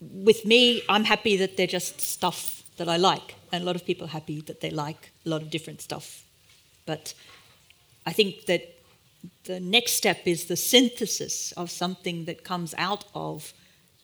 with 0.00 0.44
me, 0.44 0.82
I'm 0.88 1.04
happy 1.04 1.36
that 1.36 1.56
they're 1.56 1.66
just 1.66 2.00
stuff 2.00 2.62
that 2.76 2.88
I 2.88 2.96
like, 2.96 3.34
and 3.52 3.62
a 3.62 3.66
lot 3.66 3.76
of 3.76 3.84
people 3.84 4.06
are 4.06 4.10
happy 4.10 4.40
that 4.42 4.60
they 4.60 4.70
like 4.70 5.10
a 5.24 5.28
lot 5.28 5.42
of 5.42 5.50
different 5.50 5.80
stuff. 5.80 6.24
But 6.84 7.14
I 8.04 8.12
think 8.12 8.46
that 8.46 8.76
the 9.44 9.60
next 9.60 9.92
step 9.92 10.20
is 10.26 10.46
the 10.46 10.56
synthesis 10.56 11.52
of 11.52 11.70
something 11.70 12.26
that 12.26 12.44
comes 12.44 12.74
out 12.78 13.04
of 13.14 13.52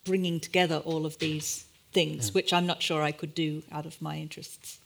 bringing 0.05 0.41
together 0.41 0.79
all 0.85 1.07
of 1.07 1.19
these 1.19 1.65
things, 1.93 2.29
yeah. 2.29 2.33
which 2.33 2.53
I'm 2.53 2.67
not 2.67 2.83
sure 2.83 3.03
I 3.03 3.13
could 3.13 3.35
do 3.35 3.63
out 3.71 3.87
of 3.87 4.01
my 4.01 4.17
interests. 4.17 4.79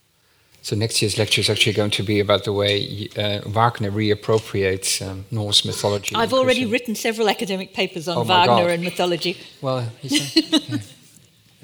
So 0.63 0.75
next 0.75 1.01
year's 1.01 1.17
lecture 1.17 1.41
is 1.41 1.49
actually 1.49 1.75
going 1.75 1.93
to 1.93 2.03
be 2.03 2.19
about 2.19 2.43
the 2.43 2.53
way 2.53 3.09
uh, 3.17 3.41
Wagner 3.49 3.93
reappropriates 3.93 5.01
um, 5.01 5.25
Norse 5.31 5.65
mythology. 5.65 6.17
I've 6.17 6.33
already 6.33 6.67
written 6.67 6.97
several 6.97 7.29
academic 7.29 7.73
papers 7.73 8.09
on 8.09 8.17
oh 8.19 8.25
Wagner 8.25 8.69
and 8.71 8.83
mythology. 8.83 9.37
Well, 9.63 9.89
yeah. 10.03 10.79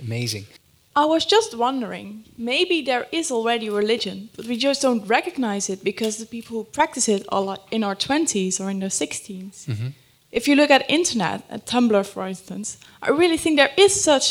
Amazing. 0.06 0.46
I 0.94 1.06
was 1.06 1.24
just 1.24 1.56
wondering, 1.56 2.24
maybe 2.36 2.82
there 2.82 3.06
is 3.12 3.30
already 3.30 3.70
religion, 3.70 4.28
but 4.36 4.46
we 4.46 4.58
just 4.58 4.82
don't 4.82 5.06
recognize 5.06 5.70
it 5.70 5.82
because 5.82 6.18
the 6.18 6.26
people 6.26 6.58
who 6.58 6.64
practice 6.64 7.08
it 7.08 7.24
are 7.30 7.56
in 7.70 7.82
our 7.82 7.96
20s 7.96 8.60
or 8.60 8.68
in 8.68 8.80
their 8.80 8.90
16s. 8.90 9.66
Mm 9.66 9.74
-hmm. 9.74 9.92
If 10.30 10.46
you 10.46 10.56
look 10.56 10.70
at 10.70 10.82
internet, 10.88 11.40
at 11.48 11.66
Tumblr 11.66 12.04
for 12.04 12.26
instance, 12.26 12.78
I 13.02 13.10
really 13.10 13.38
think 13.38 13.56
there 13.56 13.74
is 13.76 14.02
such, 14.02 14.26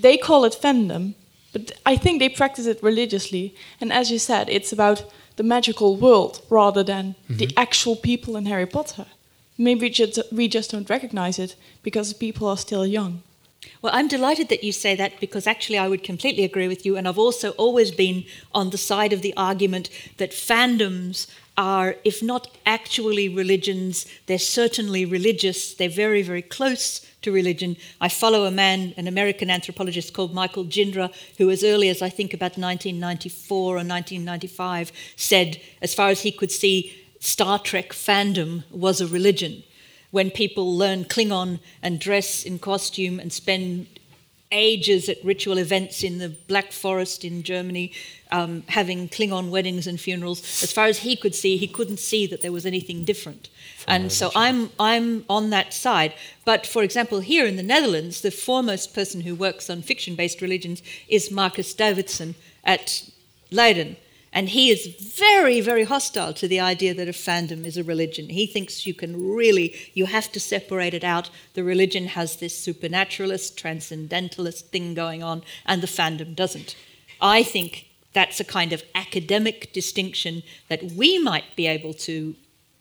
they 0.00 0.18
call 0.18 0.44
it 0.44 0.58
fandom, 0.60 1.14
but 1.52 1.72
I 1.86 1.98
think 1.98 2.18
they 2.18 2.28
practice 2.28 2.70
it 2.70 2.82
religiously. 2.82 3.54
And 3.80 3.92
as 3.92 4.08
you 4.08 4.18
said, 4.18 4.48
it's 4.48 4.72
about 4.72 5.04
the 5.36 5.42
magical 5.42 5.98
world 5.98 6.42
rather 6.50 6.84
than 6.84 7.04
mm 7.04 7.14
-hmm. 7.26 7.38
the 7.38 7.48
actual 7.54 7.96
people 7.96 8.38
in 8.38 8.46
Harry 8.46 8.66
Potter. 8.66 9.06
Maybe 9.56 9.80
we 9.80 9.90
just, 9.90 10.22
we 10.30 10.48
just 10.48 10.70
don't 10.70 10.88
recognize 10.90 11.42
it 11.42 11.56
because 11.82 12.12
the 12.12 12.18
people 12.18 12.46
are 12.46 12.58
still 12.58 12.86
young. 12.86 13.22
Well, 13.82 13.92
I'm 13.94 14.08
delighted 14.08 14.48
that 14.48 14.64
you 14.64 14.72
say 14.72 14.94
that 14.96 15.20
because 15.20 15.46
actually 15.46 15.78
I 15.78 15.88
would 15.88 16.02
completely 16.02 16.44
agree 16.44 16.68
with 16.68 16.84
you. 16.84 16.96
And 16.96 17.06
I've 17.06 17.18
also 17.18 17.50
always 17.52 17.90
been 17.90 18.24
on 18.52 18.70
the 18.70 18.78
side 18.78 19.12
of 19.12 19.22
the 19.22 19.34
argument 19.36 19.90
that 20.16 20.32
fandoms 20.32 21.26
are, 21.56 21.96
if 22.04 22.22
not 22.22 22.48
actually 22.66 23.28
religions, 23.28 24.06
they're 24.26 24.38
certainly 24.38 25.04
religious. 25.04 25.74
They're 25.74 25.88
very, 25.88 26.22
very 26.22 26.42
close 26.42 27.00
to 27.22 27.32
religion. 27.32 27.76
I 28.00 28.08
follow 28.08 28.44
a 28.44 28.50
man, 28.50 28.92
an 28.96 29.06
American 29.06 29.50
anthropologist 29.50 30.12
called 30.12 30.34
Michael 30.34 30.64
Jindra, 30.64 31.12
who, 31.38 31.50
as 31.50 31.64
early 31.64 31.88
as 31.88 32.02
I 32.02 32.08
think 32.08 32.34
about 32.34 32.58
1994 32.58 33.58
or 33.58 33.74
1995, 33.76 34.92
said, 35.16 35.60
as 35.80 35.94
far 35.94 36.10
as 36.10 36.22
he 36.22 36.30
could 36.30 36.50
see, 36.50 36.92
Star 37.20 37.58
Trek 37.58 37.90
fandom 37.90 38.64
was 38.70 39.00
a 39.00 39.06
religion 39.06 39.64
when 40.16 40.30
people 40.30 40.74
learn 40.74 41.04
Klingon 41.04 41.58
and 41.82 42.00
dress 42.00 42.42
in 42.42 42.58
costume 42.58 43.20
and 43.20 43.30
spend 43.30 43.86
ages 44.50 45.10
at 45.10 45.22
ritual 45.22 45.58
events 45.58 46.02
in 46.02 46.16
the 46.16 46.30
Black 46.48 46.72
Forest 46.72 47.22
in 47.22 47.42
Germany, 47.42 47.92
um, 48.32 48.62
having 48.68 49.10
Klingon 49.10 49.50
weddings 49.50 49.86
and 49.86 50.00
funerals. 50.00 50.40
As 50.62 50.72
far 50.72 50.86
as 50.86 51.00
he 51.00 51.16
could 51.16 51.34
see, 51.34 51.58
he 51.58 51.66
couldn't 51.68 51.98
see 51.98 52.26
that 52.28 52.40
there 52.40 52.50
was 52.50 52.64
anything 52.64 53.04
different. 53.04 53.50
and 53.86 54.10
so 54.10 54.30
I'm, 54.34 54.70
I'm 54.80 55.26
on 55.28 55.50
that 55.50 55.74
side. 55.74 56.14
But 56.46 56.66
for 56.66 56.82
example, 56.82 57.20
here 57.20 57.44
in 57.44 57.56
the 57.56 57.62
Netherlands, 57.74 58.22
the 58.22 58.30
foremost 58.30 58.94
person 58.94 59.20
who 59.20 59.34
works 59.34 59.68
on 59.68 59.82
fiction 59.82 60.14
based 60.14 60.40
religions 60.40 60.82
is 61.08 61.30
Markus 61.30 61.74
Davidsen 61.74 62.36
at 62.64 63.02
Leiden. 63.50 63.96
And 64.36 64.50
he 64.50 64.68
is 64.68 64.86
very, 65.18 65.62
very 65.62 65.84
hostile 65.84 66.34
to 66.34 66.46
the 66.46 66.60
idea 66.60 66.92
that 66.92 67.08
a 67.08 67.12
fandom 67.12 67.64
is 67.64 67.78
a 67.78 67.82
religion. 67.82 68.28
He 68.28 68.46
thinks 68.46 68.84
you 68.84 68.92
can 68.92 69.34
really, 69.34 69.74
you 69.94 70.04
have 70.04 70.30
to 70.32 70.38
separate 70.38 70.92
it 70.92 71.02
out. 71.02 71.30
The 71.54 71.64
religion 71.64 72.08
has 72.08 72.36
this 72.36 72.54
supernaturalist, 72.54 73.56
transcendentalist 73.56 74.66
thing 74.66 74.92
going 74.92 75.22
on, 75.22 75.42
and 75.64 75.82
the 75.82 75.86
fandom 75.86 76.36
doesn't. 76.36 76.76
I 77.18 77.42
think 77.42 77.86
that's 78.12 78.38
a 78.38 78.44
kind 78.44 78.74
of 78.74 78.84
academic 78.94 79.72
distinction 79.72 80.42
that 80.68 80.82
we 80.82 81.18
might 81.18 81.56
be 81.56 81.66
able 81.66 81.94
to 81.94 82.34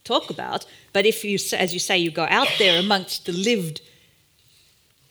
talk 0.04 0.30
about. 0.30 0.66
But 0.92 1.06
if 1.06 1.24
you, 1.24 1.40
as 1.54 1.74
you 1.74 1.80
say, 1.80 1.98
you 1.98 2.12
go 2.12 2.28
out 2.30 2.52
there 2.60 2.78
amongst 2.78 3.26
the 3.26 3.32
lived 3.32 3.80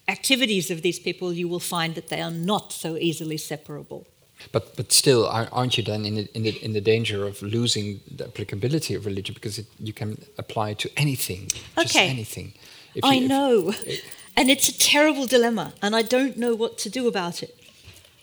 activities 0.08 0.70
of 0.70 0.82
these 0.82 0.98
people, 0.98 1.32
you 1.32 1.48
will 1.48 1.58
find 1.58 1.94
that 1.94 2.08
they 2.08 2.20
are 2.20 2.30
not 2.30 2.70
so 2.70 2.98
easily 2.98 3.38
separable. 3.38 4.06
But 4.52 4.76
but 4.76 4.92
still, 4.92 5.26
aren't 5.28 5.76
you 5.76 5.84
then 5.84 6.04
in 6.04 6.14
the, 6.14 6.28
in 6.34 6.42
the, 6.42 6.64
in 6.64 6.72
the 6.72 6.80
danger 6.80 7.26
of 7.26 7.42
losing 7.42 8.00
the 8.10 8.24
applicability 8.24 8.94
of 8.94 9.06
religion 9.06 9.34
because 9.34 9.58
it, 9.58 9.66
you 9.78 9.92
can 9.92 10.24
apply 10.38 10.70
it 10.70 10.78
to 10.80 10.90
anything, 10.96 11.48
just 11.76 11.96
okay. 11.96 12.08
anything. 12.08 12.54
If 12.94 13.04
I 13.04 13.14
you, 13.14 13.28
know, 13.28 13.72
it, 13.86 14.04
and 14.36 14.50
it's 14.50 14.68
a 14.68 14.78
terrible 14.78 15.26
dilemma, 15.26 15.74
and 15.82 15.96
I 15.96 16.02
don't 16.02 16.36
know 16.36 16.54
what 16.54 16.78
to 16.78 16.90
do 16.90 17.08
about 17.08 17.42
it. 17.42 17.56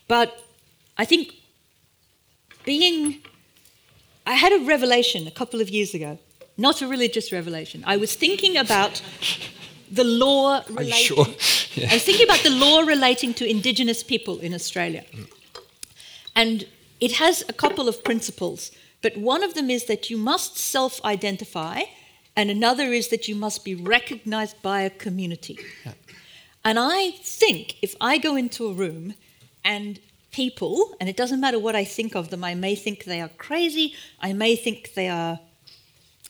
But 0.08 0.44
I 0.98 1.06
think 1.06 1.34
being, 2.66 3.22
I 4.26 4.34
had 4.34 4.54
a 4.54 4.66
revelation 4.66 5.28
a 5.28 5.32
couple 5.32 5.62
of 5.62 5.70
years 5.70 5.94
ago, 5.94 6.20
not 6.58 6.82
a 6.82 6.88
religious 6.88 7.32
revelation. 7.32 7.84
I 7.86 7.98
was 7.98 8.14
thinking 8.14 8.58
about 8.58 9.02
the 9.90 10.04
law 10.04 10.64
relating. 10.70 10.94
Sure? 10.94 11.28
Yeah. 11.74 11.88
I 11.90 11.94
was 11.94 12.04
thinking 12.04 12.26
about 12.26 12.44
the 12.44 12.50
law 12.50 12.82
relating 12.82 13.34
to 13.36 13.50
Indigenous 13.50 14.04
people 14.04 14.40
in 14.40 14.54
Australia. 14.54 15.06
Mm. 15.14 15.28
And 16.36 16.68
it 17.00 17.14
has 17.14 17.44
a 17.48 17.54
couple 17.54 17.88
of 17.88 18.04
principles, 18.04 18.72
but 19.02 19.18
one 19.18 19.44
of 19.44 19.54
them 19.54 19.70
is 19.70 19.86
that 19.86 20.10
you 20.10 20.18
must 20.18 20.58
self 20.58 21.04
identify, 21.04 21.82
and 22.36 22.50
another 22.50 22.94
is 22.94 23.10
that 23.10 23.28
you 23.28 23.36
must 23.36 23.66
be 23.66 23.76
recognized 23.76 24.62
by 24.62 24.82
a 24.82 24.90
community. 24.90 25.60
Yeah. 25.86 25.94
And 26.64 26.78
I 26.80 27.12
think 27.24 27.78
if 27.82 27.96
I 28.00 28.18
go 28.18 28.36
into 28.36 28.68
a 28.68 28.74
room 28.74 29.16
and 29.64 30.00
people, 30.32 30.96
and 31.00 31.10
it 31.10 31.18
doesn't 31.18 31.42
matter 31.42 31.60
what 31.60 31.76
I 31.76 31.84
think 31.84 32.16
of 32.16 32.30
them, 32.30 32.44
I 32.44 32.56
may 32.56 32.76
think 32.76 33.04
they 33.04 33.20
are 33.20 33.30
crazy, 33.30 33.96
I 34.20 34.34
may 34.34 34.56
think 34.56 34.94
they 34.94 35.10
are 35.10 35.40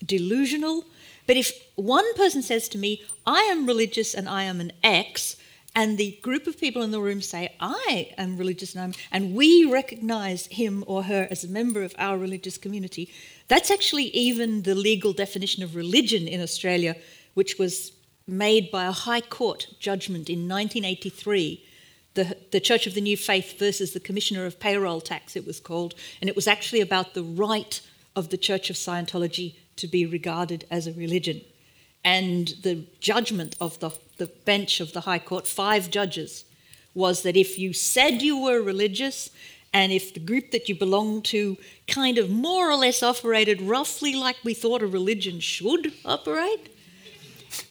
delusional, 0.04 0.86
but 1.28 1.38
if 1.38 1.52
one 1.76 2.14
person 2.16 2.42
says 2.42 2.68
to 2.70 2.78
me, 2.78 3.02
I 3.26 3.42
am 3.44 3.68
religious 3.68 4.14
and 4.14 4.28
I 4.28 4.44
am 4.44 4.60
an 4.60 4.72
X, 4.84 5.36
and 5.74 5.98
the 5.98 6.20
group 6.22 6.48
of 6.48 6.60
people 6.60 6.82
in 6.82 6.92
the 6.92 7.00
room 7.00 7.22
say, 7.22 7.56
I 7.60 8.14
am 8.18 8.38
religious 8.38 8.76
and, 8.76 8.98
and 9.12 9.34
we 9.34 9.66
recognize 9.66 10.48
him 10.48 10.84
or 10.86 11.04
her 11.04 11.28
as 11.32 11.44
a 11.44 11.48
member 11.48 11.82
of 11.84 11.96
our 11.98 12.18
religious 12.18 12.58
community, 12.58 13.10
that's 13.48 13.72
actually 13.72 14.06
even 14.06 14.64
the 14.64 14.76
legal 14.76 15.14
definition 15.14 15.64
of 15.64 15.76
religion 15.76 16.28
in 16.28 16.42
Australia, 16.42 16.98
which 17.36 17.58
was 17.58 17.94
made 18.28 18.70
by 18.70 18.86
a 18.86 18.92
High 18.92 19.22
Court 19.22 19.68
judgment 19.80 20.30
in 20.30 20.48
1983. 20.48 21.64
The, 22.14 22.38
the 22.52 22.60
Church 22.60 22.88
of 22.88 22.94
the 22.94 23.02
New 23.02 23.16
Faith 23.16 23.58
versus 23.58 23.94
the 23.94 24.00
Commissioner 24.02 24.46
of 24.46 24.60
Payroll 24.60 25.00
Tax, 25.00 25.38
it 25.38 25.48
was 25.48 25.62
called. 25.62 25.96
And 26.20 26.30
it 26.30 26.36
was 26.36 26.48
actually 26.48 26.82
about 26.82 27.14
the 27.14 27.24
right 27.24 27.82
of 28.18 28.30
the 28.30 28.38
Church 28.38 28.70
of 28.70 28.76
Scientology 28.76 29.56
to 29.78 29.88
be 29.88 30.06
regarded 30.06 30.66
as 30.70 30.88
a 30.88 30.94
religion. 30.94 31.40
And 32.04 32.50
the 32.64 32.86
judgment 33.00 33.56
of 33.62 33.80
the 33.80 33.92
the 34.22 34.28
bench 34.46 34.80
of 34.80 34.94
the 34.94 35.02
High 35.02 35.18
Court, 35.18 35.48
five 35.48 35.90
judges, 35.90 36.46
was 36.94 37.24
that 37.24 37.36
if 37.36 37.58
you 37.58 37.74
said 37.74 38.22
you 38.22 38.38
were 38.38 38.62
religious 38.62 39.32
and 39.74 39.92
if 39.92 40.14
the 40.14 40.20
group 40.20 40.52
that 40.52 40.70
you 40.70 40.76
belonged 40.76 41.26
to 41.26 41.58
kind 41.88 42.20
of 42.20 42.30
more 42.30 42.70
or 42.70 42.76
less 42.76 43.02
operated 43.02 43.60
roughly 43.62 44.14
like 44.14 44.38
we 44.44 44.54
thought 44.54 44.84
a 44.84 44.88
religion 44.88 45.40
should 45.40 45.92
operate, 46.06 46.70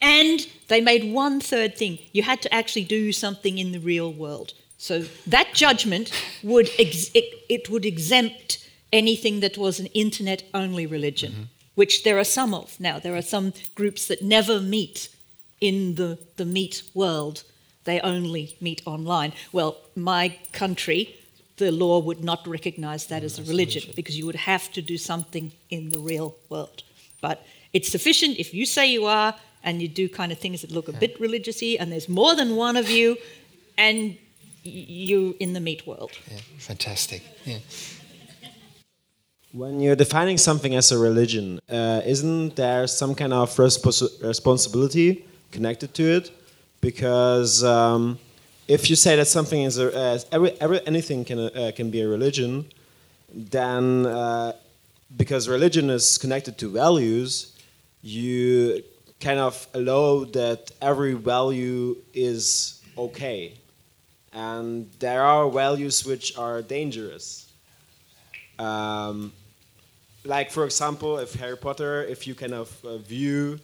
and 0.03 0.49
they 0.67 0.81
made 0.81 1.13
one 1.13 1.41
third 1.41 1.77
thing 1.77 2.01
you 2.13 2.25
had 2.25 2.43
to 2.43 2.53
actually 2.53 2.85
do 2.85 3.13
something 3.13 3.59
in 3.59 3.71
the 3.71 3.79
real 3.79 4.13
world. 4.13 4.53
So 4.77 5.05
that 5.29 5.55
judgment 5.55 6.11
would 6.43 6.69
ex- 6.81 7.13
it, 7.15 7.27
it, 7.49 7.71
would 7.71 7.87
exempt 7.87 8.69
anything 8.93 9.39
that 9.41 9.57
was 9.57 9.79
an 9.79 9.87
internet 9.87 10.43
only 10.53 10.85
religion, 10.87 11.33
mm-hmm. 11.33 11.43
which 11.77 12.03
there 12.03 12.19
are 12.19 12.25
some 12.25 12.55
of 12.55 12.81
now. 12.81 12.99
There 12.99 13.15
are 13.15 13.31
some 13.37 13.53
groups 13.77 14.09
that 14.09 14.21
never 14.23 14.59
meet 14.59 15.11
in 15.61 15.95
the, 15.97 16.19
the 16.37 16.45
meat 16.45 16.83
world, 16.95 17.45
they 17.85 18.01
only 18.01 18.57
meet 18.61 18.83
online. 18.87 19.33
Well, 19.53 19.77
my 19.97 20.37
country, 20.53 21.17
the 21.57 21.71
law 21.71 21.99
would 21.99 22.23
not 22.25 22.47
recognize 22.47 23.07
that 23.07 23.23
as 23.23 23.39
a 23.39 23.43
religion 23.43 23.93
because 23.95 24.17
you 24.19 24.27
would 24.27 24.37
have 24.37 24.73
to 24.73 24.83
do 24.83 24.97
something 24.97 25.53
in 25.69 25.91
the 25.91 25.99
real 25.99 26.37
world. 26.49 26.83
But 27.21 27.45
it's 27.73 27.89
sufficient 27.89 28.39
if 28.39 28.55
you 28.55 28.67
say 28.67 28.91
you 28.91 29.07
are 29.07 29.35
and 29.63 29.83
you 29.83 29.89
do 29.89 30.09
kind 30.09 30.33
of 30.33 30.39
things 30.39 30.63
that 30.63 30.71
look 30.71 30.89
a 30.89 30.93
bit 30.93 31.21
religiousy 31.21 31.77
and 31.79 31.93
there's 31.93 32.09
more 32.09 32.35
than 32.35 32.57
one 32.57 32.77
of 32.77 32.89
you 32.89 33.17
and 33.77 34.17
you're 34.63 35.35
in 35.39 35.53
the 35.53 35.61
meat 35.61 35.87
world. 35.87 36.13
Yeah, 36.31 36.39
fantastic. 36.59 37.23
Yeah. 37.45 37.59
When 39.53 39.81
you're 39.81 39.97
defining 39.97 40.39
something 40.39 40.75
as 40.77 40.93
a 40.93 40.99
religion, 40.99 41.59
uh, 41.69 42.03
isn't 42.07 42.57
there 42.57 42.87
some 42.87 43.15
kind 43.15 43.33
of 43.33 43.51
respons 43.57 44.03
responsibility 44.23 45.25
connected 45.51 45.95
to 45.95 46.03
it 46.03 46.31
because 46.81 47.63
um, 47.65 48.19
if 48.69 48.89
you 48.89 48.97
say 48.97 49.17
that 49.17 49.27
something 49.27 49.63
is 49.63 49.79
a, 49.79 49.97
uh, 49.97 50.19
every, 50.33 50.53
every, 50.61 50.87
anything 50.87 51.25
can, 51.25 51.39
uh, 51.39 51.73
can 51.75 51.91
be 51.91 52.01
a 52.01 52.09
religion, 52.09 52.67
then 53.33 54.07
uh, 54.07 54.53
because 55.17 55.49
religion 55.49 55.91
is 55.91 56.19
connected 56.19 56.57
to 56.59 56.71
values, 56.71 57.57
you 58.03 58.83
kind 59.21 59.39
of 59.39 59.67
allow 59.75 60.25
that 60.25 60.71
every 60.81 61.15
value 61.15 61.97
is 62.15 62.81
okay. 62.97 63.55
And 64.33 64.91
there 65.01 65.23
are 65.23 65.51
values 65.51 66.07
which 66.07 66.39
are 66.39 66.63
dangerous. 66.63 67.53
Um, 68.59 69.33
like, 70.25 70.51
for 70.51 70.65
example, 70.65 71.19
if 71.19 71.35
Harry 71.35 71.57
Potter, 71.57 72.05
if 72.05 72.27
you 72.27 72.35
kind 72.35 72.55
of 72.55 72.85
uh, 72.85 72.99
view 72.99 73.59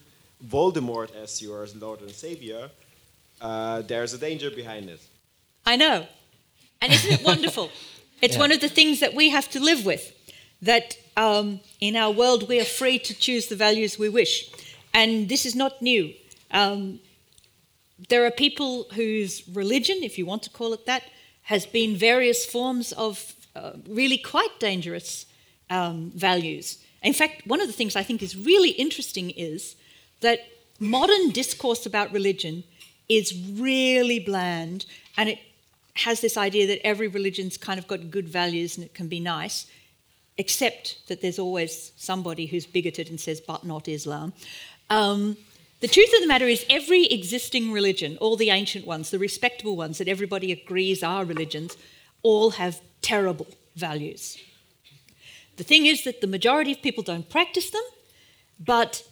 Voldemort 0.45 1.15
as 1.15 1.41
your 1.41 1.67
Lord 1.79 2.01
and 2.01 2.11
Savior, 2.11 2.71
uh, 3.41 3.83
there's 3.83 4.15
a 4.15 4.19
danger 4.19 4.51
behind 4.51 4.89
it. 4.89 5.01
I 5.65 5.77
know. 5.77 6.07
And 6.81 6.93
isn't 6.93 7.13
it 7.13 7.25
wonderful? 7.25 7.71
It's 8.23 8.37
yeah. 8.37 8.41
one 8.41 8.53
of 8.53 8.63
the 8.63 8.71
things 8.71 9.01
that 9.01 9.13
we 9.13 9.29
have 9.29 9.51
to 9.51 9.61
live 9.61 9.85
with. 9.85 10.11
That 10.63 10.97
um, 11.19 11.61
in 11.81 11.97
our 11.97 12.11
world 12.11 12.49
we 12.49 12.59
are 12.59 12.65
free 12.65 12.99
to 12.99 13.13
choose 13.13 13.49
the 13.49 13.57
values 13.57 13.99
we 13.99 14.09
wish. 14.09 14.51
And 14.95 15.29
this 15.29 15.45
is 15.45 15.55
not 15.55 15.83
new. 15.83 16.15
Um, 16.51 17.01
there 18.09 18.25
are 18.25 18.31
people 18.31 18.87
whose 18.95 19.47
religion, 19.49 19.99
if 20.03 20.17
you 20.17 20.25
want 20.25 20.43
to 20.45 20.51
call 20.51 20.73
it 20.73 20.87
that, 20.87 21.03
has 21.43 21.67
been 21.67 21.95
various 21.95 22.47
forms 22.47 22.93
of 22.93 23.35
uh, 23.55 23.73
really 23.87 24.19
quite 24.19 24.59
dangerous 24.61 25.27
um, 25.71 26.11
values. 26.15 26.79
In 27.03 27.13
fact, 27.13 27.47
one 27.47 27.61
of 27.61 27.67
the 27.67 27.73
things 27.73 27.97
I 27.97 28.03
think 28.03 28.23
is 28.23 28.37
really 28.37 28.71
interesting 28.71 29.31
is 29.31 29.77
that 30.27 30.41
modern 30.79 31.31
discourse 31.31 31.87
about 31.87 32.13
religion 32.13 32.65
is 33.09 33.27
really 33.55 34.19
bland 34.19 34.85
and 35.17 35.29
it 35.29 35.39
has 35.95 36.21
this 36.21 36.37
idea 36.37 36.67
that 36.67 36.87
every 36.87 37.09
religion's 37.09 37.57
kind 37.57 37.79
of 37.79 37.87
got 37.89 38.11
good 38.11 38.29
values 38.29 38.77
and 38.77 38.85
it 38.85 38.93
can 38.93 39.09
be 39.09 39.21
nice, 39.21 39.67
except 40.37 41.07
that 41.09 41.23
there's 41.23 41.39
always 41.39 41.93
somebody 41.97 42.47
who's 42.47 42.67
bigoted 42.67 43.09
and 43.09 43.19
says, 43.19 43.41
but 43.41 43.65
not 43.65 43.89
Islam. 43.89 44.33
Um, 44.91 45.37
the 45.81 45.89
truth 45.89 46.13
of 46.15 46.21
the 46.21 46.27
matter 46.27 46.47
is, 46.47 46.67
every 46.69 47.07
existing 47.07 47.73
religion, 47.73 48.19
all 48.21 48.37
the 48.37 48.51
ancient 48.51 48.87
ones, 48.87 49.11
the 49.11 49.19
respectable 49.19 49.77
ones 49.77 49.99
that 49.99 50.09
everybody 50.09 50.53
agrees 50.53 51.03
are 51.03 51.25
religions, 51.25 51.77
all 52.23 52.51
have 52.51 52.81
terrible 53.01 53.47
values. 53.75 54.39
The 55.57 55.65
thing 55.65 55.87
is 55.87 56.05
that 56.05 56.21
the 56.21 56.27
majority 56.27 56.73
of 56.73 56.83
people 56.83 57.03
don't 57.03 57.29
practice 57.29 57.71
them, 57.71 57.87
but 58.59 59.03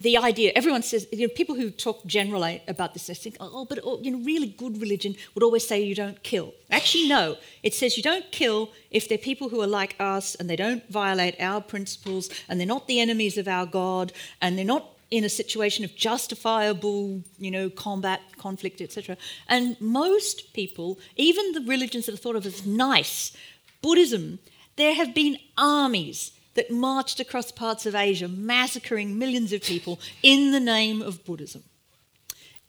the 0.00 0.18
idea, 0.18 0.52
everyone 0.54 0.82
says, 0.82 1.06
you 1.10 1.26
know, 1.26 1.32
people 1.34 1.54
who 1.54 1.70
talk 1.70 2.04
generally 2.04 2.62
about 2.68 2.92
this, 2.92 3.06
they 3.06 3.14
think, 3.14 3.36
oh, 3.40 3.64
but 3.64 3.78
oh, 3.82 3.98
you 4.02 4.10
know, 4.10 4.18
really 4.18 4.48
good 4.48 4.78
religion 4.78 5.16
would 5.34 5.42
always 5.42 5.66
say 5.66 5.80
you 5.80 5.94
don't 5.94 6.22
kill. 6.22 6.52
Actually, 6.70 7.08
no. 7.08 7.36
It 7.62 7.72
says 7.72 7.96
you 7.96 8.02
don't 8.02 8.30
kill 8.30 8.70
if 8.90 9.08
they're 9.08 9.16
people 9.16 9.48
who 9.48 9.62
are 9.62 9.66
like 9.66 9.96
us 9.98 10.34
and 10.34 10.50
they 10.50 10.56
don't 10.56 10.86
violate 10.90 11.40
our 11.40 11.62
principles 11.62 12.28
and 12.48 12.60
they're 12.60 12.66
not 12.66 12.88
the 12.88 13.00
enemies 13.00 13.38
of 13.38 13.48
our 13.48 13.64
God 13.64 14.12
and 14.42 14.58
they're 14.58 14.66
not 14.66 14.90
in 15.10 15.24
a 15.24 15.30
situation 15.30 15.84
of 15.84 15.94
justifiable, 15.94 17.22
you 17.38 17.50
know, 17.50 17.70
combat, 17.70 18.20
conflict, 18.36 18.82
etc. 18.82 19.16
And 19.48 19.80
most 19.80 20.52
people, 20.52 20.98
even 21.16 21.52
the 21.52 21.60
religions 21.62 22.04
that 22.04 22.14
are 22.14 22.18
thought 22.18 22.36
of 22.36 22.44
as 22.44 22.66
nice, 22.66 23.34
Buddhism, 23.80 24.40
there 24.76 24.94
have 24.94 25.14
been 25.14 25.38
armies 25.56 26.32
that 26.56 26.70
marched 26.70 27.20
across 27.20 27.52
parts 27.52 27.86
of 27.86 27.94
Asia, 27.94 28.28
massacring 28.28 29.18
millions 29.18 29.52
of 29.52 29.62
people 29.62 30.00
in 30.22 30.50
the 30.50 30.60
name 30.60 31.00
of 31.00 31.24
Buddhism. 31.24 31.62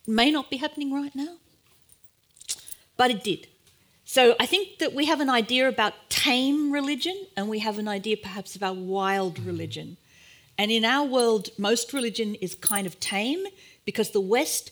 It 0.07 0.11
may 0.11 0.31
not 0.31 0.49
be 0.49 0.57
happening 0.57 0.93
right 0.93 1.15
now, 1.15 1.37
but 2.95 3.11
it 3.11 3.23
did. 3.23 3.47
So 4.05 4.35
I 4.39 4.45
think 4.45 4.79
that 4.79 4.93
we 4.93 5.05
have 5.05 5.19
an 5.19 5.29
idea 5.29 5.67
about 5.67 5.93
tame 6.09 6.71
religion 6.71 7.27
and 7.35 7.49
we 7.49 7.59
have 7.59 7.77
an 7.77 7.89
idea 7.89 8.15
perhaps 8.15 8.55
about 8.55 8.77
wild 8.77 9.35
mm-hmm. 9.35 9.47
religion. 9.47 9.97
And 10.57 10.71
in 10.71 10.85
our 10.85 11.05
world, 11.05 11.49
most 11.57 11.91
religion 11.91 12.35
is 12.35 12.55
kind 12.55 12.87
of 12.87 12.99
tame 12.99 13.43
because 13.85 14.11
the 14.11 14.21
West 14.21 14.71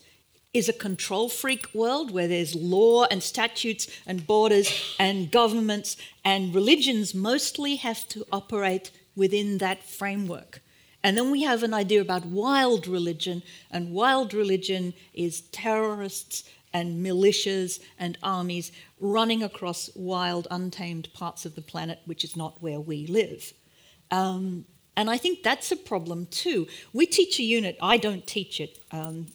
is 0.56 0.70
a 0.70 0.74
control 0.74 1.28
freak 1.28 1.68
world 1.74 2.12
where 2.12 2.30
there's 2.30 2.56
law 2.56 3.04
and 3.12 3.22
statutes 3.22 3.88
and 4.08 4.26
borders 4.26 4.96
and 4.98 5.30
governments, 5.30 5.98
and 6.24 6.56
religions 6.56 7.14
mostly 7.14 7.76
have 7.76 8.08
to 8.08 8.26
operate 8.32 8.90
within 9.16 9.58
that 9.60 9.84
framework. 9.84 10.62
And 11.04 11.16
then 11.18 11.30
we 11.30 11.44
have 11.44 11.62
an 11.62 11.74
idea 11.74 12.02
about 12.02 12.26
wild 12.26 12.88
religion, 12.88 13.44
and 13.70 13.94
wild 13.94 14.34
religion 14.34 14.94
is 15.14 15.42
terrorists 15.52 16.44
and 16.74 17.06
militias 17.06 17.80
and 17.98 18.18
armies 18.22 18.72
running 19.00 19.44
across 19.44 19.90
wild, 19.96 20.48
untamed 20.52 21.14
parts 21.14 21.46
of 21.46 21.56
the 21.56 21.62
planet, 21.62 22.00
which 22.06 22.24
is 22.24 22.36
not 22.36 22.62
where 22.62 22.80
we 22.80 23.08
live. 23.08 23.54
Um, 24.12 24.66
and 24.98 25.10
I 25.10 25.18
think 25.18 25.44
that's 25.44 25.72
a 25.72 25.76
problem 25.78 26.26
too. 26.26 26.68
We 26.92 27.06
teach 27.06 27.40
a 27.40 27.44
unit, 27.44 27.78
I 27.82 27.98
don't 27.98 28.26
teach 28.26 28.60
it. 28.60 28.80
Um, 28.92 29.28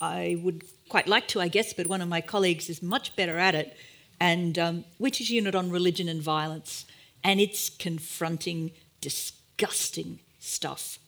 I 0.00 0.38
would 0.42 0.64
quite 0.88 1.08
like 1.08 1.26
to, 1.28 1.40
I 1.40 1.48
guess, 1.48 1.72
but 1.72 1.86
one 1.86 2.02
of 2.02 2.08
my 2.08 2.20
colleagues 2.20 2.68
is 2.68 2.82
much 2.82 3.16
better 3.16 3.38
at 3.38 3.54
it. 3.54 3.76
And 4.20 4.58
um, 4.58 4.84
we 4.98 5.10
teach 5.10 5.30
a 5.30 5.34
unit 5.34 5.54
on 5.54 5.70
religion 5.70 6.08
and 6.08 6.22
violence, 6.22 6.84
and 7.22 7.40
it's 7.40 7.70
confronting 7.70 8.72
disgusting 9.04 10.20
stuff. 10.38 10.98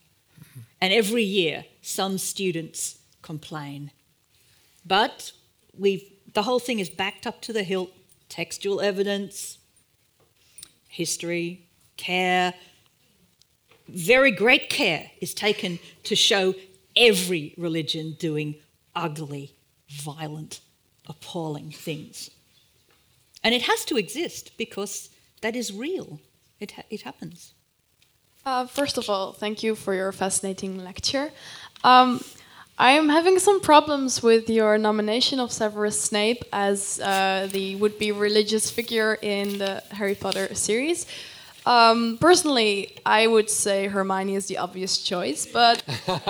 And 0.82 0.93
every 0.93 1.23
year, 1.23 1.64
some 1.81 2.18
students 2.18 2.98
complain. 3.23 3.90
But 4.85 5.32
we've, 5.77 6.05
the 6.35 6.43
whole 6.43 6.59
thing 6.59 6.78
is 6.78 6.90
backed 6.90 7.27
up 7.27 7.40
to 7.43 7.52
the 7.55 7.62
hilt 7.62 7.90
textual 8.28 8.82
evidence, 8.82 9.59
history, 10.89 11.62
care. 11.97 12.52
Very 13.89 14.31
great 14.31 14.68
care 14.68 15.10
is 15.23 15.32
taken 15.32 15.78
to 16.05 16.14
show 16.14 16.55
every 16.97 17.55
religion 17.56 18.16
doing 18.18 18.56
ugly, 18.94 19.55
violent, 19.89 20.60
appalling 21.06 21.70
things. 21.70 22.31
And 23.43 23.55
it 23.55 23.62
has 23.62 23.85
to 23.86 23.97
exist 23.97 24.51
because 24.59 25.09
that 25.40 25.56
is 25.56 25.73
real. 25.73 26.20
It, 26.60 26.73
ha- 26.73 26.82
it 26.90 27.02
happens. 27.02 27.55
Uh, 28.47 28.64
first 28.64 28.97
of 28.97 29.10
all, 29.10 29.32
thank 29.32 29.64
you 29.64 29.74
for 29.74 29.93
your 29.93 30.12
fascinating 30.12 30.85
lecture. 30.85 31.32
Um, 31.82 32.23
I'm 32.78 33.09
having 33.09 33.40
some 33.40 33.60
problems 33.60 34.23
with 34.23 34.48
your 34.48 34.78
nomination 34.78 35.40
of 35.40 35.51
Severus 35.51 36.01
Snape 36.01 36.44
as 36.52 37.01
uh, 37.01 37.48
the 37.51 37.74
would 37.74 37.98
be 37.98 38.12
religious 38.12 38.70
figure 38.70 39.18
in 39.20 39.59
the 39.59 39.82
Harry 39.90 40.14
Potter 40.14 40.55
series. 40.55 41.06
Um, 41.64 42.18
personally, 42.20 42.97
I 43.05 43.27
would 43.27 43.51
say 43.51 43.89
Hermione 43.89 44.36
is 44.36 44.47
the 44.47 44.59
obvious 44.59 44.98
choice, 44.98 45.44
but. 45.44 45.82
but 46.06 46.24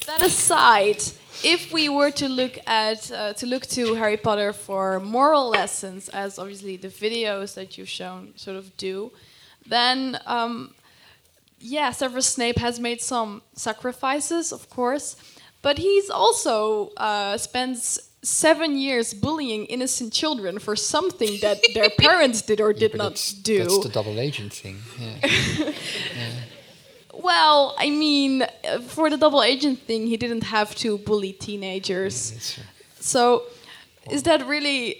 that 0.00 0.22
aside, 0.22 1.02
if 1.44 1.72
we 1.72 1.88
were 1.88 2.10
to 2.12 2.28
look 2.28 2.58
at 2.66 3.10
uh, 3.12 3.32
to 3.34 3.46
look 3.46 3.66
to 3.66 3.94
Harry 3.94 4.16
Potter 4.16 4.52
for 4.52 5.00
moral 5.00 5.48
lessons, 5.48 6.08
as 6.08 6.38
obviously 6.38 6.76
the 6.76 6.88
videos 6.88 7.54
that 7.54 7.76
you've 7.78 7.88
shown 7.88 8.32
sort 8.36 8.56
of 8.56 8.76
do, 8.76 9.12
then 9.66 10.18
um, 10.26 10.74
yeah, 11.60 11.90
Severus 11.90 12.26
Snape 12.26 12.58
has 12.58 12.78
made 12.80 13.00
some 13.00 13.42
sacrifices, 13.54 14.52
of 14.52 14.68
course, 14.70 15.16
but 15.62 15.78
he's 15.78 16.10
also 16.10 16.90
uh, 16.96 17.36
spends 17.36 17.98
seven 18.22 18.76
years 18.76 19.14
bullying 19.14 19.64
innocent 19.66 20.12
children 20.12 20.58
for 20.58 20.74
something 20.76 21.38
that 21.40 21.58
their 21.74 21.88
parents 21.98 22.42
did 22.42 22.60
or 22.60 22.72
did 22.72 22.92
Yeah, 22.92 23.02
not 23.04 23.34
do. 23.42 23.58
That's 23.58 23.78
the 23.84 23.88
double 23.90 24.18
agent 24.18 24.52
thing. 24.52 24.78
Yeah. 24.98 25.72
Well, 27.22 27.74
I 27.78 27.90
mean, 27.90 28.42
uh, 28.42 28.80
for 28.80 29.10
the 29.10 29.16
double 29.16 29.42
agent 29.42 29.80
thing, 29.80 30.06
he 30.06 30.16
didn't 30.16 30.44
have 30.44 30.74
to 30.76 30.98
bully 30.98 31.32
teenagers. 31.32 32.58
So, 33.00 33.44
is 34.10 34.22
that 34.22 34.46
really 34.46 34.98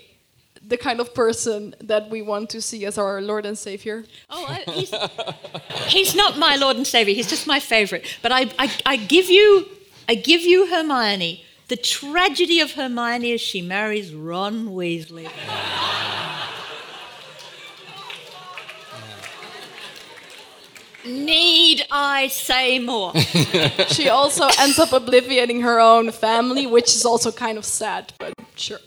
the 0.67 0.77
kind 0.77 1.01
of 1.01 1.15
person 1.15 1.75
that 1.81 2.11
we 2.11 2.21
want 2.21 2.51
to 2.51 2.61
see 2.61 2.85
as 2.85 2.99
our 2.99 3.23
Lord 3.23 3.47
and 3.47 3.57
Savior? 3.57 4.05
Oh, 4.29 4.45
I, 4.49 4.71
he's, 4.73 4.95
he's 5.87 6.15
not 6.15 6.39
my 6.39 6.57
Lord 6.57 6.77
and 6.77 6.87
Savior. 6.87 7.15
He's 7.15 7.31
just 7.31 7.47
my 7.47 7.61
favorite. 7.61 8.05
But 8.21 8.33
I, 8.33 8.51
I, 8.59 8.71
I 8.85 8.97
give 8.97 9.31
you, 9.31 9.67
I 10.09 10.17
give 10.17 10.43
you 10.43 10.67
Hermione. 10.67 11.45
The 11.69 11.77
tragedy 11.77 12.61
of 12.61 12.73
Hermione 12.73 13.33
is 13.33 13.41
she 13.41 13.63
marries 13.63 14.13
Ron 14.13 14.71
Weasley. 14.71 15.31
Need 21.09 21.87
I 21.91 22.29
say 22.29 22.79
more? 22.79 23.15
she 23.89 24.09
also 24.09 24.49
ends 24.59 24.79
up 24.79 24.91
obliviating 24.91 25.63
her 25.63 25.81
own 25.81 26.13
family, 26.13 26.67
which 26.67 26.95
is 26.95 27.05
also 27.05 27.33
kind 27.33 27.57
of 27.57 27.65
sad, 27.65 28.13
but 28.19 28.35
sure. 28.55 28.79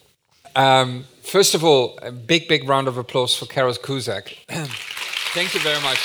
Um, 0.55 1.05
first 1.23 1.55
of 1.55 1.63
all, 1.63 1.97
a 2.01 2.11
big, 2.11 2.47
big 2.47 2.67
round 2.69 2.87
of 2.87 2.97
applause 2.97 3.35
for 3.35 3.45
Carole 3.45 3.73
Cusack. 3.73 4.37
Thank 5.33 5.53
you 5.53 5.61
very 5.61 5.81
much. 5.81 5.97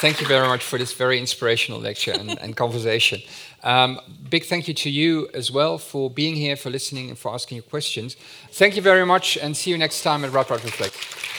Thank 0.00 0.20
you 0.20 0.28
very 0.28 0.46
much 0.46 0.62
for 0.62 0.78
this 0.78 0.92
very 0.92 1.18
inspirational 1.18 1.80
lecture 1.80 2.12
and, 2.12 2.38
and 2.38 2.56
conversation. 2.56 3.20
Um, 3.62 4.00
big 4.30 4.44
thank 4.44 4.68
you 4.68 4.74
to 4.74 4.90
you 4.90 5.28
as 5.34 5.50
well 5.50 5.78
for 5.78 6.10
being 6.10 6.36
here, 6.36 6.56
for 6.56 6.70
listening, 6.70 7.08
and 7.08 7.18
for 7.18 7.32
asking 7.32 7.56
your 7.56 7.64
questions. 7.64 8.16
Thank 8.52 8.76
you 8.76 8.82
very 8.82 9.04
much, 9.04 9.36
and 9.36 9.56
see 9.56 9.70
you 9.70 9.78
next 9.78 10.02
time 10.02 10.24
at 10.24 10.30
Radboud 10.32 10.64
Reflect. 10.64 11.37